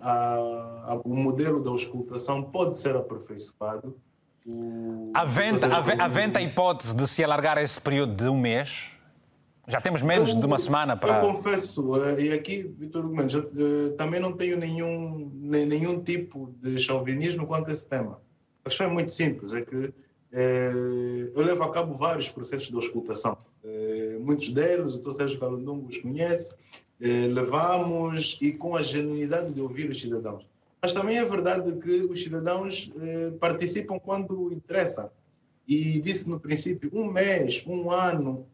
o 1.03 1.15
modelo 1.15 1.61
da 1.61 1.71
auscultação 1.71 2.43
pode 2.43 2.77
ser 2.77 2.95
aperfeiçoado. 2.95 3.97
Haventa, 5.13 5.67
haventa 5.99 6.39
a 6.39 6.41
hipótese 6.41 6.95
de 6.95 7.07
se 7.07 7.23
alargar 7.23 7.57
esse 7.57 7.81
período 7.81 8.15
de 8.15 8.29
um 8.29 8.39
mês? 8.39 8.91
Já 9.67 9.79
temos 9.79 10.01
menos 10.01 10.33
eu, 10.33 10.39
de 10.39 10.45
uma 10.45 10.59
semana 10.59 10.97
para. 10.97 11.23
Eu 11.23 11.33
confesso, 11.33 11.95
eh, 12.03 12.21
e 12.23 12.33
aqui, 12.33 12.63
Vitor 12.77 13.07
Gomes, 13.07 13.33
eh, 13.33 13.93
também 13.97 14.19
não 14.19 14.33
tenho 14.33 14.57
nenhum, 14.57 15.31
nenhum 15.33 16.03
tipo 16.03 16.53
de 16.61 16.77
chauvinismo 16.77 17.47
quanto 17.47 17.69
a 17.69 17.73
esse 17.73 17.87
tema. 17.87 18.19
A 18.65 18.69
questão 18.69 18.87
é 18.87 18.89
muito 18.89 19.11
simples: 19.11 19.53
é 19.53 19.61
que 19.61 19.93
é, 20.31 20.71
eu 21.33 21.43
levo 21.43 21.63
a 21.63 21.71
cabo 21.71 21.93
vários 21.93 22.29
processos 22.29 22.69
de 22.69 22.75
auscultação. 22.75 23.37
É, 23.63 24.17
muitos 24.19 24.49
deles, 24.49 24.95
o 24.95 24.99
Dr. 24.99 25.11
Sérgio 25.11 25.39
Calundungo 25.39 25.87
os 25.87 25.97
conhece, 25.97 26.55
é, 26.99 27.27
levamos 27.27 28.37
e 28.41 28.53
com 28.53 28.75
a 28.75 28.81
genuinidade 28.81 29.53
de 29.53 29.61
ouvir 29.61 29.89
os 29.89 29.99
cidadãos. 29.99 30.45
Mas 30.81 30.93
também 30.93 31.17
é 31.17 31.25
verdade 31.25 31.77
que 31.77 32.01
os 32.05 32.23
cidadãos 32.23 32.91
participam 33.39 33.99
quando 33.99 34.51
interessa. 34.51 35.11
E 35.67 36.01
disse 36.01 36.27
no 36.27 36.39
princípio, 36.39 36.89
um 36.91 37.05
mês, 37.05 37.63
um 37.67 37.91
ano, 37.91 38.47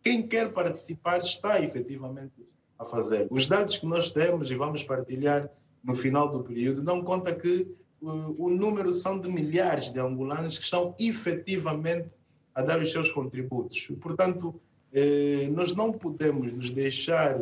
quem 0.00 0.26
quer 0.26 0.52
participar 0.52 1.18
está 1.18 1.60
efetivamente 1.60 2.46
a 2.78 2.84
fazer. 2.84 3.26
Os 3.30 3.46
dados 3.46 3.78
que 3.78 3.86
nós 3.86 4.10
temos 4.10 4.48
e 4.48 4.54
vamos 4.54 4.84
partilhar 4.84 5.50
no 5.82 5.96
final 5.96 6.28
do 6.28 6.44
período 6.44 6.82
não 6.82 7.02
conta 7.02 7.34
que 7.34 7.66
o 8.02 8.50
número 8.50 8.92
são 8.92 9.18
de 9.18 9.28
milhares 9.28 9.90
de 9.90 10.00
angolanos 10.00 10.58
que 10.58 10.64
estão 10.64 10.94
efetivamente 10.98 12.08
a 12.54 12.62
dar 12.62 12.80
os 12.80 12.90
seus 12.90 13.10
contributos. 13.10 13.88
Portanto, 14.00 14.54
eh, 14.92 15.48
nós 15.52 15.74
não 15.74 15.92
podemos 15.92 16.52
nos 16.52 16.70
deixar 16.70 17.40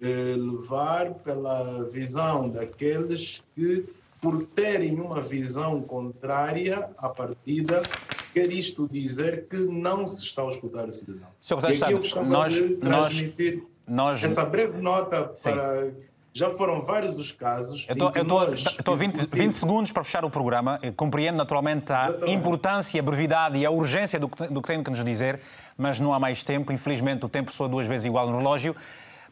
eh, 0.00 0.34
levar 0.36 1.14
pela 1.14 1.84
visão 1.90 2.48
daqueles 2.48 3.42
que, 3.54 3.84
por 4.20 4.44
terem 4.44 5.00
uma 5.00 5.20
visão 5.20 5.82
contrária 5.82 6.88
à 6.96 7.08
partida, 7.08 7.82
quer 8.32 8.50
isto 8.52 8.88
dizer 8.88 9.46
que 9.48 9.56
não 9.56 10.06
se 10.06 10.22
está 10.22 10.42
a 10.42 10.48
escutar 10.48 10.88
o 10.88 10.92
cidadão. 10.92 11.28
Sr. 11.40 11.90
e 11.90 11.94
gostava 11.94 12.26
nós, 12.26 12.54
transmitir 12.80 13.64
nós, 13.86 14.22
essa 14.22 14.44
breve 14.44 14.80
nota 14.80 15.32
Sim. 15.34 15.50
para 15.50 15.94
já 16.36 16.50
foram 16.50 16.82
vários 16.82 17.16
os 17.16 17.32
casos. 17.32 17.86
Eu 17.88 17.94
estou 18.78 18.94
20, 18.94 19.26
20 19.32 19.54
segundos 19.54 19.90
para 19.90 20.04
fechar 20.04 20.22
o 20.22 20.28
programa. 20.28 20.78
Eu 20.82 20.92
compreendo 20.92 21.36
naturalmente 21.36 21.90
a 21.90 22.14
importância, 22.26 23.00
a 23.00 23.02
brevidade 23.02 23.56
e 23.56 23.64
a 23.64 23.70
urgência 23.70 24.20
do 24.20 24.28
que, 24.28 24.46
do 24.48 24.60
que 24.60 24.68
tem 24.68 24.82
que 24.82 24.90
nos 24.90 25.02
dizer, 25.02 25.40
mas 25.78 25.98
não 25.98 26.12
há 26.12 26.20
mais 26.20 26.44
tempo. 26.44 26.70
Infelizmente, 26.70 27.24
o 27.24 27.28
tempo 27.30 27.50
soa 27.50 27.70
duas 27.70 27.86
vezes 27.86 28.04
igual 28.04 28.28
no 28.28 28.36
relógio. 28.36 28.76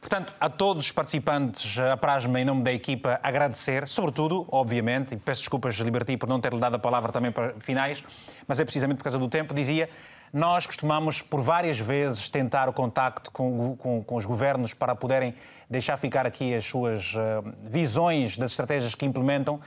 Portanto, 0.00 0.32
a 0.40 0.48
todos 0.48 0.86
os 0.86 0.92
participantes, 0.92 1.78
apraz-me 1.78 2.40
em 2.40 2.44
nome 2.44 2.62
da 2.62 2.72
equipa 2.72 3.20
agradecer, 3.22 3.86
sobretudo, 3.86 4.46
obviamente, 4.50 5.14
e 5.14 5.18
peço 5.18 5.42
desculpas, 5.42 5.74
Liberty, 5.76 6.16
por 6.16 6.26
não 6.26 6.40
ter-lhe 6.40 6.60
dado 6.60 6.76
a 6.76 6.78
palavra 6.78 7.12
também 7.12 7.30
para 7.30 7.54
finais, 7.60 8.02
mas 8.48 8.60
é 8.60 8.64
precisamente 8.64 8.98
por 8.98 9.04
causa 9.04 9.18
do 9.18 9.28
tempo, 9.28 9.52
dizia, 9.52 9.90
nós 10.32 10.66
costumamos 10.66 11.20
por 11.20 11.42
várias 11.42 11.78
vezes 11.78 12.28
tentar 12.28 12.68
o 12.68 12.72
contacto 12.72 13.30
com, 13.30 13.76
com, 13.76 14.02
com 14.02 14.16
os 14.16 14.26
governos 14.26 14.74
para 14.74 14.94
poderem 14.94 15.34
deixar 15.68 15.96
ficar 15.96 16.26
aqui 16.26 16.54
as 16.54 16.64
suas 16.64 17.14
uh, 17.14 17.52
visões 17.62 18.36
das 18.36 18.52
estratégias 18.52 18.94
que 18.94 19.04
implementam. 19.04 19.60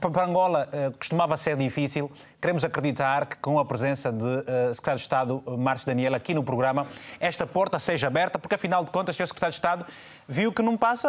Para 0.00 0.24
Angola 0.24 0.68
uh, 0.68 0.96
costumava 0.96 1.36
ser 1.36 1.56
difícil. 1.56 2.10
Queremos 2.44 2.62
acreditar 2.62 3.24
que, 3.24 3.36
com 3.38 3.58
a 3.58 3.64
presença 3.64 4.12
de 4.12 4.22
uh, 4.22 4.74
Secretário 4.74 4.98
de 4.98 5.00
Estado 5.00 5.42
Márcio 5.56 5.86
Daniel 5.86 6.14
aqui 6.14 6.34
no 6.34 6.44
programa, 6.44 6.86
esta 7.18 7.46
porta 7.46 7.78
seja 7.78 8.06
aberta, 8.08 8.38
porque, 8.38 8.54
afinal 8.54 8.84
de 8.84 8.90
contas, 8.90 9.18
o. 9.18 9.26
Secretário 9.26 9.52
de 9.52 9.56
Estado 9.56 9.86
viu 10.28 10.52
que 10.52 10.60
não 10.60 10.76
passa. 10.76 11.08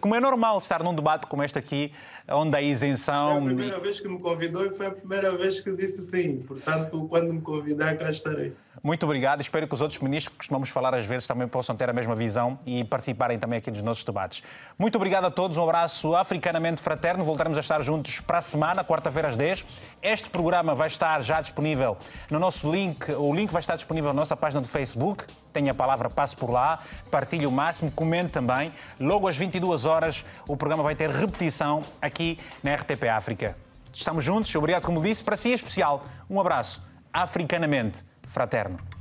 Como 0.00 0.14
é 0.14 0.20
normal 0.20 0.56
estar 0.56 0.82
num 0.82 0.94
debate 0.94 1.26
como 1.26 1.42
este 1.42 1.58
aqui, 1.58 1.92
onde 2.26 2.56
a 2.56 2.62
isenção. 2.62 3.42
Foi 3.42 3.52
a 3.52 3.54
primeira 3.54 3.80
vez 3.80 4.00
que 4.00 4.08
me 4.08 4.18
convidou 4.18 4.64
e 4.64 4.70
foi 4.70 4.86
a 4.86 4.92
primeira 4.92 5.30
vez 5.36 5.60
que 5.60 5.76
disse 5.76 6.10
sim. 6.10 6.38
Portanto, 6.38 7.06
quando 7.06 7.34
me 7.34 7.40
convidar, 7.42 7.98
cá 7.98 8.08
estarei. 8.08 8.54
Muito 8.82 9.04
obrigado. 9.04 9.40
Espero 9.40 9.66
que 9.66 9.74
os 9.74 9.80
outros 9.80 10.00
ministros 10.00 10.28
que 10.28 10.38
costumamos 10.38 10.68
falar 10.68 10.94
às 10.94 11.04
vezes 11.04 11.26
também 11.26 11.48
possam 11.48 11.74
ter 11.74 11.90
a 11.90 11.92
mesma 11.92 12.14
visão 12.14 12.58
e 12.64 12.84
participarem 12.84 13.38
também 13.38 13.58
aqui 13.58 13.68
dos 13.68 13.82
nossos 13.82 14.04
debates. 14.04 14.44
Muito 14.78 14.94
obrigado 14.94 15.24
a 15.24 15.30
todos. 15.30 15.56
Um 15.56 15.62
abraço 15.64 16.14
africanamente 16.14 16.80
fraterno. 16.80 17.24
Voltaremos 17.24 17.58
a 17.58 17.60
estar 17.60 17.82
juntos 17.82 18.20
para 18.20 18.38
a 18.38 18.42
semana, 18.42 18.84
quarta-feira 18.84 19.28
às 19.28 19.36
10. 19.36 19.64
Este 20.00 20.30
programa 20.46 20.76
vai 20.76 20.86
estar 20.86 21.20
já 21.22 21.40
disponível 21.40 21.96
no 22.30 22.38
nosso 22.38 22.70
link. 22.70 23.10
O 23.10 23.34
link 23.34 23.50
vai 23.50 23.58
estar 23.58 23.74
disponível 23.74 24.12
na 24.12 24.20
nossa 24.20 24.36
página 24.36 24.60
do 24.60 24.68
Facebook. 24.68 25.24
Tenha 25.52 25.72
a 25.72 25.74
palavra, 25.74 26.08
passe 26.08 26.36
por 26.36 26.50
lá, 26.50 26.78
partilhe 27.10 27.48
o 27.48 27.50
máximo, 27.50 27.90
comente 27.90 28.30
também. 28.30 28.72
Logo 29.00 29.26
às 29.26 29.36
22 29.36 29.84
horas 29.84 30.24
o 30.46 30.56
programa 30.56 30.84
vai 30.84 30.94
ter 30.94 31.10
repetição 31.10 31.80
aqui 32.00 32.38
na 32.62 32.76
RTP 32.76 33.08
África. 33.08 33.56
Estamos 33.92 34.22
juntos. 34.22 34.54
Obrigado, 34.54 34.84
como 34.84 35.02
disse. 35.02 35.24
Para 35.24 35.36
si 35.36 35.50
é 35.50 35.54
especial. 35.56 36.04
Um 36.30 36.40
abraço. 36.40 36.80
Africanamente 37.12 38.04
fraterno. 38.22 38.95